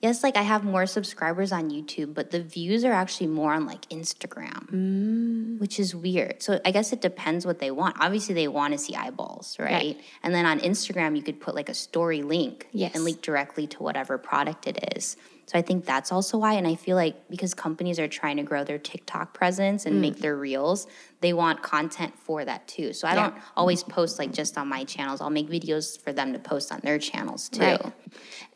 yes, 0.00 0.22
like 0.22 0.36
I 0.36 0.42
have 0.42 0.64
more 0.64 0.86
subscribers 0.86 1.52
on 1.52 1.70
YouTube, 1.70 2.14
but 2.14 2.30
the 2.30 2.42
views 2.42 2.84
are 2.84 2.92
actually 2.92 3.26
more 3.26 3.52
on 3.52 3.66
like 3.66 3.82
Instagram, 3.90 4.70
Mm. 4.70 5.60
which 5.60 5.78
is 5.78 5.94
weird. 5.94 6.42
So 6.42 6.58
I 6.64 6.70
guess 6.70 6.92
it 6.92 7.00
depends 7.02 7.44
what 7.44 7.58
they 7.58 7.70
want. 7.70 7.96
Obviously, 8.00 8.34
they 8.34 8.48
want 8.48 8.72
to 8.72 8.78
see 8.78 8.94
eyeballs, 8.94 9.56
right? 9.58 9.70
Right. 9.70 10.00
And 10.22 10.34
then 10.34 10.46
on 10.46 10.58
Instagram, 10.60 11.16
you 11.16 11.22
could 11.22 11.38
put 11.40 11.54
like 11.54 11.68
a 11.68 11.74
story 11.74 12.22
link 12.22 12.66
Yes. 12.72 12.94
and 12.94 13.04
link 13.04 13.20
directly 13.20 13.66
to 13.68 13.82
whatever 13.82 14.16
product 14.16 14.66
it 14.66 14.78
is. 14.96 15.16
So 15.50 15.58
I 15.58 15.62
think 15.62 15.84
that's 15.84 16.12
also 16.12 16.38
why. 16.38 16.52
And 16.52 16.64
I 16.64 16.76
feel 16.76 16.94
like 16.94 17.28
because 17.28 17.54
companies 17.54 17.98
are 17.98 18.06
trying 18.06 18.36
to 18.36 18.44
grow 18.44 18.62
their 18.62 18.78
TikTok 18.78 19.34
presence 19.34 19.84
and 19.84 19.96
Mm. 19.96 20.00
make 20.00 20.18
their 20.20 20.36
reels, 20.36 20.86
they 21.22 21.32
want 21.32 21.60
content 21.60 22.16
for 22.16 22.44
that 22.44 22.68
too. 22.68 22.92
So 22.92 23.08
I 23.08 23.16
Yeah. 23.16 23.22
don't 23.30 23.34
always 23.56 23.82
post 23.82 24.20
like 24.20 24.30
just 24.30 24.56
on 24.56 24.68
my 24.68 24.84
channels. 24.84 25.20
I'll 25.20 25.28
make 25.28 25.48
videos 25.50 26.00
for 26.00 26.12
them 26.12 26.32
to 26.34 26.38
post 26.38 26.70
on 26.70 26.78
their 26.84 27.00
channels 27.00 27.48
too. 27.48 27.62
Right. 27.62 27.92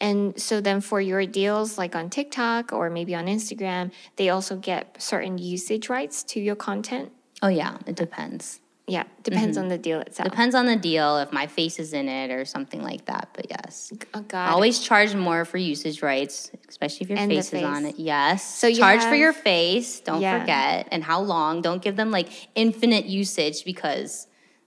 And 0.00 0.40
so 0.40 0.60
then 0.60 0.80
for 0.80 1.00
your 1.00 1.26
deals, 1.26 1.78
like 1.78 1.96
on 1.96 2.10
TikTok 2.10 2.72
or 2.72 2.88
maybe 2.90 3.12
on 3.16 3.26
Instagram, 3.26 3.90
they 4.14 4.28
also 4.28 4.54
get 4.56 4.94
certain 5.02 5.36
usage 5.36 5.88
rights 5.88 6.22
to 6.30 6.38
your 6.38 6.54
content. 6.54 7.10
Oh 7.42 7.48
yeah, 7.48 7.78
it 7.88 7.96
depends. 7.96 8.60
Yeah, 8.86 9.04
depends 9.22 9.56
mm-hmm. 9.56 9.64
on 9.64 9.68
the 9.70 9.78
deal 9.78 10.00
itself. 10.00 10.28
Depends 10.28 10.54
on 10.54 10.66
the 10.66 10.76
deal 10.76 11.16
if 11.18 11.32
my 11.32 11.46
face 11.46 11.78
is 11.78 11.94
in 11.94 12.06
it 12.06 12.30
or 12.30 12.44
something 12.44 12.82
like 12.82 13.06
that. 13.06 13.30
But 13.32 13.46
yes, 13.48 13.92
Oh, 14.12 14.18
uh, 14.18 14.22
God. 14.28 14.50
always 14.50 14.78
charge 14.78 15.14
more 15.14 15.46
for 15.46 15.56
usage 15.56 16.02
rights, 16.02 16.50
especially 16.68 17.04
if 17.04 17.08
your 17.08 17.18
the 17.18 17.26
face, 17.26 17.52
is 17.52 17.62
on 17.62 17.86
it. 17.86 17.98
Yes. 17.98 18.44
So 18.44 18.66
you 18.66 18.76
charge 18.76 19.02
for 19.02 19.14
your 19.14 19.32
face. 19.32 20.00
Don't 20.00 20.20
Yeah. 20.20 20.38
forget, 20.38 20.88
and 20.90 21.02
how 21.02 21.20
long. 21.20 21.62
Don't 21.62 21.80
give 21.80 21.96
them 21.96 22.10
like 22.10 22.28
infinite 22.54 23.06
usage 23.06 23.64
because 23.64 24.26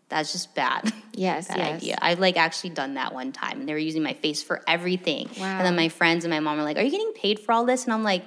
that's 0.09 0.31
just 0.31 0.55
bad. 0.55 0.91
Yes, 1.13 1.47
bad 1.47 1.57
yes. 1.57 1.75
idea. 1.75 1.97
I've 2.01 2.19
like 2.19 2.37
actually 2.37 2.69
done 2.71 2.93
that 2.95 3.13
one 3.13 3.31
time, 3.31 3.59
and 3.59 3.69
they 3.69 3.73
were 3.73 3.79
using 3.79 4.03
my 4.03 4.13
face 4.13 4.41
for 4.43 4.63
everything. 4.67 5.29
Wow. 5.39 5.57
And 5.57 5.65
then 5.65 5.75
my 5.75 5.89
friends 5.89 6.25
and 6.25 6.31
my 6.31 6.39
mom 6.39 6.57
were 6.57 6.63
like, 6.63 6.77
"Are 6.77 6.83
you 6.83 6.91
getting 6.91 7.13
paid 7.13 7.39
for 7.39 7.51
all 7.51 7.65
this?" 7.65 7.85
And 7.85 7.93
I'm 7.93 8.03
like. 8.03 8.23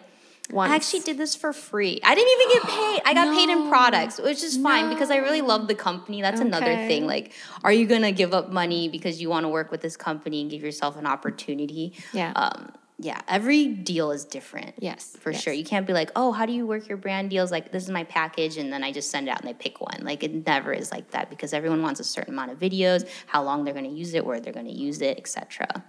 Once. 0.52 0.70
I 0.70 0.76
actually 0.76 1.00
did 1.00 1.18
this 1.18 1.34
for 1.34 1.52
free. 1.52 2.00
I 2.02 2.14
didn't 2.14 2.32
even 2.40 2.60
get 2.60 2.62
paid. 2.70 3.02
I 3.04 3.14
got 3.14 3.34
paid 3.34 3.48
in 3.48 3.68
products, 3.68 4.20
which 4.20 4.42
is 4.42 4.56
fine 4.56 4.88
because 4.88 5.10
I 5.10 5.16
really 5.16 5.40
love 5.40 5.68
the 5.68 5.74
company. 5.74 6.22
That's 6.22 6.40
another 6.40 6.76
thing. 6.86 7.06
Like, 7.06 7.32
are 7.64 7.72
you 7.72 7.86
gonna 7.86 8.12
give 8.12 8.32
up 8.32 8.50
money 8.50 8.88
because 8.88 9.20
you 9.20 9.28
want 9.28 9.44
to 9.44 9.48
work 9.48 9.70
with 9.70 9.80
this 9.80 9.96
company 9.96 10.40
and 10.40 10.50
give 10.50 10.62
yourself 10.62 10.96
an 10.96 11.06
opportunity? 11.06 11.94
Yeah. 12.12 12.32
Um, 12.34 12.72
yeah. 13.02 13.20
Every 13.26 13.66
deal 13.66 14.10
is 14.10 14.24
different. 14.24 14.74
Yes, 14.78 15.16
For 15.20 15.30
yes. 15.32 15.42
sure. 15.42 15.52
You 15.52 15.64
can't 15.64 15.86
be 15.86 15.92
like, 15.92 16.10
oh, 16.16 16.32
how 16.32 16.44
do 16.46 16.52
you 16.52 16.66
work 16.66 16.88
your 16.88 16.98
brand 16.98 17.30
deals? 17.30 17.50
Like, 17.50 17.72
this 17.72 17.82
is 17.84 17.90
my 17.90 18.04
package, 18.04 18.56
and 18.58 18.72
then 18.72 18.84
I 18.84 18.92
just 18.92 19.10
send 19.10 19.26
it 19.28 19.30
out 19.30 19.40
and 19.40 19.48
they 19.48 19.54
pick 19.54 19.80
one. 19.80 20.00
Like, 20.02 20.22
it 20.22 20.46
never 20.46 20.72
is 20.72 20.90
like 20.92 21.10
that 21.12 21.30
because 21.30 21.52
everyone 21.52 21.82
wants 21.82 22.00
a 22.00 22.04
certain 22.04 22.34
amount 22.34 22.50
of 22.52 22.58
videos, 22.58 23.08
how 23.26 23.42
long 23.42 23.64
they're 23.64 23.74
gonna 23.74 23.88
use 23.88 24.14
it, 24.14 24.24
where 24.24 24.38
they're 24.40 24.52
gonna 24.52 24.70
use 24.70 25.00
it, 25.00 25.18
etc. 25.18 25.84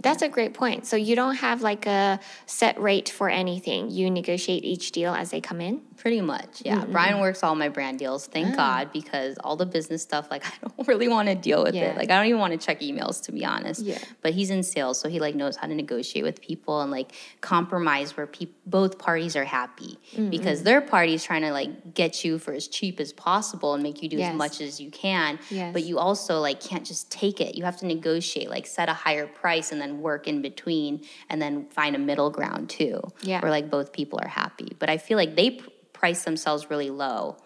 That's 0.00 0.22
a 0.22 0.28
great 0.28 0.54
point. 0.54 0.86
So 0.86 0.96
you 0.96 1.16
don't 1.16 1.36
have 1.36 1.62
like 1.62 1.86
a 1.86 2.20
set 2.46 2.80
rate 2.80 3.08
for 3.08 3.28
anything. 3.28 3.90
You 3.90 4.10
negotiate 4.10 4.64
each 4.64 4.92
deal 4.92 5.14
as 5.14 5.30
they 5.30 5.40
come 5.40 5.60
in. 5.60 5.80
Pretty 5.96 6.20
much, 6.20 6.60
yeah. 6.64 6.84
Brian 6.84 7.20
works 7.20 7.42
all 7.42 7.54
my 7.54 7.70
brand 7.70 7.98
deals, 7.98 8.26
thank 8.26 8.48
Ah. 8.52 8.56
God, 8.56 8.92
because 8.92 9.38
all 9.42 9.56
the 9.56 9.64
business 9.64 10.02
stuff, 10.02 10.28
like 10.30 10.44
I 10.46 10.52
don't 10.60 10.86
really 10.86 11.08
want 11.08 11.28
to 11.28 11.34
deal 11.34 11.62
with 11.64 11.74
Yeah. 11.74 11.92
it. 11.92 11.96
Like 11.96 12.10
I 12.10 12.16
don't 12.18 12.26
even 12.26 12.38
want 12.40 12.52
to 12.52 12.64
check 12.64 12.80
emails, 12.80 13.22
to 13.24 13.32
be 13.32 13.44
honest. 13.46 13.80
Yeah. 13.82 13.98
But 14.20 14.34
he's 14.34 14.50
in 14.50 14.62
sales, 14.62 15.00
so 15.00 15.08
he 15.08 15.20
like 15.20 15.34
knows 15.34 15.56
how 15.56 15.66
to 15.66 15.74
negotiate 15.74 16.24
with 16.26 16.42
people 16.42 16.80
and 16.82 16.90
like 16.90 17.12
compromise 17.40 18.16
where 18.16 18.26
peop 18.26 18.50
both 18.66 18.98
parties 18.98 19.34
are 19.36 19.44
happy 19.44 19.98
Mm-hmm. 20.12 20.30
because 20.30 20.62
their 20.62 20.80
party 20.80 21.14
is 21.14 21.22
trying 21.24 21.42
to 21.42 21.52
like 21.52 21.94
get 21.94 22.24
you 22.24 22.38
for 22.38 22.52
as 22.52 22.66
cheap 22.68 23.00
as 23.00 23.12
possible 23.12 23.74
and 23.74 23.82
make 23.82 24.02
you 24.02 24.08
do 24.08 24.16
Yes. 24.18 24.30
as 24.32 24.36
much 24.36 24.60
as 24.60 24.80
you 24.80 24.90
can. 24.90 25.38
Yes. 25.50 25.72
But 25.72 25.84
you 25.84 25.98
also 25.98 26.40
like 26.40 26.58
can't 26.60 26.84
just 26.84 27.10
take 27.10 27.40
it. 27.40 27.54
You 27.54 27.64
have 27.64 27.76
to 27.78 27.86
negotiate, 27.86 28.50
like 28.50 28.66
set 28.66 28.88
a 28.88 28.92
higher 28.94 29.26
price 29.26 29.72
and 29.72 29.80
then 29.80 30.00
work 30.00 30.26
in 30.26 30.42
between 30.42 31.04
and 31.30 31.40
then 31.40 31.66
find 31.70 31.94
a 31.94 31.98
middle 31.98 32.30
ground 32.30 32.68
too. 32.70 33.00
Yeah. 33.22 33.40
Where 33.40 33.50
like 33.50 33.70
both 33.70 33.92
people 33.92 34.18
are 34.22 34.28
happy. 34.28 34.68
But 34.78 34.88
I 34.90 34.98
feel 34.98 35.16
like 35.18 35.36
they 35.36 35.50
pr- 35.52 35.68
price 35.92 36.24
themselves 36.24 36.68
really 36.70 36.90
low, 36.90 37.36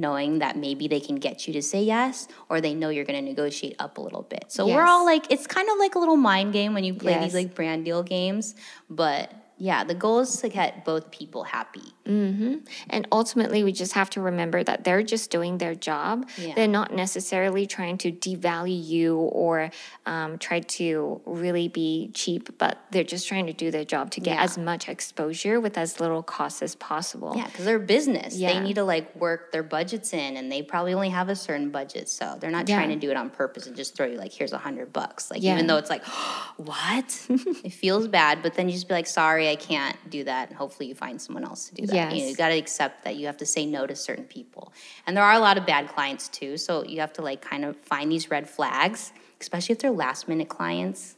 knowing 0.00 0.38
that 0.40 0.56
maybe 0.56 0.88
they 0.88 1.00
can 1.00 1.16
get 1.16 1.46
you 1.46 1.52
to 1.54 1.62
say 1.62 1.82
yes, 1.82 2.28
or 2.48 2.60
they 2.60 2.74
know 2.74 2.88
you're 2.88 3.04
going 3.04 3.18
to 3.22 3.28
negotiate 3.28 3.76
up 3.78 3.98
a 3.98 4.00
little 4.00 4.22
bit. 4.22 4.44
So 4.48 4.66
we're 4.66 4.84
all 4.84 5.04
like, 5.04 5.30
it's 5.30 5.46
kind 5.46 5.68
of 5.68 5.78
like 5.78 5.94
a 5.94 5.98
little 5.98 6.16
mind 6.16 6.52
game 6.52 6.74
when 6.74 6.84
you 6.84 6.94
play 6.94 7.12
Yes. 7.12 7.24
these 7.24 7.34
like 7.34 7.54
brand 7.54 7.84
deal 7.84 8.02
games, 8.02 8.54
but 8.90 9.32
yeah, 9.58 9.84
the 9.84 9.94
goal 9.94 10.18
is 10.20 10.36
to 10.42 10.48
get 10.48 10.84
both 10.84 11.10
people 11.10 11.44
happy. 11.44 11.82
And 12.08 13.08
ultimately, 13.10 13.64
we 13.64 13.72
just 13.72 13.94
have 13.94 14.10
to 14.10 14.20
remember 14.20 14.62
that 14.62 14.84
they're 14.84 15.02
just 15.02 15.30
doing 15.30 15.58
their 15.58 15.74
job. 15.74 16.28
Yeah. 16.38 16.54
They're 16.54 16.68
not 16.68 16.92
necessarily 16.92 17.66
trying 17.66 17.98
to 17.98 18.12
devalue 18.12 18.80
you 18.86 19.16
or 19.16 19.70
um, 20.04 20.38
try 20.38 20.60
to 20.60 21.20
really 21.26 21.66
be 21.66 22.10
cheap, 22.14 22.56
but 22.58 22.78
they're 22.92 23.02
just 23.02 23.26
trying 23.26 23.46
to 23.46 23.52
do 23.52 23.72
their 23.72 23.84
job 23.84 24.10
to 24.12 24.20
get 24.20 24.36
Yeah. 24.36 24.42
as 24.44 24.56
much 24.56 24.88
exposure 24.88 25.58
with 25.58 25.76
as 25.76 25.98
little 25.98 26.22
cost 26.22 26.62
as 26.62 26.76
possible. 26.76 27.32
Yeah, 27.36 27.46
because 27.46 27.64
they're 27.64 27.76
a 27.76 27.80
business. 27.80 28.36
Yeah. 28.36 28.52
They 28.52 28.60
need 28.60 28.74
to 28.74 28.84
like 28.84 29.14
work 29.16 29.50
their 29.50 29.64
budgets 29.64 30.12
in, 30.12 30.36
and 30.36 30.50
they 30.52 30.62
probably 30.62 30.94
only 30.94 31.08
have 31.10 31.28
a 31.28 31.34
certain 31.36 31.70
budget, 31.70 32.08
so 32.08 32.36
they're 32.40 32.50
not 32.52 32.66
trying 32.68 32.90
to 32.90 32.96
do 32.96 33.10
it 33.10 33.16
on 33.16 33.30
purpose 33.30 33.66
and 33.66 33.74
just 33.74 33.96
throw 33.96 34.06
you 34.06 34.16
like, 34.16 34.32
here's 34.32 34.52
a 34.52 34.58
hundred 34.58 34.92
bucks. 34.92 35.28
Like 35.30 35.42
even 35.42 35.66
though 35.66 35.76
it's 35.78 35.90
like, 35.90 36.04
what? 36.56 37.26
it 37.64 37.72
feels 37.72 38.06
bad, 38.06 38.42
but 38.42 38.54
then 38.54 38.68
you 38.68 38.74
just 38.74 38.86
be 38.86 38.94
like, 38.94 39.06
sorry, 39.08 39.45
I 39.50 39.56
can't 39.56 39.96
do 40.10 40.24
that, 40.24 40.48
and 40.48 40.56
hopefully 40.56 40.88
you 40.88 40.94
find 40.94 41.20
someone 41.20 41.44
else 41.44 41.68
to 41.68 41.74
do 41.74 41.86
that. 41.86 42.14
You, 42.14 42.22
know, 42.22 42.28
you 42.28 42.36
got 42.36 42.48
to 42.48 42.56
accept 42.56 43.04
that 43.04 43.16
you 43.16 43.26
have 43.26 43.36
to 43.38 43.46
say 43.46 43.66
no 43.66 43.86
to 43.86 43.96
certain 43.96 44.24
people, 44.24 44.72
and 45.06 45.16
there 45.16 45.24
are 45.24 45.34
a 45.34 45.38
lot 45.38 45.58
of 45.58 45.66
bad 45.66 45.88
clients 45.88 46.28
too. 46.28 46.56
So 46.56 46.84
you 46.84 47.00
have 47.00 47.12
to 47.14 47.22
like 47.22 47.40
kind 47.42 47.64
of 47.64 47.76
find 47.76 48.10
these 48.10 48.30
red 48.30 48.48
flags, 48.48 49.12
especially 49.40 49.74
if 49.74 49.80
they're 49.80 49.90
last 49.90 50.28
minute 50.28 50.48
clients. 50.48 51.16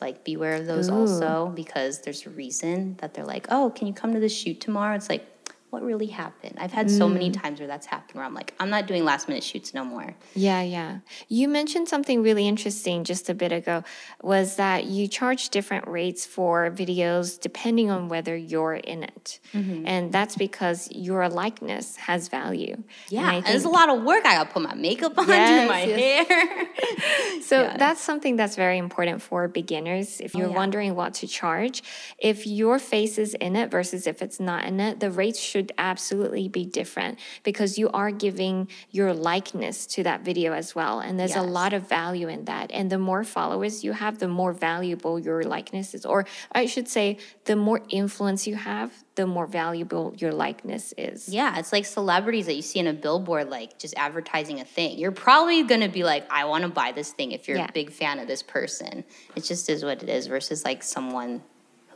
Like 0.00 0.22
beware 0.22 0.54
of 0.54 0.66
those 0.66 0.90
also 0.90 1.50
because 1.56 2.02
there's 2.02 2.26
a 2.26 2.30
reason 2.30 2.96
that 3.00 3.14
they're 3.14 3.24
like, 3.24 3.46
oh, 3.50 3.72
can 3.74 3.86
you 3.86 3.94
come 3.94 4.12
to 4.12 4.20
the 4.20 4.28
shoot 4.28 4.60
tomorrow? 4.60 4.94
It's 4.94 5.08
like, 5.08 5.37
what 5.70 5.82
really 5.82 6.06
happened? 6.06 6.56
I've 6.58 6.72
had 6.72 6.90
so 6.90 7.08
many 7.08 7.30
times 7.30 7.58
where 7.60 7.68
that's 7.68 7.86
happened 7.86 8.16
where 8.16 8.24
I'm 8.24 8.34
like, 8.34 8.54
I'm 8.58 8.70
not 8.70 8.86
doing 8.86 9.04
last 9.04 9.28
minute 9.28 9.44
shoots 9.44 9.74
no 9.74 9.84
more. 9.84 10.14
Yeah, 10.34 10.62
yeah. 10.62 10.98
You 11.28 11.48
mentioned 11.48 11.88
something 11.88 12.22
really 12.22 12.48
interesting 12.48 13.04
just 13.04 13.28
a 13.28 13.34
bit 13.34 13.52
ago 13.52 13.84
was 14.22 14.56
that 14.56 14.84
you 14.84 15.08
charge 15.08 15.50
different 15.50 15.86
rates 15.86 16.24
for 16.24 16.70
videos 16.70 17.38
depending 17.38 17.90
on 17.90 18.08
whether 18.08 18.34
you're 18.36 18.74
in 18.74 19.02
it. 19.02 19.40
Mm-hmm. 19.52 19.86
And 19.86 20.12
that's 20.12 20.36
because 20.36 20.88
your 20.90 21.28
likeness 21.28 21.96
has 21.96 22.28
value. 22.28 22.82
Yeah, 23.10 23.32
and 23.34 23.46
it's 23.46 23.64
a 23.64 23.68
lot 23.68 23.88
of 23.90 24.02
work. 24.04 24.24
I 24.24 24.34
got 24.34 24.44
to 24.48 24.52
put 24.52 24.62
my 24.62 24.74
makeup 24.74 25.18
on, 25.18 25.26
do 25.26 25.32
my 25.32 25.84
yes. 25.84 26.28
hair. 26.28 26.66
So 27.42 27.62
Yeah. 27.62 27.76
that's 27.76 28.00
something 28.00 28.36
that's 28.36 28.56
very 28.56 28.78
important 28.78 29.22
for 29.22 29.48
beginners. 29.48 30.20
If 30.20 30.34
you're 30.34 30.48
yeah. 30.50 30.56
wondering 30.56 30.94
what 30.94 31.14
to 31.14 31.26
charge, 31.26 31.82
if 32.18 32.46
your 32.46 32.78
face 32.78 33.18
is 33.18 33.34
in 33.34 33.56
it 33.56 33.70
versus 33.70 34.06
if 34.06 34.22
it's 34.22 34.38
not 34.40 34.64
in 34.64 34.80
it, 34.80 35.00
the 35.00 35.10
rates 35.10 35.40
should 35.40 35.57
absolutely 35.78 36.48
be 36.48 36.64
different 36.64 37.18
because 37.42 37.78
you 37.78 37.88
are 37.90 38.10
giving 38.10 38.68
your 38.90 39.12
likeness 39.12 39.86
to 39.86 40.02
that 40.04 40.22
video 40.22 40.52
as 40.52 40.74
well. 40.74 41.00
And 41.00 41.18
there's 41.18 41.36
a 41.36 41.42
lot 41.42 41.72
of 41.72 41.88
value 41.88 42.28
in 42.28 42.44
that. 42.46 42.70
And 42.72 42.90
the 42.90 42.98
more 42.98 43.24
followers 43.24 43.84
you 43.84 43.92
have, 43.92 44.18
the 44.18 44.28
more 44.28 44.52
valuable 44.52 45.18
your 45.18 45.42
likeness 45.42 45.94
is. 45.94 46.04
Or 46.06 46.26
I 46.52 46.66
should 46.66 46.88
say, 46.88 47.18
the 47.44 47.56
more 47.56 47.80
influence 47.88 48.46
you 48.46 48.56
have, 48.56 48.92
the 49.14 49.26
more 49.26 49.46
valuable 49.46 50.14
your 50.18 50.32
likeness 50.32 50.94
is. 50.96 51.28
Yeah, 51.28 51.58
it's 51.58 51.72
like 51.72 51.84
celebrities 51.84 52.46
that 52.46 52.54
you 52.54 52.62
see 52.62 52.78
in 52.78 52.86
a 52.86 52.92
billboard, 52.92 53.50
like 53.50 53.78
just 53.78 53.94
advertising 53.96 54.60
a 54.60 54.64
thing. 54.64 54.96
You're 54.98 55.10
probably 55.12 55.64
gonna 55.64 55.88
be 55.88 56.04
like, 56.04 56.24
I 56.30 56.44
want 56.44 56.62
to 56.62 56.68
buy 56.68 56.92
this 56.92 57.10
thing 57.10 57.32
if 57.32 57.48
you're 57.48 57.56
Yeah. 57.56 57.66
a 57.68 57.72
big 57.72 57.90
fan 57.90 58.20
of 58.20 58.28
this 58.28 58.42
person. 58.44 59.04
It 59.34 59.42
just 59.44 59.68
is 59.68 59.84
what 59.84 60.02
it 60.04 60.08
is 60.08 60.28
versus 60.28 60.64
like 60.64 60.82
someone, 60.84 61.42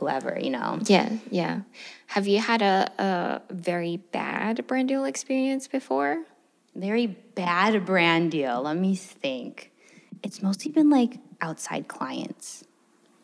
whoever, 0.02 0.36
you 0.38 0.50
know. 0.50 0.80
Yeah, 0.86 1.10
yeah. 1.30 1.60
Have 2.08 2.26
you 2.26 2.40
had 2.40 2.60
a, 2.60 2.90
a 2.98 3.54
very 3.54 3.98
bad 3.98 4.66
brand 4.66 4.88
deal 4.88 5.04
experience 5.04 5.68
before? 5.68 6.24
Very 6.74 7.06
bad 7.06 7.86
brand 7.86 8.32
deal. 8.32 8.62
Let 8.62 8.76
me 8.76 8.96
think. 8.96 9.70
It's 10.22 10.42
mostly 10.42 10.72
been 10.72 10.90
like 10.90 11.18
outside 11.40 11.86
clients, 11.86 12.64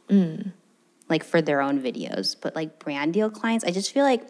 mm. 0.09 0.53
like 1.09 1.24
for 1.24 1.43
their 1.43 1.61
own 1.61 1.83
videos, 1.83 2.37
but 2.41 2.55
like 2.55 2.79
brand 2.79 3.12
deal 3.14 3.31
clients, 3.31 3.64
I 3.64 3.70
just 3.70 3.93
feel 3.93 4.05
like 4.05 4.22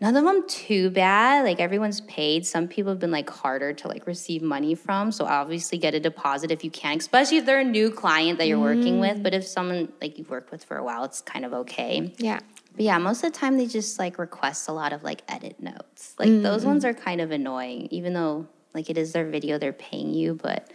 none 0.00 0.16
of 0.16 0.24
them 0.24 0.46
too 0.48 0.90
bad. 0.90 1.44
Like 1.44 1.60
everyone's 1.60 2.00
paid. 2.02 2.46
Some 2.46 2.68
people 2.68 2.92
have 2.92 3.00
been 3.00 3.10
like 3.10 3.28
harder 3.28 3.72
to 3.72 3.88
like 3.88 4.06
receive 4.06 4.42
money 4.42 4.74
from. 4.74 5.10
So 5.12 5.24
obviously 5.24 5.78
get 5.78 5.94
a 5.94 6.00
deposit 6.00 6.50
if 6.50 6.62
you 6.64 6.70
can, 6.70 6.98
especially 6.98 7.38
if 7.38 7.46
they're 7.46 7.60
a 7.60 7.64
new 7.64 7.90
client 7.90 8.38
that 8.38 8.46
you're 8.46 8.60
working 8.60 9.00
with. 9.00 9.18
Mm. 9.18 9.22
But 9.22 9.34
if 9.34 9.46
someone 9.46 9.92
like 10.00 10.18
you've 10.18 10.30
worked 10.30 10.50
with 10.50 10.64
for 10.64 10.76
a 10.76 10.84
while, 10.84 11.04
it's 11.04 11.20
kind 11.20 11.44
of 11.44 11.52
okay. 11.52 12.12
Yeah. 12.18 12.40
But 12.74 12.84
yeah, 12.84 12.98
most 12.98 13.24
of 13.24 13.32
the 13.32 13.38
time 13.38 13.56
they 13.56 13.66
just 13.66 13.98
like 13.98 14.18
request 14.18 14.68
a 14.68 14.72
lot 14.72 14.92
of 14.92 15.02
like 15.02 15.22
edit 15.28 15.60
notes. 15.60 16.14
Like 16.18 16.28
those 16.42 16.62
mm. 16.62 16.68
ones 16.68 16.84
are 16.84 16.94
kind 16.94 17.20
of 17.20 17.32
annoying, 17.32 17.88
even 17.90 18.12
though 18.12 18.46
like 18.74 18.90
it 18.90 18.98
is 18.98 19.12
their 19.12 19.28
video, 19.28 19.58
they're 19.58 19.72
paying 19.72 20.14
you, 20.14 20.34
but 20.34 20.70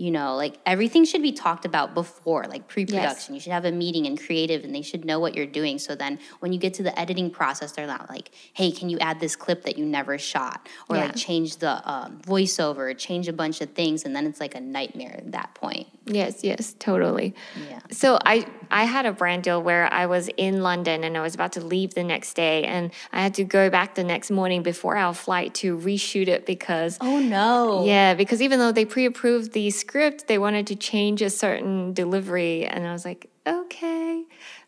you 0.00 0.10
know, 0.10 0.34
like 0.34 0.56
everything 0.64 1.04
should 1.04 1.20
be 1.20 1.30
talked 1.30 1.66
about 1.66 1.92
before, 1.92 2.44
like 2.48 2.66
pre-production. 2.68 3.34
You 3.34 3.40
should 3.40 3.52
have 3.52 3.66
a 3.66 3.70
meeting 3.70 4.06
and 4.06 4.18
creative 4.18 4.64
and 4.64 4.74
they 4.74 4.80
should 4.80 5.04
know 5.04 5.20
what 5.20 5.34
you're 5.34 5.44
doing. 5.44 5.78
So 5.78 5.94
then 5.94 6.18
when 6.38 6.54
you 6.54 6.58
get 6.58 6.72
to 6.74 6.82
the 6.82 6.98
editing 6.98 7.30
process, 7.30 7.72
they're 7.72 7.86
not 7.86 8.08
like, 8.08 8.30
hey, 8.54 8.70
can 8.72 8.88
you 8.88 8.98
add 8.98 9.20
this 9.20 9.36
clip 9.36 9.62
that 9.64 9.76
you 9.76 9.84
never 9.84 10.16
shot? 10.16 10.66
Or 10.88 10.96
Yeah. 10.96 11.02
like 11.04 11.16
change 11.16 11.58
the 11.58 11.86
um, 11.86 12.18
voiceover, 12.26 12.96
change 12.96 13.28
a 13.28 13.34
bunch 13.34 13.60
of 13.60 13.72
things, 13.72 14.06
and 14.06 14.16
then 14.16 14.24
it's 14.26 14.40
like 14.40 14.54
a 14.54 14.60
nightmare 14.60 15.16
at 15.18 15.32
that 15.32 15.52
point. 15.52 15.86
Yes, 16.06 16.42
yes, 16.42 16.74
totally. 16.78 17.34
Yeah. 17.68 17.80
So 17.90 18.18
I 18.24 18.46
I 18.70 18.84
had 18.84 19.04
a 19.04 19.12
brand 19.12 19.42
deal 19.42 19.62
where 19.62 19.92
I 19.92 20.06
was 20.06 20.28
in 20.36 20.62
London 20.62 21.04
and 21.04 21.16
I 21.16 21.20
was 21.20 21.34
about 21.34 21.52
to 21.52 21.60
leave 21.60 21.92
the 21.94 22.02
next 22.04 22.34
day 22.34 22.64
and 22.64 22.90
I 23.12 23.20
had 23.20 23.34
to 23.34 23.44
go 23.44 23.68
back 23.68 23.94
the 23.96 24.02
next 24.04 24.30
morning 24.30 24.62
before 24.62 24.96
our 24.96 25.12
flight 25.12 25.54
to 25.56 25.76
reshoot 25.76 26.26
it 26.28 26.46
because 26.46 26.96
Oh 27.02 27.18
no. 27.18 27.84
yeah, 27.84 28.14
because 28.14 28.40
even 28.40 28.58
though 28.58 28.72
they 28.72 28.84
pre-approved 28.86 29.52
the 29.52 29.70
script, 29.90 30.28
they 30.28 30.38
wanted 30.38 30.68
to 30.68 30.76
change 30.76 31.20
a 31.20 31.28
certain 31.30 31.92
delivery 31.92 32.64
and 32.64 32.86
I 32.86 32.92
was 32.92 33.04
like, 33.04 33.28
"Okay, 33.44 34.22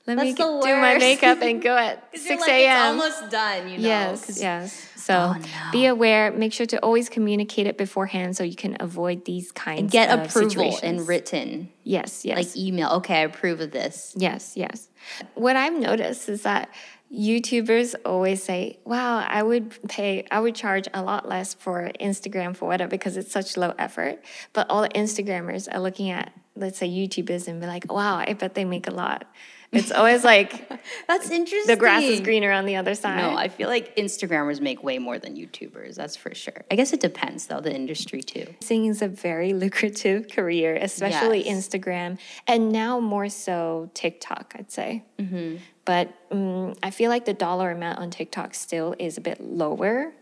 let 0.07 0.19
me 0.19 0.33
That's 0.33 0.39
get- 0.39 0.63
do 0.65 0.77
my 0.81 0.99
makeup 0.99 1.41
and 1.43 1.63
go 1.63 1.77
at 1.87 2.09
you're 2.13 2.23
6 2.23 2.41
like, 2.41 2.51
a.m." 2.51 2.97
It's 2.97 3.05
almost 3.05 3.31
done, 3.31 3.69
you 3.69 3.79
know. 3.79 3.89
Yes, 3.89 4.41
yes. 4.41 4.89
So 4.97 5.35
Oh, 5.37 5.71
be 5.71 5.87
aware. 5.87 6.33
Make 6.33 6.53
sure 6.53 6.67
to 6.67 6.79
always 6.83 7.09
communicate 7.09 7.67
it 7.69 7.79
beforehand 7.79 8.37
so 8.37 8.43
you 8.45 8.57
can 8.57 8.77
avoid 8.81 9.25
these 9.25 9.53
kinds 9.53 9.81
And 9.81 9.91
get 9.91 10.11
of 10.11 10.27
approval 10.27 10.51
situations. 10.51 10.83
in 11.03 11.07
written, 11.07 11.69
Yes, 11.85 12.25
yes. 12.25 12.37
like 12.37 12.57
email. 12.57 12.89
Okay, 12.99 13.17
I 13.19 13.21
approve 13.21 13.61
of 13.61 13.71
this. 13.71 14.15
Yes, 14.17 14.57
yes. 14.57 14.89
What 15.35 15.55
I've 15.57 15.75
noticed 15.79 16.29
is 16.29 16.43
that 16.43 16.69
YouTubers 17.13 17.95
always 18.05 18.43
say, 18.43 18.79
"Wow, 18.85 19.19
I 19.29 19.43
would 19.43 19.77
pay, 19.89 20.25
I 20.31 20.41
would 20.41 20.55
charge 20.55 20.89
a 20.95 21.03
lot 21.03 21.29
less 21.29 21.53
for 21.55 21.91
Instagram 22.01 22.57
for 22.57 22.67
whatever 22.67 22.91
because 22.91 23.17
it's 23.17 23.31
such 23.33 23.57
low 23.57 23.75
effort." 23.79 24.23
But 24.53 24.69
all 24.71 24.83
the 24.83 24.89
Instagrammers 24.91 25.69
are 25.73 25.81
looking 25.81 26.11
at, 26.11 26.33
let's 26.57 26.79
say, 26.79 26.89
YouTubers 26.89 27.49
and 27.49 27.61
be 27.61 27.67
like, 27.67 27.93
"Wow, 27.93 28.17
I 28.17 28.33
bet 28.33 28.55
they 28.55 28.65
make 28.65 28.89
a 28.89 28.93
lot." 28.93 29.27
It's 29.73 29.91
always 29.91 30.23
like 30.23 30.69
That's 31.09 31.31
interesting. 31.31 31.67
the 31.67 31.77
grass 31.81 32.03
is 32.03 32.21
greener 32.21 32.53
on 32.53 32.67
the 32.67 32.77
other 32.77 32.95
side. 32.95 33.17
No, 33.17 33.35
I 33.35 33.49
feel 33.49 33.69
like 33.69 33.97
Instagrammers 33.97 34.61
make 34.61 34.83
way 34.83 34.99
more 34.99 35.19
than 35.19 35.35
YouTubers. 35.35 35.95
That's 35.95 36.15
for 36.15 36.35
sure. 36.35 36.65
I 36.71 36.77
guess 36.77 36.93
it 36.93 37.01
depends, 37.01 37.47
though, 37.47 37.61
the 37.61 37.75
industry 37.75 38.21
too. 38.23 38.55
Singing 38.61 38.91
is 38.91 39.01
a 39.01 39.09
very 39.09 39.53
lucrative 39.65 40.29
career, 40.29 40.77
especially 40.77 41.47
Yes. 41.47 41.69
Instagram, 41.69 42.19
and 42.47 42.71
now 42.71 43.01
more 43.01 43.31
so 43.31 43.91
TikTok, 43.95 44.55
I'd 44.59 44.71
say. 44.71 45.05
Mm-hmm. 45.19 45.57
But 45.85 46.15
um, 46.31 46.75
I 46.83 46.91
feel 46.91 47.11
like 47.11 47.25
the 47.25 47.35
dollar 47.35 47.71
amount 47.71 47.99
on 47.99 48.11
TikTok 48.11 48.55
still 48.55 48.95
is 48.99 49.19
a 49.19 49.21
bit 49.21 49.41
lower. 49.41 50.13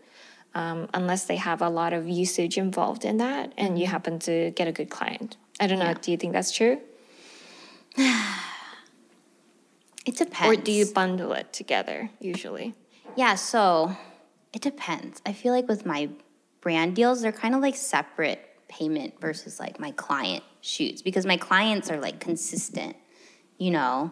Um, 0.53 0.89
unless 0.93 1.25
they 1.25 1.37
have 1.37 1.61
a 1.61 1.69
lot 1.69 1.93
of 1.93 2.09
usage 2.09 2.57
involved 2.57 3.05
in 3.05 3.17
that 3.17 3.53
and 3.57 3.69
Mm-hmm. 3.69 3.77
you 3.77 3.87
happen 3.87 4.19
to 4.19 4.51
get 4.51 4.67
a 4.67 4.73
good 4.73 4.89
client. 4.89 5.37
I 5.61 5.67
don't 5.67 5.79
know, 5.79 5.93
do 5.93 6.11
you 6.11 6.17
think 6.17 6.33
that's 6.33 6.51
true? 6.51 6.81
It 10.05 10.17
depends. 10.17 10.57
Or 10.57 10.61
do 10.61 10.71
you 10.71 10.87
bundle 10.87 11.33
it 11.33 11.53
together 11.53 12.09
usually? 12.19 12.73
Yeah, 13.15 13.35
so 13.35 13.95
it 14.53 14.61
depends. 14.61 15.21
I 15.25 15.33
feel 15.33 15.53
like 15.53 15.67
with 15.67 15.85
my 15.85 16.09
brand 16.59 16.95
deals, 16.95 17.21
they're 17.21 17.31
kind 17.31 17.53
of 17.53 17.61
like 17.61 17.75
separate 17.75 18.43
payment 18.67 19.19
versus 19.21 19.59
like 19.59 19.79
my 19.79 19.91
client 19.91 20.43
shoots 20.61 21.01
because 21.01 21.25
my 21.25 21.37
clients 21.37 21.91
are 21.91 21.99
like 21.99 22.19
consistent, 22.19 22.95
you 23.57 23.69
know? 23.71 24.11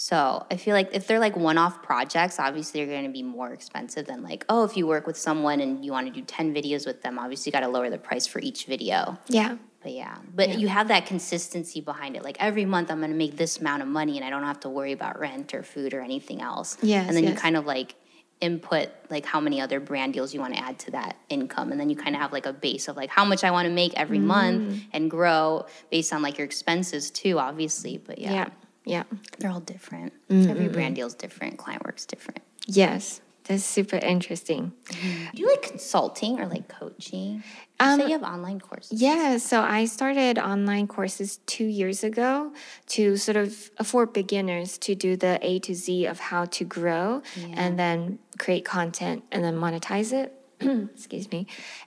So 0.00 0.46
I 0.50 0.56
feel 0.56 0.72
like 0.74 0.88
if 0.94 1.06
they're 1.06 1.18
like 1.18 1.36
one 1.36 1.58
off 1.58 1.82
projects, 1.82 2.40
obviously 2.40 2.82
they're 2.82 2.94
going 2.94 3.04
to 3.04 3.12
be 3.12 3.22
more 3.22 3.52
expensive 3.52 4.06
than 4.06 4.22
like, 4.22 4.46
oh, 4.48 4.64
if 4.64 4.74
you 4.74 4.86
work 4.86 5.06
with 5.06 5.18
someone 5.18 5.60
and 5.60 5.84
you 5.84 5.92
want 5.92 6.06
to 6.06 6.12
do 6.12 6.22
10 6.22 6.54
videos 6.54 6.86
with 6.86 7.02
them, 7.02 7.18
obviously 7.18 7.50
you 7.50 7.52
got 7.52 7.60
to 7.60 7.68
lower 7.68 7.90
the 7.90 7.98
price 7.98 8.26
for 8.26 8.38
each 8.38 8.64
video. 8.64 9.18
Yeah. 9.28 9.58
But 9.82 9.92
yeah, 9.92 10.16
but 10.34 10.58
you 10.58 10.68
have 10.68 10.88
that 10.88 11.04
consistency 11.04 11.82
behind 11.82 12.16
it. 12.16 12.24
Like 12.24 12.38
every 12.40 12.64
month, 12.64 12.90
I'm 12.90 13.00
going 13.00 13.10
to 13.10 13.16
make 13.16 13.36
this 13.36 13.58
amount 13.58 13.82
of 13.82 13.88
money, 13.88 14.16
and 14.16 14.24
I 14.24 14.30
don't 14.30 14.42
have 14.42 14.60
to 14.60 14.70
worry 14.70 14.92
about 14.92 15.20
rent 15.20 15.52
or 15.52 15.62
food 15.62 15.92
or 15.92 16.00
anything 16.00 16.40
else. 16.40 16.78
Yeah. 16.82 17.02
and 17.06 17.14
then 17.14 17.24
you 17.24 17.34
kind 17.34 17.56
of 17.56 17.66
like 17.66 17.94
input 18.40 18.88
like 19.10 19.26
how 19.26 19.38
many 19.40 19.60
other 19.60 19.80
brand 19.80 20.14
deals 20.14 20.32
you 20.32 20.40
want 20.40 20.54
to 20.54 20.60
add 20.62 20.78
to 20.80 20.90
that 20.92 21.16
income, 21.28 21.72
and 21.72 21.80
then 21.80 21.90
you 21.90 21.96
kind 21.96 22.14
of 22.14 22.22
have 22.22 22.32
like 22.32 22.46
a 22.46 22.52
base 22.54 22.88
of 22.88 22.96
like 22.96 23.10
how 23.10 23.24
much 23.24 23.44
I 23.44 23.50
want 23.50 23.66
to 23.68 23.72
make 23.72 23.92
every 23.98 24.18
Mm. 24.18 24.24
month 24.24 24.80
and 24.92 25.10
grow 25.10 25.66
based 25.90 26.12
on 26.12 26.20
like 26.22 26.38
your 26.38 26.44
expenses 26.46 27.10
too, 27.10 27.38
obviously. 27.38 27.96
But 27.98 28.18
yeah, 28.18 28.32
Yeah. 28.32 28.48
Yeah. 28.84 29.04
they're 29.38 29.50
all 29.50 29.60
different. 29.60 30.12
Mm, 30.28 30.48
Every 30.50 30.68
brand 30.68 30.96
deal 30.96 31.06
is 31.06 31.14
different. 31.14 31.58
Client 31.58 31.84
work's 31.84 32.06
different. 32.06 32.40
Yes, 32.66 33.20
That's 33.44 33.64
super 33.64 33.96
interesting. 33.96 34.72
Do 34.88 35.42
you 35.42 35.48
like 35.48 35.62
consulting 35.62 36.38
or 36.40 36.46
like 36.46 36.68
coaching? 36.68 37.42
Um, 37.80 37.98
say 38.00 38.06
you 38.06 38.12
have 38.12 38.22
online 38.22 38.60
courses. 38.60 39.00
Yeah, 39.02 39.38
so 39.38 39.60
I 39.62 39.86
started 39.86 40.38
online 40.38 40.86
courses 40.86 41.38
two 41.46 41.64
years 41.64 42.04
ago 42.04 42.52
to 42.88 43.16
sort 43.16 43.36
of 43.36 43.52
for 43.82 44.06
beginners 44.06 44.78
to 44.78 44.94
do 44.94 45.16
the 45.16 45.38
A 45.42 45.58
to 45.60 45.74
Z 45.74 46.06
of 46.06 46.18
how 46.20 46.44
to 46.46 46.64
grow 46.64 47.22
and 47.54 47.78
then 47.78 48.18
create 48.38 48.64
content 48.64 49.24
and 49.32 49.42
then 49.42 49.56
monetize 49.56 50.12
it. 50.12 50.32
Excuse 50.94 51.30
me. 51.32 51.46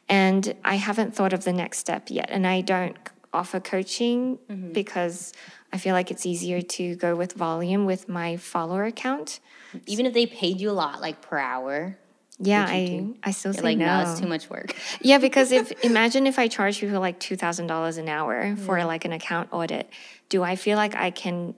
And 0.10 0.56
I 0.66 0.76
haven't 0.76 1.16
thought 1.16 1.32
of 1.34 1.44
the 1.44 1.54
next 1.54 1.78
step 1.78 2.08
yet. 2.10 2.28
And 2.30 2.46
I 2.48 2.62
don't 2.62 2.98
offer 3.34 3.60
coaching 3.60 4.38
mm-hmm. 4.50 4.72
because 4.72 5.34
I 5.72 5.78
feel 5.78 5.94
like 5.94 6.12
it's 6.12 6.26
easier 6.26 6.62
to 6.62 6.96
go 6.96 7.16
with 7.16 7.34
volume 7.34 7.86
with 7.86 8.08
my 8.08 8.38
follower 8.38 8.84
account. 8.86 9.40
Even 9.88 10.06
if 10.06 10.14
they 10.14 10.26
paid 10.26 10.62
you 10.62 10.70
a 10.70 10.72
lot, 10.72 11.02
like 11.02 11.22
per 11.22 11.38
hour, 11.40 11.98
Yeah, 12.40 12.66
I, 12.70 12.86
do- 12.86 13.18
I 13.24 13.32
still 13.32 13.52
you're 13.54 13.62
say 13.62 13.64
like, 13.64 13.78
no. 13.80 14.04
no, 14.04 14.12
it's 14.12 14.20
too 14.20 14.28
much 14.28 14.50
work. 14.50 14.76
Yeah, 15.02 15.18
because 15.18 15.52
if 15.52 15.72
imagine 15.84 16.28
if 16.28 16.38
I 16.38 16.48
charge 16.48 16.80
people 16.80 17.00
like 17.00 17.20
two 17.20 17.36
thousand 17.36 17.68
dollars 17.68 17.98
an 17.98 18.08
hour 18.08 18.56
for 18.56 18.84
like 18.86 19.06
an 19.06 19.14
account 19.14 19.50
audit, 19.52 19.90
do 20.30 20.44
I 20.44 20.56
feel 20.56 20.78
like 20.78 20.96
I 20.96 21.10
can 21.10 21.56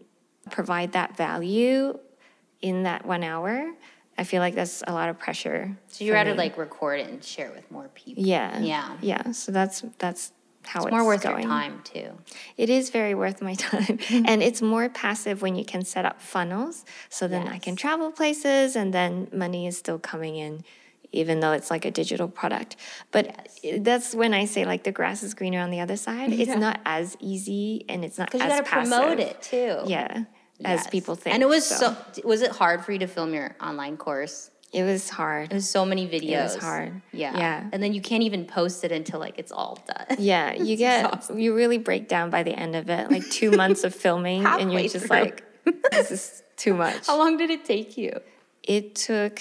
provide 0.49 0.93
that 0.93 1.17
value 1.17 1.99
in 2.61 2.83
that 2.83 3.05
one 3.05 3.23
hour? 3.23 3.73
I 4.17 4.23
feel 4.23 4.39
like 4.39 4.55
that's 4.55 4.81
a 4.87 4.93
lot 4.93 5.09
of 5.09 5.19
pressure. 5.19 5.77
So 5.87 6.05
you 6.05 6.13
rather 6.13 6.31
me. 6.31 6.37
like 6.37 6.57
record 6.57 7.01
it 7.01 7.09
and 7.09 7.21
share 7.21 7.47
it 7.49 7.55
with 7.55 7.69
more 7.69 7.89
people. 7.93 8.23
yeah, 8.23 8.59
Yeah. 8.61 8.95
yeah. 9.01 9.31
So 9.33 9.51
that's 9.51 9.83
that's 9.97 10.31
how 10.67 10.79
it's, 10.81 10.87
It's 10.87 10.91
more 10.91 11.05
worth 11.05 11.23
going. 11.23 11.41
your 11.43 11.49
time 11.49 11.81
too. 11.83 12.09
It 12.57 12.69
is 12.69 12.89
very 12.89 13.13
worth 13.15 13.41
my 13.41 13.53
time, 13.69 13.97
mm-hmm. 13.97 14.25
and 14.27 14.41
it's 14.43 14.61
more 14.61 14.89
passive 14.89 15.41
when 15.41 15.55
you 15.55 15.65
can 15.65 15.83
set 15.83 16.05
up 16.05 16.21
funnels. 16.21 16.85
So 17.09 17.27
then 17.27 17.47
I 17.47 17.57
can 17.59 17.75
travel 17.75 18.11
places, 18.11 18.75
and 18.75 18.93
then 18.93 19.27
money 19.33 19.67
is 19.67 19.77
still 19.77 19.99
coming 19.99 20.35
in, 20.35 20.63
even 21.11 21.39
though 21.39 21.51
it's 21.53 21.69
like 21.69 21.85
a 21.85 21.91
digital 21.91 22.27
product. 22.27 22.75
But 23.11 23.49
i- 23.63 23.79
that's 23.79 24.13
when 24.15 24.33
I 24.33 24.45
say 24.45 24.65
like 24.65 24.83
the 24.83 24.91
grass 24.91 25.23
is 25.23 25.33
greener 25.33 25.59
on 25.61 25.69
the 25.71 25.79
other 25.79 25.97
side. 25.97 26.31
It's 26.33 26.49
Yeah. 26.49 26.55
not 26.55 26.79
as 26.85 27.15
easy, 27.19 27.85
and 27.89 28.03
it's 28.05 28.17
not 28.17 28.31
Because 28.31 28.41
you 28.43 28.49
got 28.49 28.65
to 28.65 28.71
promote 28.71 29.19
it 29.19 29.41
too. 29.41 29.79
Yeah, 29.85 30.23
as 30.63 30.87
people 30.87 31.15
think. 31.15 31.33
And 31.33 31.43
it 31.43 31.47
was 31.49 31.65
so. 31.65 31.95
Was 32.23 32.41
it 32.41 32.51
hard 32.51 32.83
for 32.85 32.91
you 32.93 32.99
to 32.99 33.07
film 33.07 33.33
your 33.33 33.55
online 33.61 33.97
course? 33.97 34.51
It 34.75 34.83
was 34.83 35.09
hard. 35.09 35.51
It 35.51 35.55
was 35.55 35.69
so 35.69 35.85
many 35.85 36.05
videos. 36.05 36.39
It 36.39 36.43
was 36.43 36.55
hard. 36.57 37.01
Yeah. 37.13 37.37
Yeah. 37.37 37.69
And 37.71 37.81
then 37.81 37.93
you 37.93 38.01
can't 38.01 38.23
even 38.23 38.45
post 38.45 38.83
it 38.83 38.91
until 38.91 39.21
like 39.21 39.39
it's 39.39 39.51
all 39.51 39.79
done. 39.87 40.17
Yeah, 40.19 40.53
you 40.53 40.75
get 40.75 41.29
you 41.33 41.55
really 41.55 41.77
break 41.77 42.07
down 42.09 42.29
by 42.29 42.43
the 42.43 42.51
end 42.51 42.75
of 42.75 42.89
it, 42.89 43.09
like 43.09 43.27
two 43.29 43.51
months 43.61 43.83
of 43.85 43.95
filming, 43.95 44.45
and 44.45 44.71
you're 44.71 44.81
just 44.83 45.07
through. 45.07 45.17
like, 45.17 45.43
this 45.91 46.11
is 46.11 46.43
too 46.57 46.73
much. 46.73 47.07
How 47.07 47.17
long 47.17 47.37
did 47.37 47.49
it 47.49 47.63
take 47.65 47.97
you? 47.97 48.19
it 48.67 48.95
took 48.95 49.39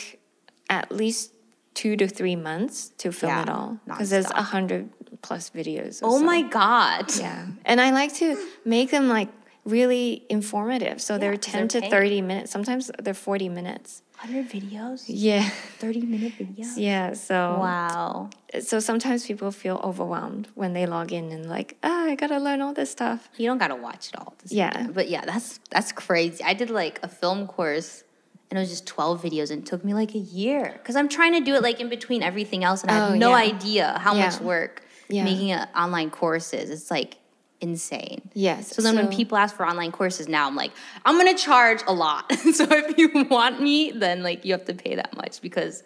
at 0.68 0.92
least 0.92 1.32
two 1.72 1.96
to 1.96 2.06
three 2.06 2.36
months 2.36 2.92
to 2.98 3.10
film 3.10 3.32
Yeah, 3.32 3.42
it 3.42 3.48
all 3.48 3.78
because 3.86 4.10
there's 4.10 4.30
a 4.30 4.42
hundred 4.42 4.90
plus 5.22 5.50
videos. 5.50 6.00
Oh 6.02 6.18
so. 6.18 6.24
my 6.24 6.42
god. 6.42 7.14
Yeah, 7.16 7.46
and 7.64 7.80
I 7.80 7.90
like 7.90 8.14
to 8.16 8.36
make 8.64 8.90
them 8.90 9.08
like 9.08 9.30
really 9.64 10.24
informative. 10.28 11.00
So 11.00 11.18
they're 11.18 11.36
ten 11.36 11.62
they're 11.62 11.68
to 11.68 11.80
paying. 11.80 11.90
thirty 11.90 12.20
minutes. 12.22 12.52
Sometimes 12.52 12.90
they're 13.02 13.14
forty 13.14 13.48
minutes. 13.48 14.02
100 14.24 14.48
videos? 14.48 15.04
Yeah, 15.06 15.48
30 15.78 16.00
minute 16.06 16.38
videos? 16.38 16.72
yeah. 16.76 17.12
So 17.12 17.58
Wow. 17.60 18.30
so 18.60 18.80
sometimes 18.80 19.26
people 19.26 19.50
feel 19.50 19.80
overwhelmed 19.84 20.48
when 20.54 20.72
they 20.72 20.86
log 20.86 21.12
in 21.12 21.30
and 21.32 21.48
like, 21.48 21.76
ah, 21.82 22.04
I 22.06 22.14
gotta 22.14 22.38
learn 22.38 22.60
all 22.60 22.72
this 22.72 22.90
stuff. 22.90 23.28
You 23.36 23.46
don't 23.48 23.58
gotta 23.58 23.76
watch 23.76 24.08
it 24.08 24.18
all. 24.18 24.34
Yeah. 24.48 24.70
time. 24.70 24.92
But 24.92 25.08
yeah, 25.08 25.24
that's 25.24 25.60
that's 25.70 25.92
crazy. 25.92 26.42
I 26.42 26.54
did 26.54 26.70
like 26.70 27.00
a 27.02 27.08
film 27.08 27.46
course 27.46 28.04
and 28.50 28.58
it 28.58 28.60
was 28.60 28.70
just 28.70 28.86
12 28.86 29.22
videos 29.22 29.50
and 29.50 29.62
it 29.62 29.66
took 29.66 29.84
me 29.84 29.94
like 29.94 30.14
a 30.14 30.18
year. 30.18 30.70
Because 30.74 30.96
I'm 30.96 31.08
trying 31.08 31.32
to 31.34 31.40
do 31.40 31.54
it 31.54 31.62
like 31.62 31.80
in 31.80 31.88
between 31.88 32.22
everything 32.22 32.64
else 32.64 32.82
and 32.82 32.90
I 32.90 32.94
have 32.94 33.10
Oh, 33.12 33.14
no 33.16 33.30
yeah. 33.30 33.36
idea 33.52 33.98
how 33.98 34.14
much 34.14 34.40
work 34.40 34.82
Yeah. 35.08 35.24
making 35.24 35.52
an 35.52 35.68
online 35.76 36.10
course 36.10 36.52
is. 36.54 36.70
It's 36.70 36.90
like 36.90 37.16
insane. 37.60 38.30
Yes. 38.34 38.74
So 38.74 38.82
then 38.82 38.96
when 38.96 39.08
people 39.08 39.38
ask 39.38 39.56
for 39.56 39.66
online 39.66 39.92
courses 39.92 40.28
now, 40.28 40.46
I'm 40.46 40.56
like, 40.56 40.72
I'm 41.04 41.16
gonna 41.16 41.36
charge 41.36 41.82
a 41.86 41.92
lot. 41.92 42.32
so 42.52 42.66
if 42.70 42.98
you 42.98 43.24
want 43.24 43.60
me, 43.60 43.90
then 43.92 44.22
like 44.22 44.44
you 44.44 44.52
have 44.52 44.64
to 44.66 44.74
pay 44.74 44.94
that 44.94 45.16
much 45.16 45.40
because 45.40 45.82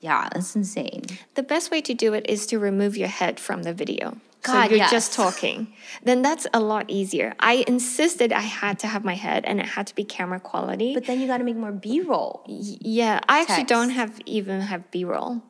yeah, 0.00 0.28
that's 0.32 0.54
insane. 0.54 1.04
The 1.34 1.42
best 1.42 1.70
way 1.70 1.80
to 1.82 1.94
do 1.94 2.14
it 2.14 2.26
is 2.28 2.46
to 2.46 2.58
remove 2.58 2.96
your 2.96 3.08
head 3.08 3.40
from 3.40 3.64
the 3.64 3.74
video. 3.74 4.16
God, 4.42 4.64
so 4.64 4.70
you're 4.70 4.78
yes. 4.78 4.90
just 4.90 5.12
talking. 5.14 5.72
Then 6.04 6.22
that's 6.22 6.46
a 6.54 6.60
lot 6.60 6.88
easier. 6.88 7.34
I 7.40 7.64
insisted 7.66 8.32
I 8.32 8.40
had 8.40 8.78
to 8.80 8.86
have 8.86 9.04
my 9.04 9.14
head 9.14 9.44
and 9.44 9.58
it 9.58 9.66
had 9.66 9.88
to 9.88 9.94
be 9.94 10.04
camera 10.04 10.38
quality. 10.38 10.94
But 10.94 11.06
then 11.06 11.20
you 11.20 11.26
gotta 11.26 11.44
make 11.44 11.56
more 11.56 11.72
B-roll. 11.72 12.44
Y- 12.46 12.78
yeah, 12.80 13.20
I 13.28 13.40
actually 13.40 13.64
don't 13.64 13.90
have 13.90 14.20
even 14.26 14.60
have 14.60 14.90
B-roll 14.90 15.42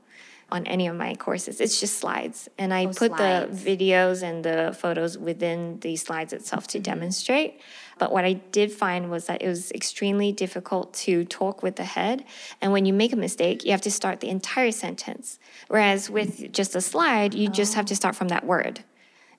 on 0.51 0.67
any 0.67 0.87
of 0.87 0.97
my 0.97 1.15
courses. 1.15 1.61
It's 1.61 1.79
just 1.79 1.99
slides. 1.99 2.49
And 2.57 2.73
I 2.73 2.85
Oh, 2.87 2.89
put 2.89 3.15
slides. 3.17 3.63
the 3.65 3.77
videos 3.77 4.23
and 4.23 4.45
the 4.45 4.75
photos 4.79 5.19
within 5.19 5.79
the 5.81 5.97
slides 5.97 6.33
itself 6.33 6.65
Mm-hmm. 6.67 6.79
to 6.79 6.91
demonstrate. 6.91 7.61
But 7.99 8.13
what 8.13 8.25
I 8.25 8.35
did 8.35 8.73
find 8.73 9.11
was 9.11 9.27
that 9.27 9.43
it 9.43 9.49
was 9.49 9.71
extremely 9.73 10.33
difficult 10.33 10.95
to 11.05 11.25
talk 11.25 11.63
with 11.63 11.77
the 11.77 11.85
head. 11.85 12.25
And 12.63 12.73
when 12.73 12.87
you 12.87 12.93
make 12.95 13.13
a 13.13 13.17
mistake, 13.17 13.65
you 13.65 13.73
have 13.73 13.83
to 13.83 13.91
start 13.91 14.21
the 14.21 14.29
entire 14.29 14.71
sentence. 14.73 15.39
Whereas 15.69 16.09
with 16.09 16.53
just 16.53 16.75
a 16.77 16.81
slide, 16.81 17.35
you 17.35 17.49
just 17.49 17.75
have 17.75 17.87
to 17.87 17.97
start 17.97 18.17
from 18.17 18.29
that 18.29 18.45
word. 18.47 18.85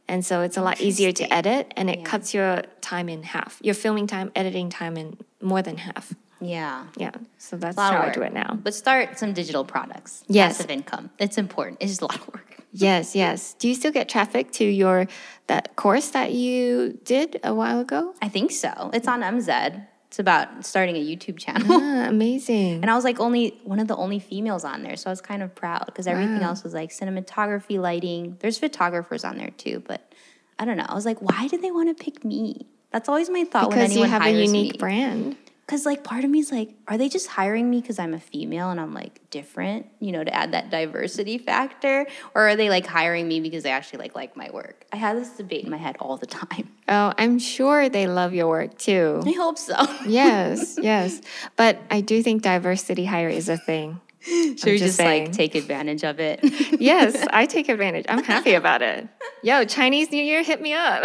And 0.08 0.26
so 0.26 0.42
it's 0.42 0.58
a 0.58 0.62
lot 0.62 0.82
easier 0.82 1.12
to 1.12 1.34
edit 1.34 1.72
and 1.78 1.90
it 1.90 2.04
cuts 2.04 2.34
your 2.34 2.64
time 2.82 3.10
in 3.10 3.24
half. 3.24 3.60
Your 3.62 3.76
filming 3.76 4.08
time, 4.08 4.32
editing 4.36 4.70
time 4.70 4.98
in 4.98 5.18
more 5.42 5.62
than 5.62 5.78
half. 5.78 6.14
Yeah. 6.42 6.86
Yeah. 6.98 7.12
So 7.38 7.58
that's 7.58 7.78
how 7.78 7.92
I 7.92 8.06
work. 8.08 8.14
do 8.16 8.22
it 8.22 8.34
now. 8.34 8.58
But 8.62 8.74
start 8.74 9.20
some 9.20 9.34
digital 9.34 9.64
products. 9.66 10.24
Yes. 10.28 10.58
Passive 10.58 10.72
income. 10.72 11.10
It's 11.20 11.38
important. 11.38 11.78
It's 11.82 11.92
just 11.92 12.02
a 12.02 12.06
lot 12.06 12.16
of 12.16 12.28
work. 12.34 12.64
Yes, 12.72 13.16
yes. 13.16 13.56
Do 13.56 13.68
you 13.68 13.74
still 13.76 13.92
get 13.92 14.08
traffic 14.10 14.52
to 14.54 14.64
your 14.66 15.08
that 15.48 15.76
course 15.76 16.10
that 16.12 16.34
you 16.34 17.00
did 17.04 17.40
a 17.44 17.54
while 17.54 17.80
ago? 17.80 18.14
I 18.22 18.30
think 18.30 18.52
so. 18.52 18.92
It's 18.94 19.08
on 19.08 19.22
MZ. 19.22 19.86
It's 20.08 20.20
about 20.20 20.66
starting 20.66 20.96
a 20.96 21.00
YouTube 21.00 21.38
channel. 21.40 21.68
Ah, 21.70 22.08
amazing. 22.08 22.82
And 22.82 22.90
I 22.90 22.96
was 22.96 23.04
like 23.04 23.20
only 23.20 23.60
one 23.64 23.80
of 23.80 23.88
the 23.88 23.96
only 23.96 24.20
females 24.20 24.64
on 24.64 24.82
there. 24.84 24.96
So 24.98 25.10
I 25.10 25.12
was 25.12 25.22
kind 25.22 25.44
of 25.44 25.54
proud 25.56 25.86
because 25.88 26.08
everything 26.08 26.42
else 26.42 26.64
was 26.64 26.74
like 26.74 26.90
cinematography, 26.92 27.80
lighting. 27.80 28.38
There's 28.40 28.58
photographers 28.58 29.24
on 29.24 29.38
there 29.38 29.52
too, 29.52 29.84
but 29.88 30.14
I 30.58 30.66
don't 30.66 30.78
know. 30.78 30.86
I 30.88 30.94
was 30.96 31.06
like, 31.06 31.22
why 31.22 31.48
do 31.48 31.58
they 31.60 31.72
want 31.72 31.96
to 31.96 32.04
pick 32.04 32.24
me? 32.26 32.68
That's 32.92 33.08
always 33.08 33.30
my 33.30 33.44
thought 33.46 33.70
when 33.70 33.78
Because 33.80 33.96
you 33.96 34.04
anyone 34.04 34.22
have 34.22 34.28
a 34.28 34.32
unique 34.46 34.74
me. 34.74 34.78
brand. 34.80 35.36
Because 35.70 35.86
like 35.86 36.04
part 36.04 36.24
of 36.24 36.32
me 36.32 36.40
is 36.40 36.52
like, 36.52 36.72
are 36.88 36.98
they 36.98 37.10
just 37.10 37.28
hiring 37.28 37.70
me 37.70 37.80
because 37.80 38.00
I'm 38.00 38.16
a 38.16 38.20
female 38.20 38.72
and 38.72 38.82
I'm 38.82 38.92
like 38.92 39.30
different, 39.30 39.86
you 40.00 40.12
know, 40.12 40.24
to 40.24 40.34
add 40.34 40.54
that 40.54 40.72
diversity 40.72 41.38
factor, 41.38 42.08
or 42.34 42.48
are 42.48 42.56
they 42.56 42.72
like 42.72 42.88
hiring 42.88 43.28
me 43.28 43.40
because 43.40 43.62
they 43.62 43.70
actually 43.70 44.00
like 44.00 44.16
like 44.16 44.36
my 44.36 44.50
work? 44.52 44.88
I 44.92 44.96
have 44.96 45.16
this 45.16 45.30
debate 45.38 45.66
in 45.66 45.70
my 45.70 45.78
head 45.78 45.96
all 46.00 46.18
the 46.18 46.26
time. 46.26 46.70
Oh, 46.92 47.14
I'm 47.20 47.38
sure 47.38 47.88
they 47.88 48.08
love 48.08 48.34
your 48.34 48.48
work 48.48 48.80
too. 48.80 49.22
I 49.24 49.34
hope 49.34 49.60
so. 49.60 49.76
yes, 50.08 50.80
yes. 50.82 51.22
But 51.56 51.78
I 51.92 52.02
do 52.02 52.24
think 52.24 52.42
diversity 52.42 53.06
hire 53.06 53.30
is 53.30 53.48
a 53.48 53.58
thing. 53.58 54.02
Should 54.22 54.64
I'm 54.64 54.72
we 54.72 54.78
just 54.80 54.98
just 54.98 55.00
like 55.00 55.32
take 55.32 55.54
advantage 55.54 56.04
of 56.04 56.20
it? 56.20 56.40
Yes, 56.82 57.28
I 57.32 57.46
take 57.46 57.70
advantage. 57.70 58.08
I'm 58.10 58.24
happy 58.24 58.56
about 58.56 58.82
it. 58.82 59.08
Yo, 59.44 59.66
Chinese 59.66 60.12
New 60.12 60.24
Year, 60.24 60.42
hit 60.42 60.62
me 60.62 60.74
up. 60.74 61.04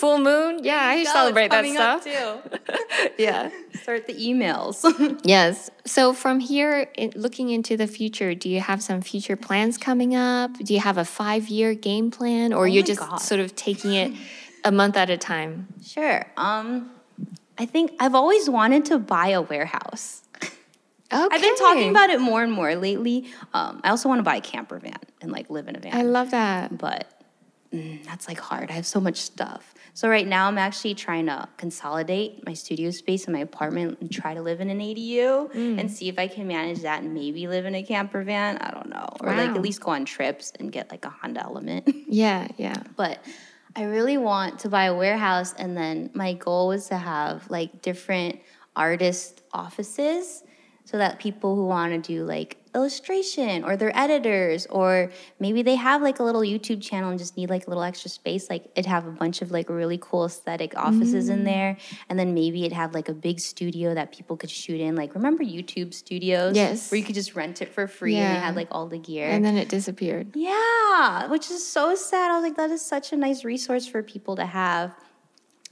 Full 0.00 0.18
moon, 0.18 0.64
yeah, 0.64 0.80
I 0.82 1.04
celebrate 1.04 1.50
that 1.50 1.66
stuff. 1.66 2.04
too. 2.04 2.58
Yeah. 3.18 3.50
Start 3.82 4.06
the 4.06 4.14
emails. 4.14 4.76
Yes. 5.24 5.70
So 5.84 6.12
from 6.14 6.40
here, 6.40 6.88
in, 6.96 7.12
looking 7.14 7.50
into 7.50 7.76
the 7.76 7.86
future, 7.86 8.34
do 8.34 8.48
you 8.48 8.60
have 8.60 8.82
some 8.82 9.02
future 9.02 9.36
plans 9.36 9.76
coming 9.76 10.14
up? 10.16 10.54
Do 10.58 10.72
you 10.72 10.80
have 10.80 10.96
a 10.96 11.04
five-year 11.04 11.74
game 11.74 12.10
plan, 12.10 12.52
or 12.54 12.66
you're 12.66 12.82
just 12.82 13.00
God. 13.00 13.16
sort 13.18 13.40
of 13.40 13.54
taking 13.56 13.92
it 13.94 14.12
a 14.64 14.72
month 14.72 14.96
at 14.96 15.10
a 15.10 15.18
time? 15.18 15.68
sure. 15.84 16.24
Um, 16.36 16.90
I 17.58 17.66
think 17.66 17.92
I've 18.00 18.14
always 18.14 18.48
wanted 18.48 18.86
to 18.86 18.98
buy 18.98 19.28
a 19.28 19.42
warehouse. 19.42 20.22
Okay. 21.12 21.28
I've 21.34 21.42
been 21.42 21.56
talking 21.56 21.90
about 21.90 22.08
it 22.10 22.20
more 22.20 22.42
and 22.42 22.52
more 22.52 22.74
lately. 22.76 23.26
Um, 23.52 23.80
I 23.84 23.90
also 23.90 24.08
want 24.08 24.20
to 24.20 24.22
buy 24.22 24.36
a 24.36 24.40
camper 24.40 24.78
van 24.78 24.96
and 25.20 25.30
like 25.32 25.50
live 25.50 25.66
in 25.68 25.76
a 25.76 25.80
van. 25.80 25.94
I 25.94 26.02
love 26.02 26.30
that. 26.30 26.78
but 26.78 27.20
mm, 27.74 28.02
that's 28.04 28.28
like 28.28 28.38
hard. 28.38 28.70
I 28.70 28.74
have 28.74 28.86
so 28.86 29.00
much 29.00 29.16
stuff. 29.16 29.74
So 30.00 30.08
right 30.08 30.26
now 30.26 30.48
I'm 30.48 30.56
actually 30.56 30.94
trying 30.94 31.26
to 31.26 31.46
consolidate 31.58 32.46
my 32.46 32.54
studio 32.54 32.90
space 32.90 33.26
in 33.26 33.34
my 33.34 33.40
apartment 33.40 33.98
and 34.00 34.10
try 34.10 34.32
to 34.32 34.40
live 34.40 34.62
in 34.62 34.70
an 34.70 34.78
ADU 34.80 35.52
Mm. 35.52 35.78
and 35.78 35.90
see 35.90 36.08
if 36.08 36.18
I 36.18 36.26
can 36.26 36.48
manage 36.48 36.80
that 36.80 37.02
and 37.02 37.12
maybe 37.12 37.46
live 37.46 37.66
in 37.66 37.74
a 37.74 37.82
camper 37.82 38.22
van. 38.22 38.56
I 38.56 38.70
don't 38.70 38.88
know. 38.88 39.10
Or 39.20 39.28
like 39.36 39.50
at 39.50 39.60
least 39.60 39.82
go 39.82 39.90
on 39.90 40.06
trips 40.06 40.54
and 40.58 40.72
get 40.72 40.90
like 40.90 41.04
a 41.04 41.10
Honda 41.10 41.42
Element. 41.42 41.86
Yeah, 42.08 42.48
yeah. 42.56 42.82
but 42.96 43.22
I 43.76 43.82
really 43.82 44.16
want 44.16 44.60
to 44.60 44.70
buy 44.70 44.84
a 44.84 44.94
warehouse 44.94 45.52
and 45.58 45.76
then 45.76 46.08
my 46.14 46.32
goal 46.32 46.68
was 46.68 46.88
to 46.88 46.96
have 46.96 47.50
like 47.50 47.82
different 47.82 48.40
artist 48.74 49.42
offices. 49.52 50.44
so 50.86 50.96
that 50.96 51.18
people 51.18 51.56
who 51.56 51.66
want 51.66 51.92
to 51.92 51.98
do 52.14 52.24
like 52.24 52.56
illustration 52.74 53.64
or 53.64 53.76
they're 53.76 53.96
editors 53.98 54.66
or 54.66 55.10
maybe 55.38 55.62
they 55.62 55.74
have 55.74 56.02
like 56.02 56.18
a 56.20 56.22
little 56.22 56.42
YouTube 56.42 56.80
channel 56.80 57.10
and 57.10 57.18
just 57.18 57.36
need 57.36 57.50
like 57.50 57.66
a 57.66 57.70
little 57.70 57.82
extra 57.82 58.08
space 58.10 58.48
like 58.48 58.64
it'd 58.74 58.86
have 58.86 59.06
a 59.06 59.10
bunch 59.10 59.42
of 59.42 59.50
like 59.50 59.68
really 59.68 59.98
cool 60.00 60.24
aesthetic 60.24 60.76
offices 60.76 61.28
Mm. 61.28 61.32
in 61.32 61.44
there 61.44 61.76
and 62.08 62.18
then 62.18 62.32
maybe 62.34 62.60
it'd 62.64 62.72
have 62.76 62.94
like 62.94 63.08
a 63.08 63.12
big 63.12 63.40
studio 63.40 63.94
that 63.94 64.12
people 64.12 64.36
could 64.36 64.50
shoot 64.50 64.80
in 64.80 64.94
like 64.94 65.14
remember 65.14 65.42
YouTube 65.44 65.92
studios 65.94 66.54
Yes. 66.56 66.90
where 66.90 66.98
you 66.98 67.04
could 67.04 67.14
just 67.16 67.34
rent 67.34 67.60
it 67.60 67.68
for 67.74 67.86
free 67.88 68.16
and 68.16 68.36
they 68.36 68.40
had 68.40 68.54
like 68.56 68.68
all 68.70 68.86
the 68.86 68.98
gear 68.98 69.28
And 69.28 69.44
then 69.44 69.56
it 69.56 69.68
disappeared. 69.68 70.28
yeah, 70.36 71.26
which 71.28 71.50
is 71.50 71.66
so 71.66 71.94
sad. 71.94 72.30
I 72.30 72.34
was 72.36 72.44
like, 72.44 72.56
that 72.56 72.70
is 72.70 72.82
such 72.82 73.12
a 73.12 73.16
nice 73.16 73.44
resource 73.44 73.86
for 73.86 74.02
people 74.02 74.36
to 74.36 74.46
have. 74.46 74.94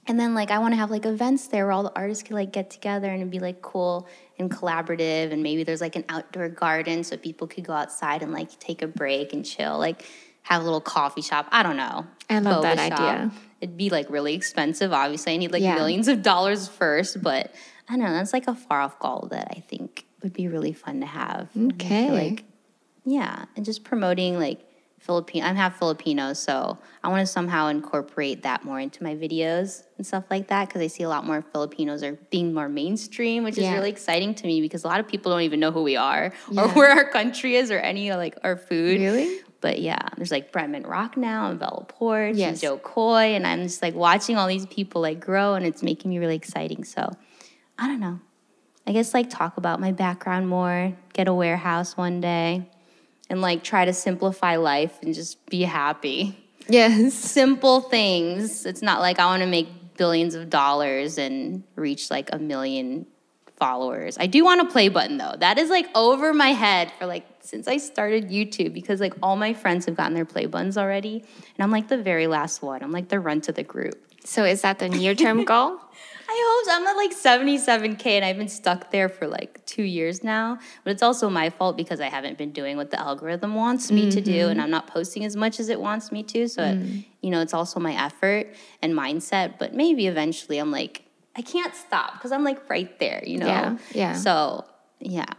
And 0.07 0.19
then 0.19 0.35
like 0.35 0.51
I 0.51 0.59
want 0.59 0.73
to 0.73 0.77
have 0.79 0.91
like 0.91 1.05
events 1.05 1.49
there 1.49 1.65
where 1.67 1.73
all 1.73 1.83
the 1.83 1.93
artists 1.95 2.23
could 2.23 2.35
like 2.35 2.51
get 2.53 2.71
together 2.71 3.09
and 3.09 3.21
it'd 3.21 3.31
be 3.31 3.41
like 3.41 3.61
cool 3.63 4.09
and 4.39 4.51
collaborative 4.51 5.33
and 5.33 5.43
maybe 5.43 5.65
there's 5.65 5.81
like 5.81 5.97
an 5.97 6.05
outdoor 6.09 6.49
garden 6.49 7.03
so 7.05 7.17
people 7.17 7.47
could 7.47 7.65
go 7.65 7.73
outside 7.73 8.23
and 8.23 8.33
like 8.33 8.59
take 8.61 8.83
a 8.83 8.87
break 8.87 9.33
and 9.33 9.45
chill, 9.45 9.79
like 9.79 10.05
have 10.43 10.61
a 10.63 10.65
little 10.65 10.81
coffee 10.81 11.23
shop. 11.23 11.47
I 11.51 11.63
don't 11.63 11.77
know. 11.77 12.07
I 12.31 12.39
love 12.39 12.63
that 12.63 12.79
shop. 12.91 13.01
idea. 13.01 13.31
It'd 13.61 13.77
be 13.77 13.91
like 13.91 14.09
really 14.11 14.35
expensive. 14.35 14.93
Obviously, 14.93 15.35
I 15.35 15.37
need 15.37 15.53
like 15.53 15.63
Yeah. 15.63 15.75
millions 15.75 16.09
of 16.09 16.23
dollars 16.23 16.69
first, 16.69 17.23
but 17.23 17.53
I 17.89 17.97
don't 17.97 18.05
know. 18.05 18.13
That's 18.13 18.33
like 18.33 18.47
a 18.47 18.55
far 18.55 18.81
off 18.81 18.99
goal 18.99 19.29
that 19.33 19.49
I 19.57 19.61
think 19.61 20.05
would 20.23 20.33
be 20.33 20.47
really 20.49 20.73
fun 20.73 21.01
to 21.01 21.07
have. 21.07 21.49
And 21.55 21.73
I 21.73 21.77
feel 21.85 21.87
Okay. 21.87 22.11
like 22.29 22.45
yeah, 23.05 23.47
and 23.57 23.65
just 23.65 23.85
promoting 23.85 24.39
like 24.39 24.61
Filipino. 25.09 25.47
I'm 25.47 25.57
half 25.57 25.79
Filipino, 25.79 26.35
so 26.35 26.77
I 27.03 27.09
want 27.09 27.27
to 27.27 27.27
somehow 27.27 27.69
incorporate 27.69 28.43
that 28.43 28.63
more 28.63 28.79
into 28.79 29.03
my 29.03 29.15
videos 29.17 29.85
and 29.97 30.07
stuff 30.07 30.25
like 30.31 30.49
that 30.49 30.69
because 30.69 30.83
I 30.83 30.87
see 30.87 31.03
a 31.03 31.09
lot 31.09 31.25
more 31.25 31.41
Filipinos 31.51 32.03
are 32.03 32.13
being 32.31 32.53
more 32.53 32.69
mainstream, 32.69 33.43
which 33.43 33.57
Yeah. 33.57 33.71
is 33.73 33.75
really 33.79 33.89
exciting 33.89 34.35
to 34.35 34.47
me 34.47 34.61
because 34.61 34.85
a 34.85 34.87
lot 34.87 35.01
of 35.01 35.09
people 35.09 35.33
don't 35.33 35.41
even 35.41 35.61
know 35.61 35.73
who 35.73 35.83
we 35.83 35.97
are 35.97 36.31
or 36.55 36.69
where 36.69 36.91
our 36.91 37.07
country 37.11 37.57
is 37.57 37.71
or 37.71 37.79
any 37.79 38.13
like 38.13 38.37
our 38.45 38.59
food. 38.59 39.01
Really? 39.01 39.41
But 39.63 39.81
yeah, 39.81 39.99
there's 40.19 40.31
like 40.31 40.53
Bretman 40.53 40.87
Rock 40.87 41.17
now 41.17 41.49
and 41.51 41.59
Bella 41.59 41.87
Poarch 41.87 42.37
Yes. 42.37 42.51
and 42.51 42.61
Jo 42.61 42.77
Koy, 42.77 43.35
and 43.35 43.47
I'm 43.47 43.63
just 43.63 43.81
like 43.81 43.95
watching 43.95 44.37
all 44.37 44.47
these 44.47 44.67
people 44.67 45.01
like 45.01 45.21
grow, 45.21 45.55
and 45.55 45.65
it's 45.65 45.83
making 45.83 46.11
me 46.11 46.19
really 46.19 46.37
exciting. 46.37 46.85
So 46.85 47.11
I 47.79 47.87
don't 47.89 47.99
know. 47.99 48.21
I 48.87 48.93
guess 48.93 49.15
like 49.15 49.31
talk 49.31 49.57
about 49.57 49.81
my 49.81 49.91
background 49.93 50.49
more, 50.49 50.93
get 51.15 51.29
a 51.29 51.35
warehouse 51.35 51.97
one 51.97 52.21
day, 52.21 52.69
and 53.31 53.41
like 53.41 53.63
try 53.63 53.85
to 53.85 53.93
simplify 53.93 54.57
life 54.57 54.99
and 55.03 55.15
just 55.15 55.45
be 55.47 55.63
happy. 55.63 56.39
Yes. 56.69 57.15
Simple 57.15 57.81
things. 57.81 58.67
It's 58.67 58.83
not 58.83 59.01
like 59.01 59.19
I 59.19 59.27
want 59.27 59.43
to 59.43 59.49
make 59.49 59.69
billions 59.97 60.35
of 60.35 60.51
dollars 60.51 61.19
and 61.19 61.65
reach 61.77 62.11
like 62.11 62.31
a 62.33 62.39
million 62.39 63.07
followers. 63.57 64.17
I 64.19 64.27
do 64.27 64.45
want 64.45 64.61
a 64.61 64.67
play 64.67 64.89
button 64.89 65.19
though. 65.19 65.35
That 65.37 65.59
is 65.59 65.69
like 65.69 65.87
over 65.95 66.33
my 66.33 66.51
head 66.51 66.93
for 66.99 67.07
like 67.07 67.27
since 67.41 67.67
I 67.67 67.79
started 67.79 68.29
YouTube 68.31 68.73
because 68.73 69.01
like 69.01 69.15
all 69.23 69.37
my 69.37 69.53
friends 69.53 69.87
have 69.87 69.97
gotten 69.97 70.15
their 70.15 70.25
play 70.25 70.47
buttons 70.47 70.79
already 70.79 71.17
and 71.17 71.65
I'm 71.65 71.71
like 71.71 71.89
the 71.89 71.99
very 71.99 72.27
last 72.27 72.63
one. 72.63 72.83
I'm 72.83 72.93
like 72.93 73.09
the 73.09 73.19
run 73.19 73.41
to 73.43 73.53
the 73.53 73.65
group. 73.65 73.95
So 74.25 74.45
is 74.45 74.63
that 74.63 74.79
the 74.79 74.89
near 74.89 75.15
term 75.15 75.45
goal? 75.53 75.81
I 76.31 76.45
hope 76.47 76.67
so. 76.67 76.77
I'm 76.77 76.87
at 76.87 76.97
like 76.97 77.17
77K 77.17 78.07
and 78.07 78.25
I've 78.25 78.37
been 78.37 78.49
stuck 78.49 78.91
there 78.91 79.09
for 79.09 79.27
like 79.27 79.65
two 79.65 79.83
years 79.83 80.23
now. 80.23 80.59
But 80.85 80.91
it's 80.91 81.03
also 81.03 81.31
my 81.31 81.49
fault 81.49 81.77
because 81.77 82.01
I 82.01 82.09
haven't 82.09 82.37
been 82.37 82.53
doing 82.53 82.77
what 82.77 82.91
the 82.91 83.01
algorithm 83.01 83.55
wants 83.55 83.91
me 83.91 84.11
to 84.11 84.21
do 84.21 84.33
mm-hmm. 84.33 84.51
and 84.51 84.61
I'm 84.61 84.71
not 84.71 84.87
posting 84.87 85.25
as 85.25 85.37
much 85.37 85.59
as 85.59 85.71
it 85.71 85.81
wants 85.81 86.13
me 86.13 86.23
to. 86.25 86.47
So, 86.49 86.63
it, 86.65 87.05
you 87.23 87.31
know, 87.31 87.41
it's 87.41 87.55
also 87.55 87.81
my 87.81 87.95
effort 87.95 88.55
and 88.83 88.93
mindset. 88.93 89.59
But 89.59 89.73
maybe 89.73 90.07
eventually 90.07 90.59
I'm 90.59 90.71
like, 90.71 91.05
I 91.35 91.41
can't 91.41 91.75
stop 91.75 92.15
because 92.15 92.33
I'm 92.33 92.45
like 92.45 92.69
right 92.69 92.99
there, 92.99 93.23
you 93.27 93.39
know? 93.39 93.47
Yeah, 93.47 93.79
yeah. 93.93 94.13
So, 94.13 94.67
yeah. 95.01 95.33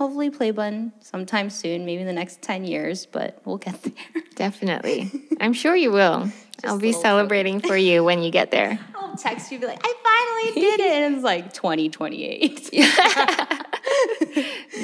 Hopefully, 0.00 0.30
play 0.30 0.50
button 0.50 0.94
sometime 1.00 1.50
soon, 1.50 1.84
maybe 1.84 2.00
in 2.00 2.06
the 2.06 2.12
next 2.14 2.40
10 2.40 2.64
years, 2.64 3.04
but 3.04 3.38
we'll 3.44 3.58
get 3.58 3.82
there. 3.82 3.92
Definitely. 4.34 5.12
I'm 5.42 5.52
sure 5.52 5.76
you 5.76 5.92
will. 5.92 6.30
I'll 6.64 6.78
be 6.78 6.92
celebrating 6.92 7.60
for 7.60 7.76
you 7.76 8.02
when 8.02 8.22
you 8.22 8.30
get 8.30 8.50
there. 8.50 8.78
I'll 8.94 9.14
text 9.14 9.52
you, 9.52 9.58
be 9.58 9.66
like, 9.66 9.78
I 9.84 10.48
finally 10.48 10.58
did 10.58 10.80
it. 10.80 10.90
And 10.90 11.16
it's 11.16 11.22
like 11.24 11.52
2028. 11.52 12.70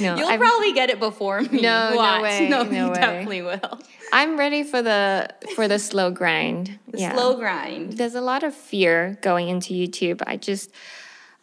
No, 0.02 0.16
You'll 0.16 0.28
I'm, 0.28 0.38
probably 0.38 0.74
get 0.74 0.90
it 0.90 1.00
before 1.00 1.40
me. 1.40 1.62
No, 1.62 1.94
no 1.94 2.22
way, 2.22 2.48
No, 2.50 2.64
no 2.64 2.70
you 2.70 2.90
way. 2.90 2.94
definitely 2.94 3.40
will. 3.40 3.80
I'm 4.12 4.38
ready 4.38 4.64
for 4.64 4.82
the 4.82 5.30
for 5.54 5.66
the 5.66 5.78
slow 5.78 6.10
grind. 6.10 6.78
The 6.88 6.98
yeah. 6.98 7.14
slow 7.14 7.36
grind. 7.38 7.94
There's 7.94 8.14
a 8.14 8.20
lot 8.20 8.42
of 8.42 8.54
fear 8.54 9.18
going 9.22 9.48
into 9.48 9.72
YouTube. 9.72 10.22
I 10.26 10.36
just 10.36 10.70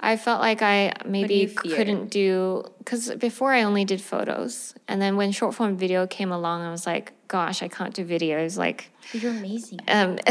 I 0.03 0.17
felt 0.17 0.41
like 0.41 0.61
I 0.61 0.91
maybe 1.05 1.47
couldn't 1.47 2.11
do 2.11 2.65
because 2.79 3.15
before 3.15 3.53
I 3.53 3.63
only 3.63 3.85
did 3.85 4.01
photos, 4.01 4.75
and 4.85 5.01
then 5.01 5.15
when 5.15 5.31
short 5.31 5.55
form 5.55 5.77
video 5.77 6.05
came 6.05 6.29
along, 6.29 6.61
I 6.61 6.71
was 6.71 6.85
like, 6.85 7.13
gosh, 7.29 7.63
I 7.63 7.69
can't 7.69 7.93
do 7.93 8.05
videos. 8.05 8.57
Like, 8.57 8.91
You're 9.13 9.31
amazing. 9.31 9.79
um. 9.87 10.17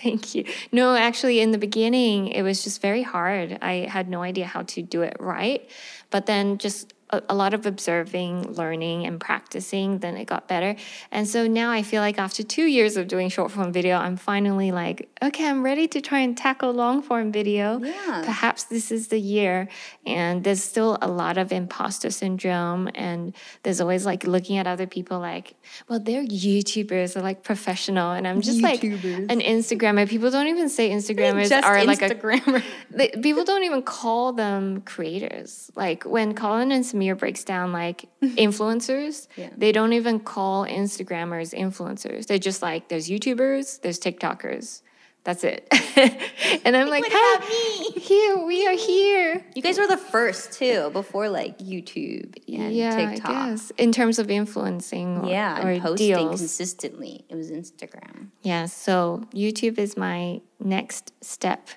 Thank 0.00 0.34
you. 0.34 0.44
No, 0.70 0.94
actually, 0.94 1.40
in 1.40 1.50
the 1.52 1.58
beginning, 1.58 2.28
it 2.28 2.42
was 2.42 2.62
just 2.62 2.80
very 2.80 3.02
hard. 3.02 3.58
I 3.62 3.88
had 3.88 4.08
no 4.08 4.22
idea 4.22 4.46
how 4.46 4.62
to 4.62 4.82
do 4.82 5.02
it 5.02 5.16
right. 5.18 5.68
But 6.10 6.26
then, 6.26 6.58
just 6.58 6.92
a, 7.10 7.22
a 7.28 7.34
lot 7.34 7.54
of 7.54 7.66
observing, 7.66 8.52
learning, 8.54 9.06
and 9.06 9.20
practicing, 9.20 9.98
then 9.98 10.16
it 10.16 10.26
got 10.26 10.48
better. 10.48 10.76
And 11.10 11.26
so 11.26 11.46
now 11.46 11.70
I 11.70 11.82
feel 11.82 12.00
like 12.02 12.18
after 12.18 12.42
two 12.42 12.66
years 12.66 12.96
of 12.96 13.08
doing 13.08 13.28
short 13.28 13.50
form 13.50 13.72
video, 13.72 13.96
I'm 13.96 14.16
finally 14.16 14.72
like, 14.72 15.08
okay, 15.22 15.48
I'm 15.48 15.62
ready 15.62 15.88
to 15.88 16.00
try 16.00 16.20
and 16.20 16.36
tackle 16.36 16.72
long 16.72 17.02
form 17.02 17.32
video. 17.32 17.78
Yeah. 17.78 18.22
Perhaps 18.24 18.64
this 18.64 18.90
is 18.90 19.08
the 19.08 19.18
year. 19.18 19.68
And 20.06 20.44
there's 20.44 20.62
still 20.62 20.98
a 21.00 21.08
lot 21.08 21.38
of 21.38 21.52
imposter 21.52 22.10
syndrome. 22.10 22.88
And 22.94 23.34
there's 23.62 23.80
always 23.80 24.04
like 24.04 24.24
looking 24.24 24.56
at 24.58 24.66
other 24.66 24.86
people 24.86 25.18
like, 25.18 25.54
well, 25.88 26.00
they're 26.00 26.24
YouTubers, 26.24 27.14
they're 27.14 27.22
like 27.22 27.42
professional. 27.42 28.12
And 28.12 28.26
I'm 28.26 28.40
just 28.40 28.62
like 28.62 28.82
an 28.82 29.40
Instagrammer. 29.40 30.08
People 30.08 30.30
don't 30.30 30.48
even 30.48 30.68
say 30.68 30.90
Instagrammers 30.90 31.48
Just 31.48 31.64
are 31.64 31.84
like 31.84 32.02
a 32.02 32.10
Instagrammer. 32.10 32.62
they, 32.90 33.08
people 33.08 33.44
don't 33.44 33.64
even 33.64 33.82
call 33.82 34.32
them 34.32 34.82
creators. 34.82 35.70
Like 35.74 36.04
when 36.04 36.34
Colin 36.34 36.72
and 36.72 36.84
Samir 36.98 37.16
breaks 37.18 37.44
down 37.44 37.72
like 37.72 38.06
influencers, 38.22 39.28
Yeah. 39.36 39.50
they 39.56 39.72
don't 39.72 39.92
even 39.92 40.20
call 40.20 40.64
Instagrammers 40.66 41.54
influencers. 41.54 42.26
They're 42.26 42.38
just 42.38 42.62
like 42.62 42.88
there's 42.88 43.08
YouTubers, 43.08 43.80
there's 43.80 43.98
TikTokers. 43.98 44.82
That's 45.24 45.44
it. 45.44 45.66
and 46.64 46.74
I'm 46.76 46.88
like, 46.88 47.04
"Hey, 47.04 47.10
about 47.36 47.48
me?" 47.48 47.90
here 48.00 48.38
we 48.46 48.66
are 48.66 48.76
here. 48.76 49.44
You 49.54 49.60
guys 49.60 49.78
were 49.78 49.86
the 49.86 49.98
first 49.98 50.52
too, 50.52 50.88
before 50.92 51.28
like 51.28 51.58
YouTube 51.58 52.34
and 52.48 52.72
yeah, 52.72 52.96
TikTok. 52.96 53.30
I 53.30 53.50
guess 53.50 53.70
in 53.76 53.92
terms 53.92 54.18
of 54.18 54.30
influencing 54.30 55.18
or, 55.18 55.28
Yeah, 55.28 55.62
or 55.66 55.70
and 55.70 55.82
posting 55.82 56.14
deals. 56.16 56.40
consistently. 56.40 57.26
It 57.28 57.34
was 57.34 57.50
Instagram. 57.50 58.28
Yeah, 58.42 58.66
so 58.66 59.24
YouTube 59.34 59.76
is 59.78 59.96
my 59.98 60.40
next 60.60 61.12
step, 61.22 61.68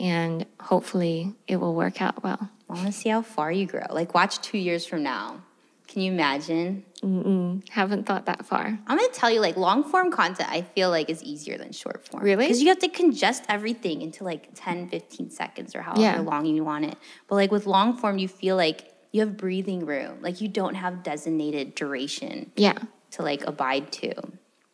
and 0.00 0.46
hopefully 0.60 1.34
it 1.46 1.56
will 1.56 1.74
work 1.74 2.00
out 2.00 2.22
well. 2.24 2.48
I 2.74 2.76
want 2.82 2.92
to 2.92 2.92
see 3.00 3.08
how 3.08 3.22
far 3.22 3.52
you 3.52 3.66
grow. 3.66 3.86
Like, 3.90 4.14
watch 4.14 4.40
two 4.40 4.58
years 4.58 4.84
from 4.84 5.02
now. 5.02 5.42
Can 5.86 6.02
you 6.02 6.10
imagine? 6.12 6.84
Mm-mm, 7.02 7.68
haven't 7.70 8.04
thought 8.06 8.26
that 8.26 8.44
far. 8.46 8.64
I'm 8.86 8.98
gonna 8.98 9.08
tell 9.12 9.30
you, 9.30 9.40
like, 9.40 9.56
long 9.56 9.84
form 9.84 10.10
content, 10.10 10.48
I 10.50 10.62
feel 10.62 10.90
like 10.90 11.08
is 11.08 11.22
easier 11.22 11.56
than 11.56 11.70
short 11.72 12.08
form. 12.08 12.24
Really? 12.24 12.46
Because 12.46 12.62
you 12.62 12.68
have 12.70 12.78
to 12.80 12.88
congest 12.88 13.44
everything 13.48 14.02
into 14.02 14.24
like 14.24 14.48
10, 14.54 14.88
15 14.88 15.30
seconds 15.30 15.76
or 15.76 15.82
however 15.82 16.00
Yeah. 16.00 16.20
long 16.20 16.46
you 16.46 16.64
want 16.64 16.86
it. 16.86 16.96
But 17.28 17.36
like 17.36 17.52
with 17.52 17.66
long 17.66 17.96
form, 17.96 18.18
you 18.18 18.26
feel 18.26 18.56
like 18.56 18.92
you 19.12 19.20
have 19.20 19.36
breathing 19.36 19.86
room. 19.86 20.18
Like, 20.20 20.40
you 20.40 20.48
don't 20.48 20.74
have 20.74 21.04
designated 21.04 21.76
duration 21.76 22.50
Yeah, 22.56 22.78
to 23.12 23.22
like 23.22 23.46
abide 23.46 23.92
to. 23.92 24.14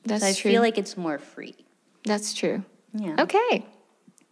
that's 0.06 0.22
so 0.22 0.28
I 0.28 0.32
true. 0.32 0.52
feel 0.52 0.62
like 0.62 0.78
it's 0.78 0.96
more 0.96 1.18
free. 1.18 1.56
that's 2.04 2.32
true. 2.32 2.64
Yeah. 2.94 3.16
Okay, 3.18 3.66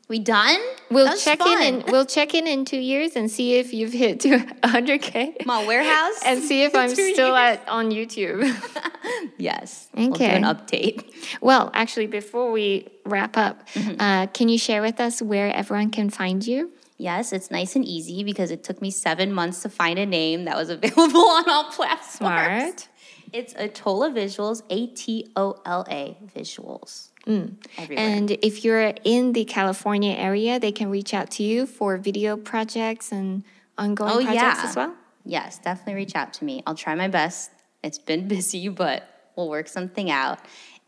We 0.09 0.18
done? 0.18 0.59
we'll 0.90 1.05
That 1.05 1.12
was 1.12 1.24
check 1.24 1.39
fun. 1.39 1.62
in. 1.62 1.74
and 1.82 1.85
we'll 1.93 2.06
check 2.06 2.32
in 2.35 2.47
in 2.47 2.64
two 2.64 2.78
years 2.78 3.14
and 3.14 3.30
see 3.30 3.56
if 3.59 3.74
you've 3.74 3.93
hit 3.93 4.20
to 4.20 4.39
100k, 4.64 5.44
My 5.44 5.66
warehouse. 5.66 6.18
and 6.24 6.43
see 6.43 6.62
if 6.62 6.74
I'm 6.80 6.89
still 6.89 7.06
years. 7.36 7.59
at 7.59 7.68
on 7.68 7.90
YouTube. 7.90 8.43
Yes. 9.39 9.89
We'll 9.94 10.09
do 10.09 10.12
Okay. 10.24 10.36
an 10.36 10.43
update. 10.43 11.05
well, 11.40 11.70
actually, 11.72 12.06
before 12.09 12.51
we 12.51 12.89
wrap 13.05 13.36
up, 13.36 13.66
Mm-hmm. 13.68 14.01
uh, 14.01 14.26
can 14.28 14.48
you 14.48 14.59
share 14.59 14.82
with 14.82 15.01
us 15.01 15.22
where 15.22 15.55
everyone 15.55 15.90
can 15.90 16.10
find 16.10 16.47
you? 16.47 16.72
Yes, 16.98 17.32
it's 17.32 17.51
nice 17.51 17.76
and 17.76 17.85
easy 17.85 18.24
because 18.24 18.51
it 18.51 18.64
took 18.64 18.82
me 18.82 18.90
seven 18.90 19.32
months 19.32 19.62
to 19.62 19.68
find 19.68 19.98
a 19.98 20.06
name 20.06 20.44
that 20.47 20.56
was 20.56 20.68
available 20.76 21.20
on 21.39 21.48
all 21.48 21.64
platforms. 21.70 22.10
Smart. 22.16 22.89
It's 23.32 23.55
Atola 23.55 24.12
Visuals, 24.12 24.62
A 24.70 24.86
T 24.89 25.30
O 25.36 25.56
L 25.64 25.86
A 25.89 26.16
Visuals. 26.36 27.10
Mm. 27.28 27.56
Everywhere. 27.76 28.05
And 28.06 28.30
if 28.42 28.64
you're 28.64 28.94
in 29.05 29.32
the 29.34 29.44
California 29.44 30.14
area, 30.16 30.59
they 30.59 30.72
can 30.72 30.88
reach 30.90 31.12
out 31.12 31.30
to 31.32 31.42
you 31.42 31.66
for 31.66 31.96
video 31.98 32.36
projects 32.36 33.12
and 33.12 33.44
ongoing 33.76 34.10
Oh, 34.10 34.24
projects 34.24 34.34
yeah. 34.62 34.68
as 34.70 34.74
well. 34.76 34.94
yes, 35.24 35.59
definitely 35.59 35.94
reach 35.94 36.14
out 36.16 36.32
to 36.34 36.44
me. 36.44 36.62
I'll 36.66 36.74
try 36.74 36.94
my 36.94 37.09
best. 37.09 37.50
It's 37.82 37.98
been 37.98 38.26
busy, 38.36 38.68
but 38.68 39.05
we'll 39.36 39.48
work 39.50 39.68
something 39.68 40.10
out. 40.10 40.38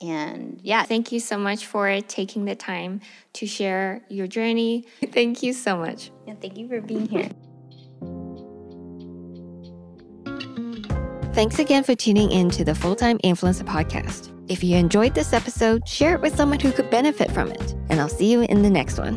And 0.01 0.59
yeah, 0.63 0.83
Thank 0.85 1.13
you 1.13 1.21
so 1.21 1.37
much 1.37 1.67
for 1.67 2.01
taking 2.01 2.47
the 2.47 2.55
time 2.57 3.03
to 3.35 3.47
share 3.47 4.01
your 4.09 4.27
journey. 4.27 4.87
Thank 5.13 5.43
you 5.43 5.53
so 5.53 5.77
much. 5.77 6.11
and 6.27 6.41
thank 6.41 6.57
you 6.57 6.67
for 6.69 6.81
being 6.81 7.07
here. 7.07 7.29
Thanks 11.33 11.61
again 11.61 11.85
for 11.85 11.95
tuning 11.95 12.33
in 12.33 12.51
to 12.51 12.65
the 12.65 12.75
Full 12.75 12.97
Time 12.97 13.17
Influencer 13.19 13.63
Podcast. 13.63 14.33
If 14.49 14.65
you 14.65 14.77
enjoyed 14.77 15.15
this 15.15 15.33
episode, 15.33 15.87
share 15.87 16.17
it 16.17 16.21
with 16.21 16.35
someone 16.35 16.59
who 16.59 16.73
could 16.73 16.91
benefit 16.91 17.31
from 17.31 17.53
it. 17.53 17.73
And 17.89 18.01
I'll 18.01 18.09
see 18.09 18.33
you 18.33 18.41
in 18.41 18.63
the 18.63 18.71
next 18.71 18.99
one. 18.99 19.17